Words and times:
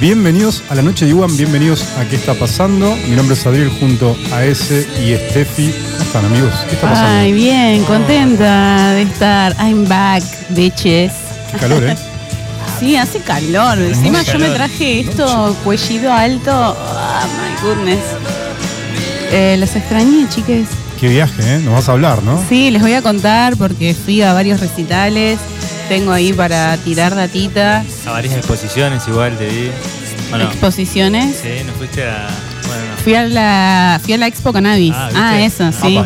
Bienvenidos 0.00 0.62
a 0.68 0.76
la 0.76 0.82
noche 0.82 1.06
de 1.06 1.10
Iwan, 1.10 1.36
bienvenidos 1.36 1.82
a 1.98 2.04
¿Qué 2.04 2.14
está 2.14 2.34
pasando? 2.34 2.94
Mi 3.08 3.16
nombre 3.16 3.34
es 3.34 3.44
Adriel 3.44 3.68
junto 3.68 4.16
a 4.32 4.44
ese 4.44 4.86
y 5.04 5.16
Steffi. 5.16 5.72
¿Cómo 5.72 6.02
están 6.04 6.24
amigos? 6.24 6.54
¿Qué 6.68 6.74
está 6.76 6.90
pasando? 6.90 7.18
Ay, 7.18 7.32
bien, 7.32 7.82
contenta 7.82 8.92
de 8.92 9.02
estar. 9.02 9.56
I'm 9.58 9.88
back, 9.88 10.22
bitches. 10.50 11.12
Qué 11.50 11.58
calor, 11.58 11.82
¿eh? 11.82 11.96
Sí, 12.78 12.94
hace 12.94 13.18
calor. 13.18 13.76
Encima 13.78 14.22
yo 14.22 14.38
me 14.38 14.50
traje 14.50 15.00
esto, 15.00 15.56
cuellido 15.64 16.12
alto. 16.12 16.76
Oh 16.78 17.26
my 17.40 17.60
goodness. 17.68 18.04
Eh, 19.32 19.56
los 19.58 19.74
extrañé, 19.74 20.28
chiques. 20.28 20.68
Qué 21.00 21.08
viaje, 21.08 21.42
¿eh? 21.42 21.58
Nos 21.58 21.74
vas 21.74 21.88
a 21.88 21.92
hablar, 21.92 22.22
¿no? 22.22 22.40
Sí, 22.48 22.70
les 22.70 22.82
voy 22.82 22.92
a 22.92 23.02
contar 23.02 23.56
porque 23.56 23.94
fui 23.94 24.22
a 24.22 24.32
varios 24.32 24.60
recitales. 24.60 25.40
Tengo 25.88 26.12
ahí 26.12 26.32
para 26.32 26.76
tirar 26.78 27.14
datita, 27.14 27.84
A 28.06 28.10
varias 28.10 28.34
exposiciones 28.34 29.06
igual 29.08 29.36
te 29.38 29.46
vi. 29.48 29.70
Bueno, 30.30 30.44
exposiciones. 30.44 31.36
sí, 31.42 31.64
nos 31.66 31.76
fuiste 31.76 32.02
a. 32.04 32.28
Bueno, 32.66 32.82
no. 32.90 32.96
Fui 33.02 33.14
a 33.14 33.24
la, 33.26 34.00
fui 34.04 34.12
a 34.12 34.18
la 34.18 34.26
Expo 34.26 34.52
Cannabis. 34.52 34.92
Ah, 34.94 35.10
Ah, 35.14 35.40
eso, 35.40 35.70
sí. 35.72 35.98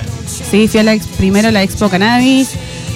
Sí, 0.51 0.69
fui 0.69 0.81
a 0.81 0.83
la 0.85 0.95
ex- 0.95 1.07
primero 1.19 1.49
a 1.49 1.51
la 1.51 1.63
Expo 1.63 1.89
Cannabis. 1.89 2.51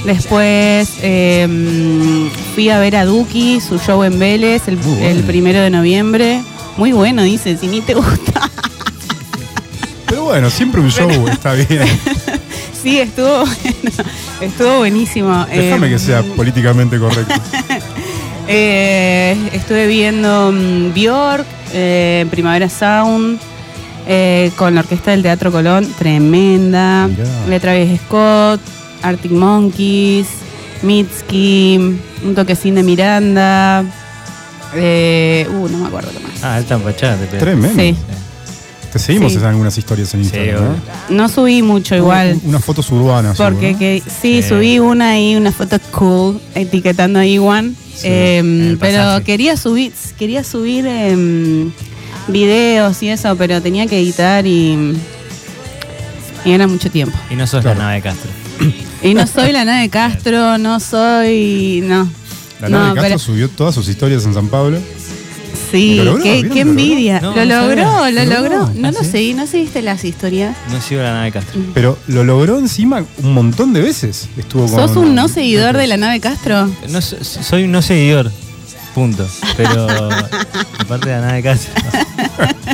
Después 0.04 0.88
eh, 1.02 2.28
fui 2.54 2.70
a 2.70 2.78
ver 2.78 2.94
a 2.94 3.04
Duki, 3.04 3.60
su 3.60 3.78
show 3.80 4.04
en 4.04 4.20
Vélez, 4.20 4.68
el, 4.68 4.76
Muy 4.76 4.86
bueno. 4.94 5.06
el 5.08 5.24
primero 5.24 5.60
de 5.60 5.70
noviembre. 5.70 6.42
Muy 6.76 6.92
bueno, 6.92 7.22
dice, 7.24 7.56
si 7.56 7.66
ni 7.66 7.80
te 7.80 7.94
gusta. 7.94 8.48
Pero 10.06 10.24
bueno, 10.24 10.48
siempre 10.50 10.80
un 10.80 10.90
show 10.92 11.10
está 11.28 11.54
bien. 11.54 11.66
sí, 12.82 13.00
estuvo 13.00 13.38
bueno, 13.44 13.90
estuvo 14.40 14.78
buenísimo. 14.78 15.46
Déjame 15.46 15.86
Eh, 15.86 15.90
que 15.90 15.98
sea 15.98 16.22
políticamente 16.22 16.98
correcto. 16.98 17.34
Eh, 18.48 19.36
estuve 19.54 19.88
viendo 19.88 20.52
mm, 20.52 20.94
Bjork, 20.94 21.44
eh, 21.72 22.24
Primavera 22.30 22.68
Sound, 22.68 23.40
eh, 24.06 24.52
con 24.54 24.72
la 24.76 24.82
Orquesta 24.82 25.10
del 25.10 25.22
Teatro 25.22 25.50
Colón, 25.50 25.84
tremenda. 25.98 27.08
Mirá. 27.08 27.58
Travis 27.60 28.00
Scott, 28.02 28.60
Arctic 29.02 29.32
Monkeys, 29.32 30.28
Mitski, 30.82 31.98
un 32.24 32.34
toquecín 32.36 32.76
de 32.76 32.84
Miranda. 32.84 33.84
eh, 34.76 35.48
uh, 35.50 35.68
no 35.68 35.78
me 35.78 35.86
acuerdo 35.88 36.10
qué 36.12 36.20
más. 36.20 36.44
Ah, 36.44 36.60
te 36.60 36.76
pegaste. 36.76 37.38
Tremendo. 37.38 37.82
Sí. 37.82 37.96
Te 38.98 39.04
seguimos 39.04 39.32
Sí. 39.32 39.38
en 39.38 39.44
algunas 39.44 39.76
historias 39.78 40.12
en 40.14 40.20
Sí, 40.20 40.26
Instagram, 40.26 40.56
obvio. 40.64 40.76
¿no? 41.10 41.16
No 41.16 41.28
subí 41.28 41.62
mucho 41.62 41.94
igual. 41.96 42.40
Unas 42.44 42.64
fotos 42.64 42.90
urbanas. 42.90 43.36
Porque 43.36 43.76
que, 43.76 44.02
sí, 44.06 44.42
Sí. 44.42 44.48
subí 44.48 44.78
una 44.78 45.20
y 45.20 45.36
una 45.36 45.52
foto 45.52 45.78
cool 45.92 46.40
etiquetando 46.54 47.18
a 47.18 47.26
Iwan. 47.26 47.74
Sí, 47.94 48.06
Eh, 48.08 48.38
el 48.38 48.78
pero 48.80 49.22
quería 49.24 49.56
subir, 49.56 49.92
quería 50.18 50.44
subir 50.44 50.86
em, 50.86 51.70
videos 52.28 53.02
y 53.02 53.08
eso, 53.08 53.34
pero 53.36 53.60
tenía 53.62 53.86
que 53.86 53.98
editar 53.98 54.46
y, 54.46 54.96
y 56.44 56.52
era 56.52 56.66
mucho 56.66 56.90
tiempo. 56.90 57.16
Y 57.30 57.34
no 57.36 57.46
sos 57.46 57.62
Claro. 57.62 57.78
la 57.78 57.84
nave 57.84 57.96
de 57.96 58.02
Castro. 58.02 58.30
Y 59.02 59.14
no 59.14 59.26
soy 59.26 59.52
la 59.52 59.64
nave 59.66 59.82
de 59.82 59.88
Castro, 59.90 60.58
no 60.58 60.80
soy. 60.80 61.82
No. 61.84 62.04
¿no? 62.04 62.10
La 62.60 62.68
nave 62.68 62.70
no, 62.70 62.94
de 62.94 62.94
Castro 62.94 63.02
pero- 63.02 63.18
subió 63.18 63.48
todas 63.50 63.74
sus 63.74 63.88
historias 63.88 64.24
en 64.24 64.34
San 64.34 64.48
Pablo. 64.48 64.78
Sí, 65.70 65.96
¿Lo 65.96 66.04
logró? 66.04 66.22
qué, 66.22 66.32
¿Vieron 66.34 66.50
qué 66.50 66.54
que 66.58 66.64
lo 66.64 66.70
logró? 66.72 66.80
envidia. 66.82 67.20
No, 67.20 67.34
lo 67.34 67.44
no 67.44 67.44
logró, 67.44 67.84
lo 67.84 68.10
¿Lo 68.10 68.24
logró. 68.24 68.58
logró? 68.58 68.70
No 68.74 68.88
¿Ah, 68.88 68.92
lo 68.92 69.00
sí? 69.00 69.10
seguí, 69.10 69.34
no 69.34 69.46
seguiste 69.46 69.82
las 69.82 70.04
historias. 70.04 70.56
No 70.70 70.80
sigo 70.80 71.02
la 71.02 71.12
nave 71.12 71.24
de 71.26 71.32
Castro. 71.32 71.60
Pero 71.74 71.98
lo 72.06 72.24
logró 72.24 72.58
encima 72.58 73.04
un 73.22 73.32
montón 73.34 73.72
de 73.72 73.80
veces. 73.80 74.28
Estuvo 74.36 74.66
con. 74.66 74.74
¿Sos 74.88 74.96
un 74.96 75.14
no 75.14 75.28
seguidor 75.28 75.76
de 75.76 75.86
la 75.86 75.96
nave 75.96 76.20
Castro? 76.20 76.70
No, 76.88 77.00
so- 77.00 77.22
soy 77.22 77.64
un 77.64 77.72
no 77.72 77.82
seguidor. 77.82 78.30
Punto. 78.94 79.26
Pero 79.56 79.86
aparte 80.78 81.08
de 81.10 81.14
la 81.16 81.20
nave 81.20 81.36
de 81.36 81.42
Castro. 81.42 81.72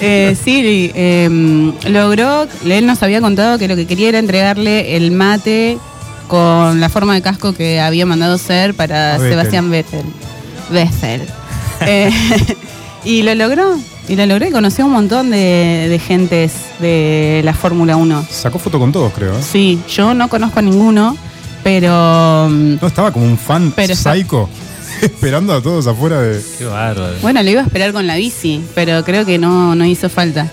Eh, 0.00 0.36
sí, 0.42 0.90
eh, 0.94 1.72
logró, 1.88 2.46
él 2.66 2.84
nos 2.86 3.02
había 3.02 3.20
contado 3.20 3.58
que 3.58 3.68
lo 3.68 3.76
que 3.76 3.86
quería 3.86 4.08
era 4.10 4.18
entregarle 4.18 4.96
el 4.96 5.12
mate 5.12 5.78
con 6.28 6.80
la 6.80 6.88
forma 6.90 7.14
de 7.14 7.22
casco 7.22 7.54
que 7.54 7.80
había 7.80 8.04
mandado 8.04 8.36
ser 8.36 8.74
para. 8.74 9.18
Sebastián 9.18 9.70
Vettel. 9.70 10.04
Vettel. 10.70 11.22
Eh, 11.86 12.10
y 13.04 13.22
lo 13.22 13.34
logró, 13.34 13.78
y 14.08 14.16
lo 14.16 14.24
logró 14.26 14.46
y 14.46 14.50
conoció 14.50 14.84
a 14.84 14.86
un 14.86 14.92
montón 14.94 15.30
de, 15.30 15.86
de 15.90 15.98
gentes 15.98 16.52
de 16.80 17.42
la 17.44 17.52
Fórmula 17.52 17.96
1. 17.96 18.26
Sacó 18.30 18.58
foto 18.58 18.78
con 18.78 18.92
todos, 18.92 19.12
creo. 19.12 19.34
¿eh? 19.36 19.42
Sí, 19.42 19.80
yo 19.94 20.14
no 20.14 20.28
conozco 20.28 20.60
a 20.60 20.62
ninguno, 20.62 21.16
pero 21.62 22.48
mm, 22.50 22.76
No, 22.80 22.86
estaba 22.86 23.12
como 23.12 23.26
un 23.26 23.36
fan 23.36 23.72
Pero 23.76 23.94
psycho 23.94 24.48
esperando 25.02 25.52
a 25.52 25.60
todos 25.60 25.86
afuera 25.86 26.20
de. 26.20 26.40
Qué 26.58 26.64
bárbaro. 26.64 27.14
bueno, 27.20 27.42
lo 27.42 27.50
iba 27.50 27.60
a 27.60 27.64
esperar 27.64 27.92
con 27.92 28.06
la 28.06 28.16
bici, 28.16 28.62
pero 28.74 29.04
creo 29.04 29.26
que 29.26 29.36
no, 29.38 29.74
no 29.74 29.84
hizo 29.84 30.08
falta. 30.08 30.48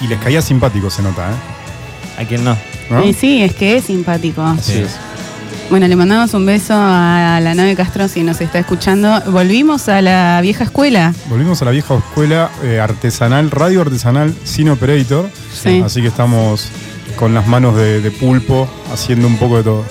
Y 0.00 0.06
les 0.06 0.20
caía 0.20 0.42
simpático, 0.42 0.90
se 0.90 1.02
nota, 1.02 1.30
¿eh? 1.30 2.22
¿A 2.22 2.24
quién 2.26 2.44
no? 2.44 2.56
¿No? 2.90 3.04
Y 3.04 3.12
sí, 3.14 3.42
es 3.42 3.54
que 3.54 3.76
es 3.78 3.84
simpático. 3.86 4.42
Así 4.42 4.72
Sí. 4.72 4.78
es. 4.80 4.90
Bueno, 5.68 5.88
le 5.88 5.96
mandamos 5.96 6.32
un 6.34 6.46
beso 6.46 6.74
a 6.76 7.40
la 7.42 7.54
nave 7.54 7.74
Castro 7.74 8.06
si 8.06 8.22
nos 8.22 8.40
está 8.40 8.60
escuchando. 8.60 9.20
Volvimos 9.26 9.88
a 9.88 10.00
la 10.00 10.40
vieja 10.40 10.62
escuela. 10.64 11.12
Volvimos 11.28 11.60
a 11.60 11.64
la 11.64 11.72
vieja 11.72 11.96
escuela 11.96 12.50
eh, 12.62 12.78
artesanal, 12.78 13.50
radio 13.50 13.82
artesanal, 13.82 14.32
sin 14.44 14.68
operator. 14.68 15.28
Sí. 15.52 15.82
Así 15.84 16.02
que 16.02 16.08
estamos 16.08 16.68
con 17.16 17.34
las 17.34 17.48
manos 17.48 17.74
de, 17.76 18.00
de 18.00 18.10
pulpo 18.12 18.68
haciendo 18.92 19.26
un 19.26 19.38
poco 19.38 19.56
de 19.56 19.64
todo. 19.64 19.84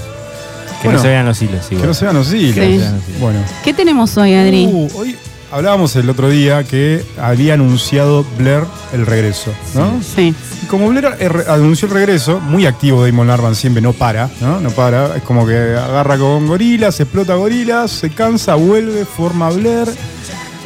Que 0.81 0.87
Bueno, 0.87 0.97
no 0.99 1.03
se 1.03 1.09
vean 1.09 1.25
los 1.25 1.41
hilos, 1.41 1.65
igual. 1.65 1.69
Que 1.69 1.75
no 1.81 1.87
no 1.87 1.93
sean 1.93 2.13
los 2.15 2.33
hilos. 2.33 2.85
Bueno. 3.19 3.39
¿Qué 3.63 3.73
tenemos 3.73 4.15
hoy, 4.17 4.33
Adri? 4.33 4.67
Uh, 4.67 4.89
hoy 4.95 5.17
hablábamos 5.55 5.95
el 5.95 6.09
otro 6.09 6.29
día 6.29 6.65
que 6.65 7.01
había 7.17 7.53
anunciado 7.53 8.25
Blair 8.37 8.63
el 8.91 9.05
regreso, 9.05 9.53
¿no? 9.73 10.01
Sí. 10.03 10.35
Y 10.61 10.65
como 10.65 10.89
Blair 10.89 11.15
eh, 11.17 11.29
anunció 11.47 11.87
el 11.87 11.93
regreso, 11.93 12.41
muy 12.41 12.65
activo 12.65 13.05
Damon 13.05 13.27
Larvan 13.27 13.55
siempre, 13.55 13.81
no 13.81 13.93
para, 13.93 14.29
¿no? 14.41 14.59
No 14.59 14.69
para, 14.71 15.15
es 15.15 15.23
como 15.23 15.47
que 15.47 15.55
agarra 15.55 16.17
con 16.17 16.45
gorilas, 16.45 16.99
explota 16.99 17.35
gorilas, 17.35 17.89
se 17.89 18.09
cansa, 18.09 18.55
vuelve, 18.55 19.05
forma 19.05 19.49
Blair. 19.49 19.87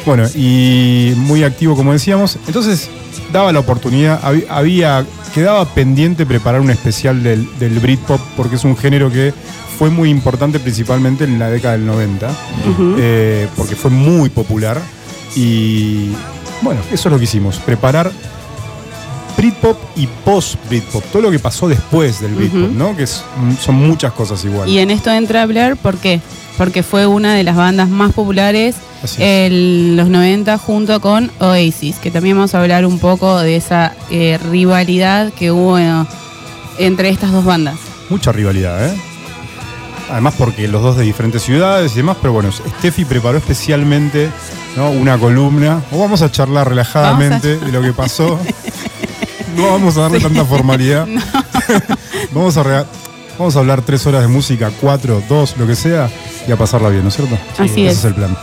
Bueno, 0.08 0.28
y 0.34 1.14
muy 1.18 1.44
activo 1.44 1.76
como 1.76 1.94
decíamos. 1.94 2.40
Entonces, 2.48 2.90
daba 3.32 3.52
la 3.52 3.60
oportunidad, 3.60 4.20
había, 4.50 5.06
quedaba 5.34 5.66
pendiente 5.66 6.26
preparar 6.26 6.62
un 6.62 6.70
especial 6.72 7.22
del, 7.24 7.48
del 7.60 7.80
Britpop, 7.80 8.20
porque 8.36 8.56
es 8.56 8.64
un 8.64 8.76
género 8.78 9.12
que 9.12 9.34
fue 9.78 9.90
muy 9.90 10.10
importante 10.10 10.60
principalmente 10.60 11.24
en 11.24 11.40
la 11.40 11.50
década 11.50 11.74
del 11.78 11.86
90, 11.86 12.28
Ujú. 12.28 12.96
eh, 12.98 13.48
porque 13.56 13.76
fue 13.76 13.92
muy 13.92 14.30
popular. 14.30 14.80
Y 15.36 16.10
bueno, 16.62 16.82
eso 16.92 17.08
es 17.10 17.14
lo 17.14 17.18
que 17.18 17.24
hicimos, 17.26 17.58
preparar 17.60 18.12
Britpop 19.40 19.78
y 19.96 20.06
post-Britpop, 20.26 21.04
todo 21.14 21.22
lo 21.22 21.32
que 21.32 21.40
pasó 21.40 21.70
después 21.70 22.20
del 22.20 22.36
Britpop. 22.36 22.72
¿no? 22.72 22.96
Que 22.96 23.04
es- 23.04 23.24
son 23.64 23.76
muchas 23.76 24.12
cosas 24.12 24.44
igual. 24.44 24.68
Y 24.68 24.80
en 24.80 24.92
esto 24.92 25.12
entra 25.12 25.46
Blair, 25.46 25.78
¿por 25.78 25.96
qué? 25.98 26.20
Porque 26.58 26.84
fue 26.84 27.08
una 27.08 27.34
de 27.36 27.44
las 27.46 27.56
bandas 27.56 27.88
más 27.88 28.12
populares 28.12 28.76
en 29.18 29.96
los 29.96 30.10
90 30.10 30.58
junto 30.58 31.00
con 31.00 31.32
Oasis, 31.40 31.96
que 31.98 32.12
también 32.12 32.36
vamos 32.36 32.54
a 32.54 32.60
hablar 32.62 32.86
un 32.86 33.00
poco 33.00 33.40
de 33.40 33.56
esa 33.56 33.94
eh, 34.12 34.38
rivalidad 34.52 35.32
que 35.32 35.52
hubo 35.52 35.78
eh, 35.80 35.90
entre 36.78 37.08
estas 37.08 37.32
dos 37.32 37.46
bandas. 37.46 37.78
Mucha 38.10 38.34
rivalidad, 38.34 38.88
¿eh? 38.88 38.94
Además 40.12 40.34
porque 40.38 40.68
los 40.68 40.82
dos 40.82 40.98
de 40.98 41.04
diferentes 41.04 41.44
ciudades 41.44 41.94
y 41.94 41.98
demás, 41.98 42.18
pero 42.20 42.34
bueno, 42.34 42.50
Steffi 42.52 43.06
preparó 43.06 43.38
especialmente 43.38 44.30
¿no? 44.76 44.90
una 44.90 45.18
columna. 45.18 45.82
O 45.92 46.00
vamos 46.00 46.22
a 46.24 46.32
charlar 46.32 46.68
relajadamente 46.68 47.58
de 47.58 47.72
lo 47.72 47.82
que 47.82 47.94
pasó. 47.94 48.38
No 49.60 49.68
vamos 49.72 49.98
a 49.98 50.02
darle 50.02 50.20
tanta 50.20 50.46
formalidad. 50.46 51.08
vamos, 52.34 52.58
a 52.58 52.64
rea- 52.64 52.86
vamos 53.38 53.56
a 53.56 53.60
hablar 53.60 53.82
tres 53.82 54.06
horas 54.08 54.22
de 54.22 54.28
música, 54.28 54.72
cuatro, 54.82 55.22
dos, 55.30 55.56
lo 55.58 55.68
que 55.68 55.76
sea, 55.76 56.10
y 56.48 56.52
a 56.52 56.58
pasarla 56.58 56.90
bien, 56.90 57.04
¿no 57.04 57.10
es 57.10 57.16
cierto? 57.16 57.38
Así 57.58 57.64
Ese 57.86 57.88
es. 57.88 57.98
es 58.00 58.06
el 58.06 58.16
plan. 58.16 58.36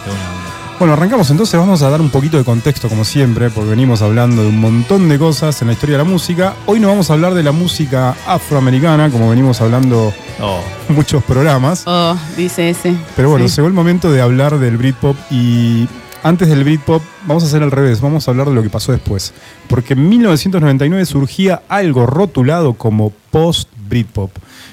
Bueno, 0.79 0.93
arrancamos 0.93 1.31
entonces, 1.31 1.59
vamos 1.59 1.81
a 1.81 1.89
dar 1.89 2.03
un 2.03 2.11
poquito 2.11 2.37
de 2.37 2.45
contexto 2.45 2.91
como 2.91 3.03
siempre, 3.07 3.49
porque 3.49 3.71
venimos 3.71 4.03
hablando 4.03 4.43
de 4.43 4.49
un 4.49 4.61
montón 4.61 5.09
de 5.09 5.19
cosas 5.19 5.61
en 5.63 5.69
la 5.69 5.73
historia 5.73 5.97
de 5.97 6.05
la 6.05 6.09
música. 6.11 6.53
Hoy 6.67 6.81
no 6.81 6.89
vamos 6.89 7.09
a 7.09 7.15
hablar 7.15 7.33
de 7.33 7.43
la 7.43 7.53
música 7.53 8.15
afroamericana, 8.27 9.09
como 9.11 9.31
venimos 9.31 9.61
hablando 9.63 10.13
Oh, 10.39 10.61
en 10.91 10.95
muchos 10.95 11.25
programas. 11.25 11.85
Oh, 11.87 12.15
dice 12.37 12.69
ese. 12.69 12.95
Pero 13.17 13.31
bueno, 13.31 13.49
Sí. 13.49 13.57
llegó 13.57 13.69
el 13.69 13.73
momento 13.75 14.13
de 14.13 14.21
hablar 14.21 14.59
del 14.59 14.77
Britpop 14.77 15.17
y 15.31 15.89
antes 16.23 16.49
del 16.49 16.65
Britpop 16.65 17.03
vamos 17.27 17.43
a 17.43 17.47
hacer 17.47 17.63
al 17.63 17.71
revés, 17.71 18.01
vamos 18.01 18.27
a 18.27 18.31
hablar 18.31 18.49
de 18.49 18.55
lo 18.55 18.63
que 18.63 18.71
pasó 18.71 18.93
después. 18.93 19.33
Porque 19.69 19.95
en 19.95 20.09
1999 20.09 21.07
surgía 21.07 21.63
algo 21.69 22.07
rotulado 22.07 22.75
como 22.75 23.13
post-Britpop. 23.31 24.31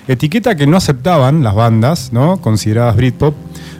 Etiqueta 0.07 0.55
que 0.55 0.67
no 0.67 0.77
aceptaban 0.77 1.43
las 1.43 1.55
bandas, 1.55 2.11
¿no? 2.11 2.41
Consideradas 2.41 2.95
Britpop, 2.95 3.35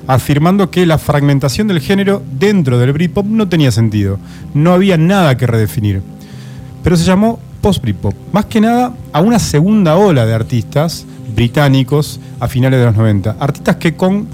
afirmando 0.07 0.69
que 0.69 0.85
la 0.85 0.97
fragmentación 0.97 1.67
del 1.67 1.81
género 1.81 2.21
dentro 2.39 2.79
del 2.79 2.93
Britpop 2.93 3.25
no 3.25 3.49
tenía 3.49 3.71
sentido. 3.71 4.19
No 4.53 4.73
había 4.73 4.97
nada 4.97 5.37
que 5.37 5.47
redefinir. 5.47 6.01
Pero 6.83 6.97
se 6.97 7.05
llamó 7.05 7.39
post-Britpop. 7.61 8.13
Más 8.31 8.45
que 8.45 8.61
nada 8.61 8.93
a 9.11 9.21
una 9.21 9.39
segunda 9.39 9.95
ola 9.95 10.25
de 10.25 10.33
artistas 10.33 11.05
británicos 11.35 12.19
a 12.39 12.47
finales 12.47 12.79
de 12.79 12.85
los 12.85 12.95
90. 12.95 13.37
Artistas 13.39 13.77
que 13.77 13.95
con 13.95 14.27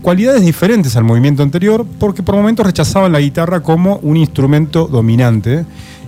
cualidades 0.00 0.42
diferentes 0.44 0.96
al 0.96 1.04
movimiento 1.04 1.42
anterior 1.42 1.86
porque 1.98 2.22
por 2.22 2.34
momentos 2.34 2.66
rechazaban 2.66 3.12
la 3.12 3.20
guitarra 3.20 3.60
como 3.60 3.96
un 4.02 4.16
instrumento 4.16 4.86
dominante 4.86 5.64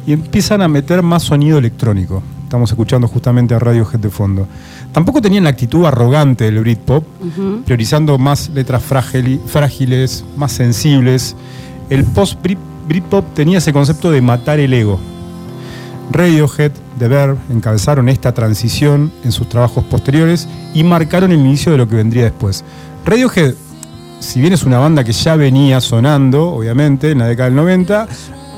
y 0.06 0.12
empiezan 0.12 0.62
a 0.62 0.69
meter 0.69 1.03
más 1.03 1.23
sonido 1.23 1.59
electrónico. 1.59 2.23
Estamos 2.44 2.71
escuchando 2.71 3.09
justamente 3.09 3.55
a 3.55 3.59
Radiohead 3.59 4.00
de 4.00 4.11
fondo. 4.11 4.47
Tampoco 4.93 5.23
tenían 5.23 5.44
la 5.44 5.50
actitud 5.50 5.87
arrogante 5.87 6.44
del 6.44 6.61
Britpop, 6.61 7.05
priorizando 7.65 8.19
más 8.19 8.50
letras 8.50 8.83
frágil- 8.83 9.41
frágiles, 9.47 10.23
más 10.37 10.53
sensibles. 10.53 11.35
El 11.89 12.05
post-Britpop 12.05 13.33
tenía 13.35 13.59
ese 13.59 13.73
concepto 13.73 14.11
de 14.11 14.21
matar 14.21 14.61
el 14.61 14.75
ego. 14.75 15.00
Radiohead, 16.11 16.73
The 16.99 17.09
Verve 17.09 17.39
encabezaron 17.50 18.11
esta 18.11 18.33
transición 18.35 19.11
en 19.25 19.33
sus 19.33 19.49
trabajos 19.49 19.85
posteriores 19.85 20.47
y 20.75 20.85
marcaron 20.85 21.33
el 21.33 21.41
inicio 21.41 21.73
de 21.73 21.79
lo 21.79 21.89
que 21.89 21.97
vendría 21.97 22.25
después. 22.25 22.65
Radiohead, 23.06 23.55
si 24.23 24.41
bien 24.41 24.53
es 24.53 24.63
una 24.65 24.79
banda 24.79 25.05
que 25.05 25.13
ya 25.13 25.37
venía 25.37 25.81
sonando, 25.81 26.51
obviamente, 26.51 27.11
en 27.11 27.19
la 27.19 27.27
década 27.27 27.49
del 27.51 27.57
90, 27.57 28.09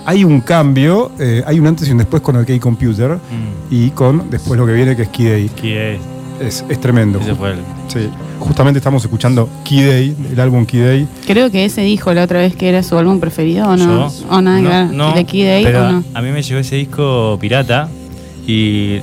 hay 0.06 0.22
un 0.24 0.40
cambio, 0.42 1.10
eh, 1.18 1.42
hay 1.46 1.58
un 1.58 1.66
antes 1.66 1.88
y 1.88 1.92
un 1.92 1.98
después 1.98 2.22
con 2.22 2.36
OK 2.36 2.58
Computer 2.60 3.12
Mm. 3.16 3.18
y 3.74 3.90
con 3.90 4.30
después 4.30 4.58
lo 4.60 4.66
que 4.66 4.72
viene 4.74 4.94
que 4.94 5.02
es 5.02 5.08
Key 5.08 5.26
Day. 5.26 5.48
Key 5.48 5.74
Day. 5.74 5.98
Es, 6.40 6.64
es 6.68 6.80
tremendo. 6.80 7.20
Ese 7.20 7.34
fue 7.34 7.52
el. 7.52 7.58
Sí, 7.88 8.08
justamente 8.40 8.78
estamos 8.78 9.02
escuchando 9.04 9.48
Key 9.64 9.82
Day, 9.84 10.16
el 10.32 10.40
álbum 10.40 10.66
Key 10.66 10.80
Day. 10.80 11.08
Creo 11.26 11.50
que 11.50 11.64
ese 11.64 11.80
dijo 11.82 12.12
la 12.12 12.24
otra 12.24 12.40
vez 12.40 12.54
que 12.56 12.68
era 12.68 12.82
su 12.82 12.98
álbum 12.98 13.20
preferido, 13.20 13.68
¿o 13.68 13.76
no? 13.76 14.10
Yo. 14.10 14.26
¿O 14.30 14.40
nada 14.42 14.60
ver? 14.86 14.92
no, 14.94 15.12
¿De 15.14 15.24
Key 15.24 15.44
Day 15.44 15.64
pero 15.64 15.86
o 15.88 15.92
no? 15.92 16.04
A 16.12 16.20
mí 16.22 16.30
me 16.32 16.42
llegó 16.42 16.58
ese 16.60 16.76
disco 16.76 17.38
pirata 17.40 17.88
y 18.46 18.98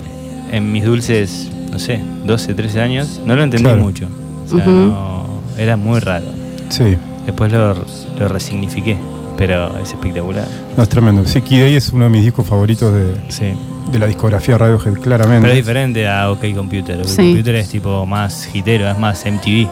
en 0.52 0.72
mis 0.72 0.84
dulces, 0.84 1.50
no 1.72 1.80
sé, 1.80 2.02
12, 2.26 2.54
13 2.54 2.82
años, 2.82 3.22
no 3.26 3.36
lo 3.36 3.44
entendí 3.44 3.64
Claro. 3.64 3.82
mucho. 3.82 4.08
O 4.46 4.50
sea, 4.50 4.58
Ujú. 4.60 4.70
no- 4.70 5.42
era 5.58 5.78
muy 5.78 6.00
raro. 6.00 6.26
Sí, 6.72 6.98
Después 7.26 7.52
lo, 7.52 7.76
lo 8.20 8.28
resignifiqué, 8.28 8.98
pero 9.38 9.78
es 9.78 9.90
espectacular. 9.92 10.48
no, 10.76 10.82
es 10.84 10.90
tremendo. 10.90 11.24
Sí, 11.26 11.40
Day 11.42 11.76
es 11.76 11.90
uno 11.94 12.06
de 12.06 12.10
mis 12.10 12.24
discos 12.24 12.48
favoritos 12.48 12.92
de, 12.94 13.14
Sí. 13.30 13.54
de 13.92 14.00
la 14.00 14.08
discografía 14.08 14.58
Radiohead, 14.58 14.94
claramente. 14.96 15.42
Pero 15.42 15.52
es 15.54 15.58
diferente 15.58 16.08
a 16.08 16.32
OK 16.32 16.44
Computer. 16.56 17.00
OK 17.02 17.08
Sí. 17.08 17.16
Computer 17.18 17.56
es 17.56 17.70
tipo 17.70 18.06
más 18.08 18.50
hitero, 18.54 18.90
es 18.90 18.98
más 18.98 19.24
MTV. 19.26 19.68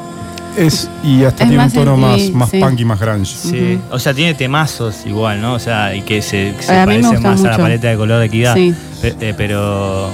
Es, 0.58 0.90
y 1.04 1.24
hasta 1.24 1.44
Es 1.44 1.50
tiene 1.50 1.64
un 1.64 1.72
tono 1.72 1.96
más, 1.98 2.20
MTV, 2.22 2.36
más 2.36 2.50
sí. 2.50 2.60
punk 2.60 2.80
y 2.80 2.86
más 2.86 3.00
grunge. 3.00 3.26
Sí. 3.36 3.80
O 3.92 3.98
sea, 4.00 4.14
tiene 4.14 4.34
temazos 4.36 5.06
igual, 5.06 5.42
¿no? 5.42 5.54
O 5.54 5.60
sea, 5.60 5.96
y 5.96 6.02
que 6.02 6.22
se, 6.22 6.54
que 6.58 6.64
se 6.64 6.76
A 6.78 6.86
parecen 6.86 7.22
más 7.24 7.44
a 7.46 7.52
la 7.52 7.58
paleta 7.58 7.88
de 7.90 7.98
color 7.98 8.20
de 8.20 8.26
equidad. 8.26 8.56
Sí. 8.56 8.74
Pe- 9.02 9.16
eh, 9.22 9.34
pero, 9.38 10.10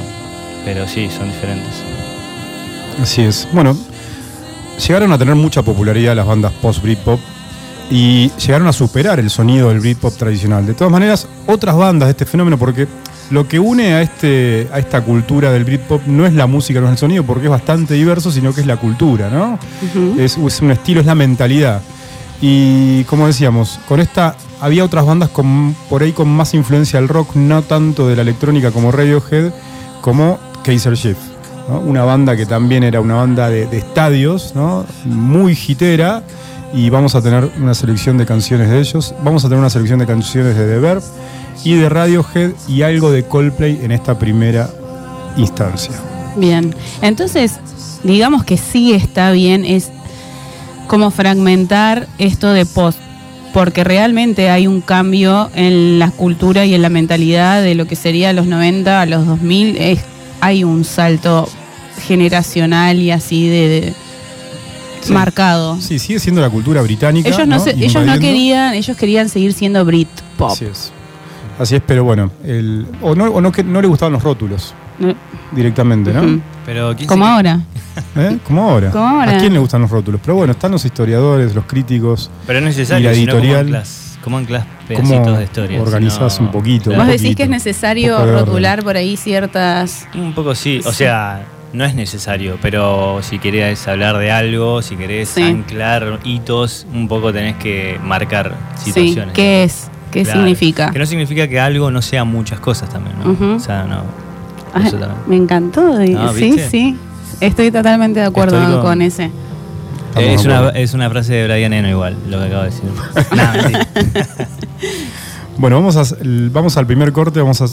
pero 0.63 0.87
sí, 0.87 1.09
son 1.17 1.27
diferentes. 1.29 1.73
Así 3.01 3.21
es. 3.23 3.47
Bueno, 3.51 3.75
llegaron 4.77 5.11
a 5.11 5.17
tener 5.17 5.35
mucha 5.35 5.63
popularidad 5.63 6.15
las 6.15 6.25
bandas 6.25 6.51
post-Britpop 6.61 7.19
y 7.89 8.31
llegaron 8.37 8.67
a 8.67 8.73
superar 8.73 9.19
el 9.19 9.29
sonido 9.29 9.69
del 9.69 9.79
Britpop 9.79 10.15
tradicional. 10.15 10.65
De 10.65 10.73
todas 10.73 10.91
maneras, 10.91 11.27
otras 11.45 11.75
bandas 11.75 12.07
de 12.07 12.11
este 12.11 12.25
fenómeno, 12.25 12.57
porque 12.57 12.87
lo 13.31 13.47
que 13.47 13.59
une 13.59 13.93
a, 13.93 14.01
este, 14.01 14.67
a 14.71 14.79
esta 14.79 15.01
cultura 15.03 15.51
del 15.51 15.65
Britpop 15.65 16.05
no 16.07 16.25
es 16.25 16.33
la 16.33 16.47
música, 16.47 16.79
no 16.79 16.87
es 16.87 16.93
el 16.93 16.97
sonido, 16.97 17.23
porque 17.23 17.45
es 17.45 17.51
bastante 17.51 17.93
diverso, 17.93 18.31
sino 18.31 18.53
que 18.53 18.61
es 18.61 18.67
la 18.67 18.77
cultura, 18.77 19.29
¿no? 19.29 19.59
Es, 20.17 20.37
es 20.37 20.61
un 20.61 20.71
estilo, 20.71 20.99
es 20.99 21.05
la 21.05 21.15
mentalidad. 21.15 21.81
Y 22.41 23.03
como 23.05 23.27
decíamos, 23.27 23.79
con 23.87 23.99
esta 23.99 24.35
había 24.61 24.83
otras 24.83 25.05
bandas 25.05 25.29
con, 25.29 25.75
por 25.89 26.03
ahí 26.03 26.11
con 26.11 26.27
más 26.29 26.53
influencia 26.53 26.99
del 26.99 27.09
rock, 27.09 27.35
no 27.35 27.61
tanto 27.61 28.07
de 28.07 28.15
la 28.15 28.21
electrónica 28.23 28.71
como 28.71 28.91
Radiohead, 28.91 29.51
como 30.01 30.39
Kaiser 30.63 30.95
Chief. 30.95 31.17
Una 31.67 32.03
banda 32.03 32.35
que 32.35 32.45
también 32.45 32.83
era 32.83 33.01
una 33.01 33.15
banda 33.15 33.49
de, 33.49 33.63
estadios, 33.77 34.53
¿no? 34.55 34.85
muy 35.05 35.53
hitera. 35.53 36.23
Y 36.73 36.89
vamos 36.89 37.15
a 37.15 37.21
tener 37.21 37.49
una 37.59 37.73
selección 37.73 38.17
de 38.17 38.25
canciones 38.25 38.69
de 38.69 38.79
ellos. 38.79 39.15
Vamos 39.23 39.45
a 39.45 39.47
tener 39.47 39.59
una 39.59 39.69
selección 39.69 39.99
de 39.99 40.05
canciones 40.05 40.57
de 40.57 40.65
The 40.65 40.79
Verve 40.79 41.05
y 41.63 41.75
de 41.75 41.89
Radiohead 41.89 42.51
y 42.67 42.81
algo 42.81 43.11
de 43.11 43.23
Coldplay 43.23 43.79
en 43.81 43.91
esta 43.91 44.19
primera 44.19 44.69
instancia. 45.37 45.93
Bien. 46.35 46.75
Entonces, 47.01 47.59
digamos 48.03 48.43
que 48.43 48.57
sí 48.57 48.93
está 48.93 49.31
bien, 49.31 49.65
es 49.65 49.91
como 50.87 51.11
fragmentar 51.11 52.07
esto 52.17 52.51
de 52.51 52.65
post, 52.65 52.99
porque 53.53 53.83
realmente 53.83 54.49
hay 54.49 54.67
un 54.67 54.81
cambio 54.81 55.49
en 55.55 55.97
la 55.99 56.11
cultura 56.11 56.65
y 56.65 56.75
en 56.75 56.81
la 56.81 56.89
mentalidad 56.89 57.63
de 57.63 57.75
lo 57.75 57.87
que 57.87 57.95
sería 57.95 58.33
los 58.33 58.47
90 58.47 59.01
a 59.01 59.05
los 59.05 59.25
2000, 59.25 59.77
es, 59.77 59.99
hay 60.41 60.63
un 60.63 60.83
salto 60.83 61.47
generacional 62.07 62.99
y 62.99 63.11
así 63.11 63.47
de, 63.49 63.67
de- 63.67 63.93
Sí. 65.01 65.13
marcado. 65.13 65.79
Sí, 65.81 65.99
sigue 65.99 66.19
siendo 66.19 66.41
la 66.41 66.49
cultura 66.49 66.81
británica. 66.81 67.29
Ellos 67.29 67.47
no, 67.47 67.57
¿no? 67.57 67.63
se- 67.63 67.71
ellos 67.75 68.03
no 68.03 68.17
querían, 68.19 68.73
ellos 68.73 68.97
querían 68.97 69.29
seguir 69.29 69.53
siendo 69.53 69.85
Brit 69.85 70.07
pop. 70.35 70.49
Así 70.51 70.65
es. 70.65 70.91
Así 71.59 71.75
es, 71.75 71.81
pero 71.85 72.03
bueno, 72.03 72.31
el, 72.43 72.87
o, 73.01 73.13
no, 73.13 73.25
o 73.25 73.39
no, 73.39 73.51
que 73.51 73.63
no 73.63 73.81
le 73.81 73.87
gustaban 73.87 74.13
los 74.13 74.23
rótulos 74.23 74.73
directamente, 75.51 76.11
¿no? 76.11 76.41
Pero 76.65 76.95
¿quién 76.95 77.07
Como 77.07 77.25
ahora. 77.25 77.61
¿Eh? 78.15 78.39
Como 78.47 78.63
ahora. 78.67 78.89
Como 78.89 79.05
ahora. 79.07 79.37
¿A 79.37 79.39
quién 79.39 79.53
le 79.53 79.59
gustan 79.59 79.81
los 79.83 79.91
rótulos? 79.91 80.19
Pero 80.23 80.35
bueno, 80.35 80.53
están 80.53 80.71
los 80.71 80.83
historiadores, 80.83 81.53
los 81.53 81.65
críticos, 81.65 82.31
Pero 82.47 82.59
no 82.61 82.67
es 82.69 82.75
necesario, 82.75 83.07
Y 83.11 83.13
la 83.13 83.19
sino 83.19 83.33
como 83.33 83.43
editorial. 84.25 84.25
anclas, 84.25 84.25
como 84.25 84.37
anclas 84.37 84.65
cómo 84.87 85.09
pedacitos 85.09 85.37
de 85.37 85.43
historia. 85.43 85.81
organizás 85.81 86.39
un 86.39 86.51
poquito. 86.51 86.89
Vos 86.91 86.99
un 86.99 87.07
decís 87.07 87.21
poquito, 87.21 87.37
que 87.37 87.43
es 87.43 87.49
necesario 87.49 88.25
rotular 88.25 88.83
por 88.83 88.97
ahí 88.97 89.17
ciertas... 89.17 90.07
Un 90.15 90.33
poco 90.33 90.55
sí, 90.55 90.81
o 90.85 90.91
Sí. 90.91 90.97
sea, 90.99 91.43
no 91.73 91.83
es 91.85 91.93
necesario, 91.95 92.57
pero 92.61 93.19
si 93.21 93.37
querés 93.39 93.87
hablar 93.87 94.17
de 94.17 94.31
algo, 94.31 94.81
si 94.81 94.95
querés 94.95 95.29
Sí. 95.29 95.41
anclar 95.43 96.19
hitos, 96.23 96.87
un 96.93 97.07
poco 97.07 97.33
tenés 97.33 97.55
que 97.57 97.99
marcar 98.03 98.53
Sí, 98.75 98.85
situaciones. 98.91 99.33
¿qué 99.33 99.63
es? 99.63 99.89
¿Qué 100.11 100.23
Claro. 100.23 100.39
significa? 100.39 100.91
Que 100.91 100.99
no 100.99 101.05
significa 101.05 101.47
que 101.49 101.59
algo 101.59 101.91
no 101.91 102.01
sea 102.01 102.23
muchas 102.23 102.59
cosas 102.61 102.89
también, 102.89 103.17
¿no? 103.19 103.55
O 103.55 103.59
sea, 103.59 103.83
no. 103.83 104.03
Ay, 104.73 104.87
eso 104.87 104.97
también. 104.97 105.19
me 105.27 105.35
encantó. 105.35 106.01
y- 106.03 106.15
Ah, 106.15 106.31
sí, 106.33 106.57
sí. 106.71 106.97
Estoy 107.41 107.69
totalmente 107.71 108.21
de 108.21 108.25
acuerdo 108.25 108.81
con- 108.81 109.01
ese. 109.01 109.29
Estamos 110.15 110.39
es, 110.41 110.45
una, 110.45 110.69
es 110.69 110.93
una 110.93 111.09
frase 111.09 111.33
de 111.33 111.43
Brian 111.47 111.73
Eno 111.73 111.89
igual, 111.89 112.15
lo 112.29 112.37
que 112.39 112.45
acabo 112.45 112.63
de 112.63 112.69
decir. 112.69 112.83
No. 113.35 114.25
Bueno, 115.57 115.77
vamos, 115.77 115.95
a, 115.95 116.15
vamos 116.51 116.75
al 116.77 116.85
primer 116.85 117.11
corte, 117.13 117.39
vamos 117.39 117.61
a 117.61 117.65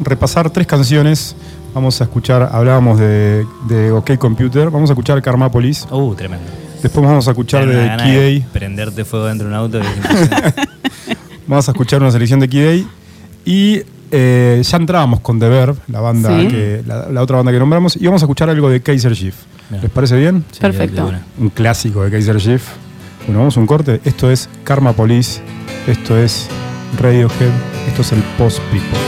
repasar 0.00 0.50
tres 0.50 0.66
canciones. 0.66 1.34
Vamos 1.74 2.00
a 2.02 2.04
escuchar, 2.04 2.50
hablábamos 2.52 2.98
de, 2.98 3.46
de 3.66 3.90
OK 3.92 4.18
Computer, 4.18 4.68
vamos 4.68 4.90
a 4.90 4.92
escuchar 4.92 5.22
Carmápolis, 5.22 5.86
Uh, 5.90 6.14
tremendo. 6.14 6.44
después 6.82 7.06
vamos 7.06 7.26
a 7.26 7.30
escuchar 7.30 7.66
de 7.66 7.90
Key 7.96 8.12
de 8.14 8.44
Prenderte 8.52 9.06
fuego 9.06 9.24
dentro 9.26 9.48
de 9.48 9.54
un 9.54 9.58
auto. 9.58 9.80
vamos 11.46 11.66
a 11.66 11.72
escuchar 11.72 12.02
una 12.02 12.10
selección 12.10 12.40
de 12.40 12.48
Key 12.50 12.60
Day 12.62 12.86
y 13.46 13.80
eh, 14.10 14.60
ya 14.62 14.76
entrábamos 14.76 15.20
con 15.20 15.40
The 15.40 15.48
Verve, 15.48 15.78
la, 15.88 16.00
banda 16.00 16.28
Sí. 16.40 16.48
que, 16.48 16.82
la, 16.86 17.08
la 17.08 17.22
otra 17.22 17.38
banda 17.38 17.50
que 17.52 17.58
nombramos, 17.58 17.96
y 17.96 18.04
vamos 18.04 18.20
a 18.20 18.26
escuchar 18.26 18.50
algo 18.50 18.68
de 18.68 18.82
Kaiser 18.82 19.14
Chief. 19.14 19.34
¿Les 19.80 19.90
parece 19.90 20.16
bien? 20.16 20.44
Sí, 20.52 20.60
Perfecto. 20.60 21.10
de 21.10 21.18
un 21.38 21.48
clásico 21.50 22.02
de 22.04 22.10
Kaiser 22.10 22.36
Chief. 22.38 22.62
Bueno, 23.26 23.38
vamos 23.40 23.56
a 23.56 23.60
un 23.60 23.66
corte. 23.66 24.00
Esto 24.04 24.30
es 24.30 24.48
Karma 24.64 24.92
Police, 24.92 25.40
esto 25.86 26.16
es 26.18 26.48
Radiohead, 27.00 27.50
esto 27.88 28.02
es 28.02 28.12
el 28.12 28.22
Post 28.36 28.58
People. 28.72 28.98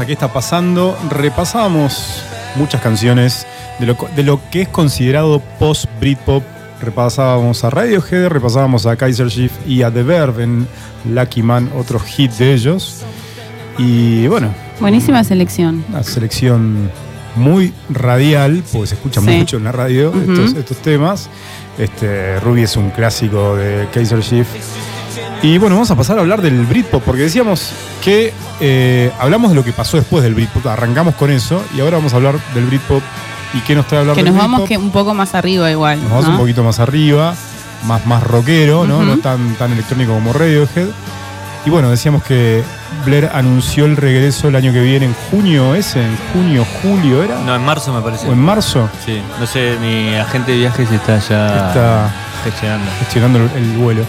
A 0.00 0.06
qué 0.06 0.12
está 0.14 0.32
pasando. 0.32 0.96
Repasábamos 1.10 2.22
muchas 2.56 2.80
canciones 2.80 3.46
de 3.78 3.86
lo, 3.86 3.96
de 4.16 4.22
lo 4.24 4.40
que 4.50 4.62
es 4.62 4.68
considerado 4.68 5.40
post 5.58 5.86
Britpop. 6.00 6.42
Repasábamos 6.80 7.62
a 7.64 7.70
Radiohead, 7.70 8.26
repasábamos 8.28 8.86
a 8.86 8.96
Kaiser 8.96 9.28
Chief 9.28 9.52
y 9.66 9.82
a 9.82 9.90
The 9.92 10.02
Verve 10.02 10.42
en 10.44 10.66
Lucky 11.04 11.42
Man, 11.42 11.70
otro 11.78 11.98
hit 12.00 12.32
de 12.32 12.54
ellos. 12.54 13.02
Y 13.78 14.26
bueno, 14.26 14.52
Buenísima 14.80 15.22
selección. 15.24 15.84
una 15.88 16.02
selección 16.02 16.90
muy 17.36 17.72
radial, 17.90 18.62
porque 18.72 18.88
se 18.88 18.94
escucha 18.96 19.20
Sí. 19.20 19.26
mucho 19.30 19.56
en 19.58 19.64
la 19.64 19.72
radio 19.72 20.12
estos 20.56 20.78
temas. 20.78 21.28
Este, 21.78 22.38
Ruby 22.40 22.62
es 22.62 22.76
un 22.76 22.90
clásico 22.90 23.56
de 23.56 23.88
Kaiser 23.92 24.20
Chief. 24.20 24.46
Y 25.42 25.58
bueno, 25.58 25.76
vamos 25.76 25.90
a 25.90 25.96
pasar 25.96 26.18
a 26.18 26.20
hablar 26.22 26.40
del 26.42 26.64
Britpop, 26.66 27.02
porque 27.02 27.22
decíamos 27.22 27.70
que 28.02 28.32
eh, 28.66 29.12
hablamos 29.20 29.50
de 29.50 29.56
lo 29.56 29.62
que 29.64 29.72
pasó 29.72 29.98
después 29.98 30.22
del 30.24 30.34
Britpop, 30.34 30.66
arrancamos 30.66 31.14
con 31.16 31.30
eso, 31.30 31.62
y 31.76 31.80
ahora 31.80 31.98
vamos 31.98 32.14
a 32.14 32.16
hablar 32.16 32.36
del 32.54 32.64
Britpop 32.64 33.02
y 33.52 33.60
qué 33.60 33.74
nos 33.74 33.86
trae 33.86 33.98
a 33.98 34.00
hablar 34.00 34.16
Que 34.16 34.22
del 34.24 34.32
nos 34.32 34.40
vamos 34.42 34.66
que 34.66 34.78
un 34.78 34.90
poco 34.90 35.12
más 35.12 35.34
arriba 35.34 35.70
igual. 35.70 36.00
Nos 36.00 36.10
vamos 36.10 36.26
un 36.28 36.36
poquito 36.38 36.64
más 36.64 36.80
arriba, 36.80 37.34
más, 37.84 38.06
más 38.06 38.22
rockero, 38.22 38.86
¿no? 38.86 39.02
No 39.02 39.18
tan, 39.18 39.54
tan 39.56 39.72
electrónico 39.72 40.14
como 40.14 40.32
Radiohead. 40.32 40.88
Y 41.66 41.70
bueno, 41.70 41.90
decíamos 41.90 42.22
que 42.24 42.62
Blair 43.06 43.30
anunció 43.32 43.84
el 43.84 43.96
regreso 43.96 44.48
el 44.48 44.56
año 44.56 44.72
que 44.72 44.80
viene, 44.80 45.06
en 45.06 45.14
junio, 45.30 45.74
¿es? 45.74 45.94
¿En 45.96 46.16
junio, 46.32 46.64
julio 46.82 47.22
era? 47.22 47.38
No, 47.40 47.54
en 47.54 47.62
marzo 47.64 47.92
me 47.92 48.00
parece. 48.00 48.28
¿O 48.28 48.32
en 48.32 48.38
marzo? 48.38 48.88
Sí, 49.04 49.20
no 49.38 49.46
sé, 49.46 49.76
mi 49.80 50.14
agente 50.14 50.52
de 50.52 50.58
viajes 50.58 50.90
está 50.90 51.18
ya 51.20 51.68
Está 51.68 52.10
gestionando. 52.44 52.90
gestionando 52.98 53.38
el, 53.38 53.50
el 53.62 53.76
vuelo. 53.78 54.04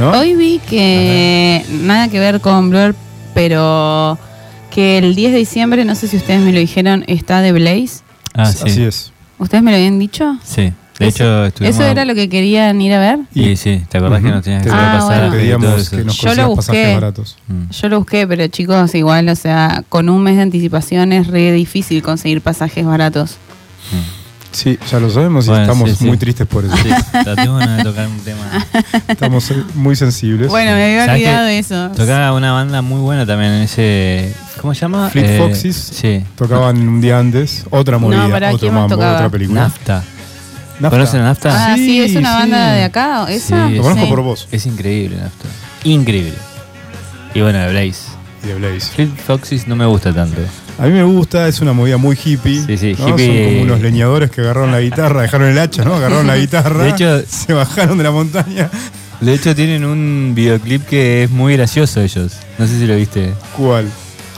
¿no? 0.00 0.10
Hoy 0.12 0.34
vi 0.34 0.58
que 0.58 1.64
nada 1.70 2.08
que 2.08 2.18
ver 2.18 2.40
con 2.40 2.70
Blur, 2.70 2.94
pero 3.36 4.18
que 4.70 4.96
el 4.98 5.14
10 5.14 5.32
de 5.32 5.38
diciembre, 5.38 5.84
no 5.84 5.94
sé 5.94 6.08
si 6.08 6.16
ustedes 6.16 6.40
me 6.40 6.52
lo 6.52 6.58
dijeron, 6.58 7.04
está 7.06 7.42
de 7.42 7.52
Blaze. 7.52 8.00
Ah, 8.34 8.42
Así 8.44 8.70
sí. 8.70 8.82
es. 8.82 9.12
¿Ustedes 9.38 9.62
me 9.62 9.70
lo 9.72 9.76
habían 9.76 9.98
dicho? 9.98 10.38
Sí. 10.42 10.72
De 10.98 11.08
Eso- 11.08 11.24
hecho, 11.24 11.44
estuvimos. 11.44 11.76
¿Eso 11.76 11.84
era 11.86 12.06
lo 12.06 12.14
que 12.14 12.30
querían 12.30 12.80
ir 12.80 12.94
a 12.94 12.98
ver? 12.98 13.18
Sí, 13.34 13.54
sí, 13.56 13.82
¿te 13.90 13.98
acordás 13.98 14.22
que 14.22 14.30
nos 14.30 14.42
tenías 14.42 14.62
que 14.62 14.70
Ah, 14.72 14.96
hacer 14.96 15.28
bueno. 15.28 15.44
y 15.44 15.86
que 15.90 16.04
nos 16.04 16.16
Yo 16.18 16.34
lo 16.34 16.48
busqué. 16.48 16.56
pasajes 16.72 16.94
baratos. 16.94 17.36
Mm. 17.48 17.70
Yo 17.70 17.88
lo 17.90 17.98
busqué, 17.98 18.26
pero 18.26 18.46
chicos, 18.48 18.94
igual, 18.94 19.28
o 19.28 19.36
sea, 19.36 19.84
con 19.90 20.08
un 20.08 20.22
mes 20.22 20.36
de 20.36 20.42
anticipación 20.42 21.12
es 21.12 21.26
re 21.26 21.52
difícil 21.52 22.02
conseguir 22.02 22.40
pasajes 22.40 22.86
baratos. 22.86 23.36
Sí, 24.56 24.78
ya 24.90 24.98
lo 24.98 25.10
sabemos 25.10 25.44
y 25.44 25.48
Bueno, 25.50 25.64
estamos 25.64 25.90
sí, 25.90 25.96
sí. 25.96 26.04
muy 26.06 26.16
tristes 26.16 26.46
por 26.46 26.64
eso. 26.64 26.74
Sí, 26.78 26.88
tratemos 27.12 27.60
de 27.76 27.82
tocar 27.84 28.08
un 28.08 28.18
tema. 28.20 28.66
Estamos 29.08 29.50
eh, 29.50 29.62
muy 29.74 29.94
sensibles. 29.96 30.48
Bueno, 30.48 30.70
me 30.72 30.82
había 30.84 31.04
¿Sabes 31.04 31.20
olvidado 31.20 31.46
eso. 31.48 31.88
Tocaba 31.94 32.32
una 32.32 32.52
banda 32.52 32.80
muy 32.80 33.00
buena 33.00 33.26
también 33.26 33.52
en 33.52 33.62
ese. 33.62 34.32
¿Cómo 34.62 34.72
se 34.72 34.80
llama? 34.80 35.10
Fleet 35.10 35.26
Eh, 35.28 35.38
Foxes. 35.38 35.76
Sí. 35.76 36.24
Tocaban 36.36 36.76
un 36.88 37.02
día 37.02 37.18
antes, 37.18 37.64
otra 37.68 37.98
No, 37.98 38.08
movida, 38.08 38.24
otro 38.24 38.58
¿quién 38.58 38.72
más 38.72 38.80
mambo, 38.84 38.94
tocaba? 38.96 39.14
otra 39.16 39.28
película. 39.28 39.60
Nafta. 39.60 40.02
Nafta. 40.80 40.90
¿Conocen 40.90 41.20
a 41.20 41.24
Nafta? 41.24 41.72
Ah, 41.72 41.76
sí, 41.76 42.00
es 42.00 42.16
una 42.16 42.32
sí. 42.32 42.38
banda 42.40 42.72
de 42.72 42.84
acá, 42.84 43.26
¿esa? 43.28 43.68
Sí, 43.68 43.74
Lo 43.74 43.82
conozco 43.82 44.04
Sí. 44.04 44.10
por 44.10 44.22
vos 44.22 44.48
Es 44.50 44.64
increíble 44.64 45.16
Nafta. 45.16 45.48
Increíble. 45.84 46.32
Y 47.34 47.42
bueno, 47.42 47.58
de 47.58 47.68
Blaze. 47.70 48.15
Y 48.44 48.48
de 48.48 48.54
Blaze. 48.54 48.92
Fleet 48.94 49.10
Foxes 49.16 49.66
no 49.66 49.76
me 49.76 49.86
gusta 49.86 50.12
tanto. 50.12 50.40
A 50.78 50.82
mí 50.86 50.90
me 50.92 51.02
gusta, 51.04 51.48
es 51.48 51.60
una 51.60 51.72
movida 51.72 51.96
muy 51.96 52.18
hippie. 52.22 52.62
Sí, 52.66 52.76
sí, 52.76 52.96
¿no? 52.98 53.08
hippie. 53.08 53.26
Son 53.44 53.44
como 53.52 53.62
unos 53.62 53.80
leñadores 53.80 54.30
que 54.30 54.42
agarraron 54.42 54.72
la 54.72 54.80
guitarra, 54.80 55.22
dejaron 55.22 55.48
el 55.48 55.58
hacha, 55.58 55.84
¿no? 55.84 55.94
Agarraron 55.94 56.26
la 56.26 56.36
guitarra. 56.38 56.84
De 56.84 56.90
hecho- 56.90 57.22
se 57.28 57.52
bajaron 57.52 57.96
de 57.98 58.04
la 58.04 58.10
montaña. 58.10 58.70
De 59.20 59.32
hecho, 59.32 59.54
tienen 59.54 59.84
un 59.86 60.32
videoclip 60.34 60.84
que 60.86 61.22
es 61.24 61.30
muy 61.30 61.56
gracioso 61.56 62.02
ellos. 62.02 62.34
No 62.58 62.66
sé 62.66 62.78
si 62.78 62.86
lo 62.86 62.96
viste. 62.96 63.32
¿Cuál? 63.56 63.86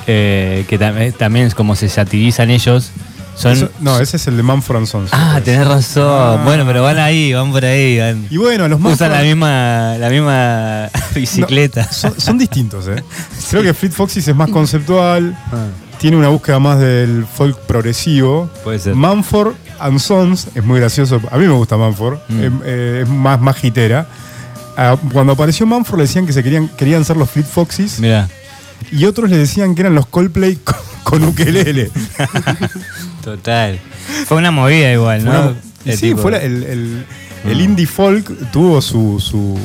Eh, 0.06 0.64
que 0.68 0.78
tam- 0.78 1.12
también 1.16 1.46
es 1.46 1.54
como 1.54 1.74
se 1.74 1.88
satirizan 1.88 2.50
ellos. 2.50 2.92
Son. 3.38 3.52
Eso- 3.52 3.70
no, 3.80 4.00
ese 4.00 4.16
es 4.16 4.26
el 4.26 4.36
de 4.36 4.42
Manfred 4.42 4.84
Sons. 4.86 5.10
Ah, 5.12 5.40
tenés 5.44 5.66
razón. 5.66 6.04
Ah. 6.40 6.42
Bueno, 6.44 6.64
pero 6.66 6.82
van 6.82 6.98
ahí, 6.98 7.32
van 7.32 7.52
por 7.52 7.64
ahí. 7.64 7.98
Van. 7.98 8.26
Y 8.30 8.36
bueno, 8.36 8.66
los 8.68 8.80
más 8.80 8.94
Usan 8.94 9.12
la 9.12 9.22
misma, 9.22 9.96
la 9.98 10.08
misma 10.10 10.88
bicicleta. 11.14 11.90
son, 11.92 12.20
son 12.20 12.36
distintos, 12.36 12.88
¿eh? 12.88 13.02
Creo 13.50 13.62
que 13.62 13.72
Fleet 13.74 13.92
Foxes 13.92 14.26
es 14.26 14.34
más 14.34 14.50
conceptual, 14.50 15.36
Ah, 15.52 15.66
tiene 15.98 16.16
una 16.16 16.28
búsqueda 16.28 16.58
más 16.58 16.78
del 16.80 17.24
folk 17.32 17.56
progresivo. 17.60 18.50
puede 18.64 18.78
ser. 18.80 18.94
Manford 18.94 19.54
and 19.78 19.98
Sons 20.00 20.48
es 20.54 20.64
muy 20.64 20.80
gracioso. 20.80 21.20
A 21.30 21.36
mí 21.38 21.46
me 21.46 21.52
gusta 21.54 21.76
Manford, 21.76 22.18
Mm. 22.28 22.40
eh, 22.40 22.50
eh, 22.64 23.00
es 23.04 23.08
más, 23.08 23.40
más 23.40 23.62
hitera. 23.64 24.06
Ah, 24.76 24.96
cuando 25.12 25.32
apareció 25.32 25.64
Manford 25.66 25.98
le 25.98 26.04
decían 26.04 26.26
que 26.26 26.32
se 26.32 26.42
querían, 26.42 26.68
querían 26.68 27.04
ser 27.04 27.16
los 27.16 27.28
Fleet 27.30 27.46
Foxes 27.46 27.98
Mira, 28.00 28.28
y 28.92 29.04
otros 29.06 29.28
le 29.30 29.36
decían 29.36 29.74
que 29.74 29.82
eran 29.82 29.94
los 29.96 30.06
Coldplay 30.06 30.56
con, 30.64 30.76
con 31.02 31.24
ukelele. 31.24 31.90
Total. 33.36 33.78
Fue 34.26 34.36
una 34.36 34.50
movida 34.50 34.92
igual, 34.92 35.22
Fue 35.22 35.30
¿no? 35.32 35.40
una- 35.42 35.54
y 35.84 35.90
El 35.90 35.96
sí, 35.98 36.06
tipo- 36.08 36.22
fue 36.22 36.30
la- 36.32 36.38
el, 36.38 36.62
el- 36.64 37.04
el 37.44 37.56
Mm. 37.56 37.60
indie 37.60 37.86
folk 37.86 38.50
tuvo 38.50 38.80
su, 38.82 39.20
su, 39.20 39.58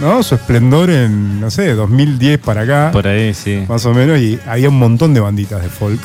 ¿no? 0.00 0.22
su 0.22 0.34
esplendor 0.36 0.90
en, 0.90 1.40
no 1.40 1.50
sé, 1.50 1.74
2010 1.74 2.38
para 2.38 2.62
acá, 2.62 2.90
Por 2.92 3.06
ahí, 3.08 3.34
sí. 3.34 3.64
más 3.68 3.84
o 3.86 3.92
menos, 3.94 4.18
y 4.20 4.38
había 4.46 4.68
un 4.68 4.78
montón 4.78 5.12
de 5.14 5.20
banditas 5.20 5.62
de 5.62 5.68
folk. 5.68 6.00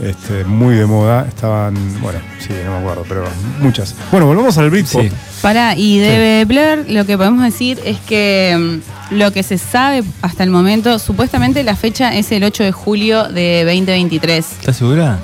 Este, 0.00 0.44
muy 0.44 0.76
de 0.76 0.86
moda, 0.86 1.26
estaban, 1.26 1.74
bueno, 2.00 2.20
sí, 2.38 2.50
no 2.64 2.70
me 2.70 2.78
acuerdo, 2.78 3.04
pero 3.08 3.24
muchas. 3.60 3.96
Bueno, 4.12 4.26
volvamos 4.26 4.56
al 4.56 4.70
Britpop. 4.70 5.02
Sí. 5.02 5.10
Para, 5.42 5.74
y 5.76 5.98
de 5.98 6.44
Blur 6.46 6.88
lo 6.88 7.04
que 7.04 7.16
podemos 7.16 7.42
decir 7.42 7.80
es 7.84 7.98
que 8.06 8.80
mm, 9.10 9.16
lo 9.16 9.32
que 9.32 9.42
se 9.42 9.58
sabe 9.58 10.04
hasta 10.22 10.44
el 10.44 10.50
momento, 10.50 11.00
supuestamente 11.00 11.64
la 11.64 11.74
fecha 11.74 12.14
es 12.14 12.30
el 12.30 12.44
8 12.44 12.62
de 12.62 12.70
julio 12.70 13.24
de 13.24 13.64
2023. 13.64 14.46
¿Estás 14.60 14.76
segura? 14.76 15.18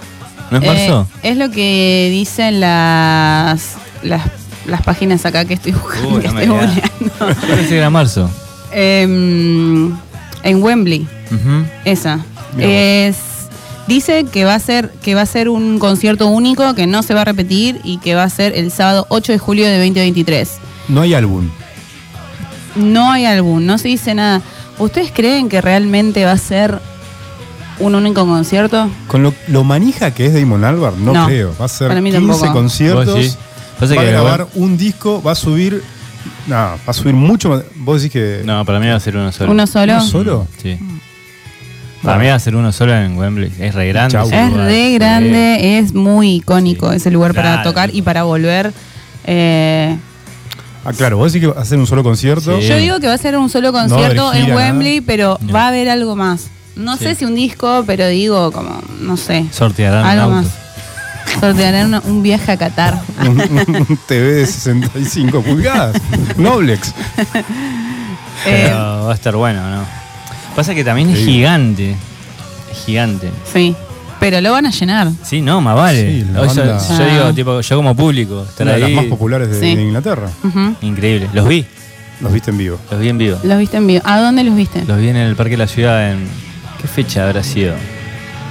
¿No 0.51 0.59
es 0.59 0.65
Eh, 0.65 0.67
marzo? 0.67 1.09
es 1.23 1.37
lo 1.37 1.51
que 1.51 2.09
dicen 2.11 2.61
las, 2.61 3.75
las, 4.03 4.23
las 4.67 4.83
páginas 4.83 5.25
acá 5.27 5.45
que 5.45 5.55
estoy 5.55 5.73
buscando, 5.73 6.09
Uy, 6.17 6.23
que 6.23 6.29
no 6.47 6.61
estoy 6.61 7.67
que 7.69 7.77
era 7.79 7.91
marzo. 7.91 8.31
Em, 8.73 9.93
en 10.43 10.63
Wembley, 10.63 11.07
esa. 11.85 12.21
Es, 12.59 13.17
dice 13.89 14.25
que 14.25 14.45
va 14.45 14.55
a 14.55 14.59
ser 14.59 14.91
que 15.03 15.15
va 15.15 15.23
a 15.23 15.27
ser 15.27 15.49
un 15.49 15.79
concierto 15.79 16.27
único 16.29 16.75
que 16.75 16.87
no 16.87 17.03
se 17.03 17.15
va 17.15 17.23
a 17.23 17.25
repetir 17.25 17.81
y 17.85 17.99
que 17.99 18.15
va 18.15 18.25
a 18.25 18.31
ser 18.31 18.57
el 18.57 18.71
sábado 18.71 19.07
8 19.09 19.33
de 19.33 19.39
julio 19.39 19.67
de 19.67 19.79
2023. 19.79 20.51
No 20.89 21.01
hay 21.01 21.15
álbum. 21.15 21.49
No 22.77 23.11
hay 23.11 23.25
álbum, 23.25 23.65
no 23.65 23.79
se 23.79 23.89
dice 23.89 24.15
nada. 24.15 24.41
¿Ustedes 24.79 25.13
creen 25.13 25.49
que 25.49 25.61
realmente 25.61 26.25
va 26.25 26.33
a 26.33 26.39
ser 26.39 26.81
un 27.79 27.95
único 27.95 28.27
concierto? 28.27 28.89
Con 29.07 29.23
lo, 29.23 29.35
lo 29.49 29.65
manija 29.65 30.13
que 30.13 30.27
es 30.27 30.35
Damon 30.35 30.65
Albarn, 30.65 31.05
no, 31.05 31.13
No, 31.13 31.27
creo. 31.27 31.55
Va 31.61 31.65
a 31.67 31.69
ser 31.69 31.89
para 31.89 32.01
mí 32.01 32.11
15 32.11 32.27
tampoco. 32.29 32.53
conciertos. 32.53 33.39
Va 33.83 34.01
a 34.01 34.05
grabar 34.05 34.47
un 34.55 34.77
disco, 34.77 35.23
va 35.23 35.33
a 35.33 35.35
subir. 35.35 35.83
No, 36.47 36.55
va 36.57 36.79
a 36.87 36.93
subir 36.93 37.15
mucho 37.15 37.49
más. 37.51 37.63
Vos 37.77 38.01
decís 38.03 38.13
que. 38.13 38.43
No, 38.45 38.65
para 38.65 38.79
mí 38.81 38.87
va 38.87 38.95
a 38.95 39.01
ser 39.01 39.17
uno 39.17 39.31
solo. 39.33 39.51
¿Uno 39.51 39.67
solo? 39.67 39.93
¿Uno 39.95 40.03
solo? 40.03 40.47
Sí. 40.63 40.79
Para 42.03 42.19
mí 42.19 42.27
va 42.29 42.35
a 42.35 42.39
ser 42.39 42.55
uno 42.55 42.71
solo 42.71 42.95
en 42.95 43.17
Wembley. 43.17 43.51
Es 43.59 43.75
re 43.75 43.89
grande. 43.89 44.13
Chau. 44.13 44.27
Es 44.31 44.51
lugar. 44.51 44.67
re 44.67 44.87
Sí. 44.89 44.95
grande, 44.95 45.79
es 45.79 45.95
muy 45.95 46.37
icónico 46.37 46.91
Sí. 46.91 46.97
ese 46.97 47.11
lugar 47.11 47.35
para 47.35 47.63
tocar 47.63 47.95
y 47.95 48.03
para 48.03 48.23
volver. 48.25 48.73
Eh, 49.25 49.97
Ah, 50.87 50.93
claro, 50.93 51.17
vos 51.17 51.33
decís 51.33 51.49
que 51.49 51.55
va 51.55 51.63
a 51.63 51.65
ser 51.65 51.79
un 51.79 51.87
solo 51.87 52.03
concierto. 52.03 52.61
Sí. 52.61 52.69
Yo 52.69 52.77
digo 52.77 53.01
que 53.01 53.07
va 53.07 53.15
a 53.15 53.19
ser 53.19 53.39
un 53.39 53.49
solo 53.49 53.73
concierto 53.73 54.35
en 54.35 54.53
Wembley, 54.53 55.01
pero 55.01 55.39
No. 55.41 55.53
va 55.55 55.65
a 55.65 55.69
haber 55.69 55.89
algo 55.89 56.15
más. 56.15 56.49
No 56.77 56.97
Sí. 56.97 57.05
sé 57.05 57.15
si 57.15 57.25
un 57.25 57.35
disco, 57.35 57.85
pero 57.87 58.09
digo 58.09 58.51
como, 58.53 58.81
no 59.01 59.17
sé, 59.17 59.47
Sortearán 59.53 60.05
algo 60.05 60.29
un 60.29 60.35
auto. 60.39 60.49
más. 60.49 61.41
Sortearán 61.41 61.87
una- 61.87 62.01
un 62.05 62.23
viaje 62.23 62.53
a 62.53 62.57
Qatar. 62.57 63.01
un, 63.21 63.41
un 63.89 63.99
TV 64.09 64.33
de 64.35 64.47
65 64.47 65.43
pulgadas. 65.43 65.97
Noblex. 66.37 66.93
Eh, 68.47 68.65
Pero 68.67 68.77
va 69.07 69.13
a 69.13 69.15
estar 69.15 69.35
bueno, 69.37 69.63
¿no? 69.71 69.83
Pasa 70.57 70.75
que 70.75 70.85
también 70.85 71.09
es 71.09 71.19
gigante. 71.25 71.93
Es 72.71 72.85
gigante. 72.85 73.31
sí, 73.51 73.75
pero 74.21 74.41
lo 74.41 74.53
van 74.53 74.67
a 74.67 74.71
llenar. 74.71 75.09
Sí, 75.23 75.41
no, 75.41 75.61
más 75.61 75.77
vale. 75.77 76.21
Sí, 76.21 76.27
yo 76.27 76.43
Ah. 76.73 77.07
digo, 77.11 77.33
tipo, 77.35 77.61
yo 77.61 77.77
como 77.77 77.95
público, 77.95 78.43
estar 78.43 78.67
Una 78.67 78.75
de 78.75 78.81
las 78.81 78.91
más 78.91 79.05
populares 79.07 79.49
de, 79.49 79.61
Sí. 79.61 79.77
de 79.77 79.83
Inglaterra. 79.83 80.29
Increíble. 80.83 81.29
Los 81.33 81.49
vi, 81.49 81.65
Los 82.21 82.33
viste 82.33 82.51
en 82.51 82.59
vivo. 82.59 82.79
los 82.91 83.01
vi 83.01 83.09
en 83.09 83.19
vivo. 83.19 83.39
¿Los 83.45 83.59
viste 83.59 83.77
en 83.79 83.87
vivo? 83.87 84.03
¿A 84.05 84.19
dónde 84.21 84.45
los 84.45 84.57
viste? 84.57 84.85
Los 84.85 84.99
vi 84.99 85.09
en 85.09 85.17
el 85.17 85.37
Parque 85.37 85.53
de 85.53 85.59
la 85.59 85.69
Ciudad 85.69 86.11
en. 86.13 86.29
¿Qué 86.85 86.89
fecha 86.89 87.25
habrá 87.25 87.43
sido? 87.43 87.73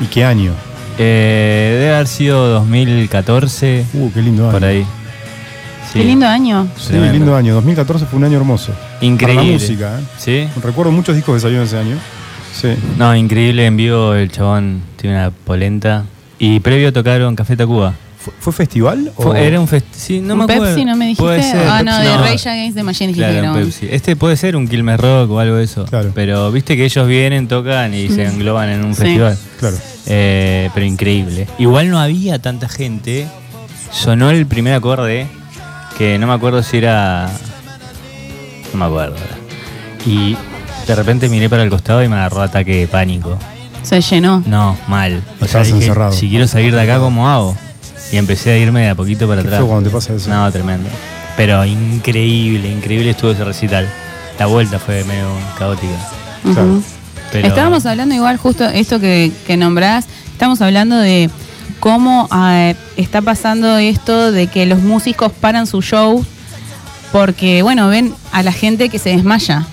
¿Y 0.01 0.05
qué 0.07 0.25
año? 0.25 0.53
Eh, 0.97 1.77
debe 1.79 1.93
haber 1.93 2.07
sido 2.07 2.47
2014, 2.47 3.85
Uh, 3.93 4.11
qué 4.11 4.23
lindo 4.23 4.45
año. 4.45 4.51
por 4.51 4.65
ahí. 4.65 4.81
Sí. 5.91 5.99
Qué 5.99 6.03
lindo 6.05 6.25
año. 6.25 6.67
Sí, 6.75 6.87
Tremendo. 6.87 7.13
lindo 7.13 7.35
año. 7.35 7.53
2014 7.53 8.07
fue 8.07 8.17
un 8.17 8.25
año 8.25 8.37
hermoso. 8.39 8.71
Increíble. 9.01 9.35
Para 9.35 9.47
la 9.47 9.53
música, 9.53 9.99
¿eh? 9.99 10.03
¿Sí? 10.17 10.47
Recuerdo 10.63 10.91
muchos 10.91 11.15
discos 11.15 11.35
que 11.35 11.41
salieron 11.41 11.67
ese 11.67 11.77
año. 11.77 11.95
Sí. 12.59 12.69
No, 12.97 13.15
increíble 13.15 13.67
en 13.67 13.77
vivo. 13.77 14.15
El 14.15 14.31
chabón 14.31 14.81
tiene 14.99 15.15
una 15.17 15.29
polenta. 15.29 16.05
Y 16.39 16.59
previo 16.61 16.91
tocaron 16.91 17.35
Café 17.35 17.55
Tacuba. 17.55 17.93
¿Fue, 18.23 18.33
fue 18.39 18.53
festival? 18.53 19.11
o- 19.17 19.23
Fue- 19.23 19.45
Era 19.47 19.59
un 19.59 19.67
festival. 19.67 19.95
Sí, 19.99 20.21
no 20.21 20.33
¿Un 20.33 20.37
me 20.39 20.43
acuerdo. 20.45 20.63
Pepsi 20.65 20.85
no 20.85 20.95
me 20.95 21.07
dijiste? 21.07 21.53
Ah, 21.67 21.83
no, 21.83 21.91
Pepsi 21.91 22.07
de 22.07 22.17
Rage 22.17 22.49
Against 22.49 22.77
the 22.77 22.83
Machine 22.83 23.07
dijiste 23.09 23.29
Claro, 23.29 23.41
que 23.41 23.47
un 23.49 23.59
no. 23.59 23.65
Pepsi. 23.65 23.87
Este 23.91 24.15
puede 24.15 24.37
ser 24.37 24.55
un 24.55 24.67
Quilmes 24.67 24.99
Rock 24.99 25.29
o 25.31 25.39
algo 25.39 25.55
de 25.57 25.63
eso. 25.65 25.85
Claro. 25.85 26.11
Pero 26.15 26.51
viste 26.51 26.77
que 26.77 26.85
ellos 26.85 27.07
vienen, 27.07 27.47
tocan 27.49 27.93
y 27.93 28.07
se 28.09 28.23
engloban 28.25 28.69
en 28.69 28.85
un 28.85 28.95
Sí. 28.95 29.01
festival. 29.01 29.37
Claro. 29.59 29.75
Eh, 30.05 30.69
pero 30.73 30.85
increíble. 30.85 31.47
Igual 31.59 31.89
no 31.89 31.99
había 31.99 32.39
tanta 32.39 32.69
gente. 32.69 33.27
Sonó 33.91 34.29
el 34.31 34.45
primer 34.47 34.73
acorde, 34.73 35.27
que 35.97 36.17
no 36.17 36.27
me 36.27 36.33
acuerdo 36.33 36.63
si 36.63 36.77
era. 36.77 37.29
No 38.71 38.79
me 38.79 38.85
acuerdo. 38.85 39.15
Y 40.05 40.35
de 40.87 40.95
repente 40.95 41.29
miré 41.29 41.49
para 41.49 41.63
el 41.63 41.69
costado 41.69 42.03
y 42.03 42.07
me 42.09 42.15
agarró 42.15 42.41
ataque 42.41 42.75
de 42.77 42.87
pánico. 42.87 43.37
Se 43.83 43.99
llenó. 44.01 44.41
No, 44.45 44.77
mal. 44.87 45.21
O 45.41 45.45
sea, 45.45 45.61
dije, 45.63 45.75
encerrado. 45.77 46.13
si 46.13 46.29
quiero 46.29 46.47
salir 46.47 46.73
de 46.73 46.81
acá, 46.81 46.99
¿cómo 46.99 47.29
hago? 47.29 47.55
Y 48.13 48.17
empecé 48.17 48.51
a 48.51 48.57
irme 48.59 48.81
de 48.81 48.89
a 48.89 48.95
poquito 48.95 49.27
para 49.27 49.41
Qué 49.41 49.47
atrás. 49.47 49.61
feo 49.61 49.67
cuando 49.67 49.89
te 49.89 49.93
pasa 49.95 50.13
eso. 50.13 50.29
No, 50.29 50.51
tremendo. 50.51 50.87
Pero 51.35 51.65
increíble, 51.65 52.69
increíble 52.69 53.09
estuvo 53.09 53.31
ese 53.31 53.43
recital. 53.43 53.89
La 54.37 54.45
vuelta 54.45 54.77
fue 54.77 55.03
medio 55.03 55.29
caótica. 55.57 55.93
Ujú. 56.43 56.53
Claro. 56.53 56.83
Pero, 57.31 57.47
Estábamos 57.47 57.87
hablando 57.87 58.13
igual 58.13 58.37
justo 58.37 58.65
esto 58.65 58.99
que, 58.99 59.31
que 59.47 59.57
nombrás, 59.57 60.05
estamos 60.31 60.61
hablando 60.61 60.95
de 60.99 61.31
cómo 61.79 62.29
eh, 62.51 62.75
está 62.97 63.23
pasando 63.23 63.77
esto 63.79 64.31
de 64.31 64.45
que 64.45 64.67
los 64.67 64.83
músicos 64.83 65.31
paran 65.31 65.65
su 65.65 65.81
show 65.81 66.23
porque, 67.11 67.63
bueno, 67.63 67.87
ven 67.89 68.13
a 68.31 68.43
la 68.43 68.51
gente 68.51 68.89
que 68.89 68.99
se 68.99 69.09
desmaya. 69.09 69.65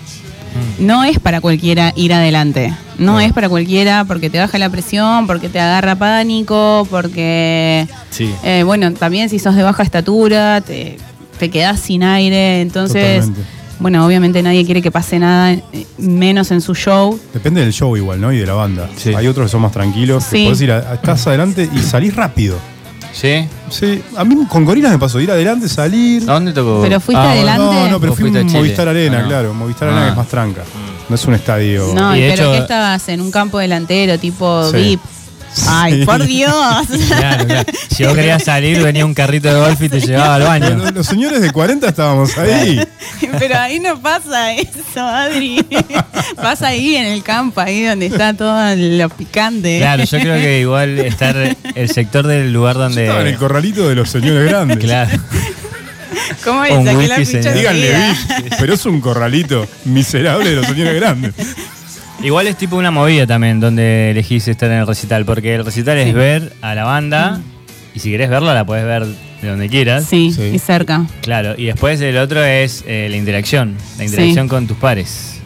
Mm. 0.78 0.86
No 0.86 1.04
es 1.04 1.18
para 1.18 1.40
cualquiera 1.40 1.92
ir 1.96 2.12
adelante. 2.12 2.74
No 2.98 3.20
es 3.20 3.32
para 3.32 3.48
cualquiera 3.48 4.04
porque 4.04 4.28
te 4.30 4.38
baja 4.38 4.58
la 4.58 4.68
presión, 4.68 5.26
porque 5.26 5.48
te 5.48 5.58
agarra 5.60 5.94
pánico, 5.96 6.86
porque, 6.90 7.86
Sí. 8.10 8.30
eh, 8.44 8.62
bueno, 8.64 8.92
también 8.92 9.28
si 9.28 9.38
sos 9.38 9.54
de 9.56 9.62
baja 9.62 9.82
estatura, 9.82 10.60
te, 10.60 10.96
te 11.38 11.50
quedás 11.50 11.80
sin 11.80 12.02
aire. 12.02 12.60
Entonces, 12.60 13.20
Totalmente. 13.26 13.50
bueno, 13.78 14.04
obviamente 14.06 14.42
nadie 14.42 14.64
quiere 14.66 14.82
que 14.82 14.90
pase 14.90 15.18
nada, 15.18 15.52
eh, 15.52 15.62
menos 15.98 16.50
en 16.50 16.60
su 16.60 16.74
show. 16.74 17.18
Depende 17.32 17.62
del 17.62 17.72
show 17.72 17.96
igual, 17.96 18.20
¿no? 18.20 18.32
Y 18.32 18.38
de 18.38 18.46
la 18.46 18.54
banda. 18.54 18.88
Sí. 18.96 19.14
Hay 19.14 19.26
otros 19.26 19.46
que 19.46 19.52
son 19.52 19.62
más 19.62 19.72
tranquilos, 19.72 20.24
que 20.26 20.36
Sí. 20.36 20.44
podés 20.44 20.60
ir, 20.60 20.72
a- 20.72 20.94
estás 20.94 21.26
adelante 21.26 21.68
y 21.74 21.78
salís 21.78 22.14
rápido. 22.14 22.56
¿Sí? 23.12 23.46
Sí, 23.70 24.03
a 24.16 24.25
mí 24.25 24.37
con 24.49 24.64
Gorilas 24.64 24.92
me 24.92 24.99
pasó, 24.99 25.20
ir 25.20 25.31
adelante, 25.31 25.68
salir. 25.68 26.23
¿A 26.29 26.35
dónde 26.35 26.53
tocó? 26.53 26.81
Pero 26.83 27.01
fuiste 27.01 27.23
Ah, 27.23 27.33
adelante. 27.33 27.62
No, 27.64 27.88
no, 27.88 28.01
pero 28.01 28.12
¿Vos 28.12 28.18
fui 28.18 28.31
fuiste 28.31 28.38
a 28.38 28.40
en 28.42 28.46
Chile? 28.49 28.59
Movistar 28.61 28.88
Arena, 28.88 29.18
Ah, 29.18 29.23
no. 29.23 29.29
claro. 29.29 29.55
Movistar 29.55 29.88
Arena 29.88 30.07
Ah. 30.07 30.11
es 30.11 30.16
más 30.16 30.29
tranca. 30.29 30.62
No 31.09 31.14
es 31.14 31.25
un 31.27 31.35
estadio. 31.35 31.92
No, 31.94 32.16
Y 32.16 32.20
de 32.20 32.31
pero 32.31 32.42
hecho- 32.44 32.53
que 32.53 32.59
estabas 32.59 33.09
en 33.09 33.20
un 33.20 33.31
campo 33.31 33.59
delantero, 33.59 34.18
tipo 34.18 34.64
Sí. 34.70 34.77
VIP. 34.77 35.01
Ay, 35.66 36.04
por 36.04 36.24
Dios. 36.24 36.54
Claro, 37.08 37.46
claro. 37.46 37.72
Si 37.90 38.04
vos 38.04 38.14
querías 38.14 38.42
salir, 38.44 38.80
venía 38.82 39.04
un 39.04 39.14
carrito 39.14 39.52
de 39.52 39.60
golf 39.60 39.80
y 39.82 39.88
te 39.88 40.00
llevaba 40.00 40.36
al 40.36 40.42
baño. 40.42 40.70
Los, 40.76 40.94
los 40.94 41.06
señores 41.06 41.40
de 41.42 41.50
40 41.50 41.88
estábamos 41.88 42.36
ahí. 42.38 42.80
Pero 43.38 43.58
ahí 43.58 43.80
no 43.80 44.00
pasa 44.00 44.52
eso, 44.54 45.00
Adri. 45.00 45.64
Pasa 46.36 46.68
ahí 46.68 46.96
en 46.96 47.06
el 47.06 47.22
campo, 47.22 47.60
ahí 47.60 47.84
donde 47.84 48.06
está 48.06 48.32
todo 48.34 48.74
lo 48.76 49.08
picante. 49.10 49.78
Claro, 49.78 50.04
yo 50.04 50.18
creo 50.20 50.36
que 50.36 50.60
igual 50.60 50.98
estar 51.00 51.36
el 51.74 51.88
sector 51.90 52.26
del 52.26 52.52
lugar 52.52 52.76
Yo 52.76 52.88
estaba 52.88 53.02
en 53.02 53.08
el 53.08 53.14
donde. 53.32 53.36
corralito 53.36 53.88
de 53.88 53.94
los 53.96 54.08
señores 54.10 54.48
grandes. 54.48 54.78
Claro. 54.78 55.18
¿Cómo 56.44 56.64
le 56.64 56.84
saqué 56.84 57.08
la. 57.08 57.52
Díganle? 57.52 57.90
VIP, 58.38 58.54
pero 58.58 58.74
es 58.74 58.86
un 58.86 59.00
corralito 59.00 59.66
miserable 59.84 60.50
de 60.50 60.56
los 60.56 60.66
señores 60.66 60.94
grandes. 60.94 61.34
Igual 62.22 62.46
es 62.48 62.56
tipo 62.56 62.76
una 62.76 62.90
movida 62.90 63.26
también 63.26 63.61
donde 63.61 64.11
elegís 64.11 64.46
estar 64.48 64.70
en 64.70 64.78
el 64.78 64.87
recital, 64.87 65.24
porque 65.24 65.54
el 65.54 65.64
recital 65.64 65.96
es 65.98 66.12
ver 66.14 66.52
a 66.61 66.74
la 66.74 66.85
banda 66.85 67.40
y 67.94 68.00
si 68.00 68.11
querés 68.11 68.28
verla 68.28 68.52
la 68.52 68.66
podés 68.66 68.85
ver 68.85 69.06
de 69.06 69.48
donde 69.48 69.68
quieras. 69.70 70.04
Sí, 70.04 70.30
Sí. 70.30 70.42
y 70.54 70.59
cerca. 70.59 71.06
Claro, 71.22 71.54
y 71.56 71.64
después 71.66 71.98
el 72.02 72.18
otro 72.18 72.44
es 72.44 72.85
eh, 72.87 73.06
la 73.11 73.16
interacción, 73.16 73.74
la 73.96 74.04
interacción 74.04 74.48
con 74.48 74.66
tus 74.66 74.76
pares. 74.76 75.37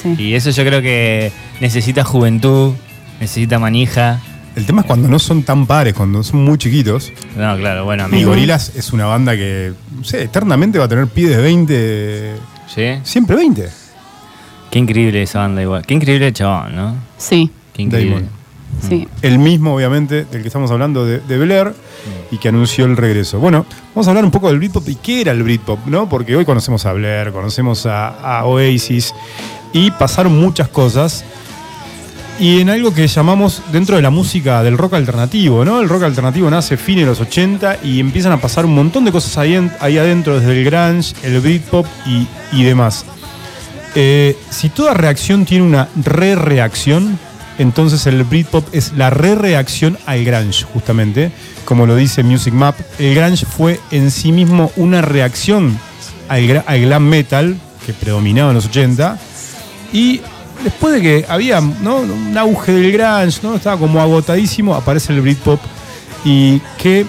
Sí. 0.00 0.14
Y 0.16 0.34
eso 0.34 0.50
yo 0.50 0.64
creo 0.64 0.80
que 0.80 1.32
necesita 1.60 2.04
juventud, 2.04 2.74
necesita 3.20 3.58
manija. 3.58 4.20
El 4.54 4.64
tema 4.64 4.82
es 4.82 4.86
cuando 4.86 5.08
no 5.08 5.18
son 5.18 5.42
tan 5.42 5.66
pares, 5.66 5.92
cuando 5.94 6.22
son 6.22 6.44
muy 6.44 6.56
chiquitos. 6.56 7.12
No, 7.36 7.56
claro, 7.56 7.84
bueno, 7.84 8.04
Y 8.04 8.06
amigo. 8.06 8.30
Gorilas 8.30 8.72
es 8.76 8.92
una 8.92 9.06
banda 9.06 9.34
que, 9.34 9.72
no 9.96 10.04
sé, 10.04 10.22
eternamente 10.22 10.78
va 10.78 10.84
a 10.84 10.88
tener 10.88 11.08
pie 11.08 11.28
de 11.30 11.36
20. 11.38 12.32
¿Sí? 12.72 12.82
Siempre 13.02 13.34
20. 13.36 13.68
Qué 14.72 14.78
increíble 14.80 15.22
esa 15.22 15.40
banda 15.40 15.62
igual. 15.62 15.84
Qué 15.86 15.94
increíble 15.94 16.26
el 16.28 16.32
chabón, 16.32 16.74
¿no? 16.74 16.96
Sí. 17.18 17.50
Qué 17.74 17.82
increíble. 17.82 18.14
Damon. 18.16 18.30
Sí. 18.88 19.06
El 19.20 19.38
mismo, 19.38 19.74
obviamente, 19.76 20.24
del 20.24 20.40
que 20.42 20.48
estamos 20.48 20.70
hablando 20.70 21.04
de, 21.06 21.20
de 21.20 21.38
Blair 21.38 21.74
y 22.30 22.38
que 22.38 22.48
anunció 22.48 22.86
el 22.86 22.96
regreso. 22.96 23.38
Bueno, 23.38 23.66
vamos 23.94 24.06
a 24.06 24.10
hablar 24.10 24.24
un 24.24 24.30
poco 24.30 24.48
del 24.48 24.58
Britpop 24.58 24.88
y 24.88 24.94
qué 24.96 25.20
era 25.20 25.32
el 25.32 25.42
Britpop, 25.42 25.86
¿no? 25.86 26.08
Porque 26.08 26.34
hoy 26.34 26.44
conocemos 26.46 26.86
a 26.86 26.92
Blair, 26.94 27.32
conocemos 27.32 27.84
a, 27.86 28.08
a 28.38 28.46
Oasis 28.46 29.14
y 29.74 29.90
pasaron 29.92 30.40
muchas 30.40 30.68
cosas. 30.68 31.22
Y 32.40 32.60
en 32.60 32.70
algo 32.70 32.94
que 32.94 33.06
llamamos 33.06 33.62
dentro 33.72 33.96
de 33.96 34.02
la 34.02 34.08
música 34.10 34.62
del 34.62 34.78
rock 34.78 34.94
alternativo, 34.94 35.66
¿no? 35.66 35.80
El 35.82 35.88
rock 35.88 36.04
alternativo 36.04 36.48
nace 36.50 36.78
fin 36.78 36.96
de 36.96 37.04
los 37.04 37.20
80 37.20 37.80
y 37.84 38.00
empiezan 38.00 38.32
a 38.32 38.38
pasar 38.40 38.64
un 38.64 38.74
montón 38.74 39.04
de 39.04 39.12
cosas 39.12 39.36
ahí, 39.36 39.54
en- 39.54 39.70
ahí 39.80 39.98
adentro, 39.98 40.40
desde 40.40 40.58
el 40.58 40.64
grunge, 40.64 41.14
el 41.22 41.40
Britpop 41.40 41.86
y, 42.06 42.26
y 42.52 42.64
demás. 42.64 43.04
Eh, 43.94 44.36
si 44.50 44.68
toda 44.70 44.94
reacción 44.94 45.44
tiene 45.44 45.64
una 45.64 45.88
re-reacción, 45.96 47.18
entonces 47.58 48.06
el 48.06 48.24
Britpop 48.24 48.64
es 48.72 48.92
la 48.92 49.10
re-reacción 49.10 49.98
al 50.06 50.24
grunge, 50.24 50.64
justamente. 50.64 51.30
Como 51.64 51.86
lo 51.86 51.94
dice 51.94 52.22
Music 52.22 52.54
Map, 52.54 52.76
el 52.98 53.14
grunge 53.14 53.46
fue 53.46 53.80
en 53.90 54.10
sí 54.10 54.32
mismo 54.32 54.72
una 54.76 55.02
reacción 55.02 55.78
al, 56.28 56.46
glam 56.46 57.04
metal 57.04 57.56
que 57.84 57.92
predominaba 57.92 58.50
en 58.50 58.56
los 58.56 58.66
80. 58.66 59.18
Y 59.92 60.22
después 60.64 60.94
de 60.94 61.02
que 61.02 61.26
había 61.28 61.60
un 61.60 62.38
auge 62.38 62.72
del 62.72 62.92
grunge, 62.92 63.40
¿no? 63.42 63.54
estaba 63.54 63.78
como 63.78 64.00
agotadísimo, 64.00 64.74
aparece 64.74 65.12
el 65.12 65.20
Britpop 65.20 65.60
y 66.24 66.60
que 66.78 67.04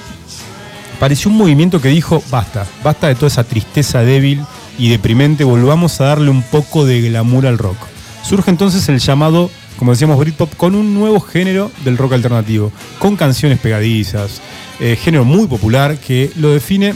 pareció 1.00 1.32
un 1.32 1.38
movimiento 1.38 1.82
que 1.82 1.89
dijo, 1.89 2.22
basta, 2.30 2.65
basta 2.84 3.08
de 3.08 3.15
toda 3.15 3.28
esa 3.28 3.43
tristeza 3.43 4.02
débil 4.02 4.41
y 4.78 4.90
deprimente, 4.90 5.44
volvamos 5.44 6.00
a 6.02 6.06
darle 6.06 6.30
un 6.30 6.44
poco 6.44 6.86
de 6.86 7.02
glamour 7.02 7.48
al 7.48 7.58
rock. 7.58 7.78
Surge 8.24 8.50
entonces 8.50 8.88
el 8.90 9.00
llamado, 9.00 9.50
como 9.78 9.92
decíamos, 9.92 10.18
Britpop, 10.18 10.56
con 10.56 10.76
un 10.76 10.94
nuevo 10.94 11.20
género 11.20 11.72
del 11.84 11.98
rock 11.98 12.14
alternativo, 12.14 12.72
con 13.00 13.16
canciones 13.16 13.60
pegadizas, 13.60 14.42
eh, 14.80 14.96
género 14.96 15.26
muy 15.26 15.48
popular 15.48 15.98
que 15.98 16.32
lo 16.38 16.52
define, 16.52 16.96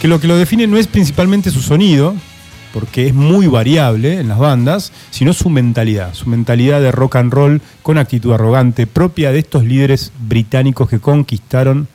que 0.00 0.08
lo 0.08 0.20
que 0.20 0.28
lo 0.28 0.36
define 0.36 0.66
no 0.66 0.76
es 0.76 0.86
principalmente 0.86 1.50
su 1.50 1.62
sonido, 1.62 2.14
porque 2.74 3.06
es 3.06 3.14
muy 3.14 3.46
variable 3.46 4.18
en 4.18 4.28
las 4.28 4.38
bandas, 4.38 4.92
sino 5.10 5.32
su 5.32 5.48
mentalidad, 5.48 6.12
su 6.12 6.28
mentalidad 6.28 6.80
de 6.80 6.90
rock 6.90 7.16
and 7.16 7.32
roll 7.32 7.62
con 7.82 7.98
actitud 7.98 8.32
arrogante, 8.32 8.86
propia 8.86 9.30
de 9.30 9.38
estos 9.38 9.64
líderes 9.64 10.12
británicos 10.18 10.88
que 10.88 10.98
conquistaron 10.98 11.86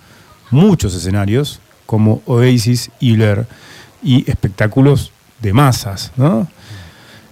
muchos 0.52 0.96
escenarios, 0.96 1.60
como 1.86 2.22
Oasis 2.26 2.92
y 3.00 3.14
Blur, 3.14 3.46
y 4.04 4.30
espectáculos 4.30 5.12
de 5.42 5.54
masas. 5.54 6.12
¿no? 6.18 6.48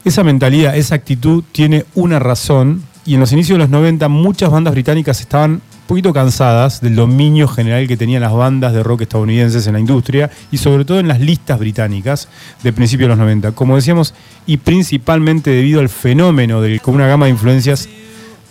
Esa 0.04 0.24
mentalidad, 0.24 0.76
esa 0.78 0.96
actitud 0.96 1.44
tiene 1.52 1.86
una 1.96 2.20
razón, 2.20 2.84
y 3.06 3.14
en 3.16 3.20
los 3.20 3.32
inicios 3.32 3.58
de 3.58 3.60
los 3.60 3.70
90 3.70 4.08
muchas 4.10 4.50
bandas 4.50 4.74
británicas 4.74 5.22
estaban 5.22 5.52
un 5.52 5.62
poquito 5.88 6.12
cansadas 6.12 6.82
del 6.82 6.96
dominio 6.96 7.48
general 7.48 7.88
que 7.88 7.96
tenían 7.96 8.22
las 8.22 8.34
bandas 8.34 8.74
de 8.74 8.84
rock 8.84 9.02
estadounidenses 9.02 9.68
en 9.68 9.74
la 9.74 9.80
industria 9.80 10.30
y 10.52 10.58
sobre 10.58 10.84
todo 10.84 11.00
en 11.00 11.08
las 11.08 11.22
listas 11.22 11.58
británicas 11.60 12.28
de 12.64 12.74
principios 12.74 13.06
de 13.06 13.10
los 13.10 13.18
90. 13.20 13.54
Como 13.54 13.78
decíamos, 13.78 14.14
y 14.46 14.58
principalmente 14.58 15.52
debido 15.52 15.80
al 15.80 15.88
fenómeno 15.88 16.60
de 16.60 16.80
con 16.80 16.96
una 16.96 17.08
gama 17.08 17.26
de 17.26 17.32
influencias 17.32 17.88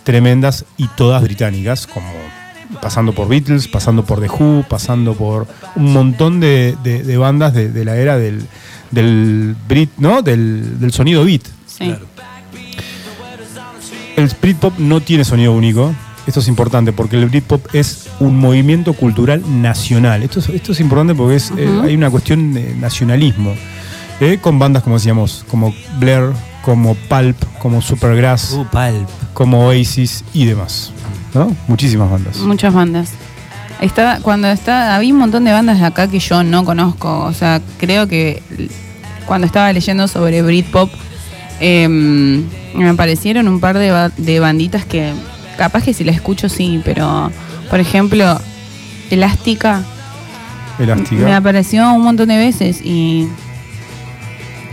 tremendas 0.03 0.65
y 0.77 0.87
todas 0.87 1.21
británicas, 1.21 1.85
como 1.85 2.07
pasando 2.81 3.13
por 3.13 3.27
Beatles, 3.27 3.67
pasando 3.67 4.03
por 4.05 4.19
The 4.19 4.29
Who, 4.29 4.65
pasando 4.69 5.13
por 5.15 5.47
un 5.75 5.93
montón 5.93 6.39
de, 6.39 6.75
de- 6.83 7.03
de 7.03 7.17
bandas 7.17 7.53
de, 7.53 7.69
de 7.69 7.85
la 7.85 7.95
era 7.97 8.17
del, 8.17 8.43
del 8.91 9.55
Brit, 9.67 9.91
¿no? 9.97 10.21
Del, 10.21 10.79
del 10.79 10.91
sonido 10.93 11.23
beat. 11.25 11.41
Sí. 11.67 11.93
El 14.15 14.31
Britpop 14.41 14.77
no 14.79 15.01
tiene 15.01 15.23
sonido 15.23 15.53
único. 15.53 15.93
Esto 16.25 16.39
es 16.41 16.47
importante 16.47 16.91
porque 16.91 17.15
el 17.17 17.27
Britpop 17.27 17.73
es 17.73 18.09
un 18.19 18.37
movimiento 18.37 18.93
cultural 18.93 19.41
nacional. 19.61 20.23
Esto 20.23 20.39
es, 20.39 20.49
esto 20.49 20.71
es 20.73 20.79
importante 20.79 21.13
porque 21.15 21.35
es, 21.35 21.51
eh, 21.55 21.69
hay 21.83 21.95
una 21.95 22.09
cuestión 22.09 22.53
de 22.53 22.73
nacionalismo. 22.75 23.53
eh, 24.19 24.39
con 24.41 24.57
bandas, 24.57 24.81
como 24.83 24.95
decíamos, 24.95 25.45
como 25.49 25.73
Blair, 25.99 26.31
como 26.63 26.95
Pulp, 26.95 27.37
como 27.59 27.81
Supergrass, 27.81 28.53
Uh, 28.53 28.65
Pulp. 28.65 29.07
como 29.33 29.67
Oasis 29.67 30.23
y 30.33 30.45
demás. 30.45 30.91
¿No? 31.37 31.55
Muchísimas 31.67 32.09
bandas. 32.09 32.37
Muchas 32.37 32.73
bandas. 32.73 33.11
Estaba, 33.81 34.19
cuando 34.21 34.47
está, 34.49 34.95
había 34.95 35.13
un 35.13 35.19
montón 35.19 35.43
de 35.45 35.51
bandas 35.51 35.79
de 35.79 35.85
acá 35.85 36.07
que 36.07 36.19
yo 36.19 36.43
no 36.43 36.65
conozco. 36.65 37.23
O 37.25 37.33
sea, 37.33 37.61
creo 37.77 38.07
que 38.07 38.41
cuando 39.25 39.45
estaba 39.45 39.71
leyendo 39.71 40.07
sobre 40.07 40.41
Britpop, 40.41 40.89
em, 41.59 42.43
me 42.75 42.89
aparecieron 42.89 43.47
un 43.47 43.59
par 43.59 43.77
de, 43.77 43.91
ba- 43.91 44.09
de 44.17 44.39
banditas 44.39 44.85
que 44.85 45.13
capaz 45.57 45.83
que 45.83 45.93
si 45.93 46.03
la 46.03 46.11
escucho 46.11 46.49
sí, 46.49 46.81
pero 46.85 47.31
por 47.69 47.79
ejemplo, 47.79 48.39
Elástica 49.09 49.83
Elástica. 50.79 51.23
me 51.23 51.33
apareció 51.33 51.91
un 51.93 52.03
montón 52.03 52.27
de 52.29 52.37
veces 52.37 52.81
y 52.83 53.27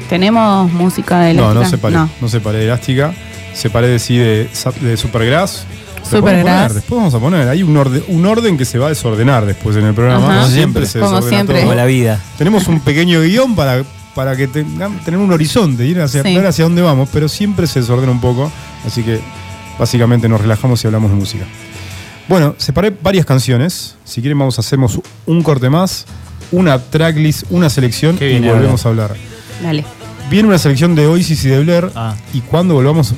tenemos 0.08 0.70
música 0.72 1.20
de 1.20 1.34
No, 1.34 1.52
Elástica. 1.52 1.64
no 1.64 1.70
separé. 1.70 2.10
No, 2.20 2.28
separé 2.28 2.58
de 2.58 2.64
Elástica. 2.66 3.14
Separé 3.54 3.88
de 3.88 3.98
sí 3.98 4.16
de 4.18 4.96
Supergrass. 4.96 5.64
Después 6.10 6.22
vamos 6.22 6.34
a 6.34 6.36
Supergrass. 6.40 6.54
poner, 6.62 6.72
Después 6.74 6.96
vamos 6.98 7.14
a 7.14 7.18
poner. 7.20 7.48
Hay 7.48 7.62
un 7.62 7.76
orden, 7.76 8.04
un 8.08 8.26
orden 8.26 8.56
que 8.58 8.64
se 8.64 8.78
va 8.78 8.86
a 8.86 8.88
desordenar 8.90 9.46
después 9.46 9.76
en 9.76 9.84
el 9.86 9.94
programa. 9.94 10.26
Ajá. 10.26 10.42
Como 10.42 10.54
siempre 10.54 10.86
se 10.86 11.00
Como 11.00 11.12
desordena 11.16 11.36
siempre. 11.38 11.56
todo. 11.56 11.64
Como 11.66 11.74
la 11.76 11.86
vida. 11.86 12.20
Tenemos 12.38 12.68
un 12.68 12.80
pequeño 12.80 13.20
guion 13.22 13.54
para, 13.56 13.82
para 14.14 14.36
que 14.36 14.46
tengan, 14.48 14.98
tener 15.04 15.18
un 15.18 15.32
horizonte, 15.32 15.86
ir 15.86 16.00
hacia, 16.00 16.22
Sí. 16.22 16.34
ver 16.34 16.46
hacia 16.46 16.64
dónde 16.64 16.82
vamos, 16.82 17.08
pero 17.12 17.28
siempre 17.28 17.66
se 17.66 17.80
desordena 17.80 18.12
un 18.12 18.20
poco. 18.20 18.50
Así 18.86 19.02
que 19.02 19.20
básicamente 19.78 20.28
nos 20.28 20.40
relajamos 20.40 20.82
y 20.84 20.86
hablamos 20.86 21.10
de 21.10 21.16
música. 21.16 21.44
Bueno, 22.28 22.54
separé 22.58 22.90
varias 23.02 23.26
canciones. 23.26 23.96
Si 24.04 24.20
quieren, 24.20 24.38
vamos 24.38 24.58
a 24.58 24.60
hacemos 24.60 25.00
un 25.26 25.42
corte 25.42 25.68
más, 25.68 26.06
una 26.52 26.78
tracklist, 26.78 27.44
una 27.50 27.68
selección 27.68 28.16
Qué 28.16 28.30
y 28.32 28.38
bien, 28.40 28.52
volvemos 28.54 28.84
a 28.86 28.88
hablar. 28.88 29.14
Dale. 29.62 29.84
Viene 30.30 30.48
una 30.48 30.56
selección 30.58 30.94
de 30.94 31.06
Oasis 31.06 31.44
y 31.44 31.48
de 31.48 31.60
Blair. 31.60 31.90
Ah. 31.94 32.14
Y 32.32 32.40
cuando 32.40 32.72
volvamos, 32.74 33.12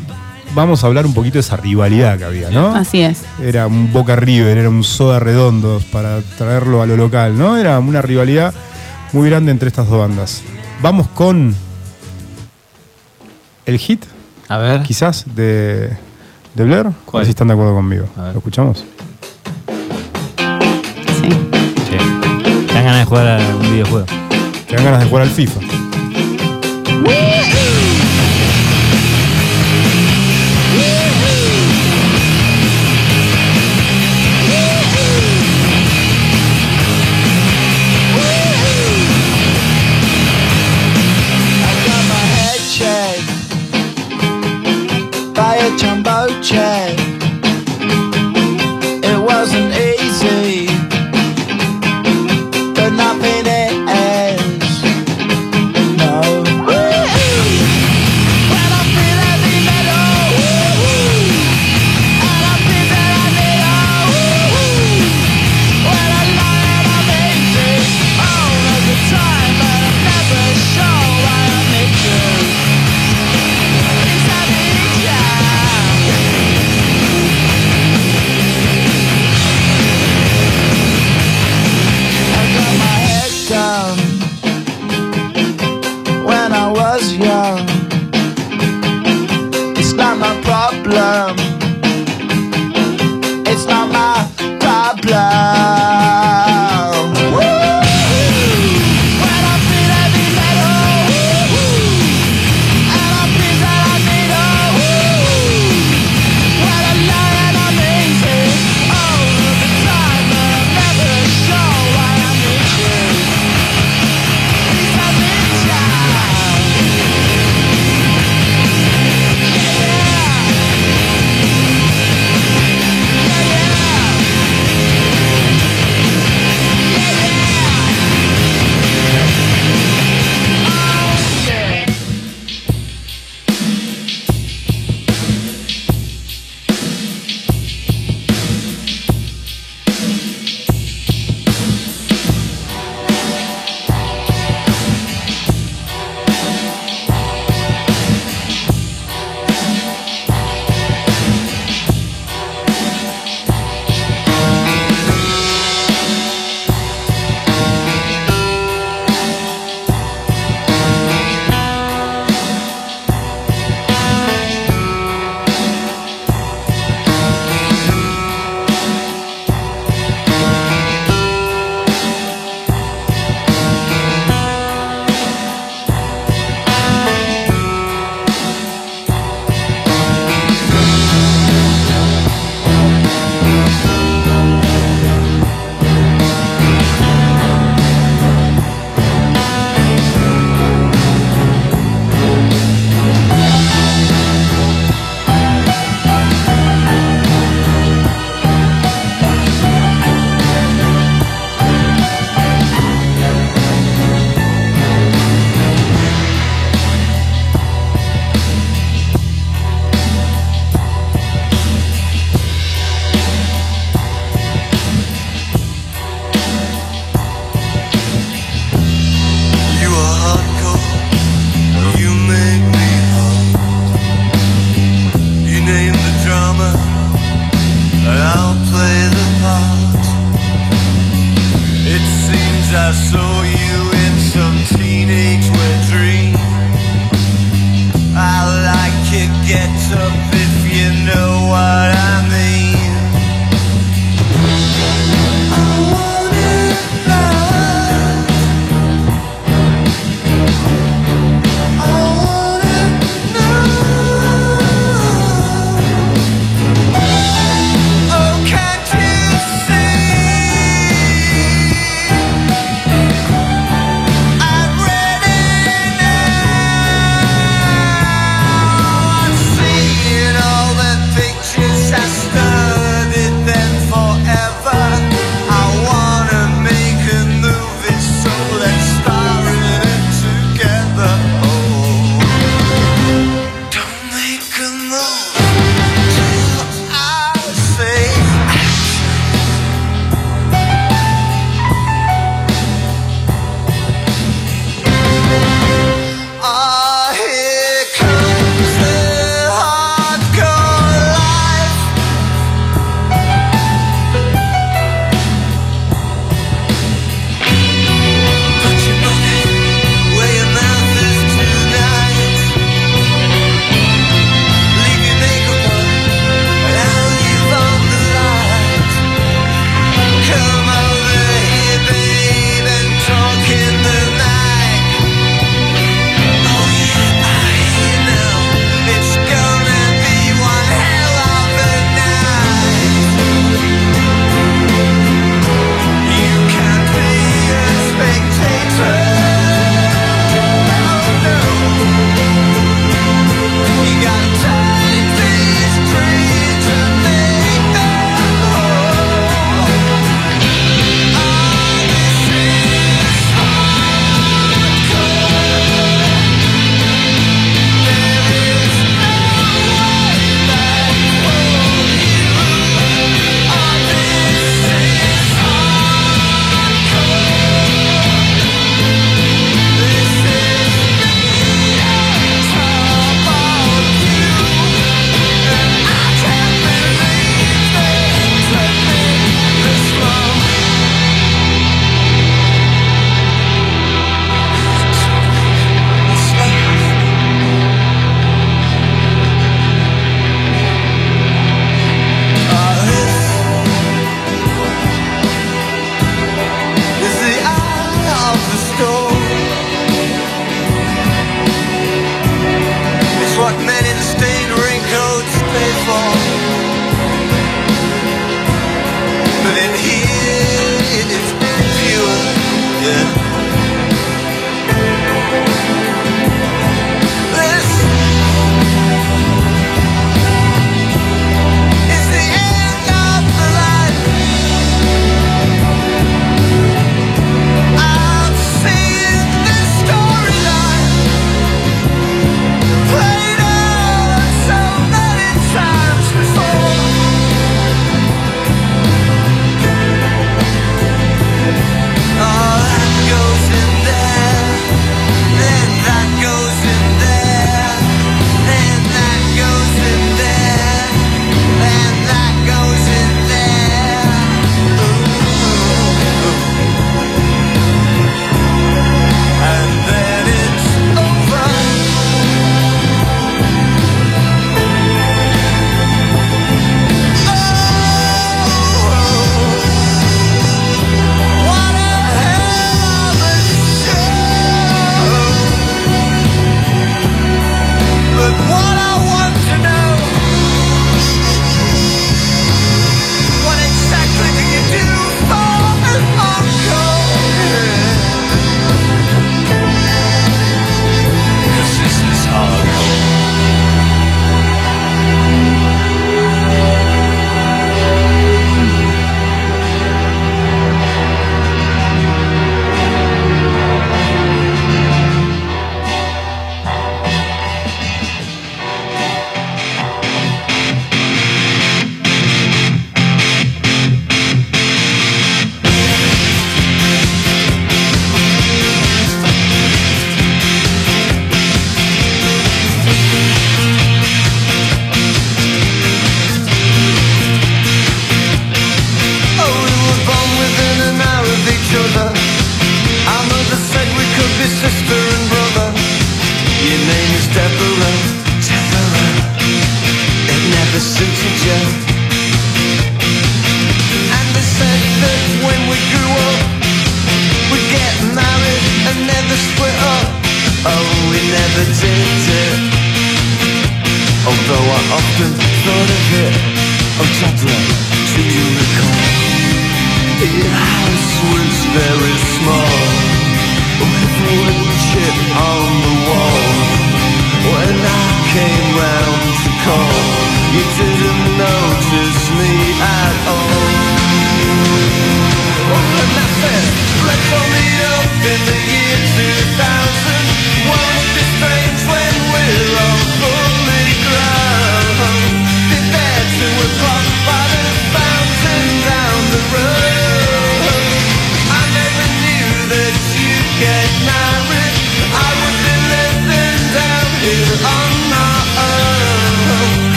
vamos 0.55 0.83
a 0.83 0.87
hablar 0.87 1.07
un 1.07 1.15
poquito 1.15 1.35
de 1.35 1.41
esa 1.41 1.57
rivalidad 1.57 2.17
que 2.19 2.25
había, 2.25 2.51
¿no? 2.51 2.75
Así 2.75 3.01
es. 3.03 3.23
Era 3.43 3.67
un 3.67 3.93
Boca 3.93 4.17
River, 4.17 4.57
era 4.59 4.69
un 4.71 4.85
Soda 4.85 5.19
Redondos 5.19 5.85
para 5.85 6.21
traerlo 6.39 6.83
a 6.83 6.87
lo 6.87 6.97
local, 6.97 7.37
¿no? 7.39 7.57
Era 7.57 7.79
una 7.79 8.03
rivalidad 8.03 8.55
muy 9.13 9.29
grande 9.29 9.51
entre 9.53 9.69
estas 9.69 9.89
dos 9.89 9.99
bandas. 9.99 10.43
Vamos 10.83 11.09
con 11.09 11.55
el 13.67 13.79
hit, 13.79 14.05
A 14.49 14.59
ver. 14.59 14.83
quizás, 14.83 15.25
de, 15.35 15.91
de 16.55 16.65
Blair. 16.65 16.87
¿Cuál? 17.05 17.21
A 17.21 17.23
ver 17.23 17.27
si 17.27 17.31
están 17.31 17.49
de 17.49 17.55
acuerdo 17.55 17.75
conmigo. 17.75 18.07
A 18.17 18.23
ver. 18.25 18.33
¿Lo 18.33 18.39
escuchamos? 18.39 18.85
Sí. 21.21 21.29
Sí. 21.91 21.97
Te 22.69 22.75
dan 22.75 22.85
ganas 22.85 22.99
de 23.01 23.05
jugar 23.07 23.27
a 23.41 23.57
un 23.57 23.63
videojuego. 23.73 24.07
Te 24.69 24.77
dan 24.77 24.85
ganas 24.85 25.01
de 25.01 25.07
jugar 25.09 25.23
al 25.25 25.31
FIFA. 25.31 25.61
child. 46.47 46.97
It 49.05 49.19
wasn't. 49.21 49.86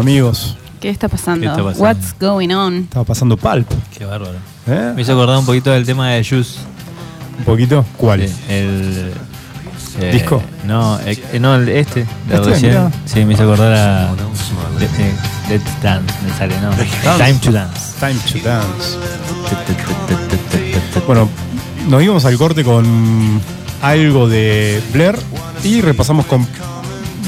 Pasando, 0.00 0.10
amigos? 0.10 0.56
¿Qué 0.80 0.88
está 0.88 1.08
pasando? 1.08 1.40
¿Qué 1.42 1.46
está 1.48 1.62
pasando? 1.62 1.84
What's 1.84 2.14
going 2.18 2.50
on? 2.54 2.74
Estaba 2.84 3.04
pasando 3.04 3.36
Pulp. 3.36 3.68
Qué 3.96 4.04
bárbaro. 4.04 4.38
¿eh? 4.66 4.92
Me 4.94 5.02
hizo 5.02 5.12
acordar 5.12 5.38
un 5.38 5.46
poquito 5.46 5.70
del 5.70 5.84
tema 5.84 6.08
de 6.10 6.24
Juice. 6.24 6.58
Un 7.38 7.44
poquito. 7.44 7.84
¿Cuál? 7.96 8.26
Sí, 8.28 8.34
El. 8.48 9.12
eh, 10.00 10.12
¿Disco? 10.12 10.42
No, 10.66 10.98
eh, 11.00 11.22
eh, 11.32 11.38
no, 11.40 11.54
el 11.56 11.68
este, 11.68 12.06
de 12.28 12.34
Este, 12.34 12.50
recién. 12.50 12.70
mirá. 12.72 12.90
Sí, 13.04 13.24
me 13.24 13.34
hizo 13.34 13.42
acordar 13.42 13.72
a. 13.72 14.14
de- 14.78 14.84
eh, 14.86 15.14
Let's 15.50 15.82
Dance, 15.82 16.14
me 16.26 16.32
sale, 16.38 16.54
¿no? 16.60 16.70
Time 17.16 17.38
to 17.40 17.52
Dance. 17.52 17.80
Time 17.98 18.14
to 18.32 18.48
Dance. 18.48 18.96
Bueno, 21.06 21.28
nos 21.88 22.02
íbamos 22.02 22.24
al 22.24 22.36
corte 22.38 22.62
con 22.64 23.40
algo 23.82 24.28
de 24.28 24.80
Blair 24.92 25.18
y 25.64 25.80
repasamos 25.80 26.24
con 26.26 26.46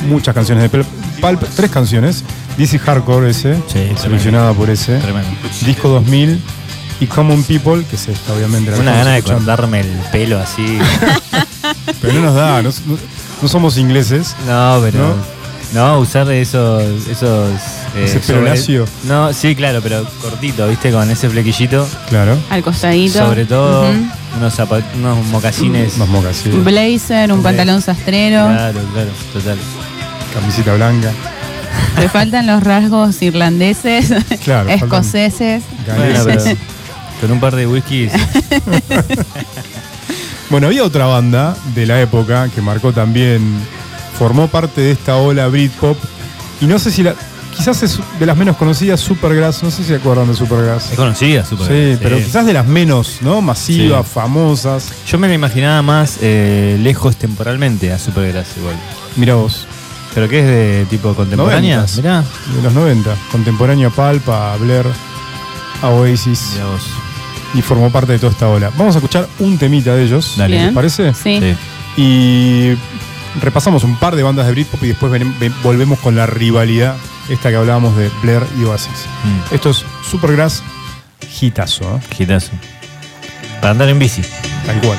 muchas 0.08 0.34
canciones 0.34 0.70
de 0.70 0.84
Pulp. 1.20 1.42
Tres 1.56 1.70
canciones. 1.70 2.22
DC 2.58 2.78
Hardcore 2.78 3.30
ese, 3.30 3.56
Sí, 3.66 3.90
seleccionada 3.96 4.52
por 4.52 4.70
ese. 4.70 4.98
Tremendo. 4.98 5.30
Disco 5.64 5.88
2000 5.88 6.40
y 7.00 7.06
Common 7.06 7.42
People, 7.44 7.84
que 7.84 7.96
es 7.96 8.08
esta 8.08 8.32
obviamente. 8.34 8.70
la 8.70 8.78
Una 8.78 8.92
gana 8.92 9.12
de 9.14 9.22
cortarme 9.22 9.80
el 9.80 9.88
pelo 10.12 10.38
así. 10.38 10.78
Pero 12.00 12.14
no 12.14 12.20
nos 12.20 12.34
da, 12.34 12.62
no, 12.62 12.70
somos 13.48 13.76
ingleses. 13.78 14.36
No, 14.46 14.80
pero. 14.82 15.14
No, 15.72 15.98
usar 16.00 16.30
esos. 16.30 16.82
esos 17.08 17.50
eh, 17.96 18.04
Ese 18.04 18.20
pelo 18.20 18.42
lacio. 18.42 18.84
No, 19.04 19.32
sí, 19.32 19.54
claro, 19.56 19.80
pero 19.82 20.04
cortito, 20.20 20.68
¿viste? 20.68 20.92
Con 20.92 21.08
ese 21.10 21.28
flequillito. 21.30 21.88
Claro. 22.08 22.36
Al 22.50 22.62
costadito. 22.62 23.18
Sobre 23.20 23.46
todo 23.46 23.86
unos, 24.36 24.58
unos 24.96 25.26
mocasines. 25.28 25.96
Unos 25.96 26.08
mocas, 26.08 26.36
sí. 26.36 26.50
Blazer, 26.50 27.32
un 27.32 27.38
Sí. 27.38 27.44
pantalón 27.44 27.80
sastrero. 27.80 28.44
Claro, 28.46 28.80
claro, 28.92 29.10
total. 29.32 29.58
Camisita 30.34 30.74
blanca. 30.74 31.10
Te 31.96 32.08
faltan 32.08 32.46
los 32.46 32.62
rasgos 32.62 33.20
irlandeses, 33.22 34.12
Claro, 34.44 34.68
escoceses. 34.70 35.62
Bueno, 35.86 36.24
Galeses. 36.24 36.44
pero 36.44 37.20
con 37.20 37.30
un 37.32 37.40
par 37.40 37.54
de 37.56 37.66
whiskies. 37.66 38.12
Bueno, 40.50 40.66
había 40.66 40.84
otra 40.84 41.06
banda 41.06 41.56
de 41.74 41.86
la 41.86 41.98
época 42.02 42.46
que 42.54 42.60
marcó 42.60 42.92
también, 42.92 43.40
formó 44.18 44.48
parte 44.48 44.82
de 44.82 44.90
esta 44.90 45.16
ola 45.16 45.46
Britpop. 45.48 45.96
Y 46.60 46.66
no 46.66 46.78
sé 46.78 46.90
si 46.90 47.02
la. 47.02 47.14
Quizás 47.56 47.82
es 47.82 47.98
de 48.20 48.26
las 48.26 48.36
menos 48.36 48.58
conocidas, 48.58 49.00
Supergrass. 49.00 49.62
No 49.62 49.70
sé 49.70 49.78
si 49.78 49.84
se 49.84 49.94
acuerdan 49.96 50.28
de 50.28 50.34
Supergrass. 50.34 50.90
Es 50.90 50.96
conocida, 50.96 51.44
súper. 51.46 51.68
Sí, 51.68 51.98
pero 52.02 52.18
quizás 52.18 52.44
de 52.44 52.52
las 52.52 52.66
menos, 52.66 53.18
¿no? 53.22 53.40
Masivas, 53.40 54.04
Sí. 54.06 54.12
famosas. 54.12 54.88
Yo 55.06 55.18
me 55.18 55.26
la 55.28 55.32
imaginaba 55.34 55.80
más 55.80 56.18
eh, 56.20 56.76
lejos 56.82 57.16
temporalmente 57.16 57.90
a 57.90 57.98
Supergrass 57.98 58.48
igual. 58.58 58.74
Mira 59.16 59.36
vos, 59.36 59.66
¿Pero 60.14 60.28
qué 60.28 60.40
es 60.40 60.46
de 60.46 60.86
tipo 60.90 61.14
contemporánea? 61.14 61.76
Noventas. 61.76 61.96
Mirá. 61.96 62.24
de 62.56 62.62
los 62.62 62.72
90. 62.74 63.14
Contemporáneo 63.30 63.88
a 63.88 63.90
Pulp, 63.90 64.28
a 64.28 64.56
Blair, 64.56 64.86
a 65.82 65.88
Oasis. 65.88 66.50
Mirá 66.54 66.66
vos. 66.66 66.82
Y 67.54 67.62
formó 67.62 67.90
parte 67.90 68.12
de 68.12 68.18
toda 68.18 68.32
esta 68.32 68.48
ola. 68.48 68.70
Vamos 68.76 68.94
a 68.94 68.98
escuchar 68.98 69.26
un 69.38 69.58
temita 69.58 69.94
de 69.94 70.04
ellos. 70.04 70.34
Dale. 70.36 70.64
¿Les 70.66 70.72
parece? 70.74 71.14
Sí. 71.14 71.38
Sí. 71.40 71.56
Y 72.00 72.78
repasamos 73.40 73.84
un 73.84 73.96
par 73.98 74.16
de 74.16 74.22
bandas 74.22 74.46
de 74.46 74.52
Britpop 74.52 74.82
y 74.84 74.88
después 74.88 75.10
ven- 75.12 75.34
ven- 75.38 75.54
volvemos 75.62 75.98
con 75.98 76.14
la 76.16 76.26
rivalidad, 76.26 76.96
esta 77.28 77.50
que 77.50 77.56
hablábamos 77.56 77.96
de 77.96 78.10
Blair 78.22 78.42
y 78.60 78.64
Oasis. 78.64 79.06
Mm, 79.24 79.54
Esto 79.54 79.70
es 79.70 79.84
Supergrass 80.10 80.62
hitazo, 81.40 81.84
¿eh? 81.96 82.22
Hitazo. 82.22 82.52
Para 83.60 83.70
andar 83.72 83.88
en 83.88 83.98
bici. 83.98 84.22
tal 84.66 84.80
cual. 84.80 84.98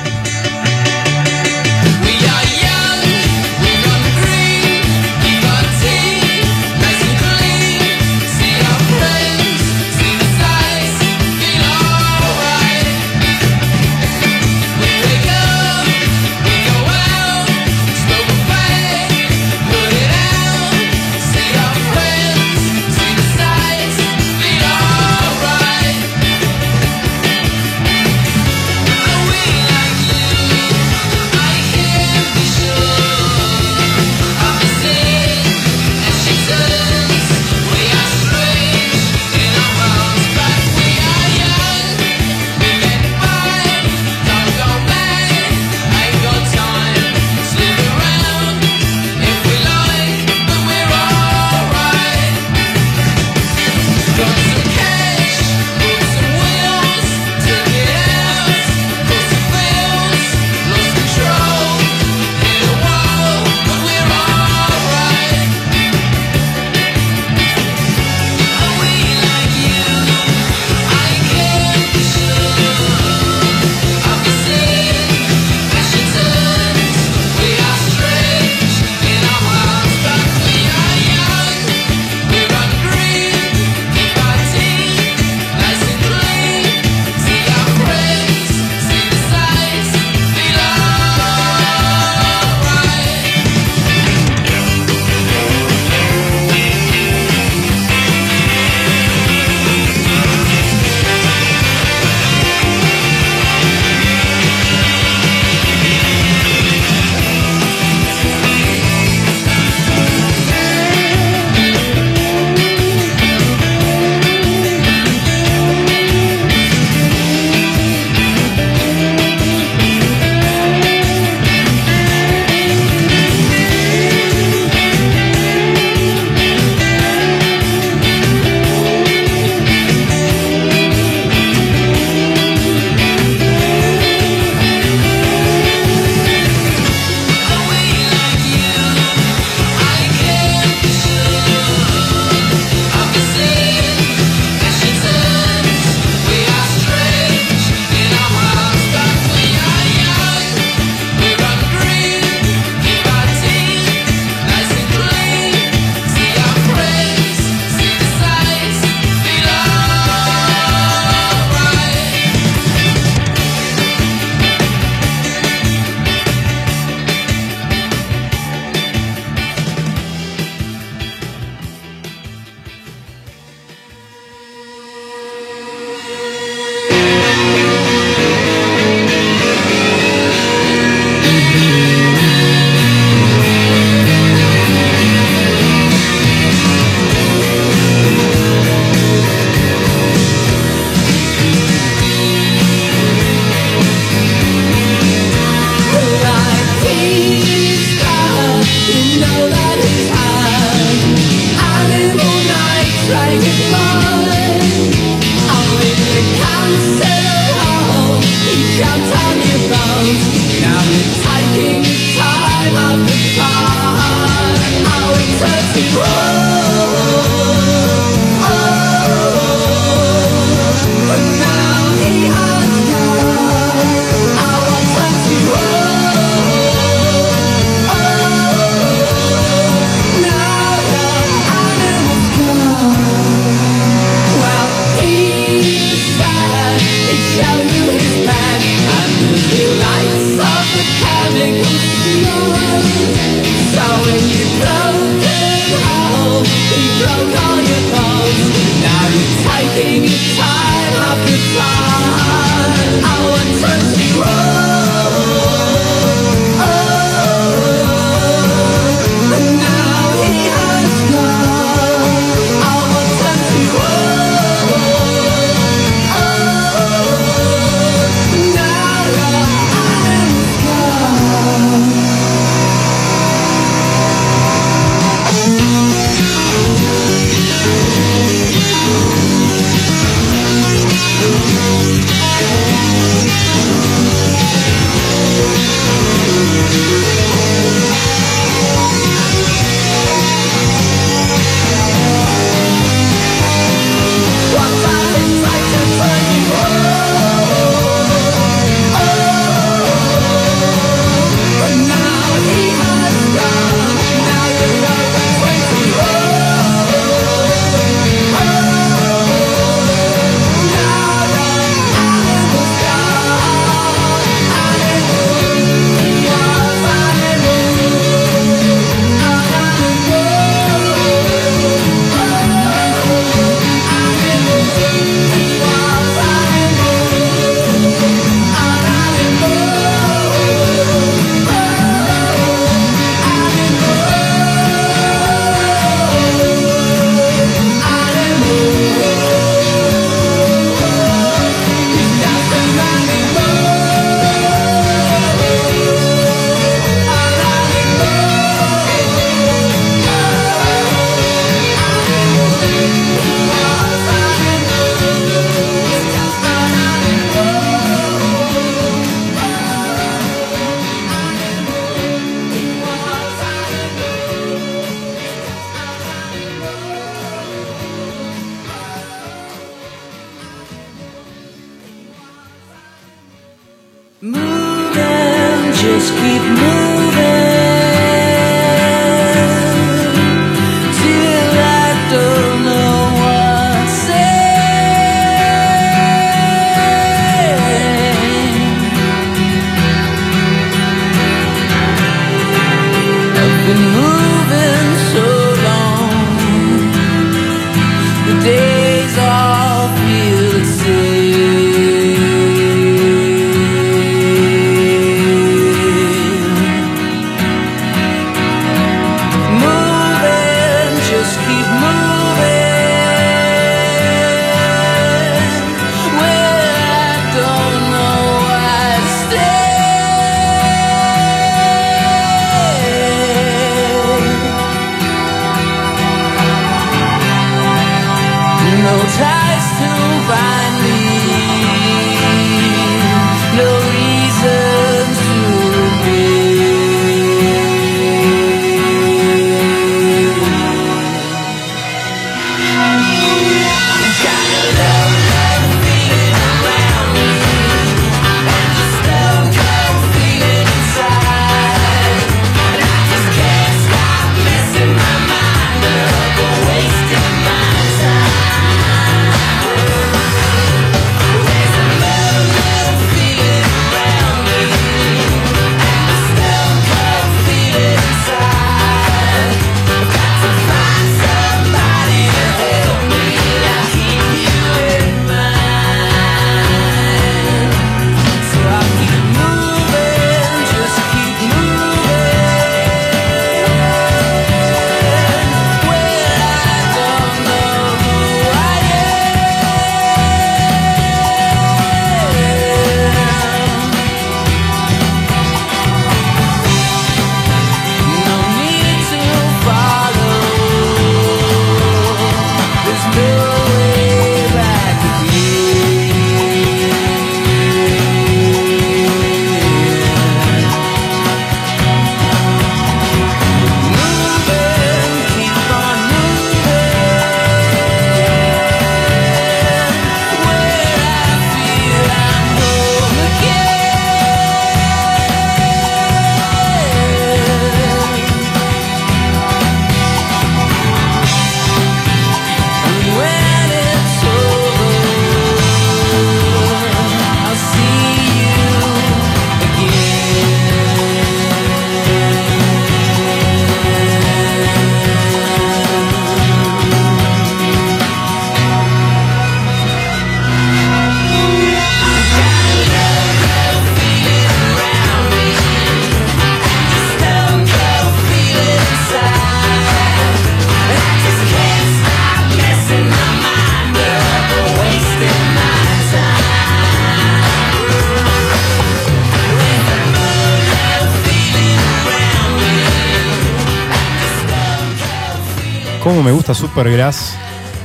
Supergrass, 576.54 577.36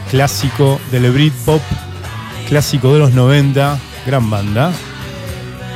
clásico 0.10 0.80
del 0.92 1.12
Britpop, 1.12 1.62
clásico 2.48 2.94
de 2.94 3.00
los 3.00 3.14
90, 3.14 3.80
gran 4.06 4.30
banda. 4.30 4.72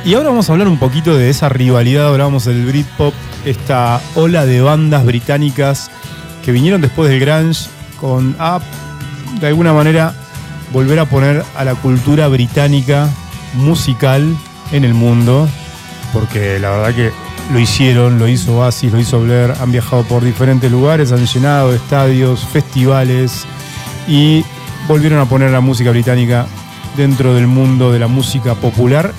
Y 0.04 0.14
ahora 0.14 0.28
vamos 0.28 0.48
a 0.48 0.52
hablar 0.52 0.68
un 0.68 0.78
poquito 0.78 1.16
de 1.16 1.30
esa 1.30 1.48
rivalidad, 1.48 2.08
hablábamos 2.08 2.44
del 2.44 2.66
Britpop, 2.66 3.14
esta 3.44 4.00
ola 4.14 4.44
de 4.46 4.60
bandas 4.60 5.04
británicas 5.04 5.90
que 6.44 6.52
vinieron 6.52 6.80
después 6.80 7.08
del 7.08 7.20
grunge 7.20 7.68
con 8.00 8.36
a, 8.38 8.60
de 9.40 9.46
alguna 9.46 9.72
manera 9.72 10.14
volver 10.72 10.98
a 10.98 11.06
poner 11.06 11.44
a 11.56 11.64
la 11.64 11.74
cultura 11.74 12.28
británica 12.28 13.08
musical 13.54 14.36
en 14.72 14.84
el 14.84 14.94
mundo, 14.94 15.48
porque 16.12 16.58
la 16.58 16.70
verdad 16.70 16.94
que 16.94 17.12
lo 17.52 17.58
hicieron, 17.60 18.18
lo 18.18 18.26
hizo 18.28 18.56
Oasis, 18.58 18.92
lo 18.92 18.98
hizo 18.98 19.20
Blair, 19.20 19.52
han 19.60 19.70
viajado 19.70 20.02
por 20.04 20.24
diferentes 20.24 20.70
lugares, 20.70 21.12
han 21.12 21.24
llenado 21.26 21.74
estadios, 21.74 22.40
festivales 22.52 23.44
y 24.08 24.44
volvieron 24.88 25.20
a 25.20 25.26
poner 25.26 25.50
la 25.50 25.60
música 25.60 25.90
británica 25.90 26.46
dentro 26.96 27.34
del 27.34 27.46
mundo 27.46 27.92
de 27.92 27.98
la 27.98 28.06
música 28.06 28.54
popular 28.54 29.12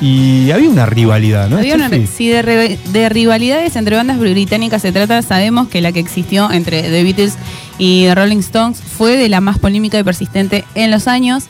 y 0.00 0.50
había 0.52 0.68
una 0.70 0.86
rivalidad, 0.86 1.48
¿no? 1.48 1.56
Había 1.58 1.74
una- 1.74 1.90
si 2.06 2.28
de, 2.28 3.08
rivalidades 3.08 3.74
entre 3.76 3.96
bandas 3.96 4.18
británicas 4.18 4.82
se 4.82 4.92
trata, 4.92 5.22
sabemos 5.22 5.68
que 5.68 5.80
la 5.80 5.90
que 5.92 5.98
existió 6.00 6.50
entre 6.52 6.82
The 6.82 7.02
Beatles 7.02 7.34
y 7.78 8.08
Rolling 8.12 8.38
Stones 8.38 8.80
fue 8.80 9.16
de 9.16 9.28
la 9.28 9.40
más 9.40 9.58
polémica 9.58 9.98
y 9.98 10.02
persistente 10.04 10.64
en 10.74 10.90
los 10.90 11.08
años. 11.08 11.44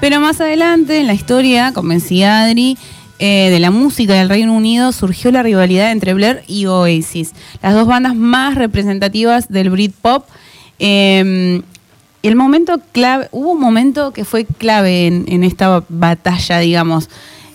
Pero 0.00 0.20
más 0.20 0.40
adelante 0.40 1.00
en 1.00 1.08
la 1.08 1.14
historia, 1.14 1.72
convencía 1.72 2.42
Adri, 2.44 2.78
eh, 3.18 3.48
de 3.50 3.58
la 3.58 3.70
música 3.70 4.14
del 4.14 4.28
Reino 4.28 4.54
Unido 4.54 4.92
surgió 4.92 5.30
la 5.32 5.42
rivalidad 5.42 5.92
entre 5.92 6.14
Blair 6.14 6.42
y 6.46 6.66
Oasis, 6.66 7.32
las 7.62 7.74
dos 7.74 7.86
bandas 7.86 8.14
más 8.14 8.54
representativas 8.54 9.48
del 9.48 9.70
Britpop. 9.70 10.24
Eh, 10.78 11.62
el 12.22 12.36
momento 12.36 12.80
clave, 12.92 13.28
hubo 13.30 13.52
un 13.52 13.60
momento 13.60 14.12
que 14.12 14.24
fue 14.24 14.44
clave 14.44 15.06
en, 15.06 15.24
en 15.28 15.44
esta 15.44 15.84
batalla, 15.88 16.58
digamos, 16.58 17.08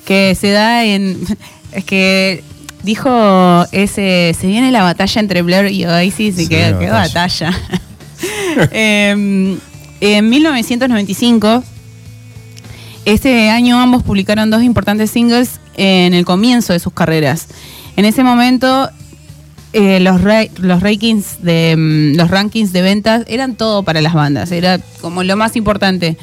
que 0.06 0.36
se 0.36 0.52
da 0.52 0.86
en. 0.86 1.18
Es 1.74 1.86
que 1.86 2.44
dijo 2.84 3.66
ese. 3.72 4.36
Se 4.40 4.46
viene 4.46 4.72
la 4.72 4.84
batalla 4.84 5.20
entre 5.20 5.42
Blair 5.42 5.72
y 5.72 5.86
Oasis 5.86 6.38
y 6.38 6.44
Se 6.44 6.50
qué, 6.50 6.72
batalla. 6.72 7.52
Em, 8.72 9.58
en 10.00 10.30
1995, 10.30 11.64
ese 13.06 13.50
año 13.50 13.80
ambos 13.80 14.04
publicaron 14.04 14.50
dos 14.50 14.64
importantes 14.64 15.12
singles 15.12 15.60
en 15.76 16.14
el 16.14 16.26
comienzo 16.26 16.74
de 16.74 16.80
sus 16.80 16.94
carreras. 16.94 17.48
En 17.96 18.06
ese 18.06 18.24
momento 18.24 18.90
eh, 19.74 20.00
los, 20.00 20.22
ra- 20.22 20.46
los 20.58 20.82
rankings 20.82 21.42
de 21.44 21.76
mm, 21.78 22.16
los 22.18 22.30
rankings 22.30 22.72
de 22.74 22.82
ventas 22.82 23.24
eran 23.28 23.56
todo 23.56 23.84
para 23.84 24.02
las 24.02 24.14
bandas, 24.14 24.52
era 24.52 24.80
como 25.02 25.24
lo 25.24 25.36
más 25.36 25.56
importante. 25.56 26.18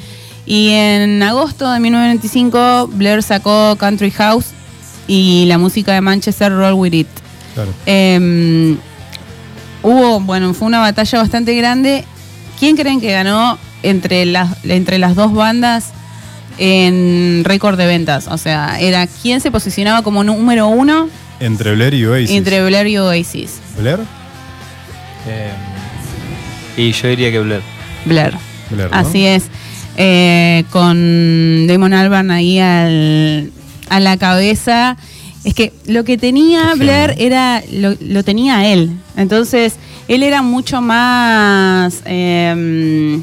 Y 0.45 0.69
en 0.69 1.21
agosto 1.21 1.69
de 1.71 1.79
1995 1.79 2.89
Blair 2.93 3.21
sacó 3.21 3.75
Country 3.77 4.09
House 4.11 4.45
y 5.07 5.45
la 5.45 5.57
música 5.57 5.93
de 5.93 6.01
Manchester 6.01 6.51
Roll 6.51 6.73
With 6.73 6.93
It. 6.93 7.07
Claro. 7.53 7.71
Eh, 7.85 8.75
hubo, 9.83 10.19
bueno, 10.21 10.53
fue 10.53 10.67
una 10.67 10.79
batalla 10.79 11.19
bastante 11.19 11.55
grande. 11.55 12.05
¿Quién 12.59 12.75
creen 12.75 12.99
que 13.01 13.11
ganó 13.11 13.57
entre 13.83 14.25
las, 14.25 14.63
entre 14.65 14.97
las 14.97 15.15
dos 15.15 15.33
bandas 15.33 15.91
en 16.63 17.43
récord 17.43 17.75
de 17.77 17.87
ventas? 17.87 18.27
O 18.27 18.37
sea, 18.37 18.79
era 18.79 19.07
quién 19.07 19.41
se 19.41 19.49
posicionaba 19.49 20.03
como 20.03 20.23
número 20.23 20.67
uno 20.67 21.09
Entre 21.39 21.73
Blair 21.73 21.95
y 21.95 22.05
Oasis. 22.05 22.29
entre 22.31 22.63
Blair 22.63 22.85
y 22.87 22.97
Oasis. 22.97 23.59
Blair, 23.79 23.99
Eh, 25.27 25.51
y 26.77 26.91
yo 26.91 27.07
diría 27.09 27.31
que 27.31 27.39
Blair. 27.39 27.61
Blair. 28.05 28.33
Blair, 28.69 28.89
¿no? 28.91 28.97
Así 28.97 29.25
es. 29.25 29.45
Eh, 29.97 30.63
con 30.71 31.67
Damon 31.67 31.93
Albarn 31.93 32.31
ahí 32.31 32.59
al- 32.59 33.51
a 33.89 33.99
la 33.99 34.17
cabeza. 34.17 34.97
Es 35.43 35.53
que 35.55 35.73
lo 35.87 36.03
que 36.03 36.17
tenía 36.19 36.69
Qué 36.73 36.79
Blair 36.79 37.15
era, 37.17 37.63
lo, 37.71 37.95
lo 37.99 38.23
tenía 38.23 38.71
él. 38.71 38.91
Entonces, 39.17 39.75
él 40.07 40.21
era 40.23 40.41
mucho 40.43 40.81
más, 40.81 42.01
eh, 42.05 43.19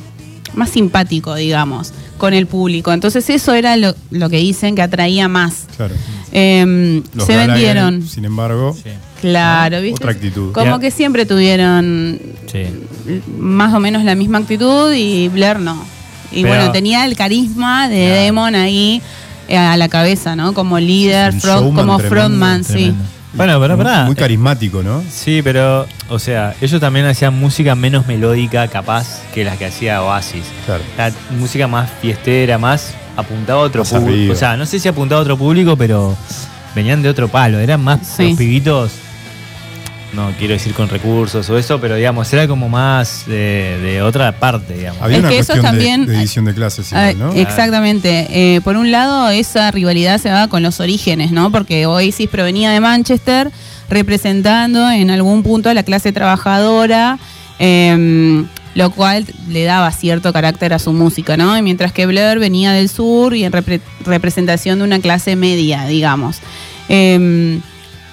más 0.55 0.71
simpático, 0.71 1.35
digamos, 1.37 1.93
con 2.19 2.35
el 2.35 2.47
público. 2.47 2.93
Entonces, 2.93 3.29
eso 3.31 3.55
era 3.55 3.77
lo, 3.77 3.95
lo 4.11 4.29
que 4.29 4.37
dicen 4.39 4.75
que 4.75 4.83
atraía 4.83 5.29
más. 5.29 5.67
Claro. 5.77 5.95
Eh, 6.33 7.03
Los 7.15 7.27
se 7.27 7.37
vendieron. 7.37 8.07
Sin 8.07 8.25
embargo, 8.27 8.77
Sí. 8.77 8.91
Claro, 9.21 9.81
¿viste? 9.81 9.97
Otra 10.05 10.13
actitud. 10.13 10.53
Como 10.53 10.79
que 10.79 10.91
siempre 10.93 11.27
tuvieron 11.27 12.21
Sí. 12.47 12.63
más 13.39 13.75
o 13.75 13.81
menos 13.81 14.05
la 14.05 14.15
misma 14.15 14.39
actitud 14.39 14.93
y 14.95 15.29
Blair 15.29 15.59
no. 15.59 15.83
Y 16.31 16.43
Pero- 16.43 16.55
bueno, 16.55 16.73
tenía 16.73 17.05
el 17.07 17.17
carisma 17.17 17.89
de. 17.89 18.27
Damon 18.27 18.55
ahí 18.55 19.01
eh, 19.49 19.57
a 19.57 19.77
la 19.79 19.89
cabeza, 19.89 20.37
¿no? 20.37 20.53
Como 20.55 20.79
líder, 20.79 21.33
front- 21.35 21.75
como 21.75 21.97
tremendo, 21.97 22.09
frontman, 22.09 22.65
sí. 22.65 22.73
Tremendo. 22.73 23.05
Bueno, 23.35 23.61
pero 23.61 23.77
muy, 23.77 23.85
pará. 23.85 24.05
muy 24.05 24.15
carismático, 24.15 24.83
¿no? 24.83 25.03
Sí, 25.11 25.43
pero, 25.43 25.87
o 26.09 26.19
sea, 26.19 26.55
ellos 26.61 26.81
también 26.81 27.07
hacían 27.07 27.39
música 27.39 27.75
menos 27.75 28.07
melódica, 28.07 28.67
capaz, 28.69 29.21
que 29.35 29.45
las 29.45 29.59
que 29.59 29.67
hacía 29.67 30.03
Oasis. 30.03 30.45
Claro. 30.67 30.83
La 30.97 31.13
música 31.39 31.67
más 31.69 31.91
fiestera, 32.01 32.57
más 32.59 32.95
apuntada 33.17 33.59
a 33.59 33.63
otro 33.63 33.85
público. 33.85 34.33
O 34.33 34.37
sea, 34.37 34.57
no 34.57 34.65
sé 34.65 34.79
si 34.79 34.89
apuntaba 34.89 35.21
a 35.21 35.23
otro 35.23 35.37
público, 35.37 35.77
pero 35.77 36.17
venían 36.75 37.03
de 37.03 37.09
otro 37.11 37.29
palo. 37.29 37.59
Eran 37.59 37.83
más 37.85 38.01
Sí. 38.17 38.31
los 38.31 38.39
pibitos, 38.39 38.93
no 40.15 40.33
quiero 40.39 40.55
decir 40.55 40.73
con 40.75 40.89
recursos 40.89 41.49
o 41.51 41.59
eso, 41.59 41.81
pero 41.81 41.95
digamos, 41.97 42.33
era 42.33 42.49
como 42.49 42.69
más 42.69 43.25
de, 43.27 43.79
de 43.83 44.03
otra 44.03 44.33
parte, 44.39 44.75
digamos. 44.79 45.03
Había 45.03 45.17
Es 45.19 45.21
una 45.23 45.29
que 45.31 45.35
cuestión 45.37 45.57
de- 45.59 45.63
también- 45.63 46.07
de, 46.07 46.13
división 46.15 46.45
de 46.47 46.55
clases, 46.55 46.93
Ah, 46.93 47.11
igual, 47.13 47.35
¿no? 47.35 47.41
Exactamente. 47.41 48.27
Eh, 48.31 48.61
por 48.63 48.77
un 48.77 48.91
lado, 48.91 49.29
esa 49.31 49.71
rivalidad 49.71 50.19
se 50.19 50.31
va 50.31 50.49
con 50.49 50.63
los 50.63 50.81
orígenes, 50.81 51.31
¿no? 51.31 51.53
Porque 51.53 51.87
Oasis 51.87 52.29
provenía 52.29 52.71
de 52.71 52.81
Manchester, 52.81 53.51
representando 53.91 54.91
en 54.91 55.11
algún 55.11 55.43
punto 55.43 55.69
a 55.69 55.75
la 55.75 55.83
clase 55.83 56.13
trabajadora, 56.13 57.19
eh, 57.59 58.45
lo 58.75 58.91
cual 58.91 59.27
le 59.49 59.65
daba 59.65 59.91
cierto 59.93 60.33
carácter 60.33 60.73
a 60.73 60.79
su 60.79 60.93
música, 60.93 61.37
¿no? 61.37 61.59
Y 61.59 61.63
mientras 61.63 61.93
que 61.93 62.07
Blair 62.07 62.39
venía 62.39 62.73
del 62.73 62.89
sur 62.89 63.35
y 63.35 63.45
en 63.45 63.53
repre- 63.53 63.81
representación 64.05 64.79
de 64.79 64.85
una 64.85 65.01
clase 65.01 65.37
media, 65.37 65.85
digamos. 65.87 66.39
Eh, 66.89 67.59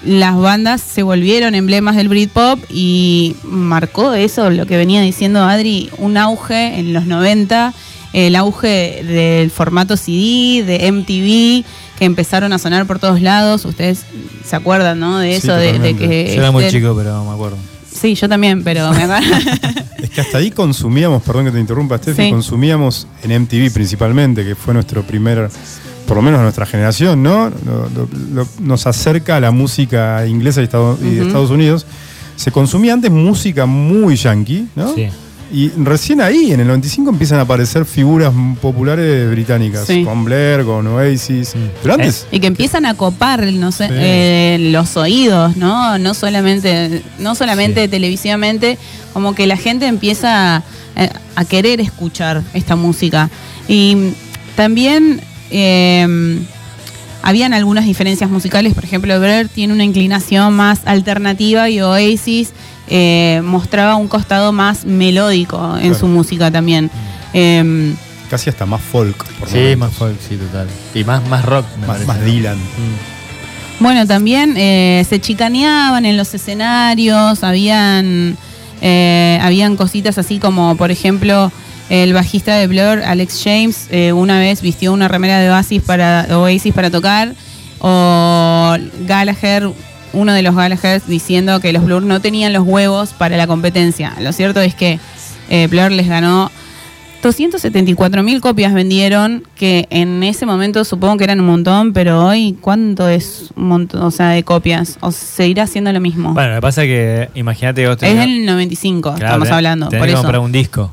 las 0.04 0.36
bandas 0.36 0.80
se 0.80 1.02
volvieron 1.02 1.54
emblemas 1.54 1.96
del 1.96 2.08
Britpop 2.08 2.58
y 2.70 3.34
marcó 3.44 4.12
eso, 4.14 4.50
lo 4.50 4.66
que 4.66 4.76
venía 4.76 5.00
diciendo 5.00 5.42
Adri, 5.44 5.90
un 5.98 6.16
auge 6.16 6.78
en 6.78 6.92
los 6.92 7.06
90, 7.06 7.72
el 8.12 8.36
auge 8.36 9.02
del 9.04 9.50
formato 9.50 9.96
CD, 9.96 10.62
de 10.64 10.90
MTV, 10.92 11.98
que 11.98 12.04
empezaron 12.04 12.52
a 12.52 12.58
sonar 12.58 12.86
por 12.86 12.98
todos 12.98 13.20
lados. 13.20 13.64
Ustedes 13.64 14.04
se 14.44 14.56
acuerdan, 14.56 15.00
¿no? 15.00 15.18
De 15.18 15.32
Sí, 15.40 15.46
eso, 15.46 15.54
de, 15.56 15.78
de 15.78 15.96
que... 15.96 16.32
Yo 16.34 16.40
era 16.42 16.50
muy 16.50 16.64
de- 16.64 16.70
chico, 16.70 16.94
pero 16.96 17.24
me 17.24 17.32
acuerdo. 17.32 17.56
Sí, 17.90 18.14
yo 18.14 18.28
también, 18.28 18.62
pero 18.62 18.90
me 18.92 19.02
acuerdo. 19.04 19.26
Es 19.98 20.10
que 20.10 20.20
hasta 20.20 20.38
ahí 20.38 20.50
consumíamos, 20.50 21.22
perdón 21.22 21.46
que 21.46 21.50
te 21.50 21.58
interrumpa, 21.58 21.96
Steffi, 21.96 22.24
Sí. 22.24 22.30
consumíamos 22.30 23.06
en 23.22 23.42
MTV 23.42 23.70
principalmente, 23.72 24.44
que 24.44 24.54
fue 24.54 24.72
nuestro 24.74 25.02
primer, 25.02 25.48
por 26.06 26.16
lo 26.16 26.22
menos 26.22 26.40
nuestra 26.40 26.66
generación, 26.66 27.22
¿no? 27.22 27.50
Lo- 27.64 27.88
lo- 27.94 28.08
lo- 28.32 28.48
nos 28.60 28.86
acerca 28.86 29.36
a 29.36 29.40
la 29.40 29.50
música 29.50 30.26
inglesa 30.26 30.60
y, 30.60 30.64
Estado- 30.64 30.98
y 31.02 31.16
de. 31.16 31.26
Estados 31.26 31.50
Unidos. 31.50 31.86
Se 32.36 32.50
consumía 32.50 32.92
antes 32.92 33.10
música 33.10 33.66
muy 33.66 34.16
yankee, 34.16 34.66
¿no? 34.76 34.94
Sí. 34.94 35.08
Y 35.52 35.68
recién 35.76 36.20
ahí, 36.20 36.50
en 36.52 36.58
el 36.60 36.66
95, 36.66 37.08
empiezan 37.10 37.38
a 37.38 37.42
aparecer 37.42 37.84
figuras 37.84 38.32
británicas 38.34 39.30
británicas, 39.30 39.86
Sí. 39.86 40.02
con 40.04 40.24
Blair, 40.24 40.64
con 40.64 40.86
Oasis. 40.88 41.50
Sí. 41.50 41.58
Pero 41.82 41.94
antes, 41.94 42.26
Y 42.32 42.40
que 42.40 42.48
empiezan 42.48 42.84
a 42.84 42.94
copar 42.94 43.44
no 43.52 43.70
sé, 43.70 43.86
Sí. 43.86 43.94
eh, 43.96 44.58
los 44.72 44.96
oídos, 44.96 45.56
¿no? 45.56 45.98
No 45.98 46.14
solamente, 46.14 47.02
no 47.20 47.36
solamente 47.36 47.84
Sí. 47.84 47.88
televisivamente, 47.88 48.76
como 49.12 49.34
que 49.36 49.46
la 49.46 49.56
gente 49.56 49.86
empieza 49.86 50.56
a, 50.56 50.62
a 51.36 51.44
querer 51.44 51.80
escuchar 51.80 52.42
esta 52.52 52.74
música. 52.74 53.30
Y 53.68 54.12
también 54.56 55.20
eh, 55.50 56.38
habían 57.22 57.54
algunas 57.54 57.84
diferencias 57.84 58.30
musicales, 58.30 58.74
por 58.74 58.84
ejemplo, 58.84 59.18
Blair 59.18 59.48
tiene 59.48 59.72
una 59.72 59.84
inclinación 59.84 60.54
más 60.54 60.80
alternativa 60.84 61.68
y 61.68 61.80
Oasis 61.80 62.52
eh, 62.88 63.40
mostraba 63.44 63.96
un 63.96 64.06
costado 64.08 64.52
más 64.52 64.84
melódico 64.84 65.74
en 65.76 65.80
Claro. 65.90 65.98
su 65.98 66.06
música 66.06 66.50
también. 66.52 66.90
Eh, 67.32 67.94
casi 68.30 68.48
hasta 68.50 68.64
más 68.66 68.80
folk. 68.80 69.16
por 69.38 69.48
Sí, 69.48 69.54
momentos. 69.56 69.78
más 69.78 69.92
folk, 69.94 70.16
sí, 70.28 70.36
total. 70.36 70.68
Y 70.94 71.02
más, 71.04 71.26
más 71.28 71.44
rock, 71.44 71.66
me 71.80 71.86
Más, 71.88 72.06
más 72.06 72.24
Dylan. 72.24 72.56
Mm. 72.56 73.82
Bueno, 73.82 74.06
también 74.06 74.54
eh, 74.56 75.04
se 75.08 75.20
chicaneaban 75.20 76.06
en 76.06 76.16
los 76.16 76.32
escenarios, 76.32 77.42
habían, 77.44 78.36
eh, 78.80 79.38
habían 79.42 79.76
cositas 79.76 80.16
así 80.16 80.38
como, 80.38 80.76
por 80.76 80.90
ejemplo, 80.90 81.52
el 81.88 82.12
bajista 82.12 82.56
de 82.56 82.66
Blur, 82.66 83.02
Alex 83.04 83.42
James, 83.44 83.88
eh, 83.90 84.12
una 84.12 84.38
vez 84.38 84.60
vistió 84.62 84.92
una 84.92 85.08
remera 85.08 85.38
de 85.38 85.50
Oasis 85.50 85.82
para, 85.82 86.26
Oasis 86.38 86.74
para 86.74 86.90
tocar, 86.90 87.32
o 87.80 88.76
Gallagher, 89.06 89.70
uno 90.12 90.32
de 90.32 90.42
los 90.42 90.54
Gallagher 90.56 91.00
diciendo 91.06 91.60
que 91.60 91.72
los 91.72 91.84
Blur 91.84 92.02
no 92.02 92.20
tenían 92.20 92.52
los 92.52 92.66
huevos 92.66 93.12
para 93.12 93.36
la 93.36 93.46
competencia. 93.46 94.14
Lo 94.20 94.32
cierto 94.32 94.60
es 94.60 94.74
que 94.74 94.98
eh, 95.50 95.66
Blur 95.68 95.92
les 95.92 96.08
ganó 96.08 96.50
274 97.22 98.22
mil 98.22 98.40
copias 98.40 98.72
vendieron, 98.72 99.42
que 99.56 99.86
en 99.90 100.22
ese 100.22 100.46
momento 100.46 100.84
supongo 100.84 101.16
que 101.16 101.24
eran 101.24 101.40
un 101.40 101.46
montón, 101.46 101.92
pero 101.92 102.24
hoy, 102.24 102.56
¿cuánto 102.60 103.08
es 103.08 103.50
un 103.56 103.66
montón, 103.68 104.02
o 104.02 104.10
sea, 104.10 104.28
de 104.30 104.42
copias? 104.44 104.96
¿O 105.00 105.10
seguirá 105.12 105.66
siendo 105.66 105.92
lo 105.92 106.00
mismo? 106.00 106.34
Bueno, 106.34 106.50
lo 106.50 106.54
que 106.56 106.62
pasa 106.62 106.82
es 106.84 106.88
que, 106.88 107.28
imagínate 107.34 107.86
vos 107.86 107.96
es 108.00 108.02
tenés- 108.02 108.20
del 108.20 108.46
95, 108.46 109.14
Claro, 109.14 109.26
estamos 109.26 109.50
hablando, 109.50 109.88
tenés 109.88 110.00
por 110.00 110.06
que 110.06 110.12
eso. 110.12 110.22
comprar 110.22 110.40
un 110.40 110.52
disco. 110.52 110.92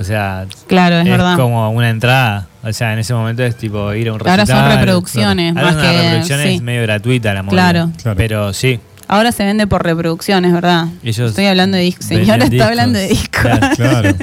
O 0.00 0.04
sea, 0.04 0.46
Claro, 0.68 0.98
es, 1.00 1.04
verdad. 1.06 1.36
como 1.36 1.70
una 1.70 1.90
entrada. 1.90 2.46
O 2.62 2.72
sea, 2.72 2.92
en 2.92 3.00
ese 3.00 3.14
momento 3.14 3.42
es 3.42 3.56
tipo 3.56 3.92
ir 3.94 4.08
a 4.08 4.12
un 4.12 4.20
Ahora 4.20 4.36
recital. 4.36 4.70
son 4.70 4.78
reproducciones, 4.78 5.56
Ahora 5.56 5.62
más 5.66 5.76
es 5.76 5.82
una 5.82 5.90
que- 5.92 6.02
reproducción 6.02 6.40
sí. 6.42 6.48
es 6.54 6.62
medio 6.62 6.82
gratuita 6.82 7.34
la 7.34 7.42
movida. 7.42 7.70
Claro. 7.70 7.92
Claro. 8.02 8.16
Pero 8.16 8.52
sí. 8.52 8.78
Ahora 9.10 9.32
se 9.32 9.42
vende 9.42 9.66
por 9.66 9.82
reproducciones, 9.82 10.52
¿verdad? 10.52 10.86
Ellos 11.02 11.30
Estoy 11.30 11.46
hablando 11.46 11.78
de 11.78 11.82
discos. 11.84 12.04
Señora 12.06 12.44
está 12.44 12.48
discos. 12.50 12.68
hablando 12.68 12.98
de 12.98 13.08
discos. 13.08 13.40
Claro, 13.40 13.68
Claro. 13.76 14.14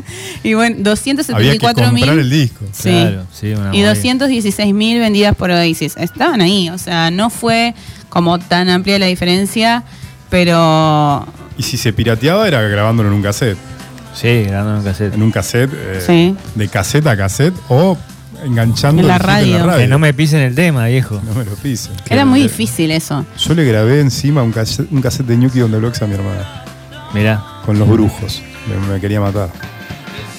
y 0.44 0.54
bueno, 0.54 0.76
Había 0.76 0.78
que 0.78 0.90
274 0.90 1.84
comprar 1.86 2.10
el 2.10 2.16
mil. 2.18 2.30
disco. 2.30 2.66
Sí. 2.72 2.90
Claro, 2.92 3.24
sí, 3.34 3.48
una 3.54 3.66
Y 3.66 3.80
movida. 3.80 3.90
216 3.90 4.74
mil 4.76 5.00
vendidas 5.00 5.36
por 5.36 5.50
Oasis. 5.50 5.98
Estaban 5.98 6.40
ahí, 6.42 6.70
o 6.70 6.78
sea, 6.78 7.10
no 7.10 7.30
fue 7.32 7.74
como 8.10 8.38
tan 8.40 8.70
amplia 8.70 9.00
la 9.00 9.08
diferencia, 9.08 9.84
pero 10.30 11.26
Y 11.58 11.64
si 11.64 11.78
se 11.78 11.92
pirateaba 11.92 12.48
era 12.48 12.62
grabándolo 12.62 13.10
en 13.10 13.16
un 13.16 13.24
cassette. 13.24 13.58
Sí, 14.16 14.44
grabando 14.44 14.72
en 14.72 14.78
un 14.80 14.84
cassette. 14.86 15.14
En 15.14 15.22
un 15.24 15.32
cassette. 15.32 15.72
eh, 15.74 16.04
Sí. 16.06 16.36
De 16.56 16.68
cassette 16.70 17.06
a 17.08 17.16
cassette 17.18 17.54
o 17.70 17.98
enganchando 18.44 19.02
En 19.02 19.08
la 19.08 19.16
el 19.18 19.22
disco 19.22 19.32
en 19.60 19.66
radio. 19.66 19.78
Que 19.78 19.88
no 19.88 20.00
me 20.00 20.14
pisen 20.14 20.40
el 20.42 20.56
tema, 20.56 20.86
viejo. 20.88 21.22
No 21.26 21.34
me 21.36 21.44
lo 21.46 21.52
pisen. 21.56 21.94
era 22.10 22.26
muy 22.26 22.42
difícil 22.42 22.92
eso. 22.92 23.26
Yo 23.38 23.54
le 23.54 23.64
grabé 23.66 24.00
encima 24.00 24.42
un 24.42 24.52
cassette, 24.52 24.92
un 24.92 25.02
cassette 25.02 25.28
de 25.28 25.38
Ñuki 25.38 25.60
Donde 25.60 25.78
Blocks 25.80 26.02
a 26.02 26.08
mi 26.08 26.14
hermana. 26.16 26.64
Mirá, 27.14 27.44
Con 27.66 27.78
los 27.80 27.88
brujos. 27.88 28.42
Me, 28.68 28.94
me 28.94 29.00
quería 29.00 29.20
matar. 29.22 29.50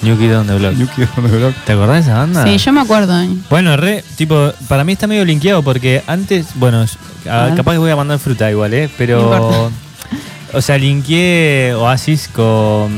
New 0.03 0.15
Kid 0.17 0.37
on 0.37 0.45
the 0.47 0.55
Block. 0.57 0.73
Ñuki 0.75 1.01
Donde 1.15 1.37
Blocks. 1.37 1.65
¿Te 1.65 1.71
acordás 1.73 2.05
de 2.05 2.11
esa 2.11 2.19
banda? 2.19 2.43
Sí, 2.45 2.57
yo 2.57 2.71
me 2.73 2.81
acuerdo. 2.81 3.13
Bueno, 3.49 3.75
re, 3.77 4.03
tipo, 4.15 4.51
para 4.67 4.83
mí 4.83 4.93
está 4.93 5.07
medio 5.07 5.25
linkeado 5.25 5.63
porque 5.63 6.03
antes, 6.07 6.47
bueno, 6.55 6.85
a- 7.27 7.43
A 7.43 7.45
ver. 7.47 7.55
capaz 7.55 7.71
que 7.73 7.77
voy 7.79 7.89
a 7.91 7.95
mandar 7.95 8.19
fruta 8.19 8.49
igual, 8.51 8.73
¿eh? 8.75 8.87
No 8.87 8.93
Pero, 8.97 9.71
o 10.53 10.61
sea, 10.61 10.77
linkeé 10.77 11.73
Oasis 11.73 12.27
con... 12.27 12.91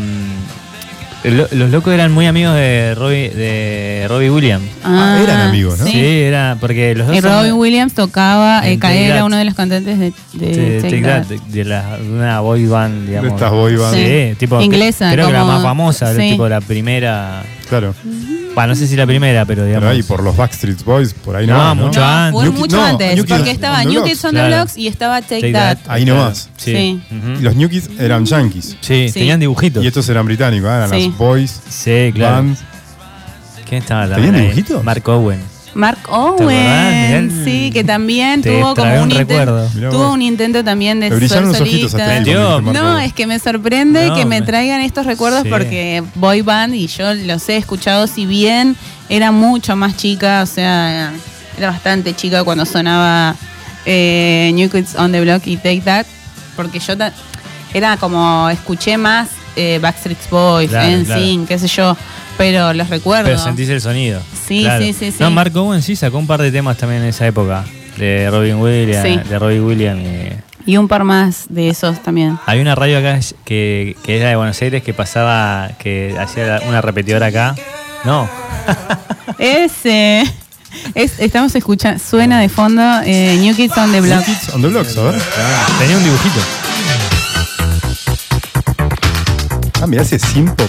lo- 1.24 1.48
los 1.52 1.70
locos 1.70 1.94
eran 1.94 2.12
muy 2.12 2.26
amigos 2.28 2.56
de 2.56 2.96
Robbie, 2.96 3.30
de 3.30 4.06
Robbie 4.08 4.30
Williams. 4.30 4.66
Ah, 4.84 5.20
eran 5.22 5.42
amigos, 5.42 5.80
¿no? 5.80 5.86
Sí, 5.86 5.92
Sí. 5.92 6.00
era 6.22 6.58
porque 6.60 6.96
los 6.96 7.08
dos 7.08 7.16
Y 7.16 7.22
Robin 7.22 7.54
Williams 7.54 7.94
tocaba, 7.94 8.68
eh, 8.68 8.80
era 8.82 9.26
uno 9.26 9.36
de 9.38 9.46
los 9.46 9.54
cantantes 9.54 10.00
de, 10.00 10.14
de 10.34 10.56
de, 10.56 10.82
Take 10.82 10.90
Take 10.90 11.02
That. 11.02 11.22
That, 11.24 11.28
de, 11.28 11.40
de 11.58 11.66
la- 11.66 11.98
de 11.98 12.10
una 12.10 12.40
boy 12.40 12.66
band, 12.66 13.08
digamos. 13.08 13.30
De 13.30 13.36
estas 13.36 13.52
boy 13.52 13.76
bands. 13.76 13.98
Sí, 13.98 14.06
Sí. 14.30 14.36
tipo, 14.38 14.62
Inglesa, 14.62 15.12
Creo 15.12 15.28
que 15.28 15.34
la 15.34 15.44
más 15.44 15.62
famosa, 15.64 16.14
sí. 16.16 16.32
tipo 16.32 16.48
la 16.48 16.62
primera. 16.62 17.44
Claro. 17.70 17.94
Bueno, 18.56 18.70
no 18.70 18.76
sé 18.76 18.88
si 18.88 18.96
la 18.96 19.06
primera, 19.06 19.46
pero 19.46 19.64
digamos. 19.64 19.84
Pero 19.84 19.92
ahí 19.92 20.04
por 20.04 20.24
los 20.24 20.36
Backstreet 20.36 20.84
Boys, 20.84 21.14
por 21.14 21.36
ahí 21.36 21.46
No, 21.46 21.76
no. 21.76 21.86
mucho 21.86 22.00
No, 22.00 22.06
antes. 22.08 22.42
fue 22.42 22.50
mucho 22.50 22.76
no, 22.78 22.84
antes, 22.84 23.16
New 23.16 23.24
Kids 23.26 23.38
porque 23.38 23.50
on 23.52 23.56
estaba 23.56 23.80
the 23.84 23.86
New. 23.90 24.04
Kids 24.04 24.26
on 24.26 24.32
the 24.32 24.38
Claro. 24.38 24.56
Blocks 24.56 24.78
y 24.78 24.88
estaba 24.88 25.22
Take, 25.22 25.42
Take 25.42 25.54
That. 25.54 25.78
That. 25.84 25.92
Ahí 25.92 26.06
nomás. 26.06 26.50
Sí. 26.58 26.74
Sí. 26.76 27.02
Ujú. 27.16 27.40
Y 27.40 27.44
los 27.44 27.56
New 27.56 27.70
Kids 27.70 27.90
eran 28.00 28.26
yankees. 28.26 28.76
Sí, 28.82 29.08
Sí. 29.10 29.14
tenían 29.20 29.40
dibujitos. 29.40 29.84
Y 29.84 29.88
estos 29.88 30.10
eran 30.10 30.26
británicos, 30.26 30.68
¿eh? 30.70 30.74
eran 30.74 30.90
Sí. 30.90 31.08
las 31.10 31.18
Boys, 31.18 31.60
Sí, 31.70 32.12
claro. 32.14 32.36
Bands. 32.38 32.60
¿Quién 33.68 33.82
estaba 33.84 34.02
¿Tenían 34.02 34.16
también 34.22 34.36
ahí? 34.36 34.42
dibujitos? 34.42 34.84
Mark 34.84 35.08
Owen. 35.10 35.40
Mark? 35.74 36.00
Owen, 36.10 37.42
sí, 37.46 37.70
que 37.72 37.84
también 37.84 38.42
Te 38.42 38.50
tuvo 38.60 38.76
como 38.76 38.94
un, 38.96 39.04
un 39.04 39.12
intento, 39.12 39.68
tuvo 39.92 40.12
un 40.14 40.22
intento 40.22 40.64
también 40.64 41.00
de 41.00 41.10
ser 41.28 41.46
solista. 41.54 42.22
No, 42.62 43.00
es 43.00 43.14
que 43.14 43.28
me 43.28 43.40
sorprende 43.40 44.08
No, 44.08 44.16
que 44.16 44.26
me 44.26 44.40
me- 44.40 44.46
traigan 44.46 44.82
estos 44.82 45.06
recuerdos 45.06 45.44
Sí. 45.44 45.50
porque 45.50 46.04
Boy 46.16 46.42
Band 46.42 46.74
y 46.76 46.88
yo 46.88 47.14
los 47.14 47.48
he 47.50 47.58
escuchado 47.58 48.08
si 48.08 48.26
bien 48.26 48.76
era 49.10 49.32
mucho 49.32 49.76
más 49.76 49.96
chica, 49.98 50.42
o 50.44 50.46
sea, 50.46 51.12
era 51.58 51.70
bastante 51.72 52.16
chica 52.16 52.44
cuando 52.44 52.66
sonaba 52.66 53.36
eh, 53.86 54.52
New 54.54 54.70
Kids 54.70 54.96
on 54.96 55.12
the 55.12 55.22
Block 55.22 55.46
y 55.48 55.58
Take 55.58 55.82
That, 55.82 56.06
porque 56.56 56.80
yo 56.80 56.94
era 57.74 57.98
como 57.98 58.50
escuché 58.50 58.98
más 58.98 59.30
eh, 59.56 59.80
Backstreet 59.82 60.18
Boys, 60.30 60.70
Claro, 60.70 60.98
NSYNC, 60.98 61.48
qué 61.48 61.60
sé 61.60 61.68
yo, 61.68 61.96
pero 62.38 62.74
los 62.74 62.90
recuerdo. 62.90 63.26
Pero 63.26 63.38
sentís 63.40 63.70
el 63.70 63.82
sonido. 63.82 64.22
Sí, 64.48 64.62
Claro. 64.64 64.84
sí, 64.84 64.94
sí, 64.94 65.12
sí. 65.12 65.18
No, 65.20 65.30
Mark 65.32 65.56
Owen 65.58 65.82
sí 65.82 65.96
sacó 65.96 66.18
un 66.18 66.28
par 66.28 66.42
de 66.42 66.52
temas 66.52 66.78
también 66.78 67.02
en 67.04 67.10
esa 67.10 67.28
época. 67.28 67.64
De 67.98 68.30
Robin 68.32 68.56
Williams. 68.56 69.06
Sí. 69.24 69.30
De 69.30 69.38
Robbie 69.40 69.60
Williams. 69.60 70.02
y- 70.04 70.72
Y 70.72 70.78
un 70.78 70.88
par 70.88 71.04
más 71.04 71.46
de 71.50 71.70
esos 71.70 72.02
también. 72.04 72.38
Hay 72.46 72.60
una 72.62 72.76
radio 72.76 73.00
acá 73.00 73.20
que, 73.44 73.96
que 74.04 74.18
era 74.20 74.30
de 74.30 74.36
Buenos 74.36 74.62
Aires 74.62 74.84
que 74.84 74.94
pasaba, 74.94 75.72
que 75.80 76.16
hacía 76.20 76.62
una 76.68 76.80
repetidora 76.82 77.28
acá. 77.28 77.56
No. 78.06 78.30
Ese. 79.40 80.24
Es, 80.94 81.20
estamos 81.20 81.56
escuchando, 81.56 82.00
suena 82.00 82.40
de 82.40 82.48
fondo 82.48 82.82
eh, 83.04 83.38
New 83.40 83.56
Kids 83.56 83.76
on 83.78 83.92
the 83.92 84.00
New 84.02 84.10
Block. 84.12 84.24
Kids 84.24 84.50
on 84.54 84.62
the 84.62 84.68
Blocks, 84.68 84.96
a 84.98 85.02
ver. 85.04 85.22
Tenía 85.80 85.98
un 85.98 86.04
dibujito. 86.04 86.40
Ah, 89.90 89.92
mirá 89.92 90.04
ese 90.04 90.20
simpo. 90.20 90.64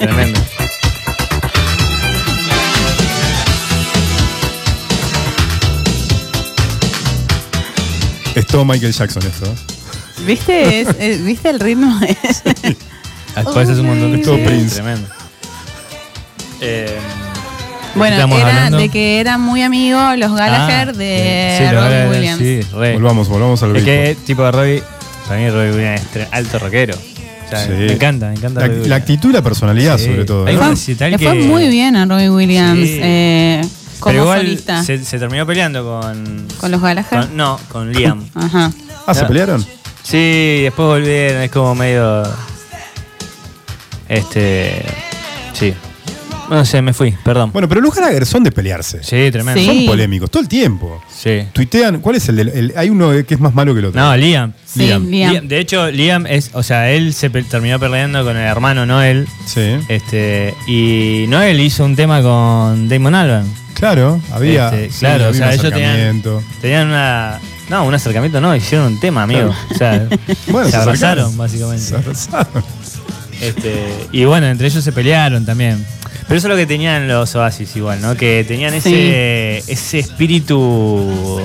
Tremendo. 0.00 0.40
Es 8.34 8.46
todo 8.46 8.64
Michael 8.64 8.92
Jackson 8.92 9.22
esto. 9.26 9.46
¿eh? 9.46 10.24
¿Viste? 10.26 10.80
Es- 10.80 10.88
eh, 10.98 11.20
¿Viste 11.24 11.50
el 11.50 11.60
ritmo? 11.60 11.98
Después 13.36 13.68
es 13.68 13.78
un 13.78 13.86
montón 13.86 14.12
de 14.12 14.18
Todo 14.18 14.36
Prince. 14.38 14.74
Tremendo. 14.76 15.08
Eh, 16.60 16.98
bueno, 17.94 18.16
era 18.16 18.24
hablando? 18.48 18.78
de 18.78 18.88
que 18.88 19.20
eran 19.20 19.40
muy 19.40 19.62
amigos 19.62 20.16
los 20.18 20.32
Gallagher 20.34 20.88
Ah, 20.90 20.92
de 20.92 21.54
sí, 21.58 21.64
Gallagher, 21.64 22.08
Williams. 22.10 22.38
Sí, 22.38 22.60
re. 22.74 22.92
Volvamos, 22.94 23.28
volvamos 23.28 23.62
al 23.62 23.76
Es 23.76 23.84
que 23.84 24.16
tipo 24.26 24.42
de 24.44 24.52
Robbie, 24.52 24.82
para 25.26 25.40
mí 25.40 25.50
Robbie 25.50 25.70
Williams 25.72 26.02
es 26.16 26.28
alto 26.32 26.58
rockero. 26.58 26.94
O 27.48 27.50
sea, 27.50 27.64
Sí. 27.64 27.70
Me 27.72 27.92
encanta, 27.92 28.28
me 28.28 28.34
encanta. 28.34 28.60
La, 28.60 28.66
Robbie 28.68 28.88
la 28.88 28.96
actitud 28.96 29.30
y 29.30 29.32
la 29.32 29.42
personalidad, 29.42 29.98
Sí. 29.98 30.04
sobre 30.06 30.24
todo. 30.24 30.44
Le 30.46 31.18
fue 31.18 31.38
que- 31.38 31.44
muy 31.46 31.68
bien 31.68 31.96
a 31.96 32.04
Robin 32.04 32.30
Williams 32.30 32.78
Sí. 32.88 33.00
eh, 33.02 33.60
como 34.00 34.12
Pero 34.12 34.22
igual 34.24 34.40
solista. 34.40 34.82
se, 34.84 35.04
se 35.04 35.18
terminó 35.18 35.46
peleando 35.46 35.82
con, 35.84 36.46
Con 36.58 36.70
los 36.70 36.80
Gallagher. 36.82 37.20
con- 37.26 37.36
No, 37.36 37.58
con 37.68 37.92
Liam. 37.92 38.24
Ajá. 38.34 38.70
Ah, 39.06 39.14
¿se 39.14 39.24
pelearon? 39.24 39.64
Sí, 40.02 40.60
después 40.62 40.86
volvieron, 40.86 41.42
es 41.42 41.50
como 41.50 41.74
medio. 41.74 42.22
Este. 44.08 44.82
Sí. 45.52 45.74
No 46.50 46.64
sé, 46.64 46.80
me 46.80 46.92
fui, 46.94 47.12
perdón. 47.24 47.50
Bueno, 47.52 47.68
pero 47.68 47.80
los 47.80 47.94
Gallagher 47.94 48.24
son 48.24 48.42
de 48.42 48.50
pelearse. 48.50 49.02
Sí, 49.02 49.30
tremendo. 49.30 49.60
Sí. 49.60 49.66
Son 49.66 49.86
polémicos, 49.86 50.30
todo 50.30 50.42
el 50.42 50.48
tiempo. 50.48 51.02
Sí. 51.14 51.42
Tuitean, 51.52 52.00
¿cuál 52.00 52.16
es 52.16 52.28
el, 52.28 52.36
del- 52.36 52.48
el- 52.48 52.72
Hay 52.76 52.88
uno 52.90 53.10
que 53.26 53.34
es 53.34 53.40
más 53.40 53.54
malo 53.54 53.74
que 53.74 53.80
el 53.80 53.86
otro. 53.86 54.00
No, 54.00 54.16
Liam. 54.16 54.52
Sí, 54.64 54.80
Liam. 54.80 55.06
Liam. 55.08 55.32
Liam. 55.32 55.48
De 55.48 55.58
hecho, 55.58 55.90
Liam 55.90 56.26
es. 56.26 56.50
O 56.54 56.62
sea, 56.62 56.90
él 56.90 57.12
se 57.12 57.28
pe- 57.30 57.42
terminó 57.42 57.78
peleando 57.78 58.24
con 58.24 58.36
el 58.36 58.42
hermano 58.46 58.86
Noel. 58.86 59.26
Sí. 59.46 59.76
Este. 59.88 60.54
Y 60.66 61.26
Noel 61.28 61.60
hizo 61.60 61.84
un 61.84 61.94
tema 61.96 62.22
con 62.22 62.88
Damon 62.88 63.14
Albarn. 63.14 63.46
Claro, 63.74 64.20
había. 64.32 64.68
Este, 64.70 64.90
sí, 64.90 64.98
claro, 65.00 65.24
o 65.24 65.28
había 65.28 65.38
sea, 65.38 65.46
un 65.48 65.52
ellos 65.52 65.62
tenían, 65.72 65.90
acercamiento. 65.90 66.42
tenían 66.60 66.88
una. 66.88 67.38
No, 67.68 67.84
un 67.84 67.92
acercamiento 67.94 68.40
no, 68.40 68.56
hicieron 68.56 68.86
un 68.94 69.00
tema, 69.00 69.24
amigo. 69.24 69.54
O 69.70 69.74
sea, 69.76 70.08
Bueno, 70.48 70.64
se 70.66 70.70
se 70.72 70.76
abrazaron, 70.78 71.26
acercaron. 71.26 71.36
básicamente. 71.36 71.84
Se 71.84 71.94
abrazaron. 71.94 72.64
Este, 73.40 73.94
y 74.10 74.24
bueno, 74.24 74.46
entre 74.48 74.66
ellos 74.68 74.82
se 74.82 74.90
pelearon 74.92 75.44
también. 75.46 75.84
Pero 76.28 76.36
eso 76.36 76.46
es 76.46 76.50
lo 76.50 76.56
que 76.56 76.66
tenían 76.66 77.08
los 77.08 77.34
Oasis 77.34 77.74
igual, 77.74 78.02
¿no? 78.02 78.14
Que 78.14 78.44
tenían 78.46 78.74
ese, 78.74 79.58
ese 79.66 79.98
espíritu 79.98 81.40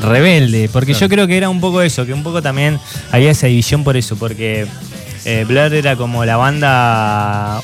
rebelde. 0.00 0.70
Porque 0.72 0.94
yo 0.94 1.08
creo 1.08 1.26
que 1.26 1.36
era 1.36 1.48
un 1.48 1.60
poco 1.60 1.82
eso, 1.82 2.06
que 2.06 2.12
un 2.12 2.22
poco 2.22 2.40
también 2.40 2.78
había 3.10 3.32
esa 3.32 3.48
división 3.48 3.82
por 3.82 3.96
eso, 3.96 4.14
porque 4.14 4.68
eh, 5.24 5.44
Blur 5.46 5.74
era 5.74 5.96
como 5.96 6.24
la 6.24 6.36
banda, 6.36 7.60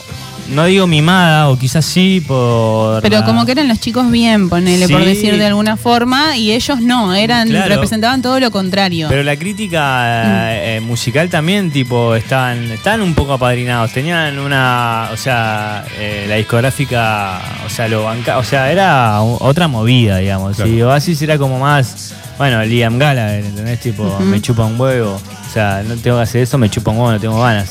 no 0.48 0.64
digo 0.64 0.86
mimada, 0.86 1.48
o 1.50 1.58
quizás 1.58 1.84
sí 1.84 2.22
por... 2.26 3.02
Pero 3.02 3.18
la- 3.20 3.24
como 3.24 3.44
que 3.46 3.52
eran 3.52 3.68
los 3.68 3.80
chicos 3.80 4.10
bien, 4.10 4.48
ponele, 4.48 4.88
por 4.88 5.04
decir 5.04 5.36
de 5.36 5.46
alguna 5.46 5.76
forma, 5.76 6.36
y 6.36 6.52
ellos 6.52 6.80
no, 6.80 7.14
eran 7.14 7.48
Claro. 7.48 7.68
representaban 7.68 8.22
todo 8.22 8.40
lo 8.40 8.50
contrario. 8.50 9.08
Pero 9.08 9.22
la 9.22 9.36
crítica 9.36 10.54
eh, 10.54 10.80
musical 10.80 11.28
también, 11.28 11.70
tipo, 11.70 12.14
estaban, 12.14 12.64
estaban 12.70 13.00
un 13.02 13.14
poco 13.14 13.34
apadrinados. 13.34 13.92
Tenían 13.92 14.38
una, 14.38 15.10
o 15.12 15.16
sea, 15.16 15.84
eh, 15.98 16.26
la 16.28 16.36
discográfica, 16.36 17.40
o 17.66 17.70
sea, 17.70 17.88
lo 17.88 18.04
banca, 18.04 18.38
o 18.38 18.44
sea, 18.44 18.70
era 18.72 19.20
otra 19.22 19.68
movida, 19.68 20.18
digamos. 20.18 20.56
Claro. 20.56 20.70
Y 20.70 20.82
Oasis 20.82 21.20
era 21.22 21.36
como 21.38 21.58
más, 21.58 22.14
bueno, 22.38 22.62
Liam 22.64 22.98
Gallagher, 22.98 23.44
¿entendés? 23.44 23.80
Tipo, 23.80 24.18
me 24.20 24.40
chupa 24.40 24.64
un 24.64 24.80
huevo. 24.80 25.14
O 25.48 25.52
sea, 25.52 25.82
no 25.86 25.94
tengo 25.96 26.16
que 26.18 26.22
hacer 26.22 26.42
eso, 26.42 26.58
me 26.58 26.68
chupa 26.70 26.90
un 26.90 26.98
huevo, 26.98 27.12
no 27.12 27.20
tengo 27.20 27.40
ganas. 27.42 27.70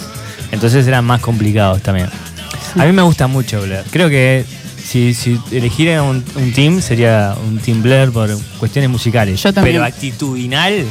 Entonces 0.52 0.88
eran 0.88 1.04
más 1.06 1.20
complicados 1.22 1.82
también. 1.82 2.08
A 2.76 2.86
mí 2.86 2.92
me 2.92 3.02
gusta 3.02 3.28
mucho 3.28 3.62
Blair. 3.62 3.84
Creo 3.92 4.10
que 4.10 4.46
si, 4.84 5.14
si 5.14 5.40
elegiera 5.52 6.04
un, 6.04 6.24
un 6.36 6.54
team, 6.54 6.82
sería 6.82 7.36
un 7.48 7.58
team 7.60 7.82
Blair 7.82 8.12
por 8.12 8.30
cuestiones 8.60 8.90
musicales. 8.90 9.42
Yo 9.42 9.54
también. 9.54 9.76
Pero 9.76 9.86
actitudinal, 9.86 10.86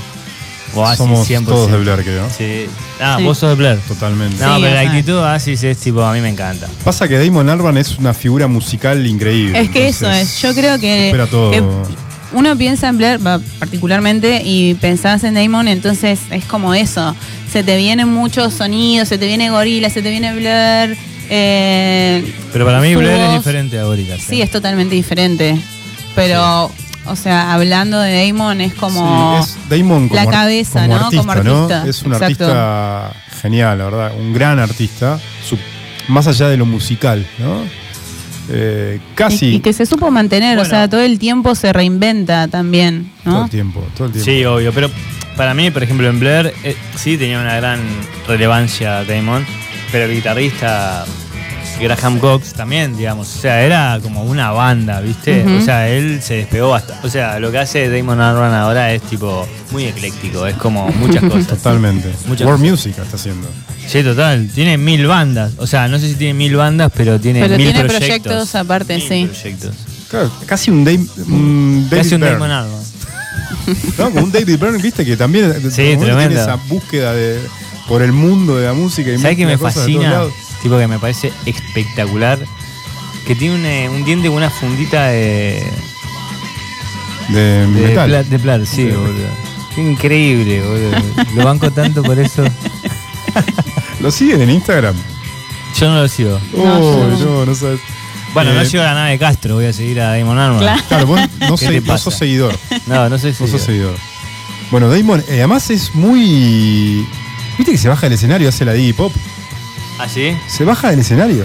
Oasis 0.74 0.98
Somos 0.98 1.28
100%. 1.30 1.44
todos 1.46 1.70
de 1.70 1.78
Blair, 1.78 2.02
creo. 2.02 2.26
Sí. 2.36 2.66
Ah, 3.00 3.16
Sí. 3.18 3.24
vos 3.24 3.38
sos 3.38 3.50
de 3.50 3.54
Blair. 3.56 3.78
Totalmente. 3.88 4.42
No, 4.44 4.56
Sí, 4.56 4.62
pero 4.62 4.74
la 4.74 4.80
actitud 4.80 5.14
Oasis 5.14 5.62
es 5.64 5.78
tipo, 5.78 6.02
a 6.02 6.12
mí 6.12 6.20
me 6.20 6.28
encanta. 6.28 6.66
Pasa 6.84 7.08
que 7.08 7.18
Damon 7.18 7.48
Albarn 7.48 7.76
es 7.78 7.98
una 7.98 8.12
figura 8.12 8.46
musical 8.46 9.06
increíble. 9.06 9.58
Es 9.60 9.70
que 9.70 9.88
eso 9.88 10.10
es, 10.10 10.40
yo 10.42 10.54
creo 10.54 10.78
que, 10.78 11.14
todo. 11.30 11.50
que 11.52 11.62
uno 12.32 12.56
piensa 12.58 12.88
en 12.88 12.98
Blair 12.98 13.20
particularmente 13.58 14.42
y 14.44 14.74
pensás 14.74 15.24
en 15.24 15.34
Damon, 15.34 15.68
entonces 15.68 16.18
es 16.30 16.44
como 16.44 16.74
eso, 16.74 17.14
se 17.50 17.62
te 17.62 17.76
vienen 17.76 18.08
muchos 18.08 18.52
sonidos, 18.54 19.08
se 19.08 19.16
te 19.16 19.26
viene 19.26 19.48
Gorila, 19.50 19.88
se 19.90 20.02
te 20.02 20.10
viene 20.10 20.34
Blair. 20.34 20.96
Eh, 21.28 22.34
Pero 22.52 22.64
para 22.64 22.80
mí 22.80 22.94
Blair 22.94 23.20
es 23.20 23.32
diferente 23.34 23.78
a 23.78 23.84
Gorillaz. 23.84 24.20
Sí, 24.22 24.40
es 24.42 24.50
totalmente 24.50 24.94
diferente, 24.94 25.56
pero, 26.14 26.70
o 27.06 27.16
sea, 27.16 27.52
hablando 27.52 28.00
de 28.00 28.26
Damon 28.28 28.60
es 28.60 28.74
como... 28.74 29.44
Sí, 29.44 29.52
es 29.52 29.68
Damon 29.68 30.08
como, 30.08 30.20
la 30.24 30.30
cabeza, 30.30 30.82
como 30.82 30.94
¿no? 30.98 31.04
artista, 31.06 31.18
Como 31.22 31.34
¿no? 31.44 31.56
artista, 31.64 31.88
Es 31.88 32.02
un 32.02 32.12
exacto. 32.14 32.44
artista 32.44 33.12
genial, 33.42 33.78
la 33.78 33.84
verdad. 33.84 34.12
Un 34.18 34.32
gran 34.32 34.58
artista. 34.58 35.18
su- 35.46 35.58
más 36.08 36.26
allá 36.28 36.48
de 36.48 36.56
lo 36.56 36.66
musical, 36.66 37.26
¿no? 37.38 37.62
Eh, 38.48 39.00
casi 39.16 39.46
Y, 39.46 39.54
y 39.56 39.60
que 39.60 39.72
se 39.72 39.86
supo 39.86 40.08
mantener, 40.12 40.56
o 40.60 40.64
sea, 40.64 40.88
todo 40.88 41.00
el 41.00 41.18
tiempo 41.18 41.56
se 41.56 41.72
reinventa 41.72 42.46
también, 42.46 43.10
todo 43.24 43.42
el 43.44 43.50
tiempo, 43.50 43.84
todo 43.96 44.06
el 44.06 44.12
tiempo. 44.12 44.30
Sí, 44.30 44.44
obvio, 44.44 44.72
pero 44.72 44.88
para 45.36 45.52
mí, 45.52 45.72
por 45.72 45.82
ejemplo, 45.82 46.08
en 46.08 46.20
Blair 46.20 46.54
eh, 46.62 46.76
sí 46.96 47.18
tenía 47.18 47.40
una 47.40 47.56
gran 47.56 47.80
relevancia 48.28 49.02
Damon, 49.02 49.44
pero 49.92 50.04
el 50.06 50.14
guitarrista 50.14 51.04
Graham 51.80 52.18
Cox 52.18 52.54
también, 52.54 52.96
digamos, 52.96 53.34
o 53.36 53.38
sea, 53.40 53.60
era 53.62 53.98
como 54.02 54.22
una 54.24 54.50
banda, 54.50 55.00
¿viste? 55.00 55.44
O 55.44 55.60
sea, 55.62 55.88
él 55.88 56.20
se 56.22 56.34
despegó 56.34 56.70
bastante. 56.70 57.06
O 57.06 57.10
sea, 57.10 57.38
lo 57.38 57.50
que 57.52 57.58
hace 57.58 57.90
Damon 57.90 58.18
Albarn 58.20 58.54
ahora 58.54 58.92
es 58.94 59.02
tipo 59.02 59.46
muy 59.72 59.84
ecléctico, 59.84 60.46
es 60.46 60.56
como 60.56 60.88
muchas 60.92 61.22
cosas. 61.30 61.48
Totalmente. 61.48 62.08
Muchas 62.26 62.46
World 62.46 62.62
cosas. 62.62 62.70
Music 62.86 62.94
está 62.98 63.16
haciendo. 63.16 63.46
Sí, 63.86 64.02
total, 64.02 64.48
tiene 64.54 64.78
mil 64.78 65.06
bandas. 65.06 65.52
O 65.58 65.66
sea, 65.66 65.86
no 65.86 65.98
sé 65.98 66.08
si 66.08 66.14
tiene 66.14 66.34
mil 66.34 66.56
bandas, 66.56 66.90
pero 66.96 67.20
tiene 67.20 67.40
Pero 67.42 67.56
mil 67.58 67.66
tiene 67.72 67.80
proyectos. 67.88 68.06
proyectos 68.32 68.54
aparte, 68.54 68.94
Mil 68.96 69.08
sí. 69.08 69.26
proyectos. 69.30 69.74
Claro, 70.08 70.30
casi 70.46 70.70
un, 70.70 70.84
Dame, 70.84 71.06
un 71.26 71.86
David 71.90 72.02
Casi 72.02 72.14
un 72.14 72.20
Damon 72.22 72.50
Albarn. 72.50 72.86
¿no? 73.98 74.04
Como 74.10 74.20
un 74.22 74.32
David 74.32 74.58
Byrne, 74.58 74.78
viste, 74.78 75.04
que 75.04 75.16
también 75.16 75.52
Sí, 75.70 75.76
tiene 75.76 75.98
tremendo. 76.04 76.40
esa 76.40 76.56
búsqueda 76.68 77.12
de, 77.12 77.38
por 77.88 78.02
el 78.02 78.12
mundo 78.12 78.56
de 78.56 78.66
la 78.66 78.72
música. 78.74 79.10
y 79.12 79.18
¿Sabes 79.18 79.36
qué 79.36 79.46
me 79.46 79.58
fascina? 79.58 80.22
Tipo 80.62 80.78
que 80.78 80.86
me 80.88 80.98
parece 80.98 81.32
espectacular. 81.44 82.38
Que 83.26 83.34
tiene 83.34 83.56
un, 83.56 83.64
eh, 83.66 83.88
un 83.88 84.04
diente 84.04 84.28
con 84.28 84.36
una 84.36 84.50
fundita 84.50 85.06
de, 85.08 85.64
De, 87.28 87.40
de, 87.40 87.66
metal. 87.66 88.08
pla- 88.08 88.22
de 88.22 88.38
plar, 88.38 88.66
sí, 88.66 88.84
boludo. 88.84 89.28
Qué 89.74 89.82
increíble, 89.82 90.62
boludo. 90.62 90.90
Lo 91.34 91.44
banco 91.44 91.70
tanto 91.72 92.02
por 92.02 92.18
eso. 92.18 92.44
¿Lo 94.00 94.10
siguen 94.10 94.42
en 94.42 94.50
Instagram? 94.50 94.94
Yo 95.78 95.88
no 95.88 96.02
lo 96.02 96.08
sigo. 96.08 96.38
No, 96.54 96.62
oh, 96.62 97.18
yo 97.18 97.24
no, 97.24 97.46
no 97.46 97.54
sabes. 97.54 97.80
Bueno, 98.32 98.52
Eh, 98.52 98.54
no 98.54 98.64
sigo 98.64 98.82
a 98.82 98.86
la 98.86 98.94
nave 98.94 99.10
de 99.12 99.18
Castro, 99.18 99.54
voy 99.56 99.64
a 99.66 99.72
seguir 99.72 100.00
a 100.00 100.16
Damon 100.16 100.38
Albarn. 100.38 100.58
Claro. 100.60 100.82
Claro, 100.88 101.06
vos 101.06 101.20
no, 101.40 101.56
¿Qué 101.56 101.66
sei- 101.66 101.82
te 101.82 101.88
no 101.88 101.98
sos 101.98 102.14
seguidor. 102.14 102.56
No, 102.86 103.08
no 103.08 103.18
sé 103.18 103.34
si. 103.34 103.42
No 103.42 103.48
sos 103.48 103.62
seguidor. 103.62 103.96
Bueno, 104.70 104.88
Damon, 104.88 105.20
eh, 105.28 105.38
además 105.38 105.68
es 105.70 105.94
muy. 105.94 107.06
¿Viste 107.58 107.72
que 107.72 107.78
se 107.78 107.88
baja 107.88 108.02
del 108.06 108.12
escenario, 108.14 108.48
hace 108.48 108.64
la 108.64 108.72
Diggy 108.72 108.92
Pop? 108.92 109.12
¿Ah, 109.98 110.08
sí? 110.08 110.36
Se 110.48 110.64
baja 110.64 110.90
del 110.90 111.00
escenario. 111.00 111.44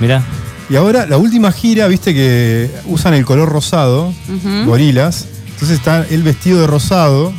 Mirá. 0.00 0.22
Y 0.70 0.76
ahora, 0.76 1.06
la 1.06 1.16
última 1.16 1.50
gira, 1.50 1.88
viste 1.88 2.14
que 2.14 2.70
usan 2.86 3.14
el 3.14 3.24
color 3.24 3.48
rosado, 3.48 4.08
Ujú. 4.28 4.64
gorilas. 4.66 5.26
Entonces 5.48 5.78
está 5.78 6.06
él 6.10 6.22
vestido 6.22 6.60
de 6.60 6.66
rosado, 6.66 7.32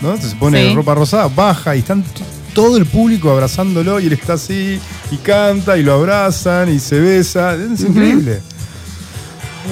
¿no? 0.00 0.08
Entonces 0.10 0.30
se 0.30 0.36
pone 0.36 0.68
Sí. 0.70 0.74
ropa 0.74 0.94
rosada, 0.94 1.28
baja 1.28 1.76
y 1.76 1.80
están 1.80 2.02
t- 2.02 2.22
todo 2.54 2.76
el 2.78 2.86
público 2.86 3.30
abrazándolo 3.30 4.00
y 4.00 4.06
él 4.06 4.12
está 4.14 4.34
así 4.34 4.80
y 5.10 5.16
canta 5.18 5.76
y 5.76 5.82
lo 5.82 5.92
abrazan 5.94 6.72
y 6.72 6.78
se 6.78 6.98
besa. 7.00 7.54
Es 7.54 7.80
increíble. 7.82 8.40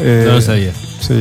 Eh, 0.01 0.25
No 0.27 0.35
lo 0.35 0.41
sabía. 0.41 0.73
Sí, 1.01 1.15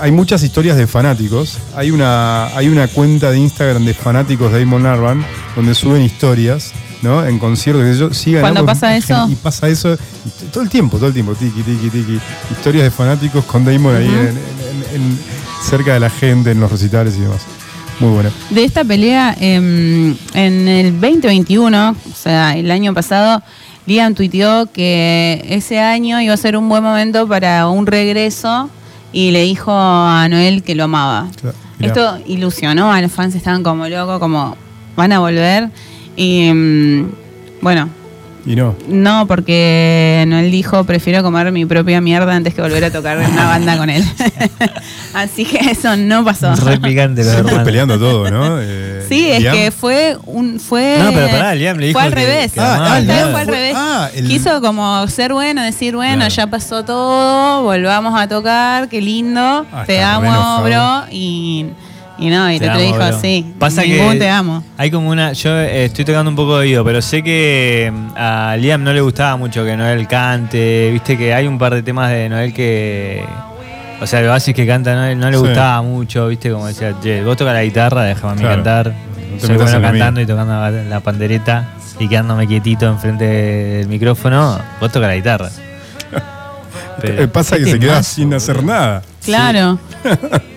hay 0.00 0.10
muchas 0.12 0.42
historias 0.42 0.76
de 0.76 0.86
fanáticos. 0.86 1.58
Hay 1.76 1.90
una, 1.90 2.46
hay 2.56 2.68
una 2.68 2.88
cuenta 2.88 3.30
de 3.30 3.38
Instagram 3.38 3.84
de 3.84 3.94
fanáticos 3.94 4.52
de 4.52 4.60
Damon 4.60 4.84
Albarn 4.86 5.24
donde 5.54 5.74
suben 5.74 6.02
historias, 6.02 6.72
¿no? 7.02 7.24
En 7.24 7.38
conciertos. 7.38 7.84
que 7.84 7.96
yo, 7.98 8.12
sigan, 8.12 8.42
¿Cuándo 8.42 8.60
¿no? 8.60 8.66
pasa 8.66 8.96
eso? 8.96 9.26
Y 9.30 9.34
pasa 9.36 9.68
eso 9.68 9.96
todo 10.52 10.62
el 10.64 10.68
tiempo, 10.68 10.96
todo 10.98 11.08
el 11.08 11.14
tiempo. 11.14 11.34
Tiki, 11.34 11.62
tiki, 11.62 11.88
tiki. 11.88 12.18
Historias 12.50 12.84
de 12.84 12.90
fanáticos 12.90 13.44
con 13.44 13.64
Damon 13.64 13.94
ahí 13.96 14.06
Ujú. 14.08 14.16
en- 14.16 14.26
en- 14.28 14.94
en- 15.02 15.18
cerca 15.68 15.94
de 15.94 16.00
la 16.00 16.10
gente, 16.10 16.50
en 16.50 16.60
los 16.60 16.70
recitales 16.70 17.14
y 17.16 17.20
demás. 17.20 17.42
Muy 18.00 18.10
bueno. 18.10 18.30
De 18.50 18.62
esta 18.64 18.84
pelea, 18.84 19.34
em, 19.40 20.14
en 20.34 20.68
el 20.68 21.00
2021, 21.00 21.90
o 21.90 22.14
sea, 22.14 22.54
el 22.56 22.70
año 22.70 22.92
pasado, 22.92 23.42
Liam 23.86 24.14
tuiteó 24.14 24.66
que 24.72 25.44
ese 25.48 25.78
año 25.78 26.20
iba 26.20 26.34
a 26.34 26.36
ser 26.36 26.56
un 26.56 26.68
buen 26.68 26.82
momento 26.82 27.26
para 27.28 27.68
un 27.68 27.86
regreso 27.86 28.68
y 29.12 29.30
le 29.30 29.42
dijo 29.42 29.72
a 29.72 30.26
Noel 30.28 30.62
que 30.62 30.74
lo 30.74 30.84
amaba. 30.84 31.28
Claro. 31.40 31.56
Esto 31.78 32.18
ilusionó 32.26 32.92
a 32.92 33.00
los 33.00 33.12
fans, 33.12 33.34
estaban 33.34 33.62
como 33.62 33.88
locos, 33.88 34.18
como 34.18 34.56
van 34.96 35.12
a 35.12 35.20
volver. 35.20 35.70
Y 36.16 36.46
em, 36.46 37.10
bueno, 37.60 37.88
Y 38.46 38.54
no. 38.54 38.76
no, 38.88 39.26
porque 39.26 40.24
Noel 40.28 40.52
dijo, 40.52 40.84
prefiero 40.84 41.22
comer 41.24 41.50
mi 41.50 41.66
propia 41.66 42.00
mierda 42.00 42.32
antes 42.36 42.54
que 42.54 42.62
volver 42.62 42.84
a 42.84 42.90
tocar 42.92 43.18
en 43.20 43.30
una 43.32 43.46
banda 43.46 43.76
con 43.76 43.90
él. 43.90 44.04
Así 45.14 45.44
que 45.44 45.58
eso 45.70 45.96
no 45.96 46.24
pasó. 46.24 46.54
Re 46.54 46.78
picante 46.78 47.22
hermanos. 47.22 47.62
peleando 47.64 47.98
todo, 47.98 48.30
¿no? 48.30 48.58
Eh, 48.68 49.04
Sí, 49.08 49.28
es 49.30 49.40
Liam. 49.40 49.54
que 49.54 49.70
fue 49.70 50.16
un 50.26 50.58
fue 50.58 50.96
No, 51.00 51.12
pero 51.12 51.28
pará, 51.28 51.54
Liam 51.54 51.78
le 51.78 51.86
dijo 51.88 51.98
fue 51.98 52.08
al 52.08 52.14
que- 52.14 52.20
revés. 52.24 52.52
que 52.52 52.60
Ah, 52.60 52.78
ah, 52.80 52.94
vez 52.94 53.04
Liam 53.06 53.30
fue 53.30 53.40
al 53.40 53.46
fue- 53.46 53.54
revés. 53.54 53.74
ah, 53.76 54.10
el- 54.14 54.26
Quiso 54.26 54.60
como 54.60 55.06
ser 55.08 55.32
bueno, 55.32 55.62
decir, 55.62 55.94
bueno, 55.94 56.16
Claro. 56.16 56.34
ya 56.34 56.46
pasó 56.48 56.84
todo, 56.84 57.62
volvamos 57.62 58.18
a 58.18 58.26
tocar, 58.28 58.88
qué 58.88 59.00
lindo, 59.00 59.64
Ah, 59.72 59.84
te 59.86 60.02
amo, 60.02 60.62
bro, 60.64 61.04
y, 61.12 61.66
y 62.18 62.28
no, 62.30 62.50
y 62.50 62.58
Te 62.58 62.64
te, 62.64 62.70
amo, 62.70 62.80
dijo, 62.80 62.96
bro. 62.96 63.20
sí, 63.20 63.54
Pasa 63.58 63.82
ningún 63.82 64.12
que 64.12 64.18
te 64.20 64.28
amo. 64.30 64.62
Hay 64.78 64.90
como 64.90 65.10
una. 65.10 65.32
Yo 65.32 65.50
eh, 65.58 65.84
estoy 65.84 66.04
tocando 66.04 66.30
un 66.30 66.36
poco 66.36 66.54
de 66.54 66.60
oído, 66.62 66.84
pero 66.84 67.02
sé 67.02 67.22
que 67.22 67.92
mm, 67.94 68.08
a 68.16 68.56
Liam 68.58 68.82
no 68.82 68.92
le 68.92 69.00
gustaba 69.00 69.36
mucho 69.36 69.64
que 69.64 69.76
Noel 69.76 70.06
cante. 70.08 70.90
Viste 70.92 71.18
que 71.18 71.34
hay 71.34 71.46
un 71.46 71.58
par 71.58 71.74
de 71.74 71.82
temas 71.82 72.10
de 72.10 72.28
Noel 72.28 72.52
que. 72.54 73.22
O 74.00 74.06
sea, 74.06 74.20
el 74.20 74.28
Oasis 74.28 74.54
que 74.54 74.66
canta 74.66 74.94
Noel 74.94 75.18
no 75.18 75.30
le 75.30 75.36
Sí. 75.38 75.42
gustaba 75.42 75.80
mucho, 75.82 76.28
viste, 76.28 76.50
como 76.50 76.66
decía, 76.66 76.94
che, 77.02 77.22
vos 77.24 77.36
tocas 77.36 77.54
la 77.54 77.62
guitarra, 77.64 78.02
déjame 78.04 78.32
a 78.32 78.34
mí 78.34 78.40
Claro. 78.40 78.54
cantar. 78.56 78.92
No 79.34 79.40
Soy 79.40 79.56
bueno 79.56 79.72
lo 79.72 79.82
cantando 79.82 80.20
y 80.20 80.26
tocando 80.26 80.52
la, 80.54 80.70
la 80.70 81.00
pandereta 81.00 81.68
y 81.98 82.08
quedándome 82.08 82.46
quietito 82.46 82.86
enfrente 82.86 83.24
del 83.24 83.88
micrófono. 83.88 84.58
Vos 84.80 84.90
tocas 84.92 85.08
la 85.08 85.16
guitarra. 85.16 85.50
Eh, 87.02 87.28
pasa 87.30 87.58
que 87.58 87.66
se 87.66 87.78
queda 87.78 88.02
sin 88.02 88.32
hacer 88.32 88.64
nada. 88.64 89.02
Claro. 89.22 89.78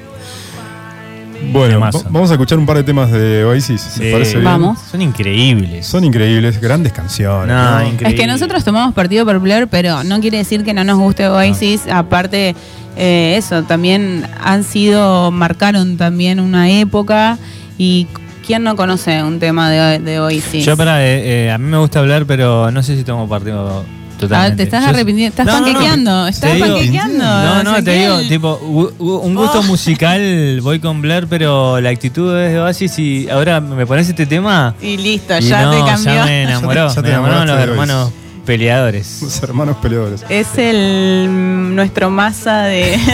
Bueno, 1.52 1.80
va- 1.80 1.90
vamos 2.10 2.30
a 2.30 2.34
escuchar 2.34 2.58
un 2.60 2.66
par 2.66 2.78
de 2.78 2.84
temas 2.84 3.12
de 3.12 3.44
Oasis. 3.46 3.82
Sí. 3.82 4.02
¿Me 4.04 4.12
parece 4.12 4.34
bien? 4.34 4.46
Vamos. 4.46 4.80
Son 4.92 5.02
increíbles. 5.02 5.86
Son 5.86 6.04
increíbles, 6.04 6.60
grandes 6.62 6.94
canciones. 6.94 7.48
No, 7.56 7.80
¿no? 7.80 7.86
increíble. 7.88 8.10
Es 8.10 8.16
que 8.22 8.28
nosotros 8.28 8.64
tomamos 8.64 8.94
partido 8.94 9.26
por 9.26 9.40
Blair, 9.40 9.68
pero 9.68 10.04
no 10.04 10.20
quiere 10.20 10.38
decir 10.38 10.64
que 10.64 10.74
no 10.74 10.84
nos 10.84 10.98
guste 11.00 11.28
Oasis. 11.28 11.88
Aparte, 11.92 12.56
eh, 12.98 13.36
eso, 13.38 13.64
también 13.64 14.28
han 14.44 14.64
sido, 14.64 15.32
marcaron 15.32 15.98
también 15.98 16.40
una 16.40 16.70
época. 16.70 17.38
Y 17.78 18.08
¿quién 18.46 18.64
no 18.64 18.76
conoce 18.76 19.24
un 19.24 19.40
tema 19.40 19.70
de, 19.70 20.00
de 20.00 20.20
Oasis? 20.20 20.66
Yo 20.66 20.76
para, 20.76 21.04
eh, 21.06 21.46
eh, 21.48 21.52
a 21.52 21.58
mí 21.58 21.66
me 21.66 21.78
gusta 21.78 22.00
hablar, 22.00 22.26
pero 22.26 22.70
no 22.72 22.84
sé 22.84 22.96
si 22.98 23.04
tomo 23.04 23.28
partido 23.30 23.86
totalmente. 24.20 24.54
Ah, 24.54 24.58
te 24.58 24.64
estás 24.64 24.86
arrepintiendo, 24.86 25.30
estás 25.30 25.46
No, 25.46 25.54
no, 25.54 25.60
no. 25.60 25.66
panquequeando, 25.74 26.28
estás 26.28 26.54
digo- 26.54 26.66
panquequeando. 26.68 27.24
No, 27.26 27.64
no, 27.64 27.84
te 27.84 27.92
digo, 27.92 28.20
tipo, 28.28 28.56
un 29.00 29.36
gusto 29.36 29.60
Oh. 29.60 29.64
musical 29.64 30.60
voy 30.62 30.80
con 30.80 31.02
Blair, 31.02 31.28
pero 31.28 31.80
la 31.82 31.90
actitud 31.90 32.38
es 32.38 32.52
de 32.54 32.60
Oasis 32.60 33.00
y 33.00 33.30
ahora 33.30 33.60
me 33.62 33.86
pones 33.88 34.08
este 34.10 34.26
tema 34.26 34.76
Y 34.82 34.98
listo, 34.98 35.38
y 35.38 35.42
ya 35.42 35.64
no, 35.64 35.72
te 35.72 35.78
cambió. 35.92 36.14
ya 36.14 36.26
me 36.26 36.44
enamoró, 36.44 36.74
Ya 36.74 36.88
te- 36.90 36.90
ya 36.90 36.96
te 36.96 37.02
me 37.02 37.10
enamoraron 37.10 37.48
los 37.48 37.56
enamoraste 37.56 37.66
de 37.66 37.72
hermanos 37.72 38.12
peleadores. 38.46 39.20
Los 39.22 39.44
hermanos 39.44 39.78
peleadores. 39.82 40.26
Es 40.30 40.48
el 40.58 41.76
nuestro 41.76 42.10
masa 42.10 42.64
de. 42.64 43.00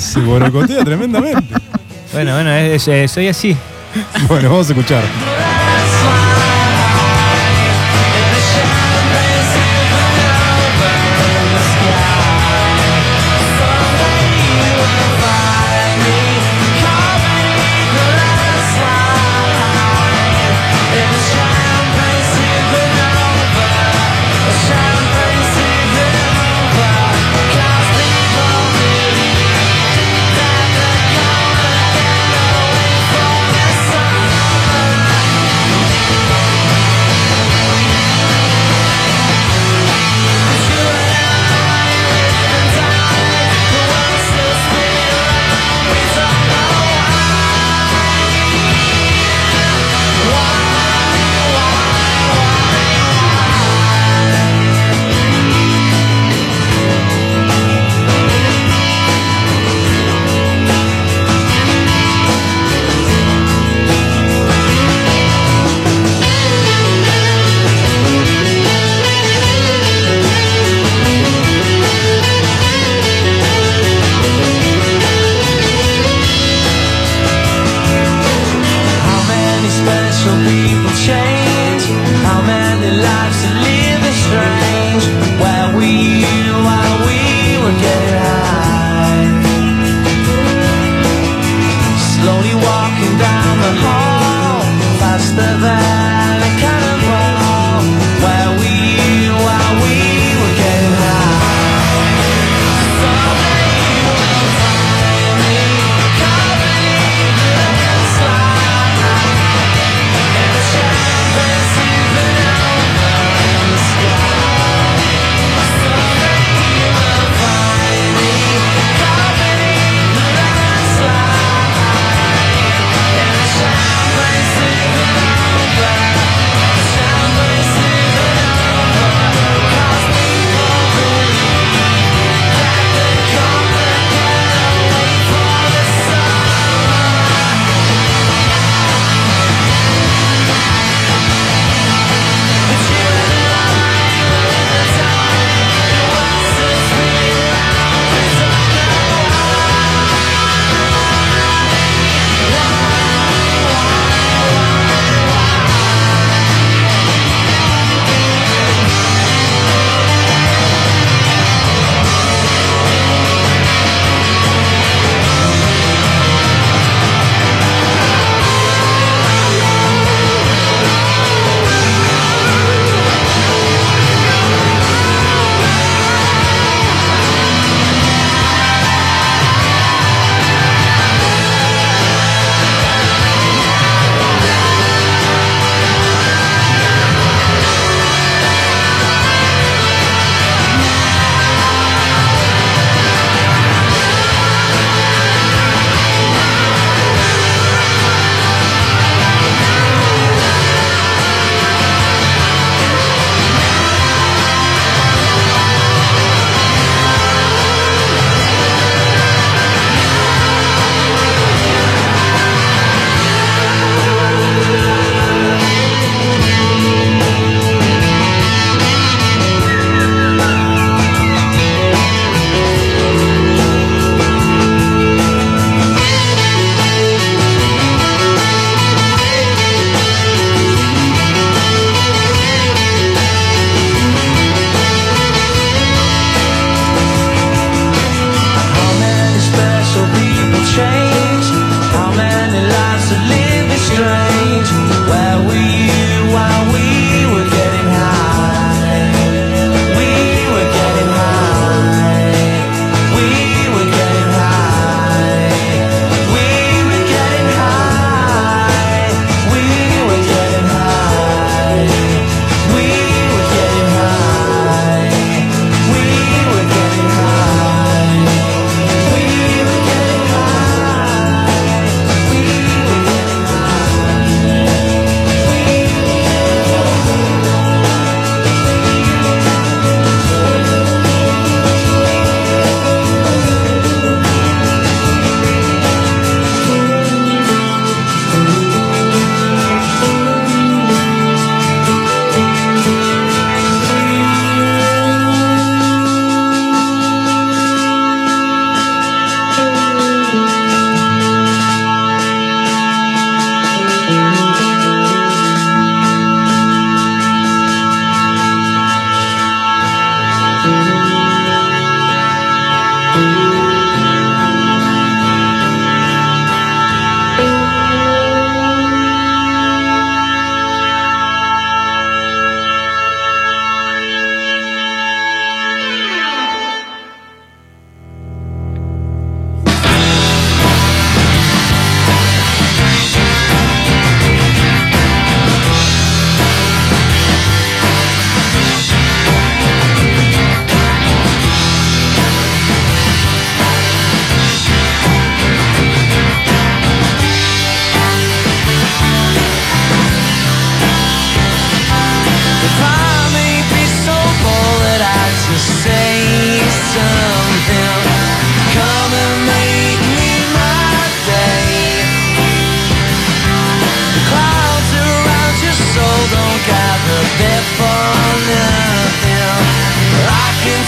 Se 0.00 0.20
borocotea 0.20 0.84
tremendamente. 0.84 1.54
Bueno, 2.12 2.34
bueno, 2.34 2.50
es- 2.52 2.86
es- 2.88 3.10
soy 3.10 3.28
así. 3.28 3.56
Bueno, 4.28 4.50
vamos 4.50 4.68
a 4.68 4.72
escuchar. 4.72 5.02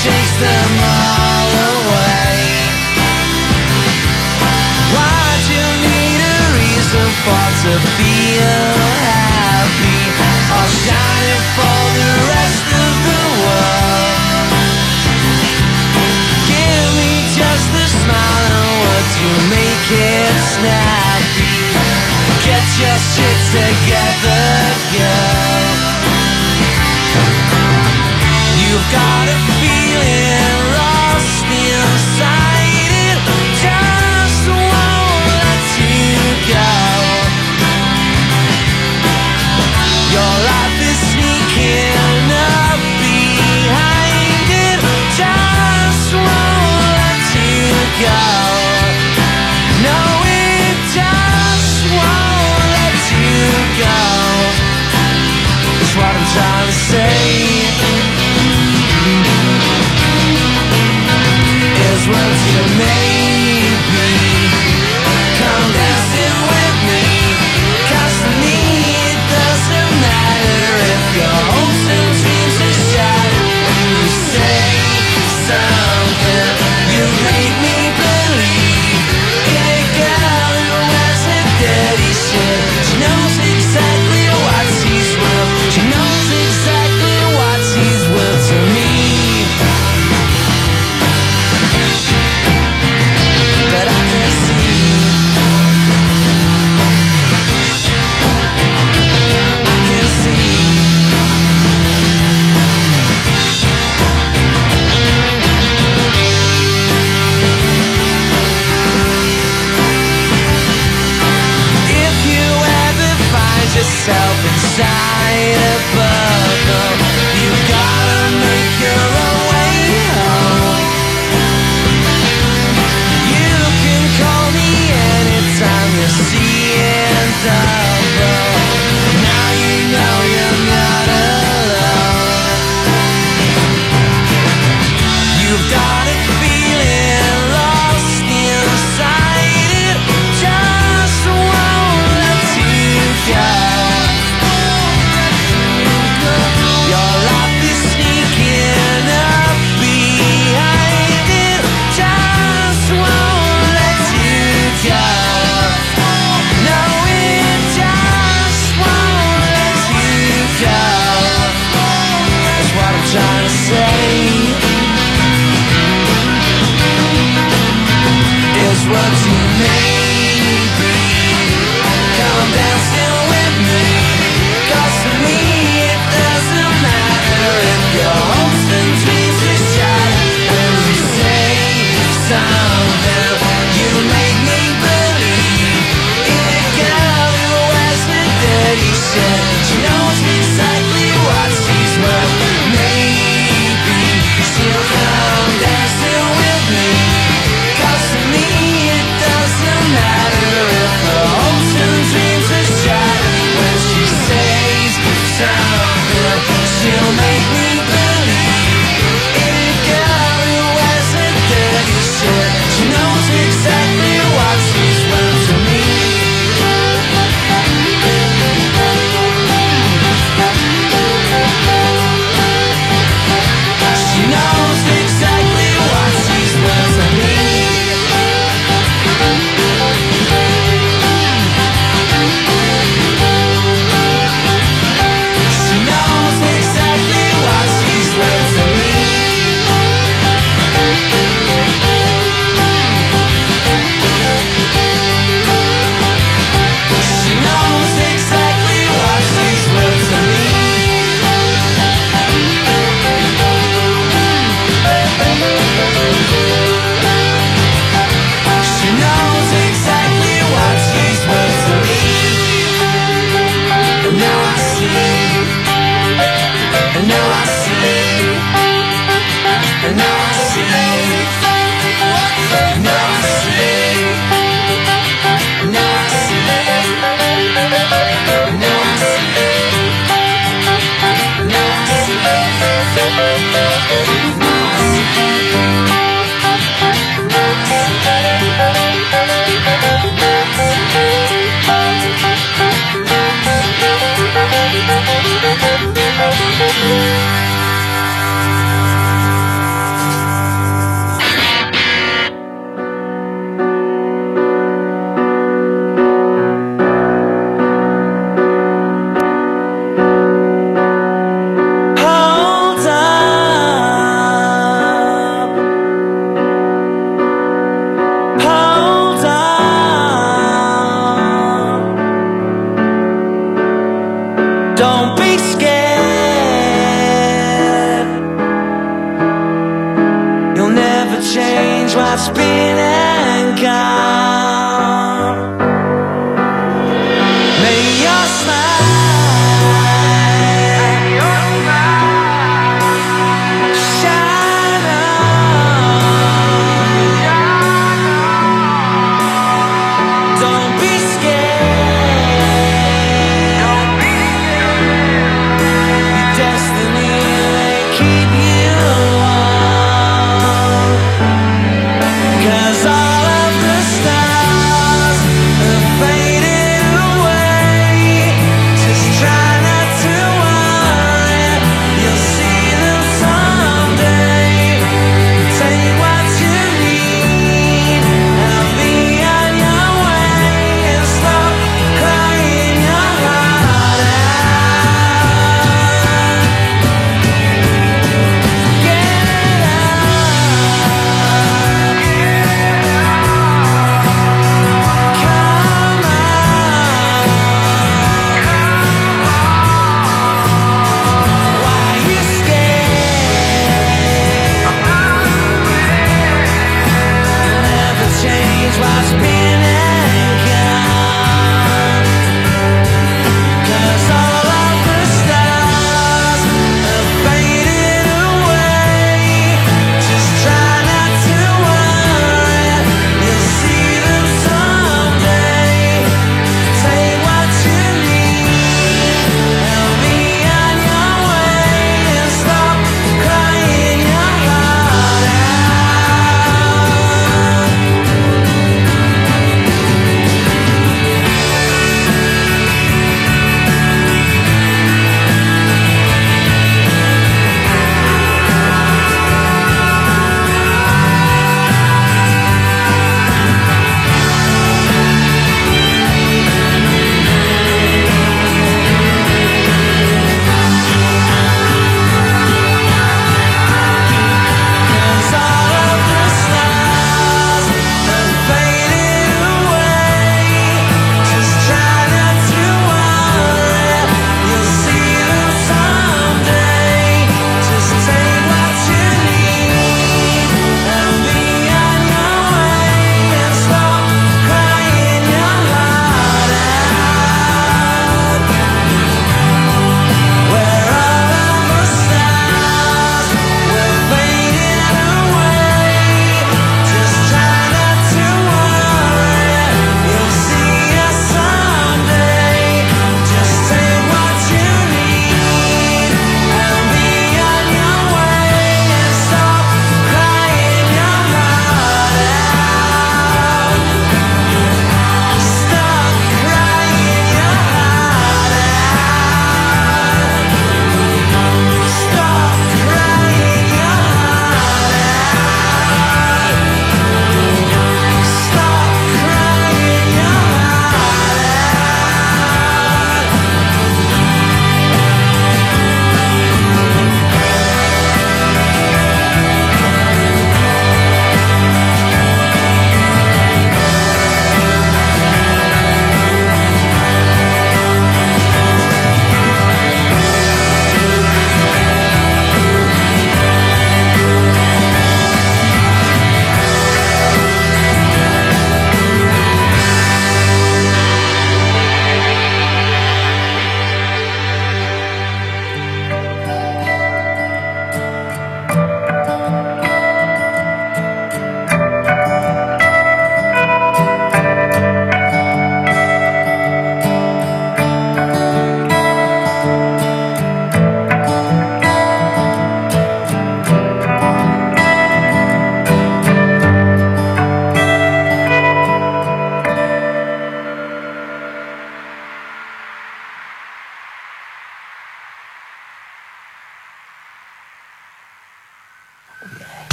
chase 0.00 0.36
them 0.40 0.72
all 0.80 1.52
away. 1.76 2.40
Why'd 4.94 5.44
you 5.52 5.66
need 5.84 6.20
a 6.20 6.38
reason 6.56 7.08
for 7.22 7.44
to 7.62 7.72
feel 8.00 8.72
happy? 9.04 10.00
Or 10.56 10.68
shining 10.84 11.44
for 11.56 11.80
the 11.98 12.12
rest 12.32 12.66
of 12.72 12.92
the 13.08 13.22
world. 13.42 14.48
Give 16.48 16.88
me 16.96 17.12
just 17.36 17.68
a 17.76 17.86
smile 17.92 18.44
and 18.48 18.72
words 18.80 19.12
you 19.20 19.34
make 19.52 19.86
it 19.92 20.34
snappy. 20.56 21.56
Get 22.48 22.64
your 22.80 22.98
shit 23.12 23.38
together, 23.52 24.44
girl. 24.96 25.92
You've 28.62 28.88
got 28.90 29.28
to 29.28 29.36
made 62.78 63.11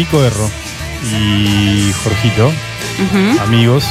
Nico 0.00 0.24
Erro 0.24 0.50
y 1.12 1.92
Jorgito, 2.02 2.50
amigos, 3.42 3.84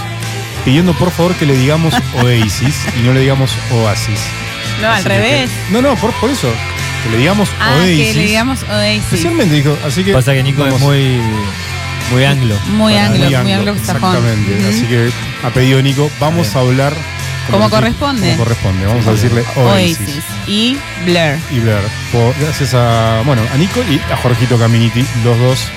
pidiendo 0.66 0.94
por 0.96 1.12
favor 1.12 1.36
que 1.36 1.46
le 1.46 1.56
digamos 1.56 1.94
Oasis 2.16 2.76
y 3.00 3.04
no 3.06 3.14
le 3.14 3.20
digamos 3.20 3.52
Oasis. 3.72 4.20
No, 4.82 4.88
al 4.90 5.04
que- 5.04 5.10
revés. 5.10 5.52
no, 5.70 5.84
no, 5.84 5.96
por, 5.98 6.12
por 6.14 6.32
eso. 6.32 6.52
Que 7.04 7.12
le 7.12 7.18
digamos 7.18 7.50
Ah, 7.60 7.76
Oasis. 7.78 8.08
que 8.08 8.14
le 8.16 8.26
digamos 8.26 8.64
Oasis. 8.64 9.04
Especialmente 9.04 9.54
dijo, 9.54 9.78
así 9.86 10.04
que. 10.04 10.14
Pasa 10.14 10.34
que 10.34 10.42
Nico 10.42 10.64
vamos- 10.64 10.82
es 10.82 10.88
muy, 10.88 11.22
muy 12.12 12.24
anglo. 12.26 12.60
Muy 12.76 12.98
anglo, 12.98 13.26
muy 13.44 13.54
anglo 13.54 13.72
Exactamente. 13.74 14.68
Así 14.68 14.86
que 14.88 15.12
a 15.46 15.52
pedido 15.52 15.80
Nico, 15.84 16.10
vamos 16.20 16.56
a 16.56 16.60
hablar 16.62 16.94
Como 17.52 17.66
decir- 17.66 17.70
corresponde. 17.70 18.32
Como 18.32 18.44
corresponde. 18.46 18.86
Vamos 18.88 19.06
a 19.06 19.12
decirle 19.12 19.44
Oasis. 19.58 20.00
Oasis. 20.00 20.24
Y 20.48 20.76
Blur. 21.06 21.38
Y 21.52 21.60
Blair. 21.60 21.84
Por- 22.12 22.34
gracias 22.40 22.74
a, 22.74 23.22
bueno, 23.28 23.44
a 23.54 23.58
Nico 23.58 23.80
y 23.88 24.00
a 24.12 24.18
Jorgito 24.18 24.58
Caminiti, 24.58 25.06
los 25.24 25.38
dos 25.38 25.68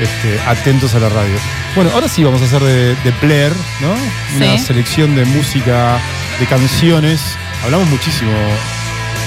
este, 0.00 0.40
atentos 0.46 0.94
a 0.94 1.00
la 1.00 1.08
radio. 1.08 1.34
Bueno, 1.74 1.90
ahora 1.94 2.08
sí 2.08 2.22
vamos 2.24 2.42
a 2.42 2.44
hacer 2.44 2.62
de, 2.62 2.94
de 2.96 3.10
Blair, 3.22 3.52
¿no? 3.80 3.92
Una 4.36 4.58
Sí. 4.58 4.64
selección 4.66 5.14
de 5.16 5.24
música, 5.24 5.98
de 6.40 6.46
canciones. 6.46 7.20
Hablamos 7.64 7.88
muchísimo 7.88 8.32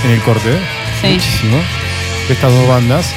en 0.06 0.12
el 0.12 0.22
corte, 0.22 0.50
¿eh? 0.54 0.60
Sí. 1.02 1.08
Muchísimo. 1.14 1.58
De 2.28 2.34
estas 2.34 2.52
dos 2.52 2.68
bandas. 2.68 3.08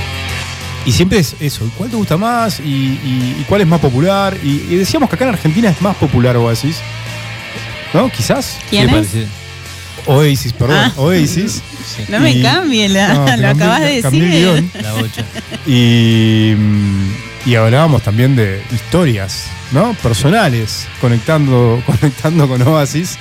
Y 0.87 0.93
siempre 0.93 1.19
es 1.19 1.37
eso, 1.41 1.71
¿cuál 1.77 1.91
te 1.91 1.97
gusta 1.97 2.17
más? 2.17 2.59
¿Y, 2.61 2.63
y- 2.65 3.37
y 3.41 3.45
cuál 3.49 3.61
es 3.61 3.67
más 3.67 3.81
popular? 3.81 4.35
Y, 4.43 4.63
y 4.71 4.77
decíamos 4.77 5.11
que 5.11 5.17
acá 5.17 5.25
en 5.25 5.35
Argentina 5.35 5.69
es 5.69 5.81
más 5.83 5.95
popular 5.97 6.37
Oasis. 6.39 6.77
¿No? 7.93 8.11
Quizás. 8.11 8.57
¿Quién 8.71 8.89
Sí, 9.05 9.19
es? 9.21 9.27
Oasis, 10.07 10.53
perdón. 10.55 10.79
Ah. 10.79 10.93
Oasis. 10.97 11.63
No 12.09 12.21
me 12.21 12.31
Y- 12.33 12.43
cambie, 12.43 12.89
la- 12.89 13.09
No, 13.15 13.25
te 13.25 13.37
lo 13.37 13.49
cambié- 13.49 13.51
acabas 13.51 13.81
de 13.83 14.01
cambié 14.01 14.23
el 14.25 14.31
decir. 14.31 14.71
guion. 14.71 14.71
La 14.83 14.93
bocha. 14.93 15.25
Y, 15.67 16.55
mm, 16.57 17.11
y 17.47 17.55
hablábamos 17.55 18.03
también 18.03 18.37
de 18.37 18.63
historias, 18.73 19.47
¿no? 19.73 19.95
Personales, 20.03 20.87
conectando, 21.01 21.83
conectando 21.87 22.49
con 22.49 22.63
Oasis 22.63 23.19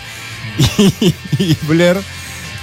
y, 0.77 1.13
y 1.37 1.57
Blair. 1.63 1.97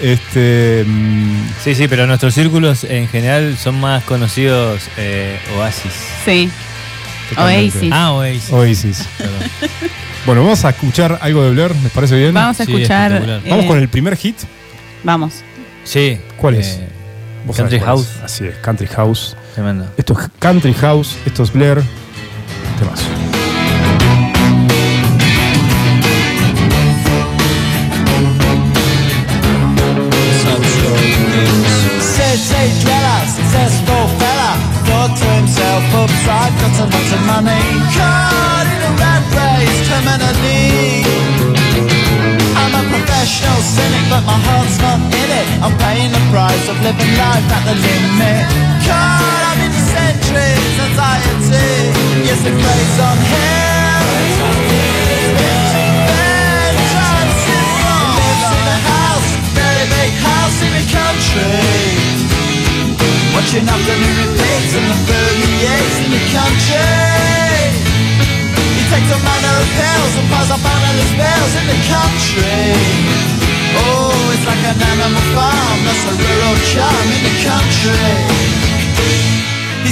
Este, 0.00 0.84
mm, 0.86 1.46
Sí, 1.64 1.74
sí, 1.74 1.88
pero 1.88 2.06
nuestros 2.06 2.34
círculos 2.34 2.84
en 2.84 3.08
general 3.08 3.56
son 3.56 3.80
más 3.80 4.04
conocidos 4.04 4.82
eh, 4.98 5.38
Oasis. 5.56 5.92
Sí. 6.24 6.50
Totalmente. 7.30 7.76
Oasis. 7.78 7.92
Ah, 7.92 8.12
Oasis. 8.12 8.52
Oasis. 8.52 9.08
Perdón. 9.18 9.40
Bueno, 10.26 10.42
vamos 10.42 10.64
a 10.64 10.70
escuchar 10.70 11.18
algo 11.22 11.42
de 11.44 11.50
Blair, 11.52 11.74
¿les 11.82 11.92
parece 11.92 12.16
bien? 12.16 12.34
Vamos 12.34 12.60
a 12.60 12.64
Sí, 12.64 12.72
escuchar. 12.74 13.12
espectacular. 13.12 13.48
Vamos 13.48 13.64
eh, 13.64 13.68
con 13.68 13.78
el 13.78 13.88
primer 13.88 14.16
hit. 14.16 14.36
Vamos. 15.02 15.42
Sí. 15.84 16.18
¿Cuál 16.36 16.56
eh, 16.56 16.60
es? 16.60 16.80
Vos 17.46 17.56
Country 17.56 17.78
House. 17.80 18.08
es. 18.18 18.22
Así 18.24 18.44
es, 18.46 18.56
Country 18.56 18.86
House. 18.88 19.36
Tremendo. 19.56 19.86
Esto 19.96 20.12
es 20.12 20.28
Country 20.38 20.74
House, 20.74 21.16
esto 21.24 21.42
es 21.42 21.50
Blair. 21.50 21.82
Temazo. 22.78 23.06
City 32.04 32.68
dweller, 32.84 33.24
successful 33.32 34.04
fella, 34.20 34.52
thought 34.84 35.16
to 35.16 35.24
himself, 35.24 35.82
oops, 35.94 36.28
I've 36.28 36.52
got 36.60 36.76
a 36.76 36.84
lot 36.92 37.12
of 37.16 37.22
money. 37.24 37.64
Caught 37.96 38.68
in 38.68 38.82
a 38.84 38.92
rat 39.00 39.24
race, 39.32 39.88
terminally. 39.88 41.00
I'm 42.60 42.74
a 42.76 42.84
professional 42.92 43.56
cynic, 43.64 44.04
but 44.10 44.20
my 44.26 44.36
heart's 44.36 44.78
not 44.82 45.00
in 45.00 45.30
it. 45.32 45.46
I'm 45.64 45.72
paying 45.78 46.12
the 46.12 46.20
price 46.30 46.68
of 46.68 46.76
living 46.82 47.16
life 47.16 47.48
at 47.56 47.64
the 47.64 47.74
limit. 47.74 48.65
Watching 63.36 63.68
afternoon 63.68 64.16
repeats 64.20 64.72
the 64.90 64.96
in 66.02 66.08
the 66.12 66.22
country. 66.32 66.82
He 68.74 68.82
takes 68.90 69.10
a 69.12 69.18
manner 69.22 69.54
of 69.60 69.68
pills 69.76 70.14
and 70.20 70.26
in 71.56 71.66
the 71.72 71.78
country. 71.88 72.76
Oh, 73.80 74.32
it's 74.34 74.44
like 74.44 74.64
an 74.64 74.76
animal 74.76 75.24
farm, 75.32 75.78
that's 75.84 76.04
a 76.04 76.14
rural 76.16 76.56
charm 76.68 77.06
in 77.16 77.22
the 77.28 77.34
country. 77.44 78.75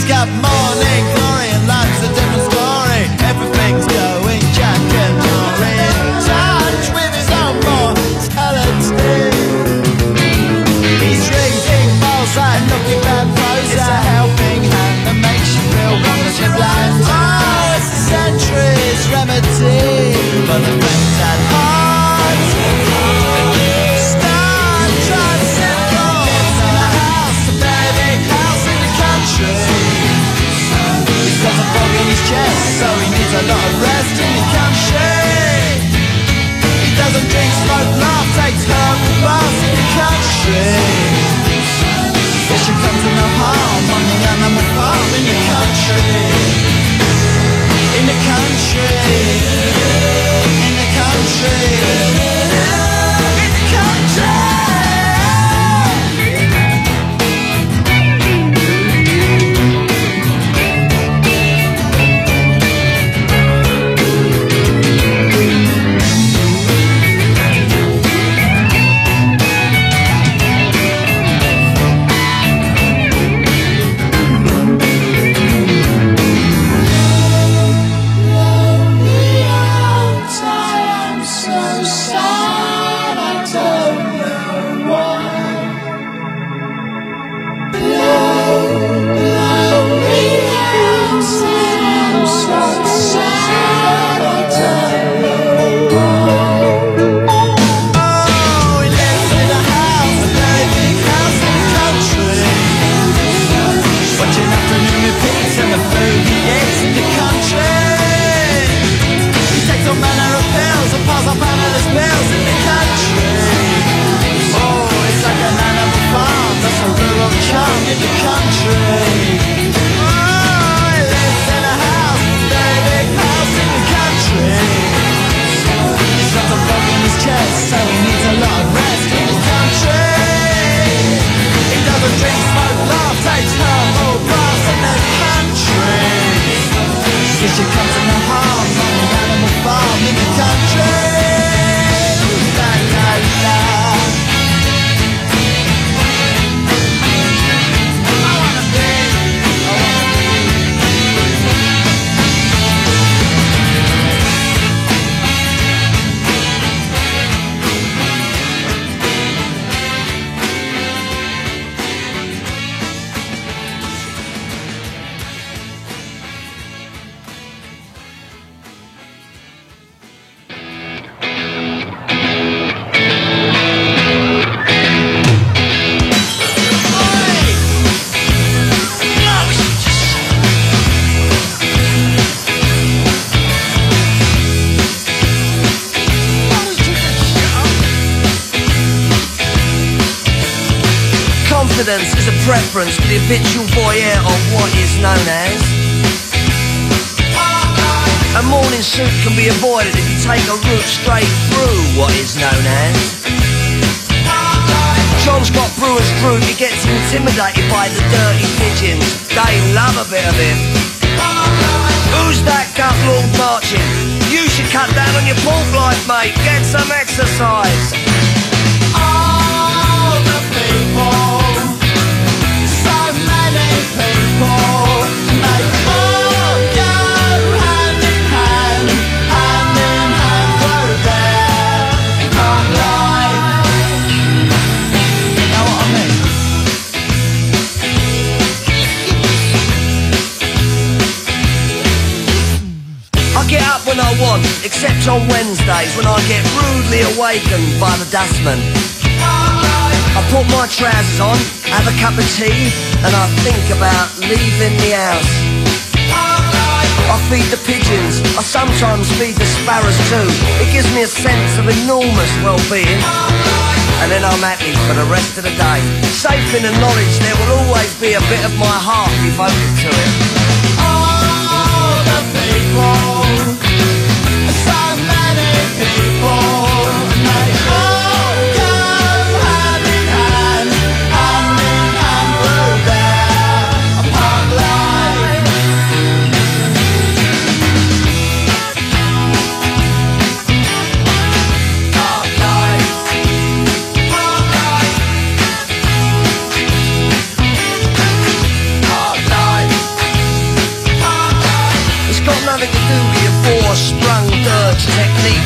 Got 0.09 0.29
morning 0.29 1.05
glory 1.17 1.49
and 1.57 1.67
life's 1.67 2.05
a 2.05 2.13
different 2.13 2.45
story. 2.53 3.09
Everything's 3.25 3.89
going 3.89 4.45
Jack 4.53 4.77
and 4.77 5.17
in 5.17 5.97
touch 6.21 6.93
with 6.93 7.13
his 7.17 7.31
own 7.33 7.57
mortality. 7.65 9.33
He's 11.01 11.25
reading 11.25 11.89
bullseye, 12.05 12.61
looking 12.69 13.01
bad 13.01 13.33
pose. 13.33 13.73
It's 13.73 13.81
a 13.81 14.01
helping 14.13 14.69
hand 14.69 15.09
that 15.09 15.17
makes 15.25 15.57
you 15.57 15.65
feel 15.73 15.97
wonderfully 15.97 16.53
blind. 16.53 17.01
Oh, 17.09 17.73
it's 17.81 17.89
a 17.89 18.01
century's 18.13 19.09
remedy 19.09 20.13
for 20.45 20.61
the 20.61 20.73
friends 20.85 21.17
at 21.33 21.41
heart. 21.49 21.95
Star 24.05 24.55
in 32.05 32.11
his 32.11 32.21
chest, 32.29 32.79
so 32.81 32.87
he 33.01 33.09
needs 33.17 33.33
a 33.33 33.45
lot 33.49 33.65
of 33.65 33.75
rest 33.81 34.17
in 34.21 34.31
the 34.37 34.45
country. 34.53 35.17
He 36.85 36.91
doesn't 37.01 37.29
drink, 37.33 37.51
smoke, 37.65 37.93
laugh, 37.97 38.29
takes 38.37 38.65
herbal 38.69 39.15
baths 39.25 39.61
in 39.65 39.73
the 39.73 39.89
country. 39.97 40.69
There 42.49 42.61
should 42.61 42.77
come 42.85 42.99
to 43.05 43.11
no 43.21 43.27
harm 43.41 43.85
on 43.97 44.03
the 44.05 44.17
animal 44.37 44.67
farm 44.77 45.11
in 45.17 45.25
the 45.33 45.39
country. 45.49 46.05
In 47.99 48.05
the 48.05 48.19
country. 48.29 48.93
In 50.61 50.75
the 50.77 50.89
country. 51.01 52.84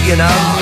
You 0.09 0.17
know. 0.17 0.58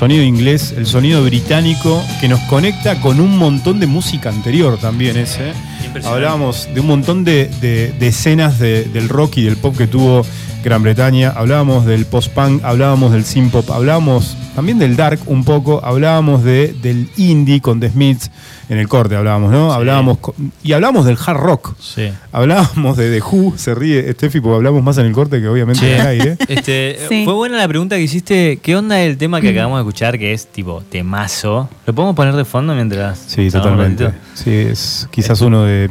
Sonido 0.00 0.22
inglés, 0.22 0.72
el 0.78 0.86
sonido 0.86 1.22
británico 1.22 2.02
que 2.22 2.28
nos 2.28 2.40
conecta 2.48 2.98
con 3.02 3.20
un 3.20 3.36
montón 3.36 3.80
de 3.80 3.86
música 3.86 4.30
anterior 4.30 4.78
también 4.78 5.18
ese. 5.18 5.48
Impresionante. 5.84 6.08
Hablábamos 6.08 6.68
de 6.72 6.80
un 6.80 6.86
montón 6.86 7.22
de, 7.22 7.48
de- 7.60 7.92
de 7.92 8.06
escenas 8.08 8.58
de- 8.58 8.84
del 8.84 9.10
rock 9.10 9.36
y 9.36 9.42
del 9.42 9.58
pop 9.58 9.76
que 9.76 9.86
tuvo 9.86 10.24
Gran 10.64 10.82
Bretaña, 10.82 11.34
hablábamos 11.36 11.84
del 11.84 12.06
post-punk, 12.06 12.64
hablábamos 12.64 13.12
del 13.12 13.26
synth-pop, 13.26 13.70
hablábamos 13.70 14.36
también 14.54 14.78
del 14.78 14.96
dark 14.96 15.20
un 15.26 15.44
poco, 15.44 15.82
hablábamos 15.84 16.44
de, 16.44 16.74
del 16.80 17.10
indie 17.18 17.60
con 17.60 17.78
The 17.78 17.90
Smiths, 17.90 18.30
en 18.70 18.78
el 18.78 18.88
corte 18.88 19.16
hablábamos, 19.16 19.52
¿no? 19.52 19.70
Hablábamos 19.72 20.16
con- 20.18 20.34
y 20.62 20.72
hablábamos 20.72 21.04
del 21.04 21.18
hard 21.26 21.36
rock. 21.38 21.69
Sí. 21.94 22.10
Hablábamos 22.30 22.96
de 22.96 23.10
The 23.10 23.20
Who, 23.24 23.54
se 23.56 23.74
ríe 23.74 24.12
Steffi 24.12 24.40
porque 24.40 24.56
hablamos 24.56 24.82
más 24.82 24.96
en 24.98 25.06
el 25.06 25.12
corte 25.12 25.40
que 25.40 25.48
obviamente 25.48 25.80
Che, 25.80 25.94
en 25.94 26.00
el 26.00 26.06
aire. 26.06 26.36
este, 26.48 26.98
Sí. 27.08 27.24
Fue 27.24 27.34
buena 27.34 27.56
la 27.58 27.66
pregunta 27.66 27.96
que 27.96 28.02
hiciste. 28.02 28.58
¿Qué 28.62 28.76
onda 28.76 29.00
el 29.02 29.16
tema 29.16 29.40
que 29.40 29.48
acabamos 29.50 29.78
de 29.78 29.82
escuchar? 29.82 30.18
Que 30.18 30.32
es 30.32 30.46
tipo 30.46 30.82
temazo. 30.88 31.68
¿Lo 31.86 31.94
podemos 31.94 32.14
poner 32.14 32.34
de 32.34 32.44
fondo 32.44 32.74
mientras.? 32.74 33.18
Sí, 33.26 33.50
totalmente. 33.50 34.10
Sí, 34.34 34.50
es 34.50 35.08
quizás 35.10 35.40
uno 35.40 35.64
de. 35.64 35.88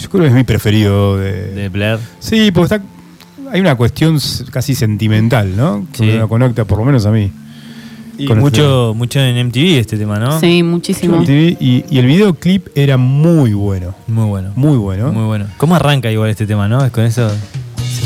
Yo 0.00 0.08
creo 0.10 0.22
que 0.22 0.28
es 0.28 0.34
mi 0.34 0.44
preferido 0.44 1.16
de. 1.18 1.52
De 1.54 1.68
Blair. 1.68 1.98
sí, 2.20 2.50
porque 2.52 2.74
está. 2.76 2.86
Hay 3.50 3.60
una 3.60 3.74
cuestión 3.76 4.18
casi 4.52 4.74
sentimental, 4.74 5.56
¿no? 5.56 5.86
Que 5.92 5.98
Sí. 6.10 6.16
uno 6.16 6.28
conecta, 6.28 6.64
por 6.66 6.78
lo 6.78 6.84
menos 6.84 7.06
a 7.06 7.10
mí. 7.10 7.32
Y 8.18 8.26
Con 8.26 8.40
mucho, 8.40 8.94
mucho 8.96 9.20
en 9.20 9.36
MTV 9.46 9.78
este 9.78 9.96
tema, 9.96 10.18
¿no? 10.18 10.38
Sí, 10.40 10.62
muchísimo. 10.62 11.18
MTV, 11.18 11.56
y, 11.60 11.84
y 11.88 11.98
el 11.98 12.06
videoclip 12.06 12.66
era 12.74 12.96
muy 12.96 13.52
bueno. 13.54 13.94
Muy 14.08 14.24
bueno. 14.26 14.52
Muy 14.56 14.76
bueno. 14.78 15.12
Muy 15.12 15.24
bueno. 15.24 15.46
¿Cómo 15.58 15.74
arranca 15.76 16.10
igual 16.10 16.30
este 16.30 16.46
tema, 16.46 16.66
no? 16.68 16.84
Es 16.84 16.90
con 16.90 17.04
eso. 17.04 17.30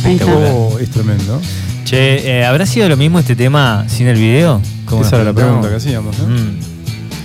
Está. 0.04 0.26
Oh, 0.26 0.78
es 0.78 0.90
tremendo. 0.90 1.40
Che, 1.84 2.38
eh, 2.40 2.44
¿habrá 2.44 2.66
sido 2.66 2.88
lo 2.88 2.96
mismo 2.96 3.18
este 3.18 3.36
tema 3.36 3.84
sin 3.88 4.06
el 4.08 4.16
video? 4.18 4.60
¿Cómo 4.86 5.02
Esa 5.02 5.16
era 5.16 5.24
la 5.26 5.32
pregunta 5.32 5.68
que 5.68 5.76
hacíamos, 5.76 6.18
¿no? 6.18 6.26
Mm. 6.26 6.58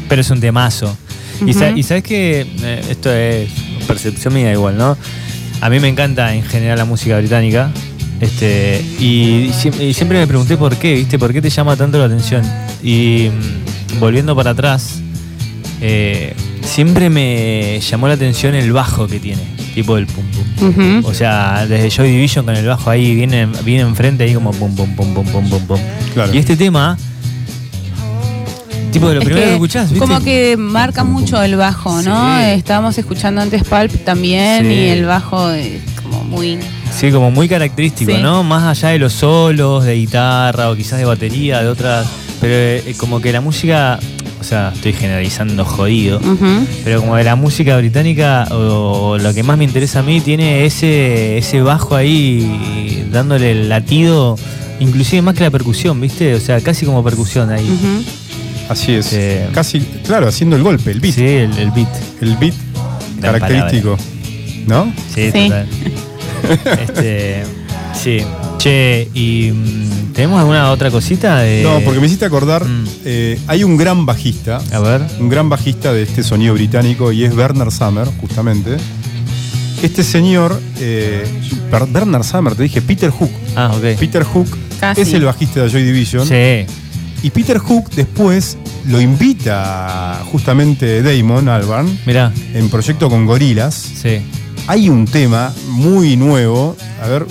Pero 0.10 0.22
es 0.22 0.30
un 0.30 0.40
temazo. 0.40 0.96
y, 1.46 1.54
sa- 1.54 1.72
y 1.72 1.84
sabes 1.84 2.04
que 2.04 2.42
eh, 2.62 2.84
esto 2.90 3.12
es 3.12 3.50
percepción 3.88 4.34
mía 4.34 4.52
igual, 4.52 4.78
¿no? 4.78 4.98
A 5.62 5.70
mí 5.70 5.80
me 5.80 5.88
encanta 5.88 6.34
en 6.36 6.44
general 6.44 6.78
la 6.78 6.86
música 6.86 7.18
británica. 7.18 7.72
Este, 8.20 8.82
y 9.00 9.52
siempre 9.54 10.20
me 10.20 10.28
pregunté 10.28 10.58
por 10.58 10.76
qué, 10.76 10.96
¿viste? 10.96 11.20
¿Por 11.20 11.34
qué 11.34 11.42
te 11.42 11.50
llama 11.50 11.76
tanto 11.76 11.98
la 12.00 12.06
atención? 12.06 12.44
Y 12.84 13.30
mm, 13.96 14.00
volviendo 14.00 14.36
para 14.36 14.52
atrás, 14.52 15.00
eh, 15.82 16.34
siempre 16.68 17.10
me 17.10 17.80
llamó 17.80 18.08
la 18.08 18.14
atención 18.16 18.54
el 18.56 18.72
bajo 18.72 19.08
que 19.08 19.20
tiene, 19.20 19.42
tipo 19.74 19.98
el 19.98 20.06
pum 20.08 20.26
pum. 20.26 21.04
O 21.06 21.14
sea, 21.14 21.66
desde 21.68 21.90
Joy 21.90 22.12
Division 22.12 22.46
con 22.46 22.56
el 22.56 22.66
bajo 22.66 22.90
ahí 22.90 23.16
viene, 23.16 23.48
viene 23.64 23.82
enfrente 23.84 24.24
ahí 24.24 24.34
como 24.34 24.52
pum 24.52 24.76
pum 24.76 24.96
pum 24.96 25.14
pum 25.14 25.26
pum 25.26 25.50
pum 25.50 25.62
pum. 25.68 25.80
Claro. 26.14 26.34
Y 26.34 26.38
este 26.38 26.56
tema, 26.58 26.98
tipo 28.92 29.08
de 29.10 29.16
lo 29.16 29.20
Es 29.22 29.26
primero 29.26 29.44
que, 29.46 29.50
que 29.50 29.54
escuchás, 29.56 29.92
¿viste? 29.92 30.00
Como 30.06 30.24
que 30.24 30.58
marca 30.58 31.04
mucho 31.04 31.42
el 31.42 31.56
bajo, 31.56 32.02
¿no? 32.02 32.38
Sí. 32.40 32.46
Estábamos 32.52 32.98
escuchando 32.98 33.42
antes 33.42 33.64
Pulp 33.64 33.92
también 34.04 34.66
Sí. 34.66 34.74
y 34.74 34.88
el 34.90 35.06
bajo 35.06 35.52
es 35.52 35.82
como 36.02 36.24
muy... 36.24 36.58
Sí, 36.98 37.12
como 37.12 37.30
muy 37.30 37.48
característico, 37.48 38.12
Sí. 38.12 38.18
¿no? 38.22 38.44
Más 38.44 38.64
allá 38.64 38.90
de 38.90 38.98
los 39.00 39.14
solos, 39.14 39.84
de 39.86 39.96
guitarra 39.96 40.72
o 40.72 40.76
quizás 40.76 40.98
de 40.98 41.06
batería, 41.06 41.62
de 41.62 41.68
otras. 41.70 42.08
Pero 42.42 42.54
eh, 42.56 42.96
como 42.98 43.20
que 43.22 43.32
la 43.32 43.42
música, 43.42 44.00
o 44.40 44.44
sea, 44.44 44.72
estoy 44.76 44.94
generalizando 44.94 45.66
jodido, 45.66 46.20
pero 46.84 47.02
como 47.02 47.16
que 47.16 47.24
la 47.24 47.36
música 47.36 47.76
británica, 47.78 48.48
o, 48.52 48.56
o 49.12 49.18
lo 49.18 49.34
que 49.34 49.44
más 49.44 49.58
me 49.58 49.64
interesa 49.64 50.00
a 50.00 50.04
mí, 50.04 50.22
tiene 50.22 50.66
ese, 50.66 51.38
ese 51.38 51.62
bajo 51.62 51.96
ahí 51.96 53.08
dándole 53.12 53.52
el 53.52 53.70
latido, 53.70 54.38
inclusive 54.80 55.22
más 55.22 55.36
que 55.36 55.44
la 55.44 55.50
percusión, 55.52 56.00
¿viste? 56.00 56.36
O 56.36 56.40
sea, 56.40 56.62
casi 56.62 56.86
como 56.86 57.04
percusión 57.04 57.50
ahí. 57.52 57.68
Así 58.70 58.94
es. 58.94 59.16
Casi, 59.54 59.80
claro, 60.06 60.28
haciendo 60.28 60.56
el 60.56 60.64
golpe, 60.64 60.92
el 60.92 61.00
beat. 61.00 61.16
Sí, 61.16 61.24
el, 61.26 61.58
el 61.58 61.72
beat. 61.72 61.88
El 62.22 62.36
beat 62.38 62.54
Gran 63.20 63.40
característico. 63.40 63.98
¿No? 64.68 64.94
Sí, 65.16 65.32
Sí. 65.32 65.50
total. 65.50 65.68
este, 66.82 67.44
sí. 68.00 68.20
Che, 68.68 69.10
¿y 69.14 69.52
mm, 69.54 70.14
tenemos 70.14 70.40
alguna 70.40 70.72
otra 70.72 70.92
cosita? 70.92 71.40
De... 71.40 71.64
No, 71.64 71.80
porque 71.86 72.00
me 72.02 72.08
hiciste 72.08 72.26
acordar, 72.26 72.66
Mm. 72.66 72.86
eh, 73.06 73.40
hay 73.48 73.64
un 73.64 73.78
gran 73.78 74.06
bajista, 74.06 74.60
A 74.72 74.80
ver. 74.80 75.02
un 75.20 75.30
gran 75.30 75.48
bajista 75.48 75.94
de 75.94 76.04
este 76.04 76.22
sonido 76.24 76.54
británico 76.54 77.12
y 77.14 77.24
es 77.24 77.34
Bernard 77.36 77.72
Summer, 77.72 78.08
justamente. 78.20 78.76
Este 79.82 80.04
señor, 80.04 80.60
eh, 80.80 81.24
Ber- 81.72 81.88
Bernard 81.88 82.24
Summer, 82.24 82.56
te 82.56 82.64
dije, 82.64 82.82
Peter 82.82 83.10
Hook. 83.12 83.32
Ah, 83.56 83.72
ok. 83.74 83.98
Peter 84.00 84.24
Hook 84.24 84.48
Casi. 84.80 85.02
es 85.02 85.14
el 85.14 85.24
bajista 85.24 85.62
de 85.64 85.70
Joy 85.70 85.84
Division. 85.84 86.28
Sí. 86.28 86.66
Y 87.24 87.30
Peter 87.32 87.58
Hook 87.60 87.90
después 87.96 88.58
lo 88.88 89.00
invita 89.02 90.22
justamente 90.32 91.02
Damon 91.02 91.48
Albarn 91.50 92.00
Mirá, 92.06 92.32
en 92.54 92.70
proyecto 92.70 93.10
con 93.10 93.26
Gorilas. 93.26 93.74
sí. 93.76 94.20
Hay 94.70 94.90
un 94.90 95.06
tema 95.06 95.54
muy 95.70 96.18
nuevo. 96.18 96.76
A 97.02 97.08
ver, 97.08 97.26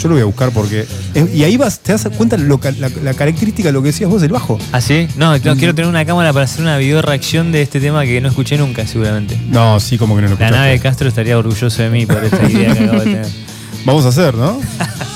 yo 0.00 0.08
lo 0.08 0.14
voy 0.14 0.22
a 0.22 0.26
buscar 0.26 0.50
porque. 0.50 0.86
es- 1.14 1.34
y 1.34 1.44
ahí 1.44 1.56
vas, 1.56 1.80
te 1.80 1.92
das 1.92 2.08
cuenta 2.16 2.36
lo 2.36 2.60
la, 2.78 2.90
la 3.02 3.14
característica 3.14 3.68
de 3.68 3.72
lo 3.72 3.82
que 3.82 3.88
decías 3.88 4.10
vos 4.10 4.20
del 4.22 4.32
bajo. 4.32 4.58
¿Ah, 4.72 4.80
sí? 4.80 5.08
No, 5.16 5.36
no, 5.38 5.56
quiero 5.56 5.74
tener 5.74 5.88
una 5.88 6.04
cámara 6.04 6.32
para 6.32 6.44
hacer 6.44 6.62
una 6.62 6.76
video 6.78 7.02
reacción 7.02 7.52
de 7.52 7.62
este 7.62 7.80
tema 7.80 8.04
que 8.04 8.20
no 8.20 8.28
escuché 8.28 8.56
nunca, 8.56 8.86
seguramente. 8.86 9.38
No, 9.48 9.78
sí, 9.80 9.98
como 9.98 10.16
que 10.16 10.22
no 10.22 10.28
lo 10.28 10.34
La 10.34 10.46
escuchaste. 10.46 10.56
nave 10.58 10.70
de 10.72 10.78
Castro 10.80 11.08
estaría 11.08 11.38
orgulloso 11.38 11.82
de 11.82 11.90
mí 11.90 12.06
por 12.06 12.22
esta 12.24 12.50
idea 12.50 12.74
que 12.74 12.84
acabo 12.84 12.98
de 12.98 13.04
tener. 13.04 13.26
Vamos 13.84 14.04
a 14.04 14.08
hacer, 14.08 14.34
¿no? 14.34 14.60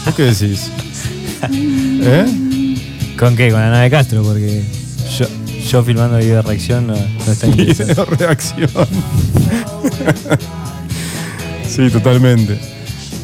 ¿Vos 0.07 0.15
qué 0.17 0.23
decís? 0.23 0.71
¿Eh? 1.51 2.77
¿Con 3.19 3.37
qué? 3.37 3.51
Con 3.51 3.61
la 3.61 3.71
nave 3.71 3.85
de 3.85 3.91
Castro, 3.91 4.23
porque 4.23 4.63
yo, 5.19 5.27
yo 5.71 5.83
filmando 5.83 6.19
video 6.19 6.37
de 6.37 6.43
reacción 6.43 6.87
no, 6.87 6.95
no 6.95 7.33
está 7.33 7.47
interesante. 7.47 7.95
Video 7.95 8.05
reacción. 8.17 8.71
sí, 11.69 11.91
totalmente. 11.91 12.59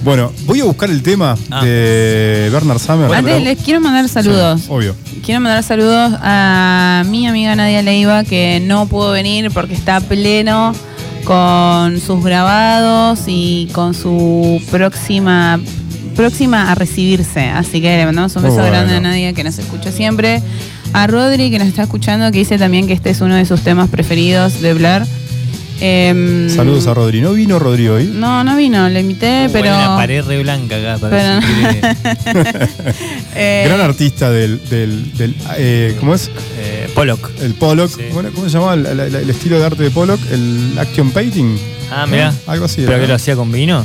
Bueno, 0.03 0.33
voy 0.47 0.61
a 0.61 0.65
buscar 0.65 0.91
el 0.91 1.03
tema 1.03 1.37
Ah. 1.51 1.63
de 1.65 2.49
Bernard 2.53 2.79
Summer. 2.79 3.13
Antes 3.13 3.43
les 3.43 3.59
quiero 3.59 3.81
mandar 3.81 4.09
saludos. 4.09 4.63
Obvio. 4.69 4.95
Quiero 5.25 5.41
mandar 5.41 5.63
saludos 5.63 6.13
a 6.23 7.03
mi 7.07 7.27
amiga 7.27 7.55
Nadia 7.55 7.83
Leiva, 7.83 8.25
que 8.25 8.63
no 8.65 8.87
pudo 8.87 9.11
venir 9.13 9.51
porque 9.53 9.75
está 9.75 10.01
pleno 10.01 10.73
con 11.25 12.01
sus 12.01 12.25
grabados 12.25 13.21
y 13.27 13.69
con 13.73 13.93
su 13.95 14.61
próxima 14.71 15.61
próxima 16.17 16.71
a 16.71 16.75
recibirse. 16.75 17.41
Así 17.51 17.81
que 17.81 17.97
le 17.97 18.05
mandamos 18.07 18.35
un 18.37 18.43
beso 18.43 18.57
grande 18.57 18.97
a. 18.97 19.01
Nadia, 19.01 19.33
que 19.33 19.45
nos 19.45 19.59
escucha 19.59 19.93
siempre. 19.93 20.43
A 20.93 21.07
Rodri, 21.07 21.51
que 21.51 21.59
nos 21.59 21.69
está 21.69 21.83
escuchando, 21.83 22.31
que 22.33 22.39
dice 22.39 22.59
también 22.59 22.87
que 22.87 22.95
este 22.95 23.11
es 23.11 23.21
uno 23.21 23.37
de 23.37 23.45
sus 23.45 23.61
temas 23.61 23.89
preferidos 23.91 24.61
de 24.61 24.75
Blair. 24.75 25.03
Em, 25.81 26.49
Saludos 26.51 26.87
a 26.87 26.95
Rodri. 26.95 27.21
¿No 27.23 27.33
vino 27.33 27.59
Rodri 27.59 27.89
hoy? 27.89 28.07
No, 28.13 28.45
no 28.45 28.57
vino, 28.57 28.89
le 28.89 29.01
invité, 29.01 29.49
pero... 29.53 29.71
Hay 29.73 29.79
una 29.87 29.97
pared 29.97 30.23
re 30.25 30.43
blanca 30.43 30.77
acá 30.77 30.99
para 30.99 31.41
Pero- 31.41 32.59
eh, 33.35 33.63
Gran 33.67 33.81
artista 33.81 34.31
del. 34.31 34.61
del, 34.69 35.17
del, 35.17 35.35
eh, 35.57 35.97
¿Cómo 35.99 36.15
es? 36.15 36.31
eh, 36.59 36.89
Pollock. 36.95 37.31
El 37.41 37.55
Pollock. 37.55 37.91
Sí. 37.97 38.03
Bueno, 38.13 38.31
¿Cómo 38.35 38.49
se 38.49 38.59
llama 38.59 38.75
el, 38.75 38.87
el- 38.87 39.15
el 39.15 39.31
estilo 39.31 39.59
de 39.59 39.65
arte 39.67 39.83
de 39.85 39.91
Pollock? 39.91 40.21
El 40.31 40.75
action 40.79 41.11
painting. 41.13 41.57
Ah, 41.91 42.07
mirá. 42.07 42.29
¿Eh? 42.31 42.33
Algo 42.47 42.67
así. 42.67 42.83
¿Pero 42.83 42.93
era, 42.93 43.01
que 43.03 43.09
lo 43.09 43.15
hacía 43.15 43.35
con 43.37 43.51
vino? 43.51 43.85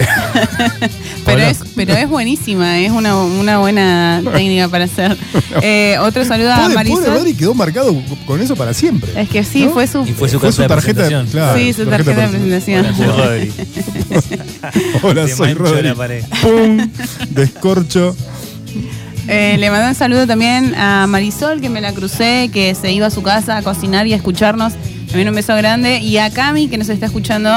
Pero 1.26 1.36
Hola. 1.36 1.50
es, 1.50 1.60
pero 1.76 1.92
es 1.94 2.08
buenísima, 2.08 2.78
es 2.78 2.90
una, 2.90 3.14
una 3.16 3.58
buena 3.58 4.22
técnica 4.32 4.68
para 4.68 4.84
hacer. 4.84 5.16
Eh, 5.62 5.96
otro 6.00 6.24
saludo 6.24 6.52
a 6.52 6.56
Pobre, 6.56 6.74
pobre 6.74 6.74
Marisol. 6.90 7.04
Rodri 7.14 7.34
quedó 7.34 7.54
marcado 7.54 7.94
con 8.24 8.40
eso 8.40 8.54
para 8.56 8.72
siempre. 8.72 9.10
Es 9.20 9.28
que 9.28 9.42
sí, 9.44 9.64
¿No? 9.64 9.72
fue 9.72 9.86
su, 9.86 10.06
Y 10.06 10.12
fue 10.12 10.28
su 10.28 10.38
Fue 10.38 10.52
su 10.52 10.58
carta 10.58 10.62
de 10.62 10.68
tarjeta, 10.68 11.02
presentación. 11.02 11.26
claro, 11.26 11.58
sí, 11.58 11.72
su 11.72 11.86
tarjeta 11.86 12.20
de 12.20 12.28
presentación. 12.28 12.86
Hola, 12.86 12.94
soy 12.96 13.06
Rodri. 13.16 13.52
Hola, 15.02 15.26
Te 15.26 15.32
soy 15.34 15.48
mancho 15.54 15.62
Rodri. 15.64 15.82
la 15.88 15.94
pared. 15.94 16.24
¡Pum! 16.40 16.90
Descorcho. 17.30 18.16
Eh, 19.28 19.56
le 19.58 19.70
mandé 19.70 19.88
un 19.88 19.94
saludo 19.94 20.26
también 20.26 20.74
a 20.76 21.06
Marisol, 21.06 21.60
que 21.60 21.68
me 21.68 21.80
la 21.80 21.92
crucé, 21.92 22.48
que 22.52 22.74
se 22.74 22.92
iba 22.92 23.06
a 23.06 23.10
su 23.10 23.22
casa 23.22 23.56
a 23.58 23.62
cocinar 23.62 24.06
y 24.06 24.12
a 24.12 24.16
escucharnos. 24.16 24.72
También 25.08 25.28
un 25.28 25.34
beso 25.34 25.54
grande. 25.56 25.98
Y 25.98 26.16
a 26.18 26.30
Cami, 26.30 26.68
que 26.68 26.78
nos 26.78 26.88
está 26.88 27.06
escuchando, 27.06 27.50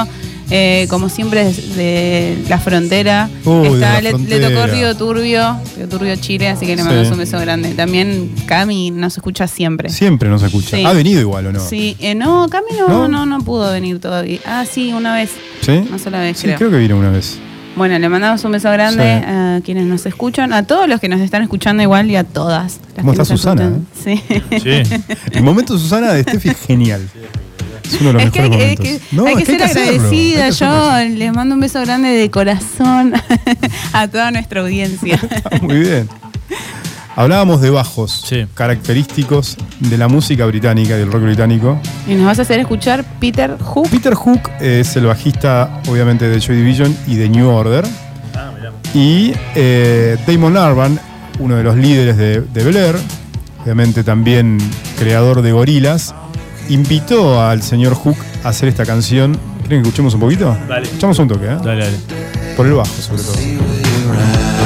eh, 0.56 0.86
como 0.90 1.10
siempre, 1.10 1.46
desde 1.46 2.38
la 2.48 2.60
frontera. 2.60 3.28
Uy, 3.44 3.68
de 3.70 3.74
Está- 3.74 4.02
la 4.02 4.12
le, 4.12 4.40
tocó 4.40 4.68
Río 4.68 4.96
Turbio, 4.96 5.58
Río 5.76 5.90
Turbio, 5.90 6.16
Chile, 6.18 6.48
así 6.50 6.66
que 6.68 6.76
le 6.76 6.84
Sí. 6.84 6.88
mandamos 6.88 7.12
un 7.12 7.18
beso 7.18 7.40
grande. 7.40 7.74
También 7.74 8.32
Cami 8.46 8.92
nos 8.92 9.18
escucha 9.18 9.48
siempre. 9.48 9.90
Siempre 9.90 10.30
nos 10.30 10.44
escucha. 10.44 10.78
Sí. 10.78 10.86
¿Ha 10.86 10.94
venido 10.94 11.20
igual 11.22 11.48
o 11.48 11.52
no? 11.54 11.60
Sí, 11.60 11.98
eh, 12.00 12.14
no, 12.14 12.48
Cami 12.50 12.68
no, 12.78 12.88
¿No? 12.88 13.08
no, 13.08 13.26
no, 13.26 13.40
pudo 13.44 13.72
venir 13.72 14.00
todavía. 14.00 14.40
Ah, 14.46 14.66
sí, 14.72 14.94
una 14.94 15.16
vez, 15.16 15.32
¿Sí? 15.62 15.72
una 15.90 15.98
sola 15.98 16.20
vez 16.20 16.38
Sí, 16.38 16.44
creo. 16.46 16.58
creo 16.58 16.70
que 16.72 16.78
vino 16.78 16.98
una 16.98 17.10
vez. 17.10 17.38
Bueno, 17.76 17.98
le 17.98 18.08
mandamos 18.08 18.44
un 18.44 18.52
beso 18.52 18.72
grande 18.72 19.02
Sí. 19.04 19.26
a 19.28 19.60
quienes 19.66 19.86
nos 19.86 20.06
escuchan, 20.06 20.54
a 20.54 20.68
todos 20.68 20.88
los 20.88 21.00
que 21.00 21.10
nos 21.10 21.20
están 21.22 21.42
escuchando 21.42 21.82
igual 21.82 22.12
y 22.12 22.16
a 22.16 22.24
todas. 22.24 22.80
las 22.96 23.04
¿Cómo 23.04 23.14
que 23.14 23.22
está 23.22 23.34
nos 23.34 23.42
Susana, 23.42 23.64
escuchan. 23.64 23.88
Sí. 24.60 24.60
Sí. 24.62 25.04
El 25.32 25.42
momento 25.42 25.80
Susana 25.80 26.14
de 26.14 26.22
Steffi 26.22 26.50
es 26.50 26.58
genial. 26.68 27.02
Es 27.86 28.00
uno 28.02 28.08
de 28.10 28.14
los 28.14 28.24
Es 28.24 28.32
que 28.32 28.42
hay, 28.42 28.50
mejores 28.50 28.80
que- 28.80 28.88
hay 28.88 28.98
momentos. 28.98 29.08
que, 29.10 29.16
No, 29.16 29.26
hay 29.26 29.36
que 29.36 29.42
es 29.44 29.48
ser 29.48 29.64
agradecida. 29.64 30.06
hay 30.10 30.34
que 30.34 30.44
hacerlo. 30.44 31.10
Yo 31.10 31.18
les 31.18 31.34
mando 31.34 31.56
un 31.56 31.62
beso 31.62 31.82
grande 31.82 32.10
de 32.10 32.30
corazón 32.32 33.14
a 33.94 34.08
toda 34.08 34.32
nuestra 34.32 34.62
audiencia. 34.62 35.16
Está 35.16 35.50
muy 35.62 35.80
bien. 35.80 36.10
Hablábamos 37.16 37.62
de 37.62 37.70
bajos 37.70 38.24
Sí. 38.28 38.48
característicos 38.56 39.56
de 39.80 39.98
la 40.00 40.08
música 40.08 40.48
británica, 40.48 40.96
del 40.98 41.12
rock 41.12 41.22
británico. 41.24 41.80
Y 42.08 42.16
nos 42.16 42.26
vas 42.26 42.40
a 42.40 42.42
hacer 42.42 42.60
escuchar 42.60 43.06
Peter 43.20 43.56
Hook. 43.60 43.88
Peter 43.92 44.16
Hook 44.16 44.50
es 44.60 44.96
el 44.96 45.06
bajista, 45.06 45.82
obviamente, 45.88 46.28
de 46.28 46.40
Joy 46.40 46.56
Division 46.56 46.98
y 47.06 47.16
de 47.16 47.30
New 47.30 47.48
Order. 47.50 47.86
Y 48.96 49.34
eh, 49.56 50.18
Damon 50.28 50.58
Arban, 50.58 51.00
uno 51.40 51.56
de 51.56 51.64
los 51.64 51.76
líderes 51.76 52.18
de, 52.18 52.42
de 52.42 52.64
Bel 52.64 52.78
Air, 52.78 52.96
obviamente 53.64 54.04
también 54.04 54.58
creador 55.00 55.42
de 55.42 55.52
Gorilas, 55.52 56.14
invitó 56.70 57.42
al 57.42 57.62
señor 57.62 57.94
Hook 57.96 58.18
a 58.44 58.50
hacer 58.50 58.70
esta 58.70 58.86
canción. 58.86 59.38
¿Quieren 59.62 59.82
que 59.82 59.90
escuchemos 59.90 60.14
un 60.14 60.20
poquito? 60.20 60.58
Dale. 60.68 60.86
Escuchamos 60.86 61.20
un 61.20 61.28
toque, 61.28 61.46
¿eh? 61.46 61.58
Dale, 61.64 61.86
dale. 61.86 61.98
Por 62.56 62.66
el 62.66 62.74
bajo, 62.74 62.94
sobre 63.02 63.24
todo. 63.24 64.63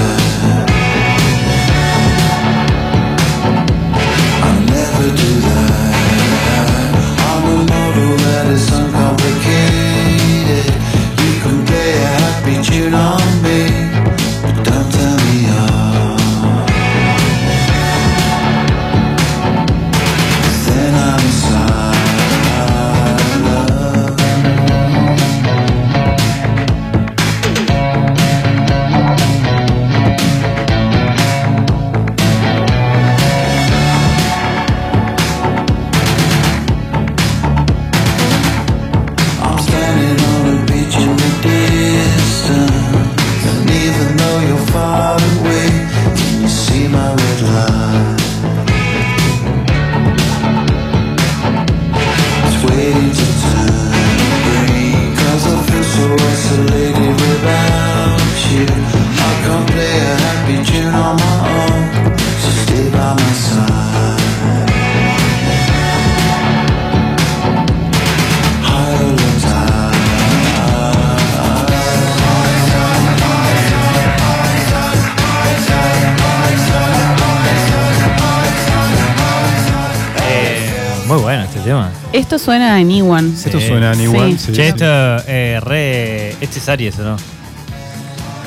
Esto 82.18 82.40
suena 82.40 82.74
a. 82.76 82.82
Esto 82.82 83.60
Sí. 83.60 83.68
suena 83.68 83.92
a 83.92 83.96
New 83.96 84.12
Sí. 84.40 84.52
Che, 84.52 84.68
esto, 84.70 84.86
eh, 85.28 85.60
re. 85.62 86.32
Este 86.42 86.58
es 86.60 86.68
Aries, 86.68 86.98
¿o 86.98 87.04
no? 87.04 87.18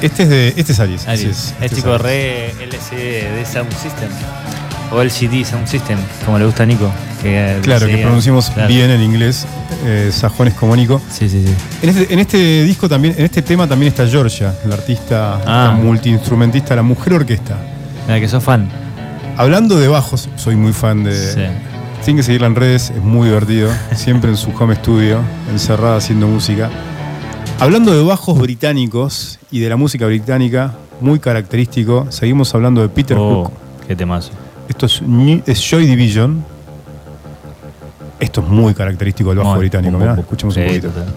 Este 0.02 0.24
es 0.24 0.28
de. 0.28 0.48
Este 0.56 0.72
es 0.72 0.80
Aries. 0.80 1.02
así 1.02 1.10
Aries. 1.26 1.26
es. 1.28 1.38
Es 1.46 1.54
Este 1.60 1.76
tipo 1.76 1.90
Aries. 1.94 2.02
re 2.02 2.64
LCD 2.64 3.36
de 3.36 3.46
Sound 3.46 3.72
System. 3.72 4.08
O 4.92 5.00
LCD 5.00 5.44
Sound 5.44 5.68
System, 5.68 5.98
como 6.26 6.36
le 6.40 6.46
gusta 6.46 6.64
a 6.64 6.66
Nico. 6.66 6.90
Que, 7.22 7.58
Claro, 7.62 7.86
que 7.86 7.98
pronunciamos 7.98 8.50
claro. 8.50 8.66
bien 8.68 8.90
en 8.90 9.02
inglés, 9.02 9.46
eh, 9.84 10.10
sajones 10.12 10.54
como 10.54 10.74
Nico. 10.74 11.00
Sí, 11.08 11.28
sí, 11.28 11.44
sí. 11.46 11.54
En 11.82 11.90
este, 11.90 12.12
en 12.12 12.18
este 12.18 12.64
disco 12.64 12.88
también, 12.88 13.14
en 13.16 13.24
este 13.24 13.40
tema 13.42 13.68
también 13.68 13.90
está 13.92 14.04
Georgia, 14.08 14.52
la 14.66 14.74
artista, 14.74 15.34
Ah. 15.46 15.66
la 15.66 15.70
multiinstrumentista, 15.80 16.74
la 16.74 16.82
mujer 16.82 17.12
orquesta. 17.12 17.56
Mira 18.08 18.18
que 18.18 18.26
sos 18.26 18.42
fan. 18.42 18.68
Hablando 19.36 19.78
de 19.78 19.86
bajos, 19.86 20.28
soy 20.34 20.56
muy 20.56 20.72
fan 20.72 21.04
de. 21.04 21.69
Tienen 22.04 22.16
que 22.16 22.22
seguirla 22.22 22.46
en 22.46 22.54
redes, 22.56 22.90
es 22.90 23.02
muy 23.02 23.28
divertido. 23.28 23.70
Siempre 23.94 24.30
en 24.30 24.36
su 24.36 24.50
home 24.58 24.74
studio, 24.76 25.20
encerrada 25.50 25.96
haciendo 25.96 26.26
música. 26.26 26.70
Hablando 27.58 27.92
de 27.96 28.02
bajos 28.02 28.38
británicos 28.38 29.38
y 29.50 29.60
de 29.60 29.68
la 29.68 29.76
música 29.76 30.06
británica, 30.06 30.72
muy 31.00 31.18
característico, 31.18 32.06
seguimos 32.08 32.54
hablando 32.54 32.80
de 32.80 32.88
Peter 32.88 33.16
Oh, 33.18 33.44
Hook. 33.44 33.52
qué 33.86 33.94
temazo. 33.94 34.30
Esto 34.68 34.86
es, 34.86 35.02
Joy 35.70 35.86
Division. 35.86 36.42
Esto 38.18 38.40
es 38.40 38.48
muy 38.48 38.74
característico 38.74 39.30
del 39.30 39.38
bajo 39.38 39.58
británico. 39.58 39.98
mirá, 39.98 40.14
escuchemos 40.18 40.56
un 40.56 40.64
poquito. 40.66 40.88
total. 40.88 41.14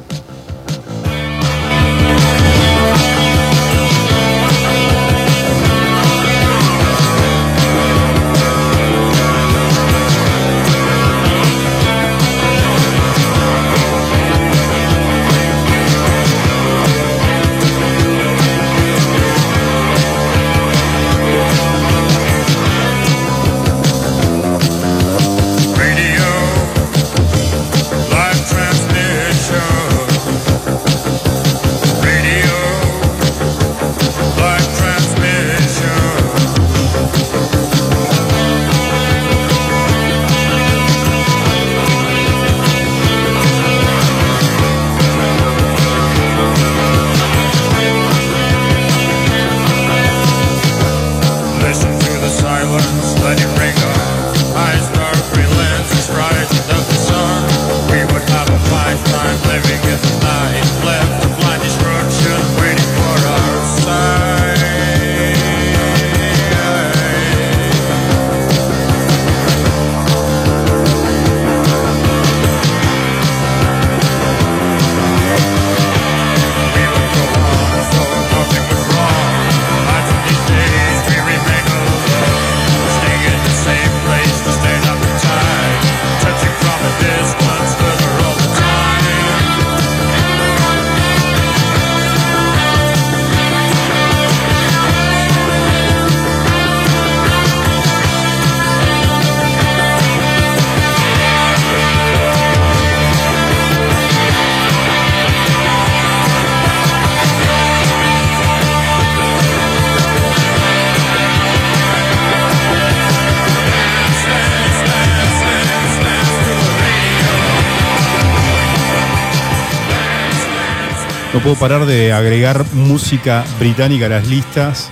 Puedo 121.43 121.55
parar 121.55 121.85
de 121.85 122.13
agregar 122.13 122.65
música 122.73 123.43
británica 123.59 124.05
a 124.05 124.09
las 124.09 124.27
listas. 124.27 124.89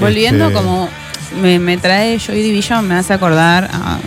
Volviendo 0.00 0.44
Este, 0.48 0.54
como 0.54 0.88
me, 1.40 1.58
me 1.58 1.78
trae 1.78 2.18
Joy 2.18 2.42
Division, 2.42 2.86
me 2.86 2.94
hace 2.96 3.14
acordar 3.14 3.70
a, 3.72 3.98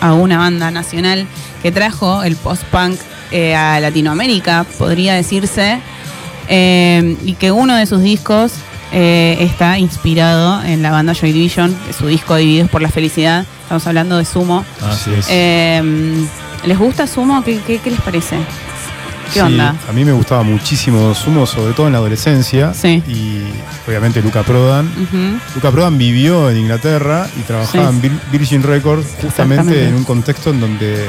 a 0.00 0.14
una 0.14 0.38
banda 0.38 0.70
nacional 0.70 1.26
que 1.62 1.70
trajo 1.70 2.22
el 2.22 2.36
post-punk 2.36 2.98
eh, 3.30 3.54
a 3.54 3.78
Latinoamérica, 3.80 4.64
podría 4.78 5.14
decirse, 5.14 5.78
eh, 6.48 7.16
y 7.24 7.34
que 7.34 7.52
uno 7.52 7.76
de 7.76 7.86
sus 7.86 8.02
discos 8.02 8.52
eh, 8.92 9.36
está 9.40 9.78
inspirado 9.78 10.62
en 10.64 10.82
la 10.82 10.90
banda 10.90 11.12
Joy 11.14 11.32
Division, 11.32 11.76
su 11.98 12.06
disco 12.06 12.36
Divididos 12.36 12.70
por 12.70 12.82
la 12.82 12.88
Felicidad. 12.88 13.44
Estamos 13.62 13.86
hablando 13.86 14.16
de 14.18 14.24
Sumo. 14.24 14.64
Así 14.82 15.10
es. 15.14 15.28
¿Les 16.66 16.78
gusta 16.78 17.06
Sumo? 17.06 17.42
¿Qué, 17.44 17.60
qué- 17.66 17.78
qué 17.78 17.90
les 17.90 18.00
parece? 18.00 18.36
¿Qué 19.32 19.40
Sí, 19.40 19.46
onda? 19.46 19.74
A 19.88 19.92
mí 19.92 20.04
me 20.04 20.12
gustaba 20.12 20.42
muchísimo 20.42 21.14
Sumo, 21.14 21.46
sobre 21.46 21.72
todo 21.74 21.86
en 21.86 21.92
la 21.92 21.98
adolescencia. 21.98 22.74
Sí. 22.74 23.02
Y 23.08 23.40
obviamente 23.88 24.20
Luca 24.22 24.42
Prodan. 24.42 24.86
Ujú. 24.86 25.38
Luca 25.54 25.70
Prodan 25.70 25.96
vivió 25.98 26.50
en 26.50 26.58
Inglaterra 26.58 27.26
y 27.38 27.42
trabajaba 27.42 27.90
Sí. 27.90 27.96
en 27.96 28.02
Vir- 28.02 28.20
Virgin 28.30 28.62
Records 28.62 29.06
justamente 29.22 29.88
en 29.88 29.94
un 29.94 30.04
contexto 30.04 30.50
en 30.50 30.60
donde 30.60 31.06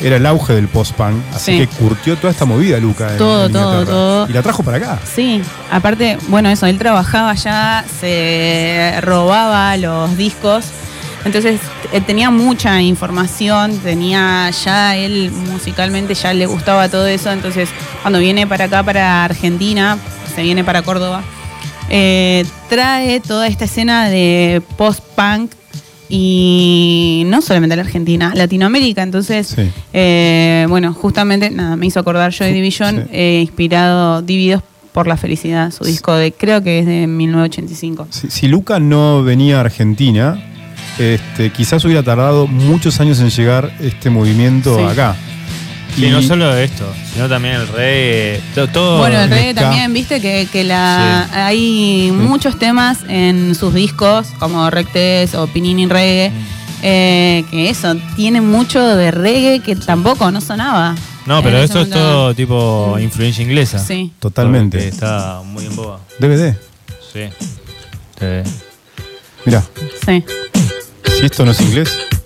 era 0.00 0.16
el 0.16 0.26
auge 0.26 0.52
del 0.54 0.68
post-punk. 0.68 1.16
Así 1.34 1.52
Sí. 1.52 1.58
que 1.58 1.66
curtió 1.66 2.16
toda 2.16 2.30
esta 2.30 2.44
movida 2.44 2.78
Luca. 2.78 3.16
Todo, 3.16 3.46
en 3.46 3.52
todo. 3.52 4.28
Y 4.28 4.32
la 4.32 4.42
trajo 4.42 4.62
para 4.62 4.76
acá. 4.76 4.98
Sí, 5.12 5.42
aparte, 5.72 6.16
bueno, 6.28 6.48
eso, 6.50 6.66
él 6.66 6.78
trabajaba 6.78 7.30
allá, 7.30 7.84
se 8.00 8.94
robaba 9.02 9.76
los 9.76 10.16
discos, 10.16 10.66
entonces 11.24 11.60
tenía 12.06 12.30
mucha 12.30 12.80
información, 12.82 13.78
tenía 13.78 14.50
ya 14.50 14.96
él 14.96 15.30
musicalmente 15.50 16.14
ya 16.14 16.32
le 16.34 16.46
gustaba 16.46 16.88
todo 16.88 17.06
eso, 17.06 17.32
entonces 17.32 17.68
cuando 18.02 18.18
viene 18.18 18.46
para 18.46 18.66
acá, 18.66 18.82
para 18.82 19.24
Argentina, 19.24 19.98
se 20.34 20.42
viene 20.42 20.64
para 20.64 20.82
Córdoba, 20.82 21.22
eh, 21.90 22.44
trae 22.68 23.20
toda 23.20 23.46
esta 23.46 23.64
escena 23.64 24.08
de 24.10 24.62
post-punk 24.76 25.52
y 26.10 27.22
no 27.26 27.42
solamente 27.42 27.76
la 27.76 27.82
Argentina, 27.82 28.32
Latinoamérica. 28.34 29.02
Entonces, 29.02 29.48
Sí. 29.48 29.70
eh, 29.92 30.66
bueno, 30.68 30.92
justamente 30.94 31.50
nada, 31.50 31.76
me 31.76 31.86
hizo 31.86 32.00
acordar 32.00 32.32
Joy 32.32 32.52
Division, 32.52 32.96
Sí. 32.96 33.02
eh, 33.12 33.40
inspirado 33.42 34.22
Divididos 34.22 34.62
por 34.92 35.06
la 35.06 35.16
Felicidad, 35.16 35.70
su 35.70 35.84
disco 35.84 36.14
de 36.14 36.32
creo 36.32 36.62
que 36.62 36.80
es 36.80 36.86
de 36.86 37.06
1985. 37.06 38.08
Si, 38.10 38.30
si 38.30 38.48
Luca 38.48 38.80
no 38.80 39.22
venía 39.22 39.58
a 39.58 39.60
Argentina, 39.60 40.42
este, 40.98 41.50
quizás 41.52 41.84
hubiera 41.84 42.02
tardado 42.02 42.46
muchos 42.46 43.00
años 43.00 43.20
en 43.20 43.30
llegar 43.30 43.72
este 43.80 44.10
movimiento 44.10 44.76
Sí. 44.76 44.84
acá. 44.84 45.16
Sí, 45.96 46.04
Y- 46.06 46.10
no 46.10 46.22
solo 46.22 46.54
esto, 46.56 46.84
sino 47.12 47.28
también 47.28 47.54
el 47.56 47.66
reggae. 47.68 48.40
Todo. 48.72 48.98
Bueno, 48.98 49.20
el 49.20 49.30
reggae 49.30 49.54
también, 49.54 49.92
viste 49.92 50.20
que, 50.20 50.46
que 50.52 50.62
la, 50.64 51.28
hay 51.46 52.12
muchos 52.12 52.58
temas 52.58 52.98
en 53.08 53.54
sus 53.54 53.74
discos, 53.74 54.28
como 54.38 54.68
Rectes 54.70 55.34
o 55.34 55.46
Pinini 55.48 55.86
Reggae, 55.86 56.30
eh, 56.82 57.44
que 57.50 57.70
eso, 57.70 57.96
tiene 58.14 58.40
mucho 58.40 58.86
de 58.96 59.10
reggae 59.10 59.60
que 59.60 59.74
tampoco 59.74 60.30
no 60.30 60.40
sonaba. 60.40 60.94
No, 61.26 61.42
pero 61.42 61.56
ese 61.58 61.64
eso 61.72 61.80
es 61.82 61.90
todo 61.90 62.34
tipo 62.34 62.96
influencia 63.00 63.42
inglesa. 63.42 63.78
Sí, 63.78 64.12
Totalmente. 64.20 64.78
Porque 64.78 64.88
Está 64.90 65.40
muy 65.44 65.66
en 65.66 65.74
boga. 65.74 65.98
DVD. 66.20 66.54
Sí. 67.12 67.22
Sí. 68.18 68.50
Mirá, 69.44 69.62
sí. 70.06 70.24
Si 71.18 71.26
esto 71.26 71.44
no 71.44 71.50
es 71.50 71.60
inglés. 71.60 72.17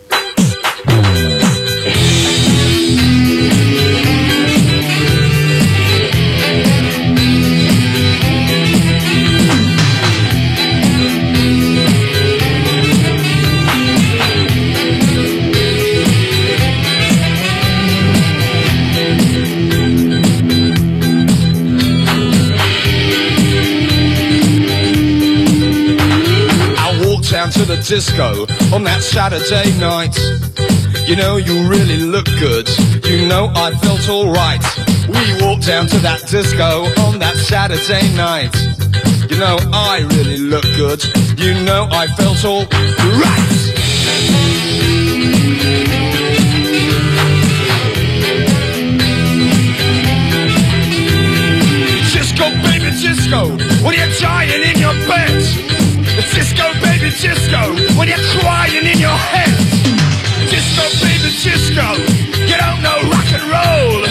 To 27.53 27.65
the 27.65 27.77
disco 27.77 28.47
on 28.75 28.83
that 28.85 29.03
Saturday 29.03 29.77
night. 29.79 30.17
You 31.09 31.17
know, 31.17 31.37
you 31.37 31.69
really 31.69 31.99
look 31.99 32.27
good. 32.41 32.69
You 33.05 33.27
know, 33.27 33.51
I 33.55 33.73
felt 33.83 34.09
alright. 34.09 34.63
We 35.09 35.45
walked 35.45 35.67
down 35.67 35.87
to 35.89 35.99
that 35.99 36.27
disco 36.29 36.87
on 37.03 37.19
that 37.19 37.37
Saturday 37.37 38.09
night. 38.17 38.55
You 39.31 39.39
know, 39.39 39.59
I 39.73 40.07
really 40.17 40.39
look 40.39 40.65
good. 40.77 41.03
You 41.39 41.55
know, 41.65 41.89
I 41.91 42.07
felt 42.17 42.45
alright. 42.45 43.53
Disco, 52.13 52.51
baby, 52.63 52.91
disco, 52.97 53.51
when 53.85 53.95
you're 53.95 54.21
dying 54.21 54.63
in 54.63 54.79
your 54.79 54.95
bed. 55.07 55.72
Disco, 56.35 56.65
baby, 56.81 57.11
disco, 57.11 57.61
when 57.99 58.09
you're 58.09 58.27
crying 58.41 58.87
in 58.87 58.99
your 58.99 59.19
head. 59.33 59.53
Disco, 60.49 60.85
baby, 61.05 61.31
disco, 61.43 61.87
you 62.49 62.57
don't 62.57 62.81
know 62.83 62.99
rock 63.13 63.29
and 63.37 63.45
roll. 63.53 64.03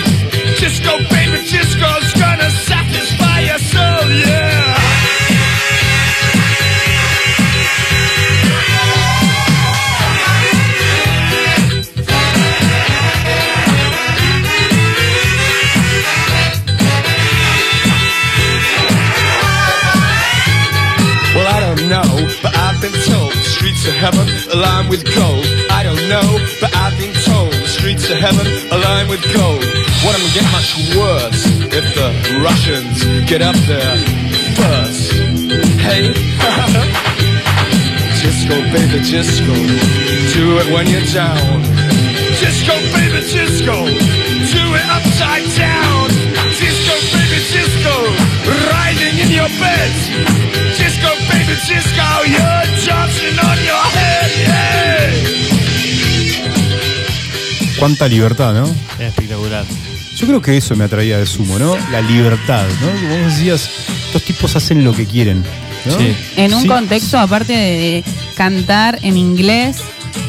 Disco, 0.60 0.98
baby, 1.10 1.42
disco's 1.50 2.14
gonna 2.14 2.50
satisfy 2.50 3.40
your 3.42 3.58
soul, 3.58 4.10
yeah. 4.10 4.51
Streets 23.82 23.98
of 23.98 24.14
heaven 24.14 24.62
lined 24.62 24.90
with 24.90 25.04
gold. 25.16 25.46
I 25.72 25.82
don't 25.82 26.08
know, 26.08 26.22
but 26.62 26.70
I've 26.76 26.96
been 27.00 27.14
told 27.26 27.52
the 27.52 27.68
streets 27.68 28.10
of 28.12 28.18
heaven 28.18 28.46
lined 28.70 29.10
with 29.10 29.24
gold. 29.34 29.66
What 30.06 30.14
am 30.14 30.22
get 30.38 30.46
much 30.54 30.78
worse 30.94 31.42
if 31.74 31.86
the 31.98 32.14
Russians 32.46 33.02
get 33.26 33.42
up 33.42 33.56
there 33.66 33.98
first? 34.54 35.14
Hey, 35.82 36.14
disco, 38.22 38.54
baby, 38.70 39.02
disco, 39.02 39.56
do 40.38 40.62
it 40.62 40.68
when 40.70 40.86
you're 40.86 41.10
down. 41.10 41.66
Disco, 42.38 42.78
baby, 42.94 43.26
disco, 43.34 43.90
do 44.54 44.64
it 44.78 44.88
upside 44.94 45.50
down. 45.58 46.10
Disco, 46.54 46.94
baby, 47.18 47.42
disco, 47.50 47.96
riding 48.70 49.18
in 49.26 49.30
your 49.34 49.50
bed. 49.58 50.41
Disco, 51.52 51.74
baby, 51.74 51.82
disco, 51.82 52.24
you're 52.28 52.64
dancing 52.88 53.38
on 53.44 53.58
your 53.58 53.84
head, 53.94 54.32
yeah. 54.48 55.12
Cuánta 57.78 58.08
libertad, 58.08 58.54
¿no? 58.54 58.66
Es 59.00 59.10
espectacular. 59.10 59.66
Yo 60.16 60.28
creo 60.28 60.42
que 60.42 60.56
eso 60.56 60.76
me 60.78 60.86
atraía 60.86 61.18
de 61.18 61.26
sumo, 61.26 61.60
¿no? 61.60 61.76
La 61.92 62.00
libertad, 62.02 62.66
¿no? 62.82 62.88
Como 62.92 63.18
vos 63.18 63.36
decías, 63.36 63.70
estos 64.06 64.24
tipos 64.24 64.56
hacen 64.56 64.86
lo 64.86 64.94
que 64.94 65.06
quieren. 65.06 65.44
¿no? 65.86 65.98
Sí. 65.98 66.16
En 66.38 66.54
un 66.54 66.62
Sí. 66.62 66.68
contexto, 66.70 67.20
aparte 67.20 67.52
de 67.54 68.04
cantar 68.36 69.00
en 69.02 69.18
inglés, 69.18 69.78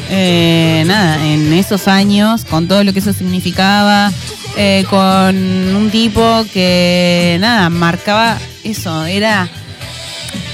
eh, 0.09 0.83
nada, 0.87 1.25
en 1.25 1.53
esos 1.53 1.87
años, 1.87 2.43
con 2.43 2.67
todo 2.67 2.83
lo 2.83 2.91
que 2.91 2.99
eso 2.99 3.13
significaba, 3.13 4.11
eh, 4.57 4.83
con 4.89 5.37
un 5.37 5.89
tipo 5.89 6.45
que, 6.51 7.37
nada, 7.39 7.69
marcaba 7.69 8.37
eso, 8.65 9.05
era... 9.05 9.47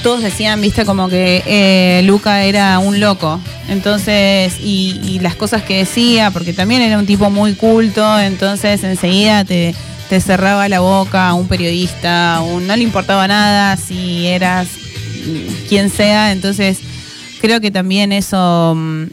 Todos 0.03 0.21
decían, 0.21 0.61
viste, 0.61 0.85
como 0.85 1.09
que 1.09 1.43
eh, 1.45 2.01
Luca 2.05 2.43
era 2.43 2.79
un 2.79 2.99
loco. 3.01 3.39
Entonces, 3.67 4.55
y, 4.61 4.99
y 5.03 5.19
las 5.19 5.35
cosas 5.35 5.61
que 5.63 5.77
decía, 5.79 6.31
porque 6.31 6.53
también 6.53 6.81
era 6.81 6.97
un 6.97 7.05
tipo 7.05 7.29
muy 7.29 7.53
culto, 7.53 8.17
entonces 8.19 8.83
enseguida 8.83 9.43
te, 9.43 9.75
te 10.07 10.21
cerraba 10.21 10.69
la 10.69 10.79
boca 10.79 11.27
a 11.27 11.33
un 11.33 11.47
periodista, 11.49 12.39
un- 12.41 12.65
no 12.65 12.75
le 12.77 12.83
importaba 12.83 13.27
nada 13.27 13.75
si 13.75 14.25
eras 14.27 14.69
quien 15.67 15.89
sea, 15.89 16.31
entonces 16.31 16.79
creo 17.41 17.59
que 17.59 17.69
también 17.69 18.13
eso, 18.13 18.73
mm, 18.75 19.03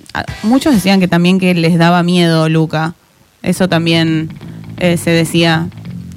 muchos 0.45 0.73
decían 0.73 1.01
que 1.01 1.09
también 1.09 1.41
que 1.41 1.53
les 1.55 1.79
daba 1.79 2.03
miedo 2.05 2.49
Luca, 2.49 2.95
eso 3.43 3.69
también 3.69 4.31
eh, 4.79 4.97
se 4.97 5.11
decía. 5.11 5.67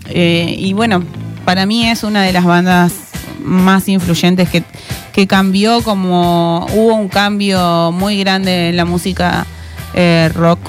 Eh, 0.10 0.56
y 0.60 0.74
bueno, 0.74 1.04
para 1.44 1.66
mí 1.66 1.88
es 1.90 2.04
una 2.04 2.22
de 2.24 2.34
las 2.34 2.46
bandas 2.46 2.94
más 3.50 3.88
influyentes 3.90 4.50
que, 4.50 4.64
que 5.12 5.28
cambió 5.28 5.82
como 5.82 6.66
hubo 6.74 6.96
un 6.96 7.10
cambio 7.10 7.92
muy 7.92 8.20
grande 8.20 8.70
en 8.70 8.78
la 8.78 8.86
música 8.86 9.46
eh, 9.94 10.30
rock 10.34 10.60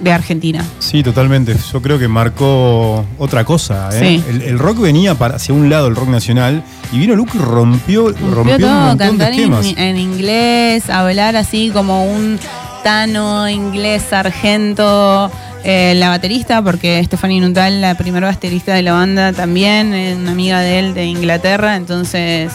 de 0.00 0.12
Argentina. 0.12 0.64
Sí, 0.78 1.02
totalmente. 1.02 1.56
Yo 1.72 1.82
creo 1.82 1.98
que 1.98 2.06
marcó 2.08 3.04
otra 3.18 3.44
cosa. 3.44 3.88
¿eh? 3.92 4.20
Sí. 4.20 4.24
El, 4.28 4.42
el 4.42 4.58
rock 4.58 4.80
venía 4.80 5.14
para, 5.16 5.36
hacia 5.36 5.54
un 5.54 5.68
lado, 5.68 5.88
el 5.88 5.96
rock 5.96 6.08
nacional, 6.08 6.62
y 6.92 6.98
vino 6.98 7.14
Luke 7.16 7.32
y 7.34 7.38
rompió, 7.38 8.08
rompió, 8.08 8.30
Rompió 8.30 8.54
un 8.54 8.60
todo, 8.60 8.70
montón 8.70 8.98
de 8.98 9.06
cantar 9.06 9.32
en, 9.32 9.38
esquemas. 9.40 9.66
en 9.76 9.96
inglés, 9.98 10.88
hablar 10.88 11.36
así 11.36 11.70
como 11.72 12.04
un 12.04 12.38
tano 12.84 13.48
inglés 13.48 14.04
sargento. 14.08 15.30
Eh, 15.64 15.94
la 15.96 16.08
baterista, 16.10 16.62
porque 16.62 17.02
Stephanie 17.04 17.40
Nuttall, 17.40 17.80
la 17.80 17.96
primera 17.96 18.26
baterista 18.28 18.74
de 18.74 18.82
la 18.82 18.92
banda, 18.92 19.32
también, 19.32 19.92
es 19.94 20.16
una 20.16 20.30
amiga 20.32 20.60
de 20.60 20.78
él 20.78 20.94
de 20.94 21.04
Inglaterra, 21.06 21.76
entonces 21.76 22.52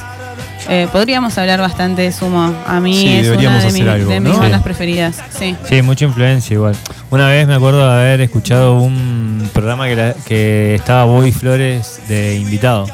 Eh, 0.70 0.88
podríamos 0.94 1.38
hablar 1.38 1.60
bastante 1.60 2.04
de 2.04 2.12
Sumo. 2.14 2.56
A 2.66 2.80
mí 2.80 2.96
Sí, 2.98 3.08
es 3.18 3.28
una 3.28 3.60
de, 3.60 3.72
mi- 3.74 3.82
algo, 3.82 4.10
de 4.10 4.20
mis 4.22 4.38
bandas 4.40 4.62
Sí. 4.62 4.64
preferidas. 4.64 5.16
Sí. 5.38 5.58
Sí, 5.68 5.82
mucha 5.82 6.06
influencia 6.06 6.54
igual. 6.54 6.74
Una 7.12 7.28
vez 7.28 7.46
me 7.46 7.54
acuerdo 7.56 7.86
de 7.86 7.94
haber 7.94 8.22
escuchado 8.22 8.80
un 8.80 9.50
programa 9.52 9.88
que, 9.90 9.96
la- 9.98 10.14
que 10.26 10.76
estaba 10.76 11.04
Bobby 11.04 11.34
Flores 11.34 12.00
de 12.08 12.38
invitado. 12.38 12.86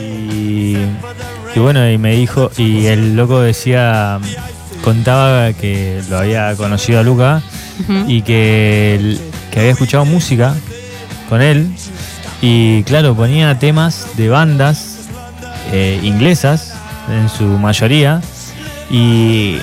Y, 0.00 0.76
y 1.54 1.58
bueno, 1.58 1.86
y 1.90 1.98
me 1.98 2.12
dijo, 2.16 2.50
y 2.56 2.86
el 2.86 3.14
loco 3.14 3.42
decía, 3.42 4.18
contaba 4.82 5.52
que 5.52 6.00
lo 6.08 6.16
había 6.18 6.54
conocido 6.56 7.00
a 7.00 7.02
Luca 7.02 7.42
Y 8.08 8.22
que, 8.22 9.18
que 9.50 9.60
había 9.60 9.72
escuchado 9.72 10.04
música 10.04 10.54
con 11.28 11.42
él. 11.42 11.68
Y 12.42 12.82
claro, 12.84 13.14
ponía 13.14 13.58
temas 13.58 14.06
de 14.16 14.28
bandas 14.28 15.08
eh, 15.72 15.98
inglesas, 16.02 16.74
en 17.10 17.28
su 17.28 17.44
mayoría, 17.44 18.20
y 18.90 19.56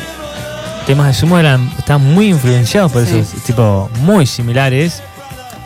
temas 0.85 1.07
de 1.07 1.13
sumo 1.13 1.37
eran, 1.39 1.71
estaban 1.77 2.13
muy 2.13 2.27
influenciados 2.29 2.91
por 2.91 3.05
Sí. 3.05 3.19
eso, 3.19 3.35
tipo, 3.45 3.89
muy 4.01 4.25
similares. 4.25 5.01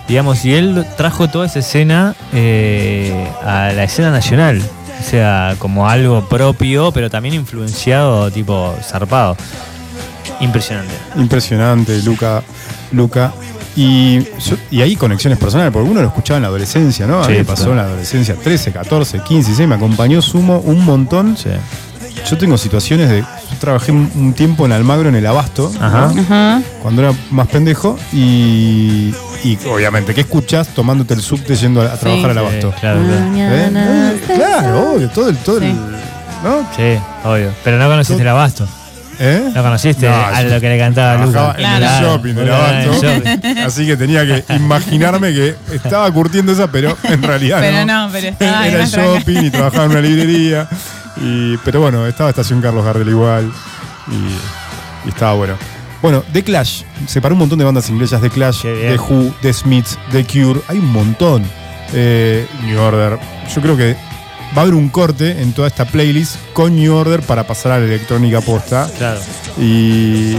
Digamos, 0.07 0.45
y 0.45 0.53
él 0.53 0.86
trajo 0.95 1.28
toda 1.28 1.48
esa 1.48 1.60
escena 1.60 2.15
eh, 2.34 3.28
a 3.44 3.72
la 3.74 3.84
escena 3.84 4.10
nacional. 4.10 4.61
O 4.99 5.03
sea, 5.03 5.56
como 5.60 5.88
algo 5.90 6.28
propio, 6.30 6.91
pero 6.94 7.10
también 7.10 7.36
influenciado, 7.36 8.32
tipo, 8.32 8.74
zarpado. 8.82 9.36
Impresionante. 10.40 10.94
Impresionante, 11.16 12.02
Luca. 12.04 12.41
Luca. 12.91 13.34
Y, 13.76 14.20
yo- 14.24 14.58
y 14.72 14.82
hay 14.82 14.95
conexiones 14.95 15.38
personales, 15.38 15.72
porque 15.72 15.88
uno 15.90 16.02
lo 16.02 16.08
escuchaba 16.08 16.38
en 16.38 16.41
la 16.44 16.48
adolescencia, 16.48 17.06
¿no? 17.06 17.24
A 17.24 17.28
mí 17.28 17.44
pasó 17.44 17.70
en 17.72 17.78
la 17.78 17.84
adolescencia, 17.84 18.36
13, 18.36 18.72
14, 18.72 19.20
15, 19.20 19.34
16, 19.49 19.70
me 19.70 19.76
acompañó 19.76 20.22
Sumo 20.22 20.58
un 20.60 20.84
montón. 20.84 21.38
Sí. 21.38 21.49
Yo 22.28 22.38
tengo 22.40 22.58
situaciones 22.58 23.10
de. 23.10 23.22
Yo 23.22 23.58
trabajé 23.60 23.91
un, 23.91 24.34
tiempo 24.34 24.66
en 24.66 24.72
Almagro, 24.72 25.10
en 25.10 25.16
el 25.16 25.26
Abasto, 25.28 25.72
¿no? 25.80 25.86
Ajá. 25.86 26.62
Cuando 26.82 27.04
era 27.04 27.14
más 27.30 27.48
pendejo, 27.48 27.98
y, 28.12 29.14
y 29.44 29.58
obviamente, 29.72 30.16
¿qué 30.16 30.22
escuchás 30.22 30.70
tomándote 30.70 31.14
el 31.14 31.22
subte 31.22 31.56
yendo 31.56 31.82
a, 31.84 31.94
a 31.94 31.98
trabajar 31.98 32.32
al 32.32 32.36
Sí, 32.38 32.40
Abasto? 32.40 32.74
claro, 32.82 33.02
claro. 33.04 33.56
¿Eh? 33.56 33.72
Eh, 33.76 34.22
Claro, 34.36 34.94
obvio, 34.95 35.10
todo 35.10 35.30
el. 35.30 35.38
Todo 35.38 35.60
el. 35.60 35.74
¿No? 36.44 36.68
Sí, 36.76 36.98
obvio. 37.24 37.52
Pero 37.64 37.78
no 37.78 37.88
conociste 37.88 38.22
el 38.24 38.28
abasto. 38.28 38.68
¿Eh? 39.19 39.52
No 39.53 39.64
conociste 39.64 40.07
No, 40.07 40.15
a 40.15 40.41
lo 40.44 40.60
que 40.61 40.69
le 40.69 40.77
cantaba 40.77 41.14
a 41.14 41.15
Trabajaba 41.31 41.48
Luca. 41.53 41.60
en 41.60 41.73
el 41.73 41.80
Claro. 41.80 42.07
shopping 42.07 42.34
del 42.35 42.45
Claro, 42.45 42.68
en 42.68 42.76
el 42.81 42.88
Abasto. 42.89 43.07
shopping. 43.07 43.57
Así 43.65 43.85
que 43.88 43.98
tenía 43.98 44.26
que 44.26 44.44
imaginarme 44.56 45.34
que 45.34 45.56
estaba 45.73 46.11
curtiendo 46.11 46.52
esa, 46.52 46.68
pero 46.72 46.95
en 47.03 47.23
realidad 47.23 47.60
Pero 47.61 47.85
no. 47.85 48.06
no, 48.07 48.11
pero 48.14 48.27
estaba 48.27 48.68
Era 48.68 48.85
shopping 48.85 49.44
y 49.45 49.49
trabajaba 49.49 49.85
en 49.85 49.91
una 49.91 50.02
librería. 50.02 50.68
Y, 51.19 51.57
pero 51.57 51.81
bueno, 51.81 52.06
estaba 52.06 52.30
Estación 52.30 52.61
Carlos 52.61 52.85
Gardel 52.85 53.10
igual. 53.10 53.52
Y, 54.11 55.07
y 55.07 55.10
estaba 55.10 55.34
bueno. 55.34 55.56
Bueno, 56.02 56.23
The 56.31 56.44
Clash. 56.44 56.84
Separó 57.07 57.34
un 57.34 57.39
montón 57.39 57.57
de 57.57 57.65
bandas 57.65 57.89
inglesas. 57.89 58.22
The 58.22 58.30
Clash. 58.30 58.61
The 58.61 58.98
Who, 58.99 59.34
The 59.41 59.52
Smiths, 59.52 59.98
The 60.11 60.23
Cure. 60.26 60.61
Hay 60.68 60.77
un 60.77 60.91
montón. 60.91 61.44
Eh, 61.94 62.45
New 62.65 62.80
Order. 62.80 63.18
Yo 63.56 63.61
creo 63.61 63.76
que 63.76 63.95
va 64.56 64.60
a 64.60 64.61
haber 64.61 64.74
un 64.76 64.90
corte 64.90 65.41
en 65.41 65.53
toda 65.53 65.68
esta 65.68 65.86
playlist 65.86 66.36
con 66.53 66.76
New 66.76 66.94
Order 66.94 67.22
para 67.22 67.45
pasar 67.45 67.74
a 67.74 67.80
la 67.80 67.86
electrónica 67.86 68.41
posta. 68.41 68.90
Claro. 68.98 69.19
Y 69.60 70.36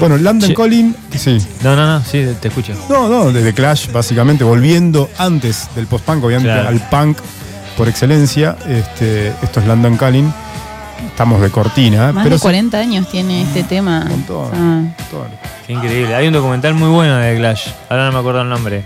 bueno, 0.00 0.16
London 0.16 0.48
Che. 0.50 0.54
Calling, 0.54 0.94
sí. 1.16 1.38
No, 1.62 1.74
no, 1.74 1.86
no, 1.86 2.04
sí, 2.04 2.24
te 2.40 2.48
escucho. 2.48 2.72
No, 2.88 3.08
no, 3.08 3.32
de 3.32 3.42
The 3.42 3.52
Clash, 3.54 3.90
básicamente, 3.90 4.44
volviendo 4.44 5.10
antes 5.18 5.68
del 5.74 5.86
post-punk, 5.86 6.22
obviamente 6.24 6.52
Claro. 6.52 6.68
al 6.68 6.80
punk 6.88 7.18
por 7.76 7.88
excelencia. 7.88 8.56
Este, 8.68 9.28
esto 9.42 9.60
es 9.60 9.66
London 9.66 9.96
Calling. 9.96 10.32
Estamos 11.06 11.40
de 11.40 11.50
cortina, 11.50 12.12
Más 12.12 12.24
pero 12.24 12.36
de 12.36 12.40
40 12.42 12.76
años 12.78 13.08
tiene 13.08 13.42
este 13.42 13.62
tema. 13.64 14.02
Un 14.04 14.08
montón. 14.10 14.50
Ah. 14.54 14.82
sí, 14.98 15.04
todo. 15.10 15.26
Qué 15.66 15.72
increíble. 15.72 16.14
Hay 16.14 16.26
un 16.26 16.32
documental 16.32 16.74
muy 16.74 16.88
bueno 16.88 17.16
de 17.16 17.36
Clash. 17.36 17.68
Ahora 17.88 18.06
no 18.06 18.12
me 18.12 18.18
acuerdo 18.18 18.42
el 18.42 18.48
nombre. 18.48 18.84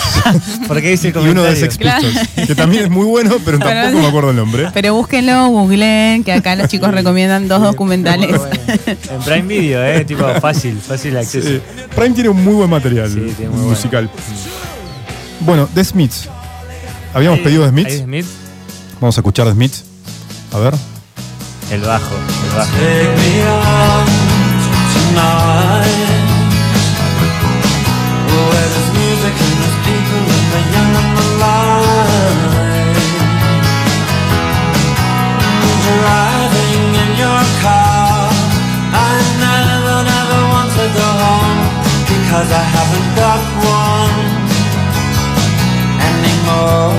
Porque 0.68 0.90
dice 0.90 1.08
el 1.08 1.16
Y 1.26 1.28
uno 1.30 1.42
de. 1.42 1.56
Sex 1.56 1.76
Claro. 1.78 2.06
Pistols, 2.06 2.46
que 2.48 2.54
también 2.54 2.84
es 2.84 2.90
muy 2.90 3.04
bueno, 3.06 3.36
pero 3.44 3.58
Pero- 3.58 3.70
tampoco 3.70 4.02
me 4.02 4.08
acuerdo 4.08 4.30
el 4.30 4.36
nombre. 4.36 4.68
Pero 4.72 4.94
búsquenlo, 4.94 5.48
googleen, 5.48 6.24
que 6.24 6.32
acá 6.32 6.56
los 6.56 6.68
chicos 6.68 6.90
recomiendan 6.92 7.48
dos 7.48 7.62
documentales. 7.62 8.40
En 8.86 9.20
Prime 9.24 9.42
Video, 9.42 9.84
eh, 9.84 10.04
tipo 10.04 10.24
fácil, 10.40 10.78
fácil 10.80 11.16
acceso. 11.16 11.60
Prime 11.94 12.10
tiene 12.14 12.28
un 12.30 12.42
muy 12.42 12.54
buen 12.54 12.70
material 12.70 13.10
Sí, 13.10 13.34
muy 13.50 13.66
musical. 13.70 14.08
Bueno, 15.40 15.68
The 15.74 15.84
Smiths. 15.84 16.28
Habíamos 17.14 17.40
pedido 17.40 17.64
The 17.64 17.70
Smiths. 17.70 17.98
Smith, 18.04 18.26
Vamos 19.00 19.16
a 19.18 19.20
escuchar 19.20 19.46
The 19.46 19.52
Smiths. 19.52 19.84
A 20.52 20.58
ver. 20.58 20.74
el 21.70 21.80
bajo, 21.80 22.14
el 22.50 22.56
bajo. 22.56 22.72
Because 42.32 42.50
I 42.50 42.64
haven't 42.76 43.10
got 43.14 43.42
one 43.60 44.16
anymore. 46.10 46.96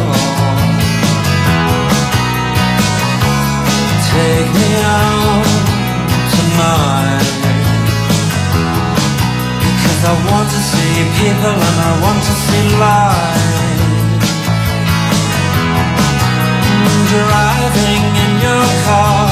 Take 4.14 4.50
me 4.62 4.70
out 4.94 5.50
tonight. 6.38 7.30
Because 9.58 10.02
I 10.06 10.14
want 10.30 10.48
to 10.54 10.62
see 10.70 10.94
people 11.18 11.58
and 11.68 11.78
I 11.90 11.94
want 12.06 12.22
to 12.30 12.34
see 12.46 12.66
light. 12.78 13.82
Driving 17.10 18.06
in 18.24 18.32
your 18.46 18.66
car. 18.86 19.26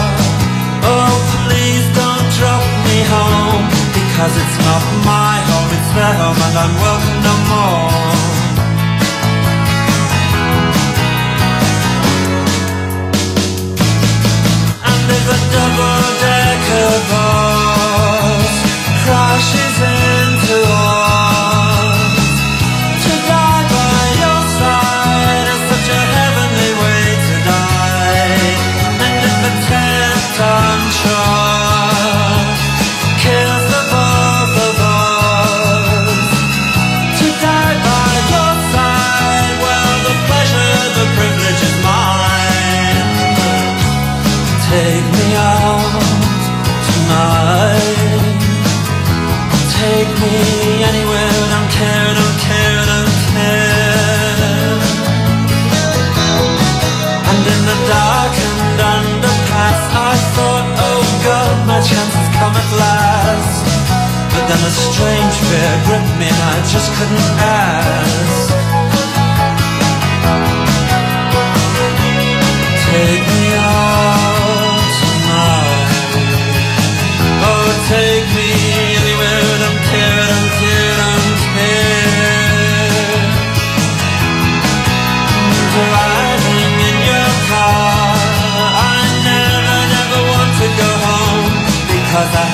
Oh 0.81 1.13
please 1.45 1.85
don't 1.93 2.27
drop 2.39 2.63
me 2.89 2.97
home 3.13 3.80
Because 4.21 4.37
it's 4.37 4.59
not 4.59 4.83
my 5.03 5.35
home, 5.49 5.69
it's 5.73 5.91
their 5.97 6.13
home 6.21 6.37
and 6.45 6.55
I'm 6.61 6.73
welcome 6.77 7.19
no 7.25 7.35
more. 7.49 7.89
And 14.89 15.05
if 15.17 15.25
a 15.25 15.39
double-decker 15.57 16.91
bus 17.09 18.53
crashes 19.01 19.77
into 19.89 20.20
last. 62.73 63.65
But 64.33 64.43
then 64.47 64.61
a 64.63 64.71
strange 64.71 65.35
fear 65.47 65.73
gripped 65.85 66.15
me 66.19 66.27
and 66.31 66.41
I 66.53 66.57
just 66.73 66.89
couldn't 66.95 67.29
ask. 67.39 68.47
Take 72.91 73.25
me 73.35 73.43
out 73.55 74.83
tonight. 74.99 76.13
Oh, 77.47 77.67
take 77.87 78.27
me 78.35 78.49
anywhere. 78.99 79.43
Don't 79.63 79.81
care, 79.91 80.23
don't 80.31 80.51
care, 80.59 80.93
don't 81.01 81.39
care. 81.55 81.91
Driving 85.71 86.75
in 86.89 86.97
your 87.09 87.31
car, 87.47 88.11
I 88.75 89.01
never, 89.27 89.79
never 89.95 90.19
want 90.31 90.51
to 90.61 90.67
go 90.81 90.89
home 91.07 91.53
because 91.87 92.31
I 92.35 92.50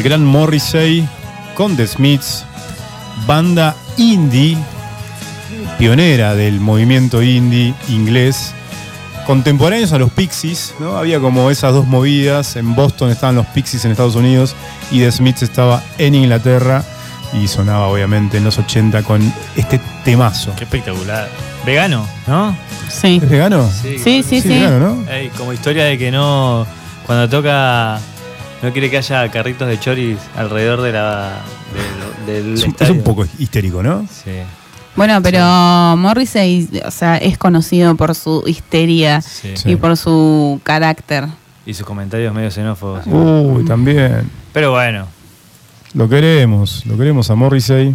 el 0.00 0.04
gran 0.04 0.24
Morrissey 0.24 1.06
con 1.54 1.76
The 1.76 1.86
Smiths, 1.86 2.46
banda 3.26 3.76
indie, 3.98 4.56
pionera 5.78 6.34
del 6.34 6.58
movimiento 6.58 7.22
indie 7.22 7.74
inglés, 7.90 8.54
contemporáneos 9.26 9.92
a 9.92 9.98
los 9.98 10.10
Pixies, 10.10 10.74
¿no? 10.80 10.96
Había 10.96 11.20
como 11.20 11.50
esas 11.50 11.74
dos 11.74 11.86
movidas, 11.86 12.56
en 12.56 12.74
Boston 12.74 13.10
estaban 13.10 13.34
los 13.34 13.44
Pixies 13.48 13.84
en 13.84 13.90
Estados 13.90 14.14
Unidos 14.14 14.56
y 14.90 15.00
The 15.00 15.12
Smiths 15.12 15.42
estaba 15.42 15.82
en 15.98 16.14
Inglaterra 16.14 16.82
y 17.34 17.46
sonaba 17.46 17.88
obviamente 17.88 18.38
en 18.38 18.44
los 18.44 18.56
80 18.56 19.02
con 19.02 19.20
este 19.54 19.82
temazo. 20.02 20.54
Qué 20.56 20.64
espectacular. 20.64 21.28
Vegano, 21.66 22.08
¿no? 22.26 22.56
Sí. 22.88 23.20
¿Es 23.22 23.28
vegano? 23.28 23.70
Sí, 23.70 23.98
sí, 23.98 24.22
sí. 24.22 24.48
vegano, 24.48 24.78
¿no? 24.78 25.10
Ey, 25.10 25.28
como 25.36 25.52
historia 25.52 25.84
de 25.84 25.98
que 25.98 26.10
no. 26.10 26.66
Cuando 27.04 27.28
toca. 27.28 28.00
No 28.62 28.72
quiere 28.72 28.90
que 28.90 28.98
haya 28.98 29.28
carritos 29.30 29.66
de 29.68 29.78
choris 29.80 30.18
alrededor 30.36 30.82
de 30.82 30.92
la. 30.92 31.40
de- 32.26 32.32
del 32.32 32.54
Es 32.54 32.62
un, 32.64 32.68
es 32.70 32.74
estadio. 32.74 32.92
un 32.92 33.02
poco 33.02 33.26
histérico, 33.38 33.82
¿no? 33.82 34.06
Sí. 34.06 34.30
Bueno, 34.96 35.22
pero 35.22 35.40
Morrissey, 35.96 36.68
o 36.84 36.90
sea, 36.90 37.16
es 37.16 37.38
conocido 37.38 37.94
por 37.94 38.14
su 38.14 38.42
histeria 38.46 39.22
Sí. 39.22 39.56
Sí. 39.56 39.70
y 39.70 39.76
por 39.76 39.96
su 39.96 40.60
carácter. 40.62 41.26
Y 41.64 41.72
sus 41.74 41.86
comentarios 41.86 42.34
medio 42.34 42.50
xenófobos. 42.50 43.06
Uy, 43.06 43.64
también. 43.64 44.28
Pero 44.52 44.72
bueno. 44.72 45.06
Lo 45.94 46.08
queremos, 46.08 46.84
lo 46.86 46.96
queremos 46.98 47.30
a 47.30 47.34
Morrissey. 47.34 47.94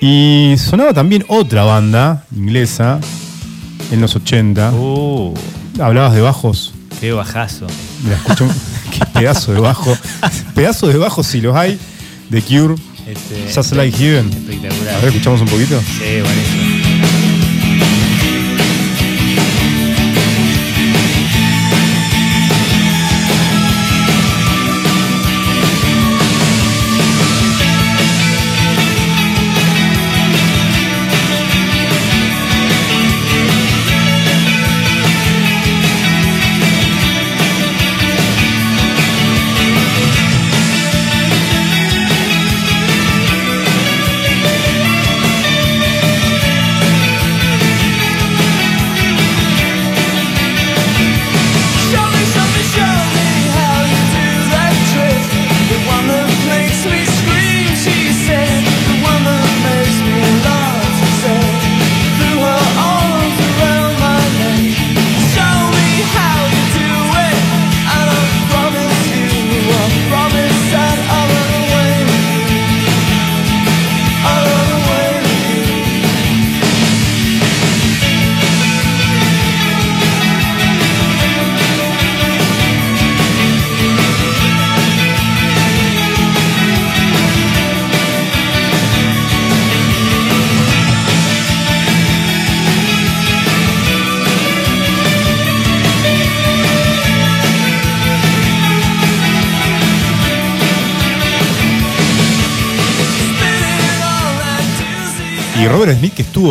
Y 0.00 0.54
sonaba 0.58 0.92
también 0.94 1.24
otra 1.28 1.64
banda 1.64 2.24
inglesa 2.34 3.00
en 3.90 4.00
los 4.00 4.14
80. 4.14 4.70
Uh, 4.72 5.34
Hablabas 5.80 6.14
de 6.14 6.20
bajos. 6.20 6.72
qué 7.00 7.12
bajazo. 7.12 7.66
Mira, 8.04 8.16
escucha 8.16 8.44
un 8.44 8.50
qué 8.50 8.54
pedazo 9.12 9.52
de 9.52 9.60
bajo. 9.60 9.96
pedazo 10.54 10.88
de 10.88 10.96
bajo 10.98 11.22
si 11.22 11.40
los 11.40 11.54
hay. 11.56 11.78
The 12.30 12.42
Cure, 12.42 12.74
Este, 13.06 13.52
Just 13.54 13.72
Like 13.72 13.96
Heaven. 13.96 14.28
Espectacular. 14.30 14.94
A 14.94 14.98
ver, 14.98 15.08
escuchamos 15.08 15.40
un 15.40 15.48
poquito. 15.48 15.80
Sí, 15.80 16.20
buenísimo. 16.20 16.67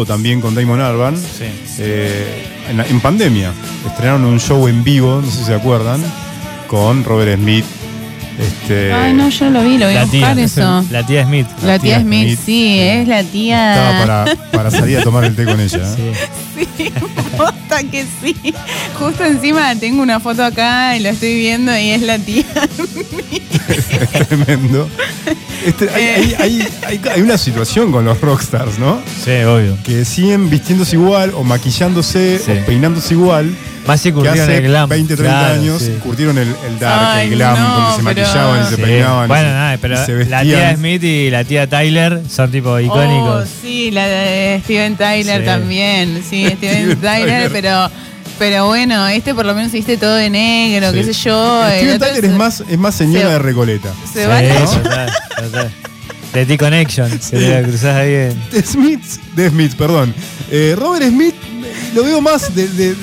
También 0.06 0.42
con 0.42 0.54
Damon 0.56 0.80
Albarn 0.82 1.18
Sí. 1.18 1.46
eh, 1.80 2.46
en, 2.70 2.78
la- 2.78 2.86
en 2.88 3.00
pandemia. 3.02 3.52
Estrenaron 3.88 4.26
un 4.26 4.40
show 4.40 4.68
en 4.68 4.84
vivo, 4.84 5.22
no 5.24 5.30
sé 5.32 5.40
si 5.40 5.44
se 5.46 5.54
acuerdan, 5.56 6.02
con 6.68 7.04
Robert 7.04 7.40
Smith. 7.40 7.66
Este, 8.40 8.94
Ay, 8.94 9.14
no, 9.14 9.30
yo 9.30 9.50
lo 9.50 9.64
vi, 9.64 9.80
lo 9.80 9.88
voy 9.88 9.96
a 9.96 10.02
La 10.04 10.12
tía, 10.12 10.28
buscar 10.36 10.40
eso. 10.40 10.86
la 10.92 11.04
tía 11.04 11.24
Smith. 11.26 11.48
La 11.64 11.80
tía 11.80 11.96
tía 11.96 12.00
Smith, 12.02 12.28
Smith. 12.28 12.40
sí, 12.46 12.80
es 12.80 13.08
la 13.08 13.24
tía. 13.24 13.74
Estaba 13.74 14.00
para, 14.26 14.36
para 14.52 14.72
salir 14.72 15.00
a 15.00 15.02
tomar 15.04 15.24
el 15.24 15.36
té 15.36 15.46
con 15.46 15.60
ella. 15.60 15.80
¿eh? 15.98 16.14
Sí, 16.78 16.92
posta 17.38 17.82
que 17.90 18.06
sí. 18.22 18.36
Justo 19.00 19.24
encima 19.26 19.74
tengo 19.76 20.04
una 20.04 20.20
foto 20.20 20.44
acá 20.46 20.96
y 20.96 21.00
lo 21.00 21.10
estoy 21.10 21.36
viendo 21.36 21.76
y 21.76 21.90
es 21.90 22.02
la 22.04 22.20
tía. 22.20 22.44
Tremendo. 24.28 24.88
Este, 25.68 25.90
hay, 25.90 26.04
hay- 26.06 26.36
hay- 26.40 26.68
hay- 26.86 27.02
hay 27.14 27.22
una 27.22 27.38
situación 27.38 27.92
con 27.92 28.06
los 28.06 28.20
rockstars, 28.22 28.80
¿no? 28.80 29.02
Sí, 29.24 29.32
obvio. 29.44 29.78
Que 29.84 30.06
siguen 30.06 30.50
vistiéndose 30.50 30.96
igual 30.96 31.32
o 31.36 31.44
maquillándose 31.44 32.40
Sí. 32.40 32.52
o 32.52 32.66
peinándose 32.66 33.14
igual. 33.14 33.54
Más 33.86 34.02
si 34.02 34.10
Que 34.10 34.16
curtieron 34.16 34.42
hace 34.42 34.58
el 34.58 34.64
glam. 34.64 34.90
20, 34.90 35.16
30 35.16 35.40
Claro, 35.40 35.54
años 35.62 35.82
sí. 35.82 35.94
curtieron 36.04 36.38
el, 36.38 36.48
el 36.68 36.78
dark, 36.80 37.02
Ay, 37.20 37.28
el 37.30 37.36
glam, 37.36 37.58
no, 37.58 37.70
donde 37.70 37.92
se 37.92 38.04
pero- 38.04 38.04
maquillaban 38.28 38.62
y 38.62 38.70
se 38.70 38.76
Sí. 38.76 38.82
peinaban. 38.82 39.28
Bueno, 39.30 39.50
nada, 39.50 39.78
pero 39.82 40.06
se 40.06 40.26
la 40.26 40.42
tía 40.42 40.76
Smith 40.76 41.04
y 41.04 41.30
la 41.30 41.44
tía 41.46 41.68
Tyler 41.68 42.22
son 42.30 42.52
tipo 42.52 42.70
Oh, 42.72 42.80
icónicos. 42.82 43.48
sí, 43.62 43.92
la 43.92 44.06
de 44.08 44.60
Steven 44.64 44.96
Tyler 44.98 45.40
Sí. 45.40 45.46
también. 45.46 46.24
Sí, 46.30 46.46
Steven 46.58 46.58
Steven 46.58 46.98
Tyler, 47.00 47.50
Tyler. 47.50 47.52
pero. 47.52 47.90
Pero 48.40 48.68
bueno, 48.68 49.08
este 49.08 49.34
por 49.34 49.46
lo 49.46 49.56
menos 49.56 49.72
viste 49.72 49.98
todo 49.98 50.14
de 50.16 50.30
negro, 50.30 50.92
Sí. 50.92 50.98
qué 50.98 51.04
sé 51.06 51.14
yo. 51.14 51.64
Steven 51.70 52.00
Tyler 52.00 52.26
es 52.26 52.32
más, 52.34 52.64
es 52.70 52.78
más 52.78 52.94
señora 52.96 53.26
se- 53.28 53.32
de 53.34 53.40
Recoleta. 53.40 53.90
Se 54.14 54.24
Sí, 54.24 54.28
va 54.28 54.40
total. 55.42 55.72
De 56.34 56.46
T-Connection, 56.46 57.10
que 57.10 57.18
te 57.18 57.50
la 57.62 57.64
cruzás 57.68 57.96
ahí 57.96 58.14
en... 58.14 58.50
De 58.52 58.62
Smith, 58.62 59.02
de 59.36 59.50
Smith, 59.50 59.74
perdón. 59.76 60.14
Eh, 60.52 60.76
Robert 60.78 61.08
Smith 61.08 61.34
lo 61.96 62.04
veo 62.04 62.22
más 62.22 62.54
de, 62.54 62.68
de- 62.68 62.96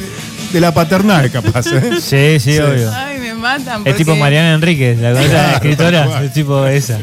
de 0.53 0.61
la 0.61 0.73
paternal, 0.73 1.29
capaz. 1.33 1.67
¿eh? 1.73 1.91
Sí, 2.01 2.39
sí, 2.39 2.53
Sí. 2.53 2.59
obvio. 2.61 2.93
Ay, 2.95 3.19
me 3.19 3.35
matan. 3.35 3.83
Es 3.85 3.97
tipo 3.97 4.15
Mariana 4.15 4.55
Enríquez, 4.55 4.99
la 5.01 5.13
cosa 5.13 5.25
Claro, 5.29 5.55
escritora, 5.55 6.23
es 6.23 6.33
tipo 6.33 6.65
esa. 6.67 6.99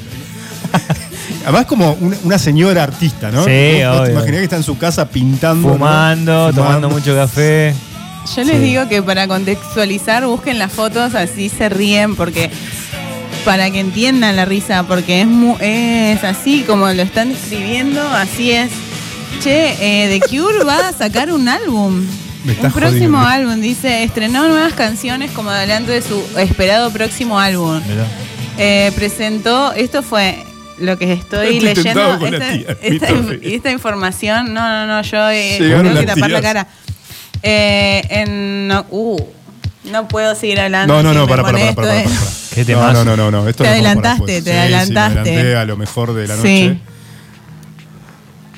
Además, 1.43 1.65
como 1.65 1.93
una, 1.99 2.15
una 2.23 2.37
señora 2.37 2.83
artista, 2.83 3.29
¿no? 3.31 3.41
Sí, 3.43 3.49
te 3.49 3.87
obvio. 3.87 4.23
que 4.25 4.43
está 4.43 4.55
en 4.57 4.63
su 4.63 4.77
casa 4.77 5.09
pintando. 5.09 5.67
¿no? 5.69 5.73
Fumando, 5.73 6.53
tomando 6.53 6.89
mucho 6.89 7.15
café. 7.15 7.73
Yo 8.35 8.43
les 8.43 8.57
Sí. 8.57 8.61
digo 8.63 8.87
que 8.87 9.01
para 9.01 9.27
contextualizar 9.27 10.25
busquen 10.25 10.59
las 10.59 10.71
fotos, 10.71 11.15
así 11.15 11.49
se 11.49 11.69
ríen, 11.69 12.15
porque 12.15 12.49
para 13.45 13.71
que 13.71 13.79
entiendan 13.79 14.35
la 14.35 14.45
risa, 14.45 14.83
porque 14.83 15.21
es, 15.21 15.27
mu- 15.27 15.57
es 15.59 16.23
así 16.23 16.61
como 16.61 16.87
lo 16.91 17.01
están 17.01 17.29
describiendo, 17.29 18.01
así 18.09 18.51
es. 18.51 18.69
Che, 19.43 19.75
eh, 19.79 20.19
The 20.19 20.27
Cure 20.29 20.63
va 20.63 20.89
a 20.89 20.93
sacar 20.93 21.31
un 21.31 21.47
álbum. 21.49 22.05
Me 22.43 22.53
Un 22.53 22.71
próximo 22.71 23.19
jodiendo. 23.19 23.19
álbum, 23.19 23.61
dice, 23.61 24.03
estrenó 24.03 24.47
nuevas 24.47 24.73
canciones 24.73 25.31
como 25.31 25.49
adelanto 25.49 25.91
de 25.91 26.01
su 26.01 26.23
esperado 26.37 26.91
próximo 26.91 27.39
álbum. 27.39 27.81
Eh, 28.57 28.91
presentó, 28.95 29.73
esto 29.73 30.03
fue 30.03 30.43
lo 30.79 30.97
que 30.97 31.13
estoy 31.13 31.59
leyendo, 31.59 32.13
esta, 32.25 32.51
tía, 32.51 32.77
esta- 32.81 33.07
esta 33.43 33.71
información, 33.71 34.53
no, 34.53 34.61
no, 34.61 34.87
no, 34.87 35.01
yo 35.03 35.29
eh, 35.29 35.57
tengo 35.59 35.99
que 35.99 36.05
tapar 36.05 36.29
la 36.31 36.41
cara. 36.41 36.67
Eh, 37.43 38.01
en, 38.09 38.67
no, 38.67 38.85
uh, 38.91 39.17
no 39.85 40.07
puedo 40.07 40.35
seguir 40.35 40.59
hablando. 40.59 40.93
No, 40.93 41.01
no, 41.03 41.13
no, 41.13 41.27
para, 41.27 41.43
para, 41.43 41.57
para, 41.57 41.73
para, 41.75 41.87
para, 42.03 42.09
Qué 42.53 42.61
No, 42.61 42.65
temazo. 42.67 43.05
no, 43.05 43.15
no, 43.17 43.31
no, 43.31 43.47
esto 43.47 43.63
Te 43.63 43.69
adelantaste, 43.69 44.41
te 44.41 44.51
Sí, 44.51 44.57
adelantaste. 44.57 45.41
Sí, 45.41 45.53
a 45.53 45.65
lo 45.65 45.77
mejor 45.77 46.13
de 46.13 46.27
la 46.27 46.35
noche. 46.35 46.69
Sí. 46.73 46.79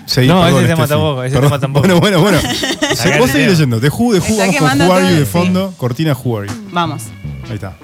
Seguí, 0.05 0.27
No, 0.27 0.41
perdón, 0.43 0.59
ese 0.65 0.67
tema 0.73 0.85
Steffi. 0.85 0.89
tampoco, 0.89 1.23
ese 1.23 1.39
tema 1.39 1.59
tampoco. 1.59 1.87
Bueno, 1.87 1.99
bueno, 2.01 2.19
bueno. 2.21 2.39
Vos 2.89 2.99
seguís 2.99 3.31
tema. 3.31 3.47
leyendo. 3.51 3.79
The 3.79 3.87
Who, 3.89 4.13
The 4.13 4.19
Who, 4.19 4.37
vamos 4.37 4.55
con 4.57 4.81
Who 4.81 4.93
Are 4.93 5.05
You 5.09 5.13
de 5.19 5.25
sí. 5.25 5.31
fondo. 5.31 5.73
Cortina 5.77 6.13
Who 6.13 6.37
Are 6.39 6.47
You. 6.47 6.53
Vamos. 6.71 7.03
Ahí 7.47 7.55
está. 7.55 7.75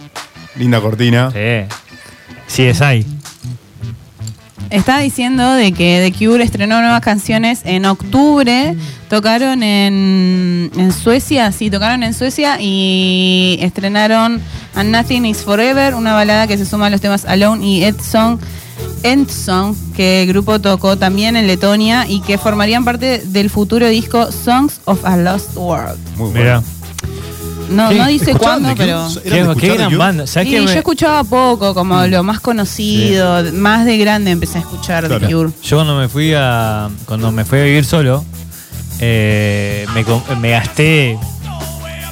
Linda 0.56 0.82
cortina. 0.82 1.32
Sí. 1.32 1.76
Sí, 2.48 2.64
es 2.64 2.82
ahí. 2.82 3.06
Estaba 4.70 5.00
diciendo 5.00 5.54
de 5.54 5.72
que 5.72 6.12
The 6.12 6.26
Cure 6.26 6.44
estrenó 6.44 6.80
nuevas 6.82 7.02
canciones 7.02 7.62
en 7.64 7.86
octubre. 7.86 8.76
Tocaron 9.10 9.64
en, 9.64 10.72
en 10.78 10.91
Suecia, 10.91 11.52
sí, 11.52 11.72
tocaron 11.72 12.04
en 12.04 12.14
Suecia 12.14 12.58
y 12.60 13.58
estrenaron 13.62 14.40
And 14.76 14.91
Nothing 14.91 15.26
Is 15.26 15.40
Forever, 15.40 15.96
una 15.96 16.14
balada 16.14 16.46
que 16.46 16.58
se 16.58 16.66
suma 16.66 16.88
a 16.88 16.90
los 16.91 17.02
temas 17.02 17.26
Alone 17.26 17.66
y 17.66 17.84
Ed 17.84 17.96
Song. 18.00 18.40
End 19.04 19.30
Song, 19.30 19.76
que 19.96 20.24
el 20.24 20.28
grupo 20.28 20.60
tocó 20.60 20.98
también 20.98 21.36
en 21.36 21.48
Letonia 21.48 22.06
y 22.08 22.22
que 22.22 22.38
formarían 22.38 22.86
parte 22.86 23.20
del 23.26 23.50
futuro 23.50 23.88
disco 23.88 24.32
Songs 24.32 24.82
of 24.86 25.04
a 25.06 25.18
Lost 25.18 25.56
World. 25.56 25.98
Muy 26.18 26.32
Mira, 26.32 26.60
bueno. 26.60 26.78
No, 27.70 27.90
¿Qué? 27.90 27.96
no 27.96 28.08
dice 28.08 28.32
¿Escuchaban 28.32 28.64
cuándo, 28.64 28.76
pero. 28.78 29.08
¿Eran 29.24 29.54
de 29.54 29.62
qué, 29.62 29.74
gran 29.76 29.98
banda. 29.98 30.28
¿Sabes 30.28 30.50
Sí, 30.50 30.56
yo 30.56 30.70
escuchaba 30.72 31.24
poco, 31.24 31.74
como 31.74 32.06
lo 32.08 32.24
más 32.24 32.40
conocido, 32.40 33.44
más 33.54 33.86
de 33.86 33.98
grande 33.98 34.32
empecé 34.32 34.58
a 34.58 34.62
escuchar 34.62 35.06
Claro. 35.08 35.26
The 35.28 35.34
Cure. 35.34 35.52
Yo 35.64 35.78
cuando 35.78 35.96
me 35.98 36.08
fui 36.10 36.34
a 36.36 36.90
cuando 37.06 37.32
me 37.32 37.46
fui 37.46 37.60
a 37.60 37.64
vivir 37.64 37.86
solo, 37.86 38.26
eh, 39.00 39.86
me 40.41 40.50
gasté 40.52 41.18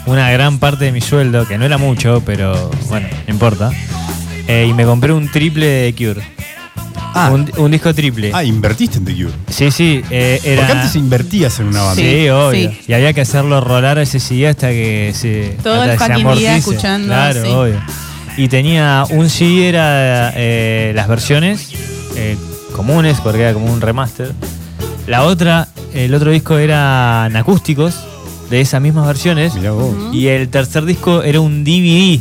una 0.05 0.31
gran 0.31 0.57
parte 0.59 0.85
de 0.85 0.91
mi 0.91 1.01
sueldo, 1.01 1.45
que 1.47 1.57
no 1.57 1.65
era 1.65 1.77
mucho, 1.77 2.21
pero 2.25 2.71
bueno, 2.87 3.07
no 3.27 3.33
importa. 3.33 3.71
eh, 4.47 4.67
y 4.69 4.73
me 4.73 4.85
compré 4.85 5.11
un 5.11 5.29
triple 5.29 5.65
de 5.65 5.93
Cure. 5.95 6.36
Ah. 7.17 7.31
Un, 7.31 7.51
un 7.57 7.71
disco 7.71 7.93
triple. 7.93 8.31
Ah, 8.33 8.43
invertiste 8.43 8.97
en 8.99 9.05
The 9.05 9.13
Cure. 9.15 9.31
Sí, 9.49 9.71
sí, 9.71 10.01
eh, 10.09 10.39
era. 10.43 10.61
Porque 10.65 10.79
antes 10.79 10.95
invertías 10.95 11.59
en 11.59 11.67
una 11.67 11.81
banda. 11.83 12.01
Sí, 12.01 12.09
Sí, 12.23 12.29
obvio. 12.29 12.69
sí. 12.71 12.79
Y 12.87 12.93
había 12.93 13.13
que 13.13 13.21
hacerlo 13.21 13.59
rolar 13.61 13.97
ese 13.97 14.19
CD 14.19 14.47
hasta 14.47 14.69
que 14.69 15.11
se. 15.15 15.57
Todo 15.63 15.83
el 15.83 15.97
fucking 15.97 16.33
día 16.35 16.57
escuchando, 16.57 17.07
Claro, 17.07 17.43
sí. 17.43 17.49
obvio. 17.51 17.81
Y 18.37 18.47
tenía 18.49 19.03
un 19.09 19.29
CD, 19.29 19.69
era 19.69 20.31
eh, 20.35 20.91
las 20.95 21.07
versiones 21.07 21.69
eh, 22.15 22.37
comunes, 22.75 23.19
porque 23.21 23.41
era 23.41 23.53
como 23.53 23.71
un 23.73 23.81
remaster. 23.81 24.31
La 25.07 25.23
otra, 25.23 25.67
el 25.93 26.13
otro 26.13 26.29
disco 26.31 26.57
eran 26.57 27.35
acústicos 27.35 27.95
de 28.51 28.61
esas 28.61 28.79
mismas 28.81 29.07
versiones. 29.07 29.55
Mirá 29.55 29.71
vos. 29.71 29.95
Y 30.13 30.27
el 30.27 30.49
tercer 30.49 30.85
disco 30.85 31.23
era 31.23 31.39
un 31.39 31.63
DVD. 31.63 32.19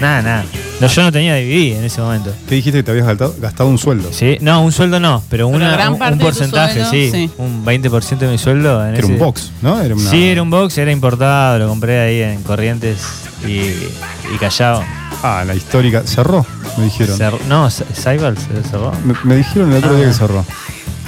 Nada, 0.00 0.22
nada. 0.22 0.44
No, 0.80 0.86
yo 0.86 1.02
no 1.02 1.12
tenía 1.12 1.34
DVD 1.34 1.76
en 1.78 1.84
ese 1.84 2.00
momento. 2.00 2.32
¿Qué 2.48 2.54
dijiste 2.54 2.78
que 2.78 2.82
te 2.82 2.90
habías 2.90 3.06
gastado, 3.06 3.34
gastado 3.38 3.68
un 3.68 3.78
sueldo? 3.78 4.08
Sí, 4.12 4.38
no, 4.40 4.62
un 4.64 4.72
sueldo 4.72 4.98
no, 4.98 5.22
pero, 5.28 5.46
una, 5.48 5.72
gran 5.72 5.92
un, 5.92 5.98
parte 5.98 6.12
un 6.14 6.18
de 6.18 6.24
tu 6.24 6.28
porcentaje, 6.30 6.72
sueldo, 6.84 6.90
sí, 6.90 7.10
sí. 7.12 7.30
Un 7.38 7.64
20% 7.64 8.18
de 8.18 8.28
mi 8.28 8.38
sueldo. 8.38 8.84
En 8.86 8.92
Que 8.94 8.98
era 8.98 9.06
un 9.06 9.12
ese- 9.14 9.22
box, 9.24 9.52
¿no? 9.62 9.80
Era 9.80 9.94
una... 9.94 10.10
Sí, 10.10 10.28
era 10.28 10.42
un 10.42 10.48
box, 10.50 10.78
era 10.78 10.90
importado, 10.90 11.58
lo 11.58 11.68
compré 11.68 12.00
ahí 12.00 12.22
en 12.22 12.42
Corrientes 12.42 12.98
y, 13.46 13.58
y 13.58 14.38
Callao. 14.40 14.82
Ah, 15.22 15.44
la 15.46 15.54
histórica. 15.54 16.02
Cerró, 16.06 16.46
me 16.78 16.84
dijeron. 16.84 17.18
Cerró- 17.18 17.40
no, 17.46 17.68
Saibal 17.70 18.38
se 18.38 18.62
cerró. 18.68 18.92
Me, 19.04 19.14
me 19.24 19.36
dijeron 19.36 19.70
el 19.72 19.78
otro 19.78 19.90
Ah. 19.92 19.96
día 19.98 20.06
que 20.06 20.14
cerró. 20.14 20.44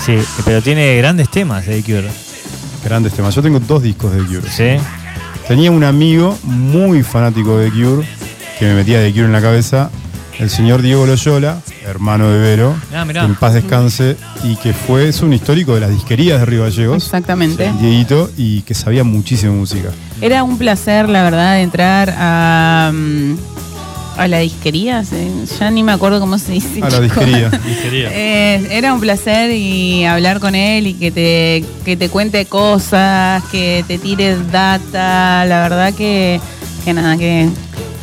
Sí, 0.05 0.19
pero 0.45 0.61
tiene 0.61 0.97
grandes 0.99 1.31
temas 1.31 1.65
de 1.67 1.83
Cure. 1.83 2.11
Grandes 2.85 3.15
temas. 3.15 3.35
Yo 3.35 3.41
tengo 3.43 3.59
dos 3.61 3.83
discos 3.83 4.13
de 4.13 4.21
The 4.23 4.27
Cure. 4.27 4.51
¿Sí? 4.51 4.85
Tenía 5.49 5.71
un 5.71 5.83
amigo 5.85 6.37
muy 6.43 7.03
fanático 7.03 7.57
de 7.57 7.71
The 7.71 7.83
Cure 7.83 8.07
que 8.63 8.69
me 8.69 8.75
metía 8.75 9.01
The 9.03 9.11
Cure 9.11 9.25
en 9.25 9.33
la 9.33 9.41
cabeza. 9.41 9.91
El 10.39 10.49
señor 10.49 10.83
Diego 10.83 11.05
Loyola, 11.05 11.59
hermano 11.85 12.31
de 12.31 12.39
Vero, 12.39 12.77
Ah, 12.95 13.05
que 13.11 13.19
en 13.19 13.35
paz 13.35 13.55
descanse, 13.55 14.17
y 14.45 14.55
que 14.55 14.73
fue, 14.73 15.09
es 15.09 15.21
un 15.21 15.33
histórico 15.33 15.75
de 15.75 15.81
las 15.81 15.91
disquerías 15.91 16.39
de 16.39 16.47
Río 16.47 16.63
Gallegos, 16.63 17.03
Exactamente. 17.03 17.73
Dieguito, 17.81 18.31
y 18.37 18.61
que 18.63 18.75
sabía 18.75 19.03
muchísimo 19.03 19.53
música. 19.55 19.89
Era 20.21 20.45
un 20.45 20.59
placer, 20.59 21.09
la 21.09 21.25
verdad, 21.25 21.61
entrar 21.61 22.15
a, 22.17 22.93
mm, 22.95 23.35
a 24.17 24.29
la 24.29 24.39
disquería. 24.39 25.05
sí, 25.05 25.17
Ya 25.59 25.69
ni 25.73 25.83
me 25.83 25.91
acuerdo 25.91 26.21
cómo 26.21 26.39
se 26.39 26.53
dice. 26.53 26.81
A 26.85 26.89
la 26.89 27.01
disquería. 27.01 27.51
Eh, 27.93 28.69
era 28.71 28.95
un 28.95 29.01
placer 29.01 29.51
y 29.51 30.05
hablar 30.05 30.39
con 30.39 30.55
él 30.55 30.87
y 30.87 30.95
que 30.95 31.11
te, 31.11 31.65
que 31.85 31.97
te 31.97 32.09
cuente 32.11 32.47
cosas, 32.47 33.43
que 33.51 33.85
te 33.89 33.99
tire 33.99 34.37
data. 34.53 35.45
La 35.47 35.63
verdad 35.69 35.93
que, 35.95 36.41
que 36.85 36.93
nada, 36.95 37.17
que 37.17 37.49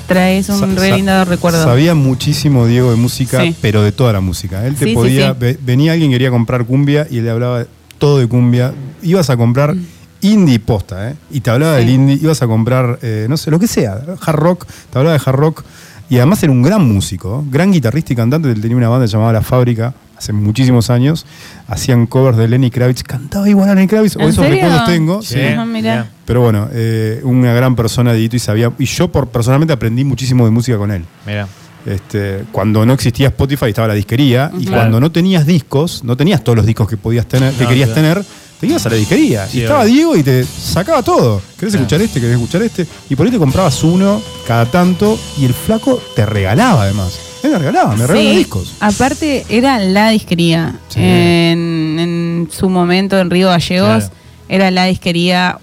traes 0.10 0.50
un 0.50 0.60
Sa- 0.60 0.66
re 0.82 0.92
lindo 0.98 1.24
recuerdo. 1.26 1.64
Sabía 1.64 1.96
muchísimo 1.96 2.66
Diego 2.68 2.92
de 2.92 2.98
música, 2.98 3.42
Sí. 3.42 3.56
pero 3.62 3.82
de 3.84 3.92
toda 3.94 4.12
la 4.12 4.20
música. 4.20 4.66
Él 4.68 4.76
te 4.76 4.86
Sí, 4.88 4.94
podía. 4.94 5.36
sí. 5.40 5.58
Venía 5.62 5.94
alguien 5.94 6.10
que 6.12 6.16
quería 6.16 6.30
comprar 6.32 6.66
cumbia 6.66 7.08
y 7.10 7.20
él 7.20 7.26
le 7.26 7.32
hablaba 7.32 7.66
todo 7.98 8.20
de 8.20 8.28
cumbia. 8.28 8.74
Ibas 9.02 9.30
a 9.30 9.38
comprar 9.38 9.76
indie 10.22 10.60
posta, 10.60 11.12
¿eh? 11.12 11.16
Y 11.32 11.40
te 11.40 11.50
hablaba 11.50 11.74
Mm. 11.78 11.80
Sí. 11.80 11.86
del 11.86 11.94
indie. 11.96 12.16
Ibas 12.22 12.42
a 12.42 12.48
comprar, 12.48 13.00
eh, 13.02 13.28
no 13.30 13.38
sé, 13.38 13.52
lo 13.52 13.60
que 13.60 13.68
sea, 13.68 14.02
hard 14.26 14.36
rock. 14.36 14.66
Te 14.92 14.98
hablaba 14.98 15.18
de 15.18 15.22
hard 15.26 15.36
rock. 15.36 15.64
Y 16.10 16.18
además 16.18 16.42
era 16.44 16.52
un 16.52 16.62
gran 16.64 16.86
músico, 16.86 17.46
gran 17.50 17.72
guitarrista 17.72 18.14
y 18.14 18.16
cantante. 18.16 18.52
Él 18.52 18.60
tenía 18.60 18.76
una 18.76 18.90
banda 18.90 19.06
llamada 19.06 19.32
La 19.34 19.42
Fábrica 19.44 19.94
hace 20.20 20.34
muchísimos 20.34 20.90
años. 20.90 21.26
Hacían 21.68 22.06
covers 22.06 22.38
de 22.38 22.48
Lenny 22.48 22.70
Kravitz. 22.70 23.04
Cantaba 23.04 23.50
igual 23.50 23.70
a 23.70 23.76
Lenny 23.76 23.88
Kravitz. 23.88 24.18
O 24.18 24.20
¿En 24.20 24.30
esos 24.30 24.44
serio? 24.44 24.62
recuerdos 24.62 24.86
tengo. 24.86 25.22
Sí. 25.22 25.36
sí. 25.36 25.66
Mirá. 25.66 26.08
Pero 26.26 26.42
bueno, 26.42 26.68
eh, 26.74 27.22
una 27.24 27.54
gran 27.54 27.76
persona, 27.76 28.12
Dieguito, 28.14 28.36
y 28.36 28.40
sabía. 28.40 28.72
Y 28.78 28.86
yo 28.86 29.08
por, 29.12 29.30
personalmente 29.30 29.74
aprendí 29.74 30.04
muchísimo 30.04 30.46
de 30.46 30.52
música 30.52 30.78
con 30.78 30.92
él. 30.92 31.06
Mira. 31.26 31.48
Este, 31.86 32.44
cuando 32.52 32.86
no 32.86 32.92
existía 32.94 33.30
Spotify 33.30 33.68
estaba 33.68 33.88
la 33.88 33.94
disquería 33.94 34.52
y 34.60 34.68
cuando 34.68 35.00
no 35.00 35.12
tenías 35.14 35.46
discos, 35.46 36.04
no 36.04 36.18
tenías 36.18 36.44
todos 36.44 36.58
los 36.58 36.66
discos 36.66 36.90
que 36.90 36.98
podías 36.98 37.26
tener, 37.26 37.54
que 37.54 37.64
No, 37.64 37.70
querías 37.70 37.90
claro. 37.92 38.16
tener, 38.20 38.26
te 38.60 38.68
ibas 38.68 38.86
a 38.86 38.90
la 38.90 38.96
disquería 38.96 39.48
Sí, 39.48 39.60
y 39.60 39.62
estaba 39.62 39.82
obvio. 39.84 39.94
Diego 39.94 40.16
y 40.18 40.24
te 40.24 40.44
sacaba 40.44 41.02
todo. 41.04 41.42
¿Querés 41.58 41.74
Claro. 41.74 41.86
escuchar 41.86 42.02
este? 42.02 42.20
¿Querés 42.20 42.36
escuchar 42.36 42.62
este? 42.64 42.88
Y 43.10 43.16
por 43.16 43.26
ahí 43.26 43.32
te 43.32 43.38
comprabas 43.40 43.84
uno 43.84 44.22
cada 44.48 44.66
tanto 44.66 45.18
y 45.38 45.46
el 45.46 45.54
flaco 45.54 46.02
te 46.16 46.26
regalaba 46.26 46.84
además. 46.84 47.18
Él 47.42 47.52
me 47.52 47.58
regalaba, 47.60 47.96
me 47.96 48.06
regalaba 48.06 48.32
Sí, 48.32 48.38
discos. 48.38 48.74
Aparte, 48.82 49.46
era 49.50 49.80
la 49.80 50.10
disquería. 50.10 50.76
Sí. 50.90 51.00
En, 51.02 51.98
en 52.00 52.50
su 52.52 52.68
momento 52.70 53.18
en 53.18 53.30
Río 53.30 53.48
Gallegos, 53.48 53.88
Claro. 54.06 54.14
era 54.50 54.72
la 54.72 54.86
disquería 54.86 55.58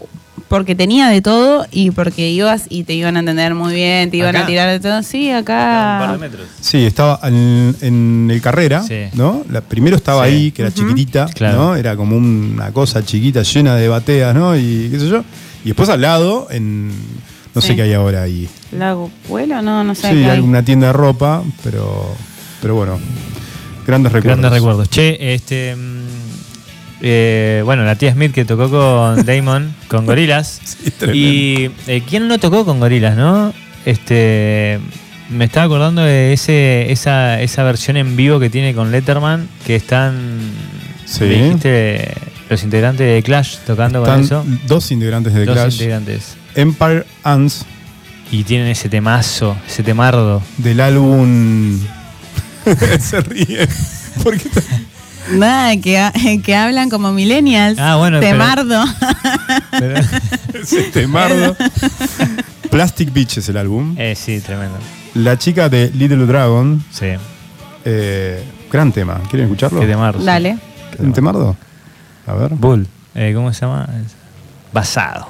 porque 0.49 0.75
tenía 0.75 1.09
de 1.09 1.21
todo 1.23 1.67
y 1.73 1.91
porque 1.91 2.31
ibas 2.31 2.67
y 2.69 2.85
te 2.85 2.95
iban 2.95 3.17
a 3.17 3.21
entender 3.21 3.55
muy 3.55 3.75
bien, 3.75 4.11
te 4.11 4.19
iban 4.19 4.35
¿Acá? 4.37 4.45
a 4.45 4.47
tirar 4.47 4.71
de 4.71 4.81
todo. 4.81 5.03
Sí, 5.03 5.29
Un 5.31 5.45
par 5.45 6.03
acá. 6.03 6.13
de 6.13 6.19
metros. 6.19 6.47
Sí, 6.61 6.85
estaba 6.85 7.19
en, 7.25 7.75
en 7.81 8.29
el 8.31 8.41
carrera, 8.41 8.83
Sí. 8.83 9.07
¿no? 9.15 9.45
La, 9.51 9.61
primero 9.61 9.97
estaba 9.97 10.25
Sí. 10.27 10.33
ahí, 10.33 10.53
que 10.53 10.63
era 10.63 10.73
chiquitita, 10.73 11.27
Claro. 11.35 11.59
¿no? 11.59 11.77
Era 11.77 11.97
como 11.97 12.17
una 12.17 12.71
cosa 12.73 13.05
chiquita 13.05 13.43
llena 13.43 13.75
de 13.77 13.89
bateas, 13.89 14.35
¿no? 14.35 14.57
Y 14.57 14.89
qué 14.91 14.99
sé 15.01 15.09
yo. 15.09 15.25
Y 15.65 15.69
después 15.69 15.89
al 15.89 16.01
lado, 16.01 16.47
en. 16.51 16.93
No 17.55 17.63
sé 17.63 17.75
qué 17.75 17.83
hay 17.83 17.95
ahora 17.95 18.23
ahí. 18.23 18.49
¿Lago 18.71 19.11
Puelo? 19.27 19.63
No, 19.63 19.83
no 19.83 19.95
sé. 19.95 20.03
Sí, 20.11 20.17
hay 20.19 20.25
hay. 20.27 20.41
una 20.41 20.63
tienda 20.63 20.89
de 20.89 20.93
ropa, 20.93 21.43
pero. 21.65 22.15
Pero 22.61 22.75
bueno. 22.75 23.01
Grandes 23.87 24.13
recuerdos. 24.13 24.41
Grandes 24.41 24.61
recuerdos. 24.61 24.91
Che, 24.91 25.35
este. 25.35 25.75
Eh, 27.09 27.63
bueno, 27.65 27.85
la 27.85 27.97
tía 27.97 28.13
Smith 28.13 28.33
que 28.33 28.45
tocó 28.45 28.71
con 28.71 29.25
Damon, 29.27 29.75
con 29.89 30.07
Gorilas. 30.07 30.61
Sí, 30.65 30.93
y 31.13 31.71
eh, 31.87 32.03
¿quién 32.09 32.29
no 32.29 32.39
tocó 32.39 32.65
con 32.65 32.81
Gorilas, 32.81 33.17
no? 33.17 33.53
Este. 33.85 34.79
Me 35.29 35.47
estaba 35.47 35.67
acordando 35.67 36.03
de 36.03 36.33
ese, 36.33 36.93
esa, 36.93 37.41
esa 37.43 37.65
versión 37.65 37.97
en 37.97 38.15
vivo 38.17 38.39
que 38.39 38.49
tiene 38.49 38.75
con 38.75 38.93
Letterman, 38.93 39.49
que 39.67 39.75
están. 39.77 40.39
Sí. 41.05 41.25
me 41.25 41.29
dijiste 41.35 42.15
los 42.49 42.63
integrantes 42.63 43.07
de 43.13 43.23
Clash 43.25 43.57
tocando 43.67 44.05
con 44.05 44.21
eso. 44.21 44.45
Dos 44.67 44.91
integrantes 44.93 45.35
de 45.35 45.45
Dos 45.45 45.57
Clash. 45.57 45.73
integrantes. 45.75 46.37
Empire 46.55 47.05
Ants 47.25 47.65
Y 48.31 48.45
tienen 48.45 48.69
ese 48.69 48.89
temazo, 48.89 49.57
ese 49.69 49.83
temardo. 49.83 50.43
del 50.59 50.81
álbum. 50.81 51.79
Se 53.01 53.21
ríe. 53.21 53.67
¿Por 54.23 54.37
qué 54.39 54.49
está- 54.49 54.63
Nada, 55.33 55.77
que, 55.81 56.41
que 56.45 56.55
hablan 56.57 56.89
como 56.91 57.13
millennials. 57.13 57.79
Ah, 57.79 57.97
bueno, 57.97 58.21
Temardo. 58.21 58.85
Pero- 59.71 60.01
ese 60.55 60.83
temardo? 60.93 61.57
Plastic 62.71 63.13
Beach 63.13 63.39
es 63.39 63.49
el 63.49 63.57
álbum. 63.57 63.95
eh, 63.99 64.15
sí, 64.17 64.41
tremendo. 64.41 64.79
La 65.15 65.39
chica 65.39 65.69
de 65.69 65.91
Little 65.91 66.27
Dragon. 66.27 66.85
Sí. 66.91 67.07
eh, 67.85 68.45
gran 68.71 68.93
tema. 68.93 69.21
¿Quieren 69.31 69.47
escucharlo? 69.47 69.81
Qué 69.81 69.87
temardo. 69.87 70.23
Dale. 70.25 70.59
¿Un 70.99 71.13
temardo? 71.13 71.57
A 72.27 72.35
ver. 72.35 72.51
Bull. 72.55 72.87
Eh, 73.15 73.33
¿Cómo 73.35 73.53
se 73.53 73.61
llama? 73.63 73.89
Basado. 74.73 75.29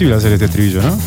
Imposible 0.00 0.16
hacer 0.16 0.32
este 0.32 0.46
estribillo, 0.46 0.82
¿no? 0.82 0.98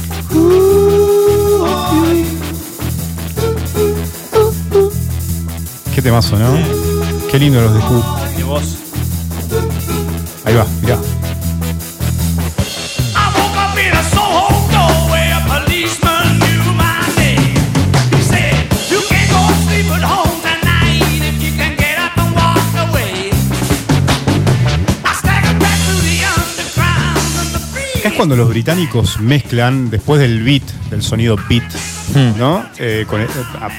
Qué 5.95 6.01
temazo, 6.01 6.37
¿no? 6.37 6.57
Qué 7.31 7.39
lindo 7.39 7.61
los 7.61 7.73
de 7.73 7.79
Who. 7.79 8.82
Cuando 28.23 28.37
los 28.37 28.47
británicos 28.47 29.19
mezclan, 29.19 29.89
después 29.89 30.21
del 30.21 30.43
beat, 30.43 30.63
del 30.89 31.03
sonido 31.03 31.35
beat, 31.49 31.63
¿no? 32.37 32.63
Eh, 32.77 33.03
con 33.05 33.19
el- 33.19 33.27
a- 33.27 33.69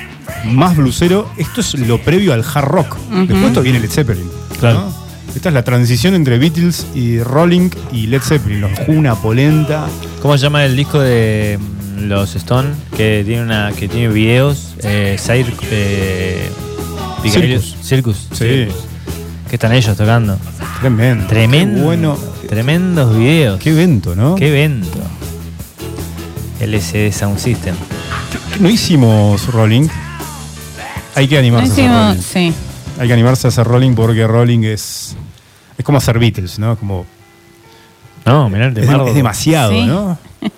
más 0.44 0.76
blusero. 0.76 1.30
Esto 1.38 1.62
es 1.62 1.72
lo 1.78 1.98
previo 2.02 2.34
al 2.34 2.44
hard 2.44 2.66
rock. 2.66 2.94
Después 3.10 3.42
esto 3.46 3.62
viene 3.62 3.80
Led 3.80 3.88
Zeppelin. 3.90 4.28
Claro. 4.60 4.80
¿no? 4.80 5.04
Esta 5.34 5.48
es 5.48 5.54
la 5.54 5.62
transición 5.64 6.12
entre 6.14 6.36
Beatles 6.38 6.86
y 6.94 7.20
Rolling 7.20 7.70
y 7.90 8.06
Led 8.08 8.20
Zeppelin. 8.20 8.60
Los 8.60 8.72
una 8.86 9.14
polenta. 9.14 9.86
¿Cómo 10.20 10.36
se 10.36 10.42
llama 10.42 10.62
el 10.66 10.76
disco 10.76 11.00
de 11.00 11.58
mm, 11.58 12.02
los 12.08 12.36
Stone? 12.36 12.68
Que 12.98 13.22
tiene 13.24 13.42
una 13.44 13.72
que 13.72 13.88
tiene 13.88 14.08
videos. 14.08 14.74
Eh, 14.82 15.16
Cir- 15.18 15.46
eh, 15.70 16.50
Vicarious- 17.22 17.76
Circus. 17.82 18.28
Sí. 18.32 18.36
Circus. 18.44 18.74
Que 19.48 19.56
están 19.56 19.72
ellos 19.72 19.96
tocando. 19.96 20.36
Tremendo. 20.80 21.26
Tremendo. 21.28 21.76
Qué 21.78 21.82
bueno. 21.86 22.33
Tremendos 22.54 23.16
videos. 23.16 23.58
Qué 23.58 23.70
evento, 23.70 24.14
¿no? 24.14 24.36
Qué 24.36 24.46
evento. 24.48 24.98
LCD 26.60 27.10
Sound 27.12 27.38
System. 27.38 27.74
No 28.60 28.70
hicimos 28.70 29.52
Rolling. 29.52 29.88
Hay 31.16 31.26
que 31.26 31.34
No 31.34 31.40
animarse 31.40 31.68
a 31.68 31.72
hacer 31.72 31.84
hicimos, 31.84 32.06
Rolling. 32.06 32.22
sí. 32.22 32.54
Hay 33.00 33.06
que 33.08 33.12
animarse 33.12 33.46
a 33.46 33.48
hacer 33.48 33.66
Rolling 33.66 33.94
porque 33.96 34.24
Rolling 34.24 34.62
es. 34.62 35.16
Es 35.76 35.84
como 35.84 35.98
hacer 35.98 36.20
Beatles, 36.20 36.60
¿no? 36.60 36.76
Como. 36.76 37.06
No, 38.24 38.48
mirá 38.48 38.66
el 38.66 38.74
de 38.74 38.82
Es, 38.82 38.86
Mardo. 38.86 39.08
es 39.08 39.14
demasiado, 39.16 39.72
Sí. 39.72 39.84
¿no? 39.86 40.16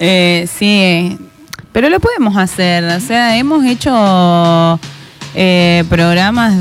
Eh, 0.00 0.46
sí, 0.58 1.16
pero 1.72 1.88
lo 1.88 1.98
podemos 2.00 2.36
hacer. 2.36 2.84
O 2.84 3.00
sea, 3.00 3.38
hemos 3.38 3.64
hecho 3.64 4.78
eh, 5.34 5.84
programas 5.88 6.52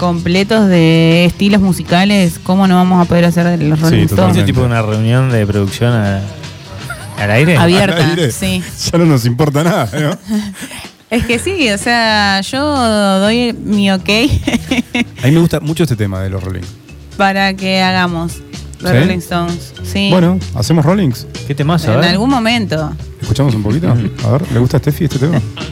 completos 0.00 0.66
de 0.66 1.26
estilos 1.26 1.60
musicales. 1.60 2.40
¿Cómo 2.42 2.66
no 2.66 2.74
vamos 2.76 3.04
a 3.04 3.08
poder 3.08 3.26
hacer 3.26 3.46
de 3.46 3.58
los 3.68 3.78
Sí, 3.78 3.84
Rolling 3.84 3.96
Stones? 3.98 4.10
totalmente. 4.10 4.40
¿Este 4.40 4.46
tipo 4.52 4.60
de 4.62 4.66
una 4.66 4.80
reunión 4.82 5.30
de 5.30 5.46
producción 5.46 5.92
a- 5.92 6.22
al 7.18 7.30
aire? 7.30 7.58
Abierta, 7.58 7.96
Al 8.02 8.10
aire. 8.10 8.32
sí. 8.32 8.62
Ya 8.90 8.98
no 8.98 9.04
nos 9.04 9.26
importa 9.26 9.62
nada, 9.62 9.88
¿no? 10.00 10.18
Es 11.10 11.26
que 11.26 11.38
sí, 11.40 11.68
o 11.70 11.76
sea, 11.76 12.40
yo 12.40 13.18
doy 13.18 13.52
mi 13.52 13.90
ok 13.90 14.08
A 15.22 15.26
mí 15.26 15.32
me 15.32 15.40
gusta 15.40 15.58
mucho 15.58 15.82
este 15.82 15.96
tema 15.96 16.22
de 16.22 16.30
los 16.30 16.42
Rolling. 16.42 16.62
para 17.16 17.52
que 17.54 17.82
hagamos 17.82 18.34
los 18.80 18.92
¿Sí? 18.92 18.96
Rolling 18.98 19.18
Stones. 19.18 19.74
Sí. 19.82 20.08
Bueno, 20.10 20.38
¿hacemos 20.54 20.84
Rollings? 20.84 21.26
¿Qué 21.48 21.54
temazo, 21.54 21.92
en 21.98 22.04
eh? 22.04 22.08
algún 22.10 22.30
momento. 22.30 22.92
¿Escuchamos 23.20 23.54
un 23.56 23.62
poquito? 23.64 23.90
A 23.90 24.30
ver, 24.30 24.42
¿le 24.52 24.58
gusta 24.60 24.76
a 24.76 24.80
Steffi 24.80 25.04
este 25.04 25.18
tema? 25.18 25.40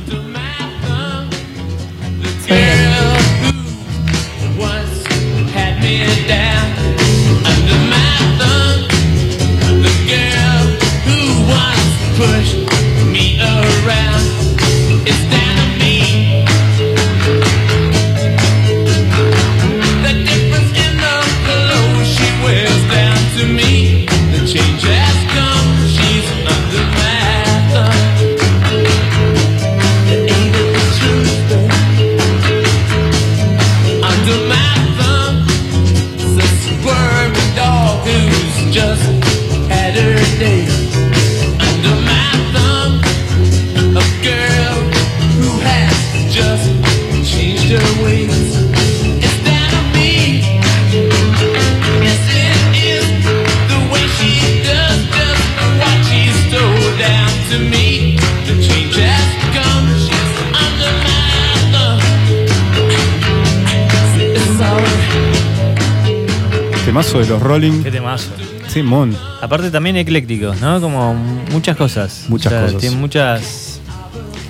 Aparte 69.49 69.70
también 69.70 69.97
eclécticos, 69.97 70.60
¿no? 70.60 70.78
Como 70.78 71.15
muchas 71.15 71.75
cosas. 71.75 72.27
Muchas 72.28 72.52
cosas. 72.52 72.78
Tiene 72.81 72.97
muchas. 72.97 73.81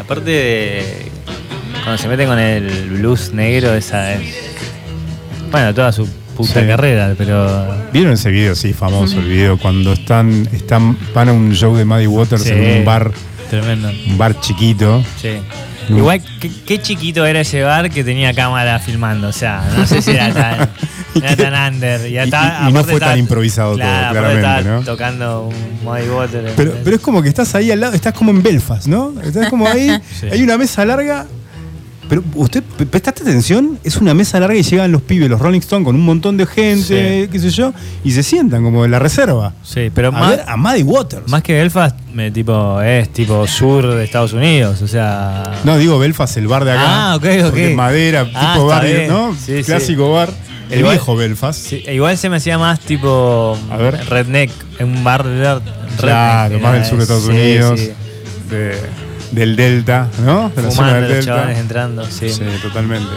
Aparte 0.01 0.29
de. 0.31 1.13
Cuando 1.85 1.99
se 2.03 2.09
meten 2.09 2.27
con 2.29 2.39
el 2.39 2.91
blues 2.91 3.33
negro, 3.33 3.73
esa 3.75 4.15
es. 4.15 4.35
Bueno, 5.53 5.73
toda 5.73 5.93
su 5.93 6.05
puta 6.37 6.61
Sí. 6.61 6.67
carrera, 6.67 7.15
pero. 7.17 7.77
¿Vieron 7.93 8.13
ese 8.15 8.31
video? 8.31 8.57
Sí, 8.57 8.73
famoso 8.73 9.21
el 9.21 9.29
video, 9.29 9.57
cuando 9.57 9.93
están, 9.93 10.49
están 10.53 10.99
van 11.15 11.29
a 11.29 11.33
un 11.33 11.55
show 11.55 11.77
de 11.77 11.85
Muddy 11.85 12.09
Waters 12.09 12.43
Sí. 12.43 12.51
en 12.51 12.79
un 12.81 12.85
bar, 12.85 13.13
Tremendo. 13.51 13.89
un 14.09 14.19
bar 14.19 14.41
chiquito. 14.41 15.05
Sí. 15.23 15.39
Igual, 15.91 16.21
¿qué, 16.41 16.51
qué 16.67 16.83
chiquito 16.83 17.25
era 17.25 17.41
ese 17.41 17.63
bar 17.63 17.89
que 17.89 18.03
tenía 18.05 18.35
cámara 18.35 18.79
filmando. 18.81 19.29
O 19.29 19.33
sea, 19.33 19.63
no 19.77 19.87
sé 19.87 20.03
si 20.03 20.11
era 20.11 20.35
tan, 20.35 20.69
era 21.15 21.37
tan 21.37 21.75
under. 21.75 22.11
Y, 22.11 22.19
estaba- 22.19 22.67
y- 22.67 22.71
y 22.71 22.73
no 22.73 22.85
fue 22.85 23.01
tan 23.01 23.19
improvisado 23.19 23.71
todo, 23.71 23.79
claro, 23.79 24.13
claramente, 24.41 24.85
tocando 24.85 25.49
un 25.49 25.85
Muddy 25.85 26.09
Water. 26.09 26.53
Pero, 26.57 26.75
pero 26.85 26.97
es 26.97 27.03
como 27.03 27.23
que 27.23 27.29
estás 27.29 27.55
ahí 27.55 27.71
al 27.71 27.81
lado, 27.81 27.95
estás 27.95 28.13
como 28.15 28.31
en 28.31 28.43
Belfast, 28.43 28.87
¿no? 28.87 29.13
Estás 29.23 29.49
como 29.49 29.67
ahí, 29.69 29.91
Sí. 30.21 30.27
hay 30.31 30.43
una 30.43 30.57
mesa 30.59 30.85
larga. 30.85 31.27
Pero 32.09 32.25
usted, 32.37 32.63
pre- 32.63 32.87
¿prestaste 32.87 33.21
atención? 33.23 33.79
Es 33.85 33.99
una 33.99 34.15
mesa 34.15 34.41
larga 34.41 34.57
y 34.57 34.63
llegan 34.63 34.91
los 34.91 35.03
pibes, 35.03 35.29
los 35.29 35.39
Rolling 35.39 35.59
Stones, 35.59 35.85
con 35.85 35.95
un 35.95 36.07
montón 36.07 36.39
de 36.39 36.47
gente, 36.47 37.25
Sí. 37.25 37.29
qué 37.31 37.39
sé 37.39 37.51
yo, 37.51 37.75
y 38.03 38.13
se 38.13 38.23
sientan 38.23 38.65
como 38.65 38.87
en 38.87 38.91
la 38.93 38.99
reserva. 38.99 39.53
Sí, 39.63 39.91
pero 39.95 40.09
a 40.09 40.13
más, 40.13 40.31
ver 40.31 40.45
a 40.49 40.57
Muddy 40.57 40.85
Waters. 40.85 41.29
más 41.29 41.43
que 41.43 41.53
Belfast, 41.53 41.95
me, 42.15 42.31
tipo, 42.31 42.81
es 42.81 43.11
tipo 43.13 43.47
sur 43.47 43.87
de 43.95 44.05
Estados 44.05 44.33
Unidos. 44.33 44.81
O 44.81 44.89
sea. 44.89 45.43
No, 45.65 45.77
digo 45.77 45.99
Belfast, 45.99 46.39
el 46.39 46.49
bar 46.49 46.65
de 46.65 46.73
acá. 46.73 46.83
Ah, 47.13 47.17
ok, 47.17 47.27
ok. 47.49 47.59
Madera, 47.75 48.27
Ah, 48.35 48.55
tipo 48.55 48.73
está 48.73 48.85
bien. 48.87 49.09
¿no? 49.09 49.35
Sí, 49.35 49.59
sí. 49.59 49.65
Clásico 49.65 50.11
bar. 50.11 50.31
El 50.71 50.81
Igual- 50.81 50.95
viejo 50.97 51.17
Belfast. 51.17 51.61
Sí, 51.61 51.83
igual 51.91 52.19
se 52.19 52.29
me 52.29 52.37
hacía 52.37 52.59
más 52.59 52.81
tipo 52.81 53.59
A 53.71 53.77
ver. 53.77 53.99
redneck, 54.09 54.51
en 54.79 54.89
un 54.97 55.05
bar 55.05 55.25
de 55.25 55.55
redneck. 55.55 55.75
Claro, 55.99 56.59
más 56.61 56.73
del 56.75 56.85
sur 56.85 56.97
de 56.99 57.03
Estados 57.05 57.25
Sí, 57.25 57.31
Unidos. 57.31 57.81
sí. 57.81 57.91
de- 58.51 58.77
del 59.33 59.57
Delta, 59.57 60.09
¿no? 60.25 60.51
De 60.55 60.63
la 60.63 60.71
zona 60.71 60.95
del 60.95 61.03
los 61.05 61.13
Delta. 61.13 61.27
chavales 61.35 61.59
entrando, 61.59 62.05
sí. 62.07 62.29
Sí, 62.31 62.43
totalmente. 62.63 63.11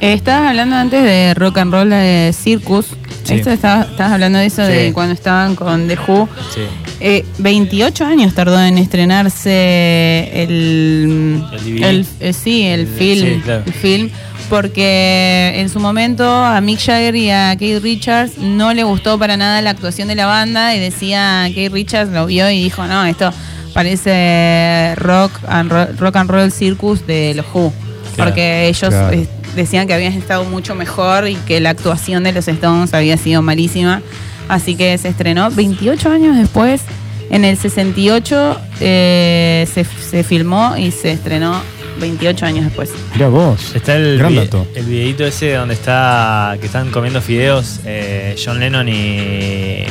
Eh, 0.00 0.12
estabas 0.12 0.50
hablando 0.50 0.76
antes 0.76 1.02
de 1.02 1.34
rock 1.34 1.58
and 1.58 1.72
roll 1.72 1.90
de 1.90 2.32
Circus. 2.32 2.86
Sí. 3.24 3.34
Esto 3.34 3.50
estabas 3.50 3.88
hablando 4.00 4.38
de 4.38 4.46
eso 4.46 4.64
Sí. 4.64 4.72
de 4.72 4.92
cuando 4.92 5.12
estaban 5.14 5.54
con 5.56 5.88
The 5.88 5.98
Who. 6.06 6.28
Sí. 6.54 6.60
Eh, 7.00 7.24
28 7.38 8.04
años 8.06 8.32
tardó 8.34 8.60
en 8.62 8.78
estrenarse 8.78 10.30
el, 10.34 11.42
El 11.52 11.64
DVD. 11.64 11.88
el- 11.88 12.06
eh, 12.20 12.32
sí, 12.32 12.64
el, 12.64 12.80
El- 12.80 12.86
film, 12.86 13.26
sí, 13.34 13.40
claro. 13.44 13.62
el 13.66 13.72
film, 13.72 14.10
porque 14.48 15.52
en 15.56 15.68
su 15.68 15.80
momento 15.80 16.24
a 16.28 16.60
Mick 16.60 16.80
Jagger 16.80 17.14
y 17.16 17.30
a 17.30 17.54
Keith 17.56 17.82
Richards 17.82 18.38
no 18.38 18.72
le 18.72 18.82
gustó 18.84 19.18
para 19.18 19.36
nada 19.36 19.60
la 19.62 19.70
actuación 19.70 20.08
de 20.08 20.14
la 20.14 20.26
banda 20.26 20.74
y 20.74 20.80
decía 20.80 21.48
Keith 21.54 21.72
Richards 21.72 22.10
lo 22.12 22.26
vio 22.26 22.50
y 22.50 22.62
dijo 22.62 22.86
no 22.86 23.04
esto 23.04 23.30
parece 23.74 24.94
rock 24.96 25.32
and 25.48 25.70
roll, 25.70 25.96
rock 25.98 26.16
and 26.16 26.30
roll 26.30 26.50
circus 26.52 27.06
de 27.06 27.34
los 27.34 27.46
Who, 27.52 27.72
Claro, 28.14 28.30
porque 28.30 28.66
ellos 28.66 28.90
claro. 28.90 29.12
eh, 29.16 29.28
decían 29.54 29.86
que 29.86 29.94
habían 29.94 30.12
estado 30.14 30.44
mucho 30.44 30.74
mejor 30.74 31.28
y 31.28 31.34
que 31.34 31.60
la 31.60 31.70
actuación 31.70 32.24
de 32.24 32.32
los 32.32 32.48
Stones 32.48 32.92
había 32.94 33.16
sido 33.16 33.42
malísima. 33.42 34.02
Así 34.48 34.74
que 34.74 34.96
se 34.98 35.08
estrenó 35.08 35.50
28 35.50 36.10
años 36.10 36.36
después. 36.36 36.82
En 37.30 37.44
el 37.44 37.56
68 37.56 38.60
eh, 38.80 39.68
se, 39.72 39.84
se 39.84 40.24
filmó 40.24 40.76
y 40.76 40.90
se 40.90 41.12
estrenó 41.12 41.60
28 42.00 42.46
años 42.46 42.64
después. 42.64 42.90
Mira 43.14 43.28
vos. 43.28 43.74
Está 43.74 43.96
el, 43.96 44.18
Gran 44.18 44.30
vi- 44.32 44.36
dato. 44.38 44.66
el 44.74 44.84
videito 44.84 45.24
ese 45.24 45.54
donde 45.54 45.74
está 45.74 46.56
que 46.60 46.66
están 46.66 46.90
comiendo 46.90 47.20
fideos 47.20 47.80
eh, 47.84 48.36
John 48.42 48.58
Lennon 48.60 48.88
y, 48.88 49.84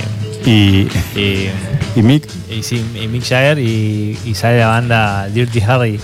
Y, 0.46 0.88
y, 1.16 1.50
y 1.96 2.02
Mick. 2.02 2.28
y 2.50 2.64
sí, 2.64 2.84
y 3.02 3.08
Mick 3.08 3.24
Jagger 3.24 3.60
y, 3.60 4.18
y 4.26 4.34
sale 4.36 4.60
la 4.60 4.68
banda 4.68 5.28
Dirty 5.30 5.62
Harry 5.62 6.00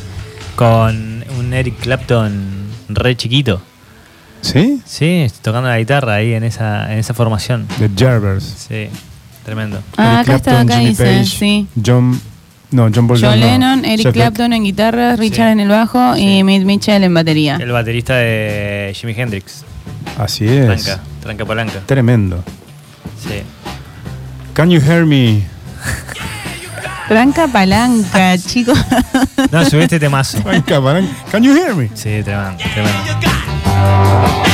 con 0.56 1.24
un 1.40 1.54
Eric 1.54 1.78
Clapton 1.80 2.34
re 2.90 3.16
chiquito. 3.16 3.62
¿Sí? 4.42 4.82
Sí, 4.86 5.28
tocando 5.42 5.70
la 5.70 5.78
guitarra 5.80 6.16
ahí 6.16 6.34
en 6.34 6.44
esa, 6.44 6.92
en 6.92 7.00
esa 7.00 7.14
formación. 7.14 7.66
The 7.80 7.90
Jarvers. 7.98 8.44
Sí, 8.68 8.88
tremendo. 9.46 9.82
Ah, 9.96 10.16
Eric 10.16 10.30
acá 10.30 10.36
está, 10.36 10.52
Clapton, 10.52 10.70
acá 10.70 10.78
Jimmy 10.80 10.90
dice, 10.90 11.04
Page, 11.06 11.26
sí. 11.26 11.68
John. 11.86 12.20
No, 12.74 12.90
John 12.94 13.08
Paul 13.08 13.20
John 13.22 13.40
no. 13.40 13.46
Lennon, 13.46 13.86
Eric 13.86 13.98
Jeff 13.98 14.06
Beck. 14.06 14.14
Clapton 14.16 14.54
en 14.54 14.64
guitarra, 14.64 15.16
Richard 15.16 15.48
Sí. 15.48 15.52
en 15.54 15.60
el 15.62 15.70
bajo 15.70 16.18
y. 16.18 16.44
Mick 16.44 16.64
Mitchell 16.66 17.04
en 17.04 17.14
batería. 17.14 17.58
El 17.62 17.72
baterista 17.72 18.16
de 18.16 18.92
Jimi 18.96 19.14
Hendrix. 19.16 19.64
Así 20.18 20.48
es. 20.48 20.66
Tranca, 20.66 21.04
tranca 21.22 21.46
palanca. 21.46 21.80
Tremendo. 21.86 22.44
Sí. 23.22 23.42
Can 24.54 24.70
you 24.70 24.80
hear 24.82 25.06
me? 25.06 25.44
Tranca 27.08 27.48
palanca, 27.48 28.38
chicos. 28.48 28.78
No, 29.52 29.64
subí 29.66 29.84
este 29.84 30.00
temazo. 30.00 30.40
Tranca, 30.40 30.82
palanca. 30.82 31.12
Can 31.32 31.44
you 31.44 31.56
hear 31.56 31.76
me? 31.76 31.90
Sí, 31.94 32.22
tremendo, 32.24 32.58
tremendo. 32.74 34.53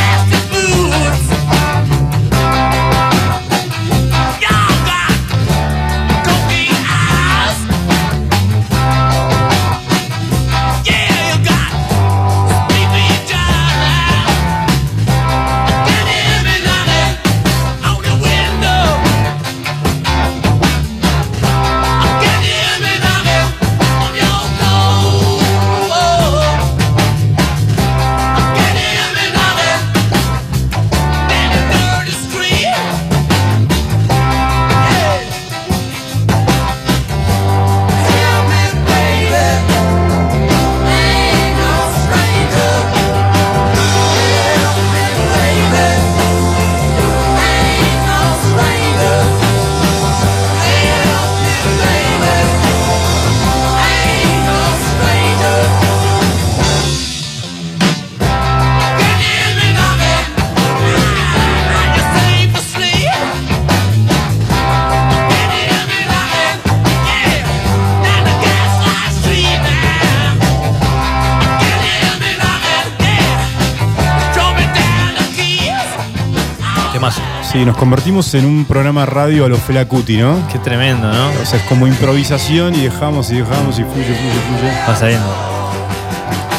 Sí, 77.59 77.65
nos 77.65 77.75
convertimos 77.75 78.33
en 78.35 78.45
un 78.45 78.63
programa 78.63 79.05
radio 79.05 79.43
a 79.43 79.49
los 79.49 79.59
Fela 79.59 79.83
Kuti, 79.83 80.15
¿no? 80.15 80.47
Qué 80.49 80.59
tremendo, 80.59 81.11
¿no? 81.11 81.27
O 81.41 81.45
sea, 81.45 81.59
es 81.59 81.65
como 81.65 81.87
improvisación 81.87 82.73
y 82.73 82.83
dejamos 82.83 83.29
y 83.31 83.39
dejamos 83.39 83.77
y 83.77 83.83
fluye, 83.83 84.05
fluye, 84.05 84.15
fluye. 84.47 84.71
Va 84.87 84.95
saliendo. 84.95 85.27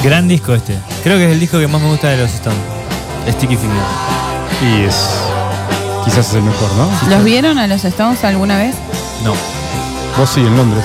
Gran 0.05 0.29
disco 0.29 0.55
este. 0.55 0.77
Creo 1.03 1.17
que 1.17 1.25
es 1.25 1.33
el 1.33 1.41
disco 1.41 1.59
que 1.59 1.67
más 1.69 1.81
me 1.81 1.89
gusta 1.89 2.11
de 2.11 2.19
los 2.19 2.31
Stones. 2.35 2.61
Sticky 3.31 3.57
Finger. 3.57 3.81
Y 4.61 4.83
es. 4.83 5.09
Quizás 6.05 6.29
es 6.29 6.35
el 6.35 6.43
mejor, 6.43 6.71
¿no? 6.75 6.91
¿Los 7.09 7.25
vieron 7.25 7.57
a 7.57 7.67
los 7.67 7.83
Stones 7.83 8.23
alguna 8.23 8.59
vez? 8.59 8.75
No. 9.25 9.33
Vos 10.19 10.29
sí, 10.29 10.41
en 10.41 10.55
Londres. 10.55 10.85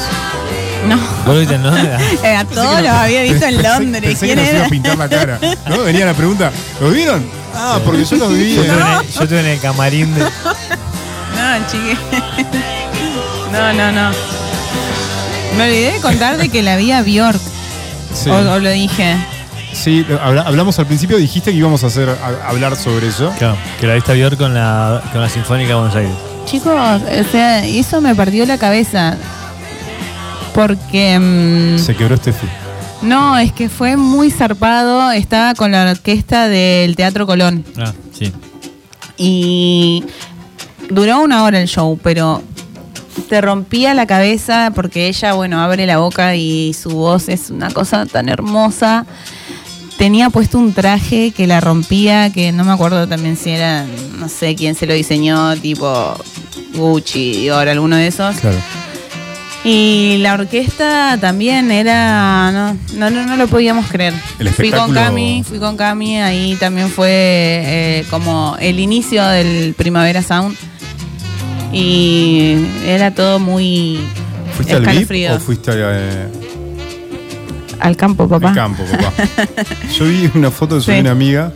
No. 0.88 0.96
¿Vos 1.26 1.34
lo 1.34 1.40
viste 1.42 1.56
en 1.56 1.64
Londres? 1.64 2.02
Eh, 2.24 2.36
a 2.38 2.46
todos 2.46 2.82
los 2.82 2.90
había 2.90 3.22
visto 3.24 3.46
en 3.48 3.62
Londres. 3.62 4.02
Pensé 4.02 4.28
¿Quién 4.28 4.38
que 4.38 4.44
nos 4.44 4.50
iba 4.50 4.60
era? 4.60 4.66
a 4.68 4.70
pintar 4.70 4.98
la 4.98 5.10
cara. 5.10 5.40
¿No? 5.70 5.80
Venía 5.80 6.06
la 6.06 6.14
pregunta. 6.14 6.54
¿Los 6.80 6.94
vieron? 6.94 7.45
Ah, 7.56 7.80
porque 7.84 8.04
yo 8.06 8.18
los 8.18 8.34
vi. 8.34 8.56
Yo 8.56 8.62
estuve, 8.64 8.82
en 8.82 8.88
el, 8.88 9.12
yo 9.12 9.22
estuve 9.24 9.40
en 9.40 9.46
el 9.46 9.60
camarín 9.60 10.14
de. 10.16 10.22
No, 10.22 11.68
chique. 11.72 11.98
No, 13.52 13.74
no, 13.74 13.92
no. 13.92 14.12
Me 15.58 15.64
olvidé 15.64 15.94
de 15.94 16.02
contar 16.02 16.38
de 16.38 16.50
que 16.50 16.62
la 16.64 16.76
vi 16.76 16.92
a 16.92 17.02
Bjork. 17.02 17.40
Sí. 18.14 18.30
O, 18.30 18.36
o 18.36 18.60
lo 18.60 18.70
dije. 18.70 19.16
Sí, 19.74 20.06
habla- 20.22 20.44
hablamos 20.44 20.78
al 20.80 20.86
principio, 20.88 21.18
dijiste 21.18 21.52
que 21.52 21.58
íbamos 21.58 21.84
a 21.84 21.88
hacer 21.88 22.10
a- 22.10 22.50
hablar 22.50 22.76
sobre 22.76 23.08
eso. 23.08 23.32
Claro, 23.38 23.58
que 23.80 23.88
la 23.88 23.94
viste 23.96 24.12
a 24.12 24.16
Bjork 24.16 24.38
con 24.38 24.54
la, 24.54 25.02
con 25.12 25.22
la 25.22 25.30
Sinfónica 25.30 25.70
de 25.70 25.76
Buenos 25.76 25.96
Aires. 25.96 26.12
Chicos, 26.46 26.74
o 26.74 27.32
sea, 27.32 27.66
eso 27.66 28.02
me 28.02 28.14
partió 28.16 28.46
la 28.46 28.58
cabeza. 28.58 29.16
Porque. 30.54 31.20
mm, 31.20 31.80
Se 31.80 31.96
quebró 31.96 32.16
Steffi. 32.18 32.48
No, 33.06 33.38
es 33.38 33.52
que 33.52 33.70
fue 33.70 33.96
muy 33.98 34.32
zarpado. 34.32 35.12
Estaba 35.12 35.54
con 35.54 35.72
la 35.72 35.92
orquesta 35.92 36.48
del 36.48 36.96
Teatro 36.96 37.26
Colón. 37.26 37.64
Ah, 37.78 37.94
sí. 38.12 38.32
Y 39.18 40.04
duró 40.90 41.22
una 41.22 41.44
hora 41.44 41.62
el 41.62 41.68
show, 41.68 42.00
pero 42.02 42.42
te 43.30 43.42
rompía 43.42 43.94
la 43.94 44.06
cabeza 44.06 44.72
porque 44.76 45.08
ella, 45.08 45.34
bueno, 45.34 45.62
abre 45.62 45.86
la 45.86 45.98
boca 45.98 46.36
y 46.36 46.74
su 46.74 46.90
voz 46.90 47.30
es 47.30 47.50
una 47.50 47.72
cosa 47.72 48.06
tan 48.06 48.30
hermosa. 48.30 49.06
tenía 49.98 50.30
puesto 50.30 50.58
un 50.58 50.74
traje 50.74 51.32
que 51.32 51.48
la 51.48 51.62
rompía, 51.62 52.32
que 52.32 52.52
no 52.52 52.66
me 52.66 52.74
acuerdo 52.74 53.08
también 53.08 53.38
si 53.38 53.52
era, 53.52 53.86
no 54.18 54.28
sé 54.28 54.56
quién 54.56 54.76
se 54.76 54.86
lo 54.86 54.94
diseñó, 54.94 55.56
tipo 55.56 56.16
Gucci, 56.76 57.48
ahora 57.50 57.72
alguno 57.72 57.96
de 57.96 58.08
esos. 58.08 58.36
Claro. 58.36 58.58
Y 59.68 60.18
la 60.20 60.36
orquesta 60.36 61.18
también 61.20 61.72
era. 61.72 62.52
No, 62.52 62.78
no, 62.94 63.10
no, 63.10 63.26
no 63.26 63.36
lo 63.36 63.48
podíamos 63.48 63.88
creer. 63.88 64.14
El 64.38 64.50
fui 64.50 64.70
con 64.70 64.94
Cami, 64.94 65.44
fui 65.44 65.58
con 65.58 65.76
Cami, 65.76 66.22
ahí 66.22 66.56
también 66.60 66.88
fue 66.90 67.10
eh, 67.12 68.06
como 68.12 68.56
el 68.60 68.80
inicio 68.80 69.26
del 69.26 69.74
Primavera 69.74 70.22
Sound. 70.22 70.56
Y 71.74 72.58
era 72.86 73.16
todo 73.16 73.40
muy. 73.40 74.00
¿Fuiste 74.56 74.76
al 74.76 74.86
VIP 74.86 75.32
o 75.32 75.40
fuiste 75.40 75.72
a, 75.72 75.76
eh, 75.78 76.28
Al 77.80 77.98
campo, 77.98 78.30
papá. 78.30 78.50
al 78.50 78.56
campo, 78.56 78.84
papá? 78.86 79.12
Yo 79.98 80.06
vi 80.06 80.30
una 80.36 80.52
foto 80.52 80.76
de 80.76 80.82
su 80.82 80.92
Sí. 80.92 81.00
una 81.00 81.10
amiga 81.12 81.52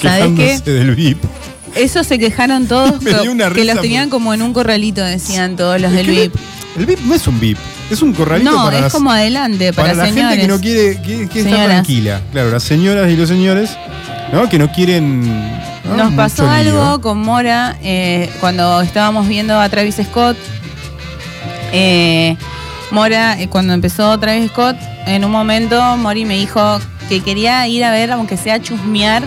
quejándose 0.00 0.70
del 0.70 0.94
VIP. 0.94 1.18
Eso 1.74 2.04
se 2.04 2.18
quejaron 2.20 2.66
todos, 2.66 2.92
que, 3.04 3.52
que 3.54 3.64
los 3.64 3.80
tenían 3.80 4.10
como 4.10 4.32
en 4.32 4.42
un 4.42 4.52
corralito, 4.52 5.02
decían 5.04 5.56
todos 5.56 5.80
los 5.80 5.92
del 5.92 6.06
VIP. 6.06 6.34
El 6.76 6.86
VIP 6.86 7.00
no 7.00 7.14
es 7.14 7.26
un 7.26 7.40
VIP, 7.40 7.58
es 7.90 8.00
un 8.02 8.12
corralito 8.12 8.50
No, 8.50 8.64
para 8.64 8.76
es 8.76 8.82
las- 8.84 8.92
como 8.92 9.10
adelante, 9.10 9.72
para, 9.72 9.88
para 9.88 9.94
la 9.98 10.04
señores. 10.06 10.28
gente 10.38 10.42
que 10.42 10.48
no 10.48 10.60
quiere 10.60 11.02
que, 11.02 11.28
que 11.28 11.40
está 11.40 11.64
tranquila. 11.66 12.20
Claro, 12.32 12.50
las 12.50 12.62
señoras 12.62 13.10
y 13.10 13.16
los 13.16 13.28
señores, 13.28 13.70
¿no? 14.32 14.48
Que 14.48 14.58
no 14.58 14.70
quieren. 14.70 15.20
¿no? 15.84 15.96
Nos 15.96 16.12
pasó 16.14 16.44
Mucho 16.44 16.62
lío. 16.62 16.82
algo 16.82 17.00
con 17.00 17.18
Mora 17.18 17.76
eh, 17.82 18.30
cuando 18.38 18.80
estábamos 18.82 19.26
viendo 19.26 19.58
a 19.58 19.68
Travis 19.68 19.96
Scott. 20.04 20.36
Eh, 21.72 22.36
Mora, 22.90 23.40
eh, 23.40 23.48
cuando 23.48 23.72
empezó 23.72 24.18
Travis 24.18 24.50
Scott, 24.50 24.76
en 25.06 25.24
un 25.24 25.30
momento 25.30 25.96
Mori 25.96 26.24
me 26.24 26.34
dijo 26.36 26.80
que 27.08 27.20
quería 27.22 27.66
ir 27.68 27.84
a 27.84 27.90
ver, 27.90 28.10
aunque 28.12 28.36
sea 28.36 28.60
chusmear, 28.60 29.22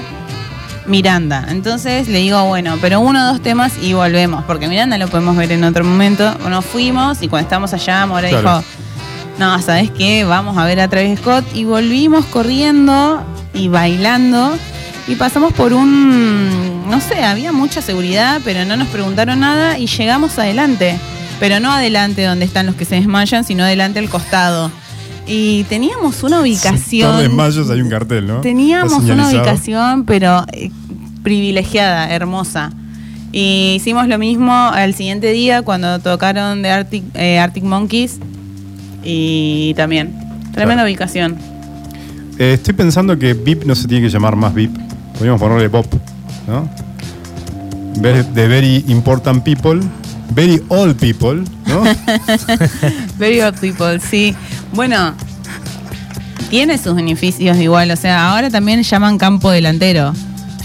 Miranda. 0.85 1.45
Entonces 1.49 2.07
le 2.07 2.19
digo, 2.19 2.43
bueno, 2.45 2.77
pero 2.81 2.99
uno 2.99 3.23
o 3.23 3.25
dos 3.33 3.41
temas 3.41 3.73
y 3.81 3.93
volvemos, 3.93 4.43
porque 4.45 4.67
Miranda 4.67 4.97
lo 4.97 5.07
podemos 5.07 5.35
ver 5.35 5.51
en 5.51 5.63
otro 5.63 5.83
momento. 5.83 6.33
Nos 6.49 6.65
fuimos 6.65 7.21
y 7.21 7.27
cuando 7.27 7.45
estábamos 7.45 7.73
allá, 7.73 8.05
Mora 8.05 8.29
Claro. 8.29 8.57
dijo, 8.59 8.63
no, 9.39 9.61
¿sabes 9.61 9.91
qué? 9.91 10.23
Vamos 10.25 10.57
a 10.57 10.65
ver 10.65 10.79
a 10.79 10.87
Travis 10.87 11.19
Scott 11.19 11.45
y 11.53 11.63
volvimos 11.65 12.25
corriendo 12.25 13.23
y 13.53 13.67
bailando 13.67 14.57
y 15.07 15.15
pasamos 15.15 15.53
por 15.53 15.73
un, 15.73 16.89
no 16.89 16.99
sé, 17.01 17.23
había 17.23 17.51
mucha 17.51 17.81
seguridad, 17.81 18.41
pero 18.45 18.63
no 18.65 18.77
nos 18.77 18.87
preguntaron 18.89 19.39
nada 19.39 19.77
y 19.77 19.87
llegamos 19.87 20.37
adelante, 20.39 20.97
pero 21.39 21.59
no 21.59 21.71
adelante 21.71 22.23
donde 22.23 22.45
están 22.45 22.65
los 22.67 22.75
que 22.75 22.85
se 22.85 22.95
desmayan, 22.95 23.43
sino 23.43 23.63
adelante 23.63 23.99
al 23.99 24.09
costado. 24.09 24.71
Y 25.25 25.63
teníamos 25.65 26.21
una 26.23 26.41
ubicación. 26.41 27.09
Sector 27.17 27.21
de 27.21 27.29
Mayos 27.29 27.69
hay 27.69 27.81
un 27.81 27.89
cartel, 27.89 28.27
¿no? 28.27 28.41
Teníamos 28.41 29.03
una 29.03 29.29
ubicación, 29.29 30.05
pero 30.05 30.45
eh, 30.51 30.69
privilegiada, 31.23 32.09
hermosa. 32.13 32.71
Y 33.31 33.73
hicimos 33.77 34.07
lo 34.07 34.17
mismo 34.19 34.53
al 34.53 34.93
siguiente 34.93 35.31
día 35.31 35.61
cuando 35.63 35.99
tocaron 35.99 36.61
de 36.61 36.69
Arctic, 36.69 37.03
eh, 37.15 37.39
Arctic 37.39 37.63
Monkeys. 37.63 38.19
Y 39.03 39.73
también, 39.75 40.13
tremenda 40.53 40.83
Claro. 40.83 40.87
ubicación. 40.89 41.37
Eh, 42.37 42.53
estoy 42.53 42.73
pensando 42.73 43.17
que 43.17 43.33
VIP 43.33 43.65
no 43.65 43.75
se 43.75 43.87
tiene 43.87 44.05
que 44.05 44.09
llamar 44.11 44.35
más 44.35 44.53
VIP. 44.53 44.75
Podríamos 45.13 45.41
ponerle 45.41 45.69
Pop, 45.69 45.85
¿no? 46.47 46.67
The 48.01 48.47
Very 48.47 48.83
Important 48.87 49.43
People, 49.43 49.79
Very 50.31 50.61
Old 50.69 50.95
People, 50.95 51.43
¿no? 51.67 51.83
Very 53.17 53.41
old 53.41 53.59
people, 53.59 53.99
sí. 53.99 54.35
Bueno, 54.73 55.13
tiene 56.49 56.77
sus 56.77 56.95
beneficios 56.95 57.57
igual. 57.57 57.91
O 57.91 57.95
sea, 57.95 58.31
ahora 58.31 58.49
también 58.49 58.81
llaman 58.83 59.17
campo 59.17 59.51
delantero. 59.51 60.13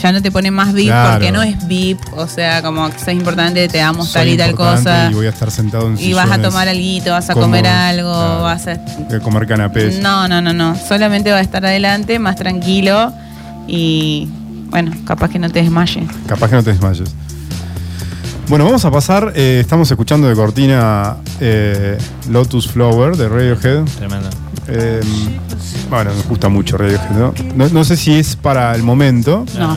Ya 0.03 0.13
no 0.13 0.23
te 0.23 0.31
ponen 0.31 0.55
más 0.55 0.73
VIP 0.73 0.87
Claro. 0.87 1.13
porque 1.15 1.33
no 1.33 1.43
es 1.43 1.67
VIP. 1.67 1.99
O 2.17 2.29
sea, 2.29 2.63
como 2.63 2.89
que 2.89 2.99
sos 3.01 3.09
importante, 3.09 3.67
te 3.69 3.79
damos 3.79 4.09
Soy 4.09 4.21
tal 4.21 4.29
y 4.29 4.37
tal 4.37 4.55
cosa. 4.55 5.11
Y 5.11 5.15
voy 5.15 5.27
a 5.27 5.31
estar 5.31 5.51
sentado 5.51 5.89
en 5.89 5.99
Y 5.99 6.13
vas 6.13 6.31
a 6.31 6.41
tomar 6.41 6.69
algo, 6.69 7.11
vas 7.11 7.31
a 7.31 7.35
comer 7.35 7.67
algo, 7.67 8.13
claro. 8.13 8.43
vas 8.43 8.67
a 8.69 8.75
Voy 9.09 9.17
a 9.17 9.21
comer 9.21 9.47
canapés. 9.49 9.99
No, 9.99 10.29
no, 10.29 10.41
no, 10.41 10.53
no. 10.53 10.77
Solamente 10.77 11.33
va 11.33 11.39
a 11.39 11.41
estar 11.43 11.67
adelante, 11.67 12.19
más 12.21 12.37
tranquilo 12.37 13.13
y 13.67 14.29
bueno, 14.71 14.93
capaz 15.05 15.31
que 15.31 15.39
no 15.41 15.51
te 15.51 15.63
desmayes. 15.63 16.07
Capaz 16.29 16.49
que 16.49 16.57
no 16.57 16.63
te 16.63 16.71
desmayes. 16.73 17.11
Bueno, 18.49 18.65
vamos 18.65 18.85
a 18.85 18.91
pasar. 18.91 19.33
eh, 19.37 19.59
estamos 19.61 19.91
escuchando 19.91 20.27
de 20.29 20.35
cortina 20.35 21.17
eh, 21.41 21.99
Lotus 22.31 22.69
Flower 22.69 23.17
de 23.17 23.29
Radiohead. 23.29 23.85
Tremendo. 23.99 24.31
Eh, 24.69 25.01
bueno, 25.91 26.11
me 26.15 26.23
gusta 26.23 26.49
mucho 26.49 26.77
Radiohead, 26.79 27.11
¿no? 27.11 27.35
No, 27.55 27.69
no 27.69 27.85
sé 27.85 27.97
si 27.97 28.15
es 28.15 28.37
para 28.37 28.75
el 28.75 28.83
momento, 28.83 29.45
No. 29.59 29.77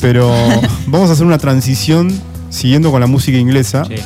pero 0.00 0.30
vamos 0.86 1.10
a 1.10 1.12
hacer 1.12 1.26
una 1.26 1.38
transición 1.38 2.10
siguiendo 2.50 2.90
con 2.90 3.00
la 3.00 3.06
música 3.06 3.36
inglesa 3.36 3.84
Sí. 3.84 3.96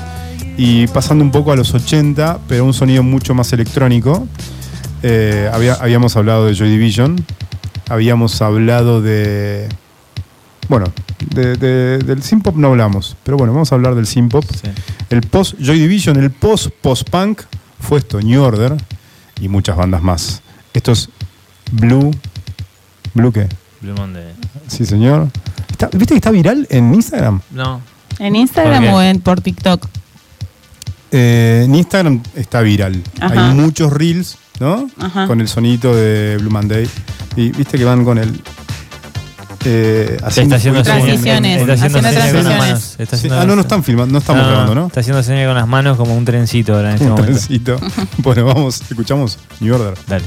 y 0.56 0.86
pasando 0.88 1.22
un 1.24 1.30
poco 1.30 1.52
a 1.52 1.56
los 1.56 1.72
80, 1.72 2.38
pero 2.48 2.64
un 2.64 2.74
sonido 2.74 3.02
mucho 3.04 3.34
más 3.34 3.52
electrónico. 3.52 4.26
Eh, 5.04 5.48
había- 5.52 5.74
habíamos 5.74 6.16
hablado 6.16 6.46
de 6.46 6.54
Joy 6.54 6.70
Division, 6.70 7.24
habíamos 7.88 8.42
hablado 8.42 9.00
de. 9.00 9.68
Bueno, 10.72 10.86
de- 11.34 11.56
de- 11.58 11.98
del 11.98 12.22
synth 12.22 12.44
pop 12.44 12.56
no 12.56 12.68
hablamos, 12.68 13.14
pero 13.24 13.36
bueno, 13.36 13.52
vamos 13.52 13.70
a 13.72 13.74
hablar 13.74 13.94
del 13.94 14.06
synth 14.06 14.32
pop. 14.32 14.44
Sí. 14.50 14.70
El 15.10 15.20
post 15.20 15.56
Joy 15.60 15.78
Division, 15.78 16.16
el 16.16 16.30
post 16.30 16.70
post 16.80 17.10
punk 17.10 17.42
fue 17.78 17.98
esto, 17.98 18.22
New 18.22 18.42
Order 18.42 18.78
y 19.38 19.48
muchas 19.48 19.76
bandas 19.76 20.02
más. 20.02 20.40
Esto 20.72 20.92
es 20.92 21.10
Blue. 21.72 22.10
¿Blue 23.12 23.30
qué? 23.32 23.48
Blue 23.82 23.92
Monday. 23.94 24.32
Sí, 24.66 24.86
señor. 24.86 25.28
Está- 25.70 25.88
¿Viste 25.92 26.14
que 26.14 26.16
está 26.16 26.30
viral 26.30 26.66
en 26.70 26.94
Instagram? 26.94 27.42
No. 27.50 27.82
¿En 28.18 28.34
Instagram 28.34 28.84
o 28.94 29.02
en, 29.02 29.20
por 29.20 29.42
TikTok? 29.42 29.86
Eh, 31.10 31.64
en 31.66 31.74
Instagram 31.74 32.22
está 32.34 32.62
viral. 32.62 33.02
Ajá. 33.20 33.48
Hay 33.50 33.54
muchos 33.54 33.92
reels, 33.92 34.38
¿no? 34.58 34.88
Ajá. 34.98 35.26
Con 35.26 35.42
el 35.42 35.48
sonito 35.48 35.94
de 35.94 36.38
Blue 36.40 36.50
Monday. 36.50 36.88
Y 37.36 37.50
viste 37.50 37.76
que 37.76 37.84
van 37.84 38.04
con 38.06 38.16
el. 38.16 38.40
Eh, 39.64 40.16
Se 40.30 40.42
está 40.42 40.56
haciendo 40.56 40.82
Transiciones, 40.82 41.20
señas- 41.22 41.60
está 41.60 41.72
haciendo 41.72 41.72
haciendo 41.72 41.74
señas 41.74 41.92
con 41.92 42.02
las 42.02 42.14
transiciones. 42.14 42.58
manos. 42.58 42.96
Está 42.98 43.16
Sí, 43.16 43.26
haciendo- 43.26 43.40
ah, 43.40 43.44
no, 43.46 43.54
no 43.56 43.62
están 43.62 43.84
filmando, 43.84 44.12
no 44.12 44.18
estamos 44.18 44.42
No, 44.42 44.46
no, 44.46 44.52
grabando, 44.52 44.74
¿no? 44.74 44.86
Está 44.88 45.00
haciendo 45.00 45.22
señas 45.22 45.46
con 45.46 45.54
las 45.56 45.66
manos 45.68 45.96
como 45.96 46.14
un 46.16 46.24
trencito 46.24 46.74
ahora 46.74 46.88
en 46.90 46.94
este 46.94 47.04
Un 47.06 47.10
momento. 47.12 47.32
trencito. 47.32 47.76
bueno, 48.18 48.44
vamos, 48.44 48.82
escuchamos 48.88 49.38
New 49.60 49.74
Order. 49.74 49.94
Dale. 50.06 50.24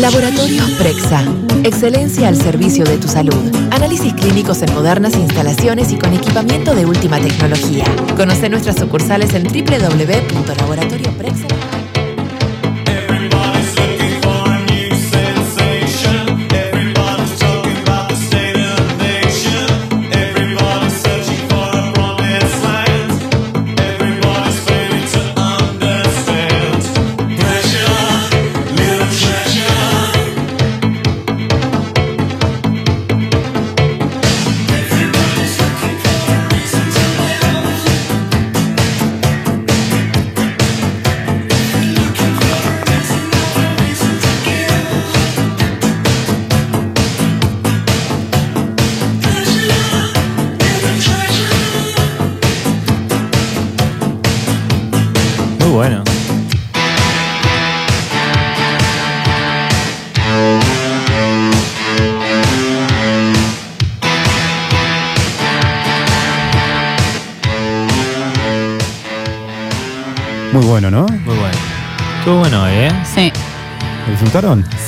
Laboratorios 0.00 0.70
Prexa. 0.72 1.22
Excelencia 1.62 2.26
al 2.28 2.36
servicio 2.36 2.84
de 2.84 2.98
tu 2.98 3.08
salud. 3.08 3.34
Análisis 3.70 4.12
clínicos 4.14 4.60
en 4.62 4.74
modernas 4.74 5.14
instalaciones 5.14 5.92
y 5.92 5.98
con 5.98 6.12
equipamiento 6.12 6.74
de 6.74 6.84
última 6.84 7.20
tecnología. 7.20 7.84
Conoce 8.16 8.48
nuestras 8.48 8.74
sucursales 8.76 9.32
en 9.34 9.44
www.laboratorioprexa. 9.44 11.77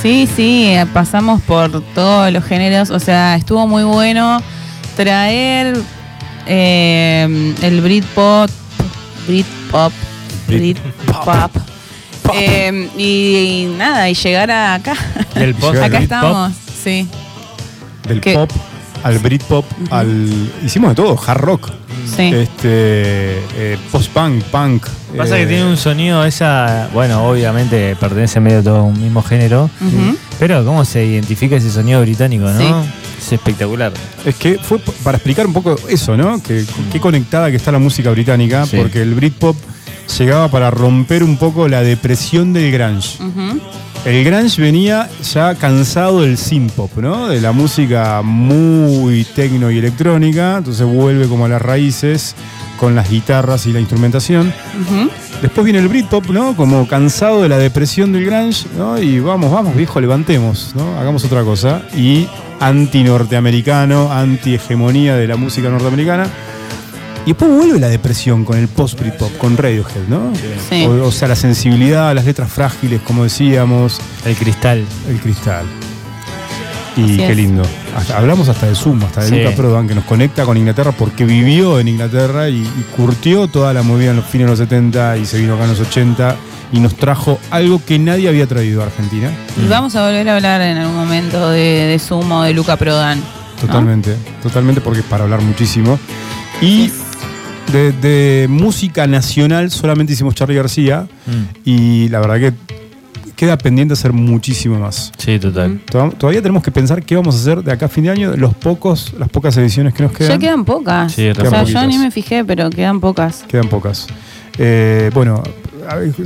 Sí, 0.02 0.28
sí, 0.34 0.68
eh, 0.68 0.86
pasamos 0.92 1.40
por 1.42 1.82
todos 1.94 2.32
los 2.32 2.44
géneros, 2.44 2.90
o 2.90 2.98
sea, 2.98 3.36
estuvo 3.36 3.66
muy 3.66 3.84
bueno 3.84 4.42
traer 4.96 5.76
eh, 6.46 7.54
el 7.62 7.80
Britpop, 7.80 8.50
Britpop, 9.26 9.92
Britpop, 10.46 11.56
eh, 12.34 12.90
y, 12.96 13.02
y 13.02 13.74
nada, 13.76 14.08
y 14.08 14.14
llegar 14.14 14.50
a 14.50 14.74
acá. 14.74 14.94
Del 15.34 15.54
al 15.62 15.82
acá 15.84 15.98
estamos, 15.98 16.52
sí. 16.82 17.08
Del 18.06 18.20
¿Qué? 18.20 18.34
pop 18.34 18.50
al 19.02 19.18
Britpop, 19.18 19.64
al. 19.90 20.50
Hicimos 20.64 20.90
de 20.90 20.94
todo, 20.96 21.18
hard 21.26 21.40
rock. 21.40 21.70
Sí. 22.16 22.32
Este. 22.34 23.38
eh, 23.56 23.78
post-punk, 23.90 24.42
punk. 24.44 24.86
Pasa 25.16 25.36
eh, 25.38 25.42
que 25.42 25.46
tiene 25.48 25.64
un 25.66 25.76
sonido 25.76 26.24
esa, 26.24 26.88
bueno, 26.94 27.24
obviamente 27.28 27.96
pertenece 27.96 28.40
medio 28.40 28.60
a 28.60 28.62
todo 28.62 28.84
un 28.84 29.00
mismo 29.00 29.22
género, 29.22 29.64
Ujú. 29.80 30.16
pero 30.38 30.64
cómo 30.64 30.84
se 30.84 31.04
identifica 31.04 31.56
ese 31.56 31.70
sonido 31.70 32.00
británico, 32.00 32.44
¿no? 32.44 32.58
Sí. 32.58 32.88
Es 33.18 33.32
espectacular. 33.32 33.92
Es 34.24 34.34
que 34.36 34.58
fue 34.58 34.78
p- 34.78 34.92
para 35.02 35.18
explicar 35.18 35.46
un 35.46 35.52
poco 35.52 35.76
eso, 35.88 36.16
¿no? 36.16 36.42
Que 36.42 36.64
qué 36.92 37.00
conectada 37.00 37.50
que 37.50 37.56
está 37.56 37.70
la 37.72 37.78
música 37.78 38.10
británica, 38.10 38.64
Sí. 38.66 38.76
porque 38.76 39.02
el 39.02 39.14
Britpop 39.14 39.56
llegaba 40.18 40.48
para 40.48 40.70
romper 40.70 41.22
un 41.22 41.36
poco 41.36 41.68
la 41.68 41.82
depresión 41.82 42.52
del 42.52 42.72
grunge. 42.72 43.22
Ujú. 43.22 43.60
El 44.06 44.24
grunge 44.24 44.62
venía 44.62 45.10
ya 45.34 45.54
cansado 45.56 46.22
del 46.22 46.38
synth-pop, 46.38 46.96
¿no? 46.96 47.28
De 47.28 47.40
la 47.42 47.52
música 47.52 48.22
muy 48.22 49.24
tecno 49.36 49.70
y 49.70 49.78
electrónica, 49.78 50.56
entonces 50.58 50.86
vuelve 50.86 51.28
como 51.28 51.44
a 51.44 51.48
las 51.48 51.60
raíces 51.60 52.34
con 52.80 52.94
las 52.96 53.10
guitarras 53.10 53.66
y 53.66 53.72
la 53.74 53.78
instrumentación. 53.80 54.52
Después 55.42 55.64
viene 55.66 55.78
el 55.80 55.88
Britpop, 55.88 56.30
¿no? 56.30 56.56
Como 56.56 56.88
cansado 56.88 57.42
de 57.42 57.48
la 57.50 57.58
depresión 57.58 58.10
del 58.12 58.24
grunge, 58.24 58.66
¿no? 58.76 58.98
Y 58.98 59.20
vamos, 59.20 59.52
vamos, 59.52 59.76
viejo, 59.76 60.00
levantemos, 60.00 60.72
¿no? 60.74 60.98
Hagamos 60.98 61.22
otra 61.24 61.44
cosa. 61.44 61.82
Y 61.94 62.26
anti-norteamericano, 62.58 64.10
anti-hegemonía 64.10 65.16
de 65.16 65.28
la 65.28 65.36
música 65.36 65.68
norteamericana. 65.68 66.26
Y 67.26 67.30
después 67.32 67.50
vuelve 67.50 67.78
la 67.78 67.88
depresión 67.88 68.46
con 68.46 68.56
el 68.56 68.66
post-Britpop, 68.68 69.36
con 69.36 69.58
Radiohead, 69.58 70.08
¿no? 70.08 70.32
Sí. 70.70 70.86
O, 70.86 71.06
o 71.06 71.12
sea, 71.12 71.28
la 71.28 71.36
sensibilidad, 71.36 72.14
las 72.14 72.24
letras 72.24 72.50
frágiles, 72.50 73.02
como 73.02 73.24
decíamos, 73.24 74.00
El 74.24 74.34
cristal. 74.36 74.82
el 75.06 75.20
cristal. 75.20 75.66
Y 77.00 77.04
Así 77.04 77.16
qué 77.16 77.30
es. 77.30 77.36
lindo. 77.36 77.62
Hasta- 77.96 78.18
hablamos 78.18 78.48
hasta 78.48 78.66
de 78.66 78.74
Zoom, 78.74 79.02
hasta 79.04 79.22
de 79.22 79.28
Sí. 79.28 79.36
Luca 79.42 79.56
Prodan, 79.56 79.88
que 79.88 79.94
nos 79.94 80.04
conecta 80.04 80.44
con 80.44 80.56
Inglaterra 80.56 80.92
porque 80.92 81.24
vivió 81.24 81.80
en 81.80 81.88
Inglaterra 81.88 82.48
y, 82.48 82.56
y 82.58 82.84
curtió 82.96 83.48
toda 83.48 83.72
la 83.72 83.82
movida 83.82 84.10
en 84.10 84.16
los 84.16 84.26
fines 84.26 84.46
de 84.46 84.50
los 84.50 84.58
70 84.58 85.16
y 85.18 85.26
se 85.26 85.38
vino 85.38 85.54
acá 85.54 85.64
en 85.64 85.70
los 85.70 85.80
80 85.80 86.36
y 86.72 86.80
nos 86.80 86.94
trajo 86.96 87.38
algo 87.50 87.82
que 87.84 87.98
nadie 87.98 88.28
había 88.28 88.46
traído 88.46 88.82
a 88.82 88.86
Argentina. 88.86 89.30
Y 89.62 89.68
vamos 89.68 89.96
a 89.96 90.06
volver 90.06 90.28
a 90.28 90.36
hablar 90.36 90.60
en 90.60 90.76
algún 90.78 90.96
momento 90.96 91.50
de, 91.50 91.60
de 91.86 91.98
Sumo, 91.98 92.42
de 92.44 92.52
Luca 92.54 92.76
Prodan. 92.76 93.18
¿no? 93.18 93.66
Totalmente, 93.66 94.14
totalmente 94.42 94.80
porque 94.80 95.00
es 95.00 95.06
para 95.06 95.24
hablar 95.24 95.40
muchísimo. 95.42 95.98
Y 96.62 96.90
de, 97.72 97.92
de 97.92 98.46
música 98.48 99.06
nacional 99.06 99.70
solamente 99.70 100.12
hicimos 100.12 100.34
Charlie 100.34 100.56
García 100.56 101.06
Mm. 101.26 101.68
y 101.68 102.08
la 102.08 102.20
verdad 102.20 102.38
que 102.40 102.79
queda 103.40 103.56
pendiente 103.56 103.94
hacer 103.94 104.12
muchísimo 104.12 104.78
más. 104.78 105.12
Sí, 105.16 105.38
total. 105.38 105.80
Toda- 105.90 106.10
Todavía 106.10 106.42
tenemos 106.42 106.62
que 106.62 106.70
pensar 106.70 107.02
qué 107.02 107.16
vamos 107.16 107.34
a 107.36 107.38
hacer 107.38 107.64
de 107.64 107.72
acá 107.72 107.86
a 107.86 107.88
fin 107.88 108.04
de 108.04 108.10
año, 108.10 108.36
los 108.36 108.54
pocos, 108.54 109.14
las 109.18 109.30
pocas 109.30 109.56
ediciones 109.56 109.94
que 109.94 110.02
nos 110.02 110.12
quedan. 110.12 110.32
Ya 110.32 110.38
quedan 110.38 110.66
pocas. 110.66 111.12
Sí, 111.12 111.26
o 111.30 111.34
sea, 111.48 111.62
yo 111.64 111.86
ni 111.86 111.96
me 111.96 112.10
fijé, 112.10 112.44
pero 112.44 112.68
quedan 112.68 113.00
pocas. 113.00 113.44
Quedan 113.48 113.68
pocas. 113.70 114.06
Eh, 114.58 115.10
bueno, 115.14 115.42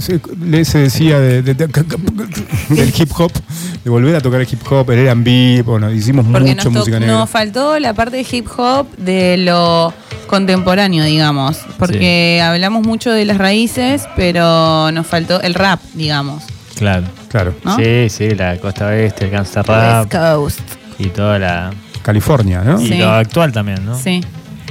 se, 0.00 0.20
le- 0.44 0.64
se 0.64 0.78
decía 0.78 1.20
de- 1.20 1.42
de- 1.42 1.54
de- 1.54 1.68
del 2.70 2.92
hip 2.98 3.10
hop, 3.16 3.30
de 3.84 3.90
volver 3.90 4.16
a 4.16 4.20
tocar 4.20 4.40
el 4.40 4.48
hip 4.50 4.60
hop, 4.68 4.90
el 4.90 4.98
R&B, 5.06 5.62
bueno, 5.64 5.92
hicimos 5.92 6.26
Porque 6.26 6.50
mucho 6.50 6.64
nos, 6.70 6.78
música 6.80 6.98
negra. 6.98 7.14
nos 7.14 7.30
faltó 7.30 7.78
la 7.78 7.94
parte 7.94 8.16
de 8.16 8.26
hip 8.28 8.48
hop 8.56 8.88
de 8.96 9.36
lo 9.36 9.94
contemporáneo, 10.26 11.04
digamos. 11.04 11.58
Porque 11.78 12.42
hablamos 12.42 12.84
mucho 12.84 13.12
de 13.12 13.24
las 13.24 13.38
raíces, 13.38 14.02
pero 14.16 14.90
nos 14.90 15.06
faltó 15.06 15.40
el 15.42 15.54
rap, 15.54 15.78
digamos. 15.94 16.42
Claro. 16.76 17.06
Claro. 17.28 17.54
¿No? 17.64 17.76
Sí, 17.76 18.08
sí, 18.10 18.30
la 18.34 18.56
costa 18.58 18.86
oeste, 18.86 19.24
el 19.26 19.30
gangsta 19.30 19.62
rap 19.62 20.02
West 20.12 20.12
Coast. 20.16 20.60
y 20.98 21.06
toda 21.08 21.38
la. 21.38 21.70
California, 22.02 22.62
¿no? 22.62 22.80
Y 22.80 22.88
Sí. 22.88 22.94
lo 22.98 23.10
actual 23.10 23.50
también, 23.52 23.84
¿no? 23.84 23.96
Sí. 23.98 24.22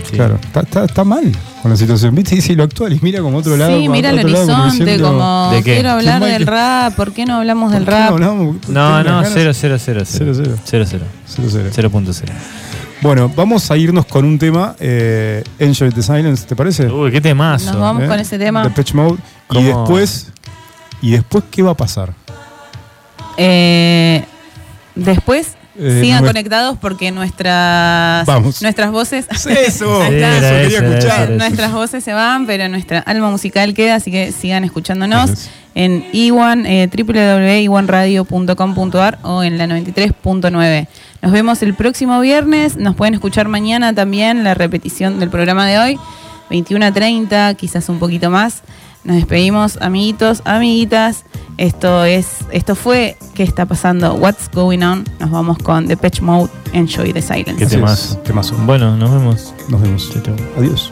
Sí. 0.04 0.16
Claro, 0.18 0.36
está, 0.44 0.60
está- 0.62 0.84
está 0.86 1.04
mal 1.04 1.32
con 1.62 1.72
la 1.72 1.78
situación. 1.78 2.14
¿Viste? 2.14 2.42
Sí, 2.42 2.56
lo 2.56 2.64
actual 2.64 2.94
y 2.94 3.00
mira 3.02 3.22
como 3.22 3.38
otro 3.38 3.56
lado. 3.56 3.78
Sí, 3.80 3.88
mira 3.88 4.10
el 4.10 4.18
otro 4.20 4.30
lado, 4.30 4.46
como 4.48 4.62
horizonte, 4.64 4.84
diciendo, 4.86 5.08
como 5.08 5.50
¿De 5.52 5.64
qué? 5.64 5.74
quiero 5.76 5.92
hablar 5.92 6.16
Qué 6.16 6.20
mal 6.20 6.32
del 6.32 6.48
rap, 6.48 6.94
¿por 6.96 7.14
qué 7.14 7.26
no 7.26 7.36
hablamos 7.38 7.72
del 7.72 7.84
¿por 7.86 7.94
no 7.94 8.00
rap? 8.00 8.10
hablamos? 8.12 8.56
No, 8.56 8.60
Tengo 8.60 8.74
no, 8.74 9.04
ganas. 9.04 9.30
0, 9.34 9.52
0, 9.54 9.78
0, 9.80 10.02
0. 10.06 10.06
Cero, 10.06 10.34
cero. 10.36 10.56
0, 10.66 10.86
0. 10.88 11.06
Cero, 11.26 11.48
cero. 11.50 11.70
0.0. 11.90 12.34
Bueno, 13.02 13.32
vamos 13.36 13.70
a 13.72 13.78
irnos 13.78 14.06
con 14.06 14.26
un 14.26 14.38
tema, 14.38 14.76
eh, 14.80 15.44
Enjoy 15.60 15.90
the 15.92 16.02
Silence, 16.04 16.46
¿te 16.46 16.56
parece? 16.56 16.88
Uy, 16.88 17.12
qué 17.12 17.22
temazo. 17.22 17.72
Nos 17.72 17.82
vamos 17.82 18.04
¿Eh? 18.04 18.08
con 18.08 18.20
ese 18.20 18.38
tema. 18.38 18.64
Depeche 18.64 18.94
Mode. 18.94 19.18
Y 19.52 19.54
¿Cómo? 19.56 19.68
después, 19.68 20.32
¿y 21.04 21.12
después 21.12 21.44
qué 21.52 21.62
va 21.62 21.72
a 21.72 21.78
pasar? 21.78 22.14
Eh, 23.38 24.24
después 24.96 25.56
Eh, 25.76 26.02
sigan 26.04 26.24
conectados 26.24 26.78
porque 26.80 27.10
nuestras 27.12 28.28
Vamos. 28.28 28.62
nuestras 28.62 28.92
voces 28.92 29.26
Eso, 29.32 29.50
eso, 30.04 30.04
escuchar. 30.04 31.32
nuestras 31.32 31.72
voces 31.72 32.04
se 32.04 32.14
van, 32.14 32.46
pero 32.46 32.70
nuestra 32.70 33.00
alma 33.00 33.32
musical 33.32 33.74
queda, 33.74 33.96
así 33.96 34.12
que 34.12 34.32
sigan 34.32 34.64
escuchándonos 34.66 35.50
en 35.74 36.06
iwan, 36.14 36.68
eh, 36.68 36.88
www.iwanradio.com.ar 36.96 39.18
o 39.24 39.42
en 39.44 39.58
la 39.58 39.66
93.9. 39.66 40.88
Nos 41.24 41.32
vemos 41.32 41.64
el 41.64 41.74
próximo 41.74 42.20
viernes, 42.20 42.78
nos 42.78 42.96
pueden 42.96 43.16
escuchar 43.16 43.48
mañana 43.48 43.96
también 43.96 44.44
la 44.44 44.54
repetición 44.54 45.20
del 45.20 45.32
programa 45.32 45.66
de 45.66 45.80
hoy, 45.80 46.00
21 46.52 46.86
a 46.86 46.92
30, 46.92 47.56
quizás 47.56 47.90
un 47.90 47.98
poquito 47.98 48.30
más. 48.30 48.62
Nos 49.04 49.18
despedimos, 49.18 49.78
amiguitos, 49.82 50.42
amiguitas. 50.46 51.26
Esto 51.58 52.04
es, 52.04 52.40
esto 52.52 52.76
fue 52.76 53.16
¿Qué 53.34 53.42
está 53.42 53.66
pasando? 53.66 54.14
What's 54.14 54.48
going 54.54 54.84
on? 54.84 55.06
Nos 55.20 55.32
vamos 55.32 55.58
con 55.58 55.88
Depeche 55.88 56.22
Mode, 56.22 56.52
Enjoy 56.72 57.12
the 57.14 57.22
Silence. 57.22 57.56
Qué 57.56 57.64
es, 57.64 58.20
temazo. 58.24 58.56
Bueno, 58.66 58.96
nos 58.96 59.10
vemos. 59.10 59.54
Nos 59.70 59.82
vemos. 59.82 60.12
Chau, 60.14 60.22
chau. 60.22 60.36
Adiós. 60.58 60.90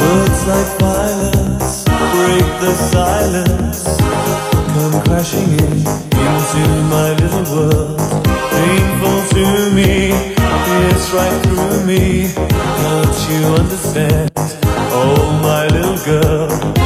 Words 0.00 0.46
like 0.48 0.78
violence 0.78 1.84
break 1.84 2.60
the 2.60 2.74
silence. 2.90 4.01
World. 7.52 7.98
Painful 8.50 9.18
to 9.34 9.70
me, 9.74 10.10
it's 10.88 11.10
right 11.12 11.42
through 11.44 11.84
me. 11.86 12.32
Don't 12.82 13.18
you 13.28 13.44
understand? 13.60 14.30
Oh, 14.94 15.40
my 15.42 15.66
little 15.68 15.98
girl. 16.04 16.81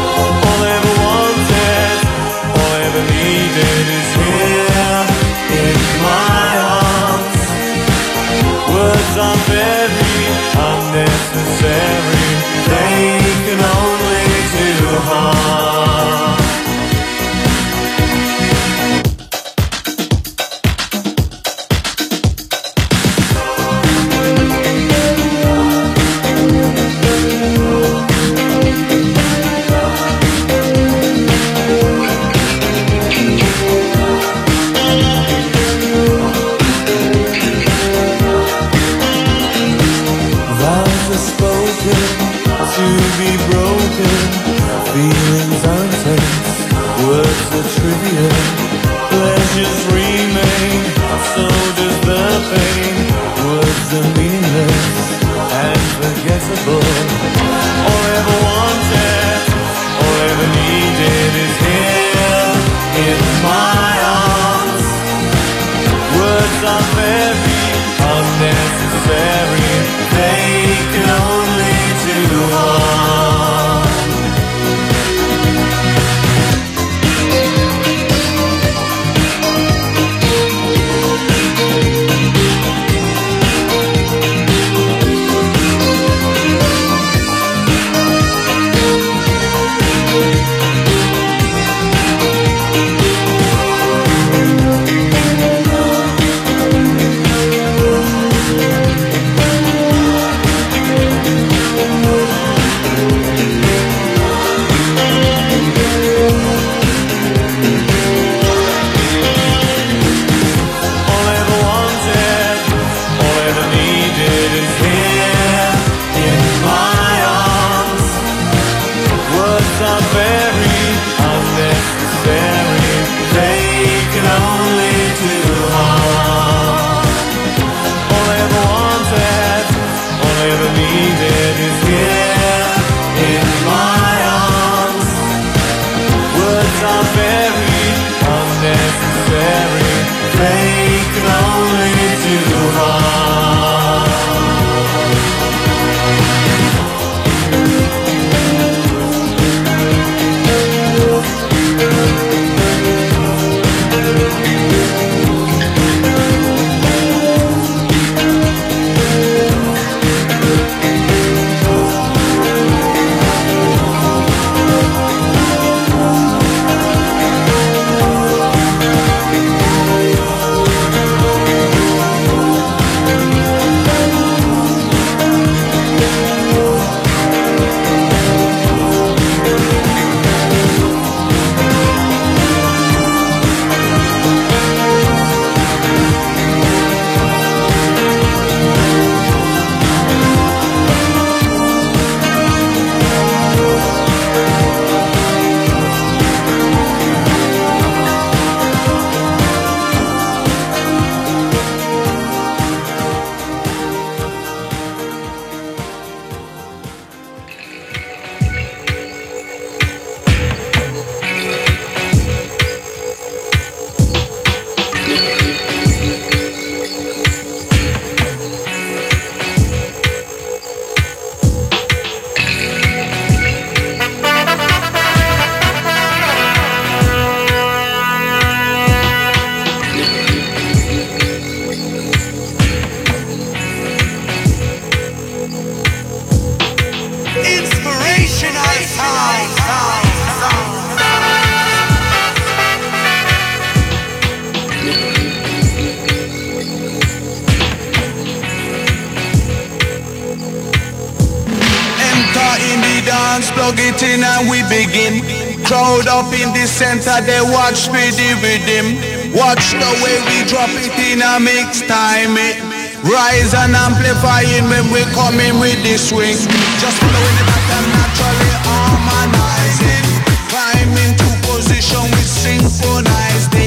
crowd 255.66 256.06
up 256.06 256.30
in 256.30 256.54
the 256.54 256.66
center, 256.66 257.18
they 257.26 257.42
watch 257.42 257.90
me 257.90 258.10
the 258.14 258.30
rhythm. 258.38 258.86
Watch 259.34 259.74
the 259.74 259.90
way 260.02 260.16
we 260.30 260.46
drop 260.46 260.70
it 260.78 260.94
in 260.94 261.18
a 261.20 261.42
mix 261.42 261.82
time. 261.82 262.38
It 262.38 262.62
rise 263.02 263.52
and 263.52 263.74
amplifying 263.74 264.70
when 264.70 264.86
we 264.94 265.02
come 265.10 265.38
in 265.42 265.58
with 265.58 265.78
the 265.82 265.98
swing. 265.98 266.38
Just 266.78 266.98
blowing 267.02 267.36
it 267.42 267.46
back 267.50 267.66
and 267.76 267.86
naturally 267.98 268.52
harmonizing. 268.62 270.06
Climbing 270.46 271.12
to 271.18 271.28
position 271.50 272.02
with 272.14 272.30
synchronized. 272.30 273.65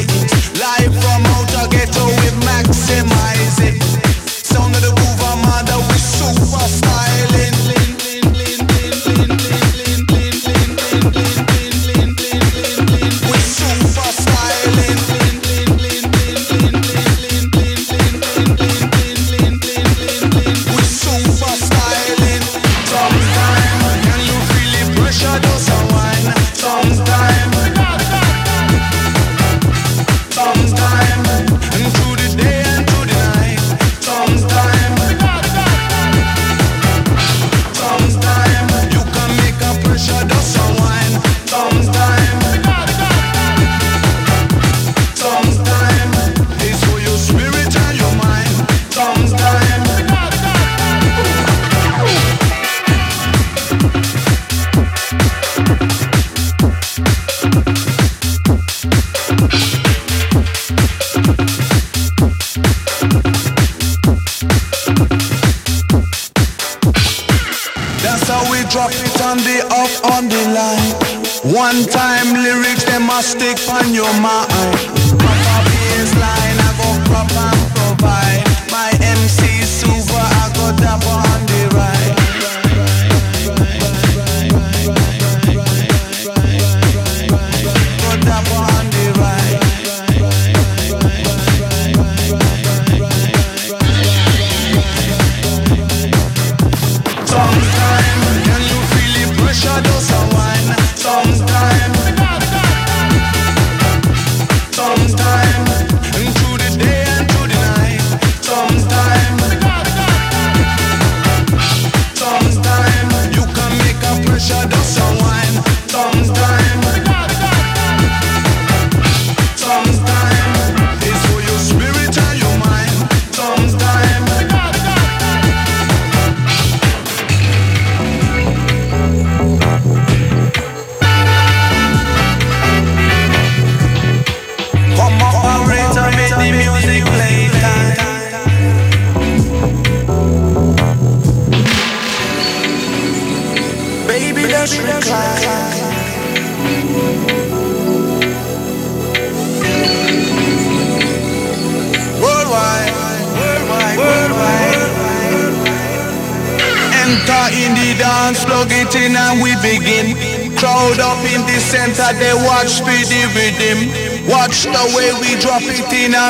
stick 73.29 73.69
on 73.69 73.93
your 73.93 74.11
mind. 74.21 74.88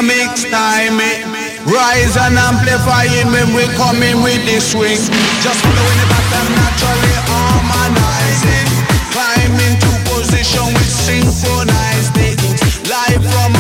Mix 0.01 0.45
time 0.45 0.95
it. 0.95 1.27
Rise 1.67 2.15
and 2.15 2.39
amplifying 2.39 3.27
when 3.35 3.51
we 3.53 3.67
coming 3.75 4.23
with 4.23 4.39
the 4.47 4.61
swing. 4.61 4.95
Just 5.43 5.59
blowing 5.59 5.99
it 5.99 6.07
back 6.07 6.27
and 6.39 6.49
naturally 6.55 7.15
harmonizing. 7.27 8.69
Climbing 9.11 9.75
to 9.75 9.91
position 10.07 10.71
we 10.71 10.85
synchronize 10.87 12.09
things. 12.15 12.63
Live 12.87 13.23
from 13.27 13.58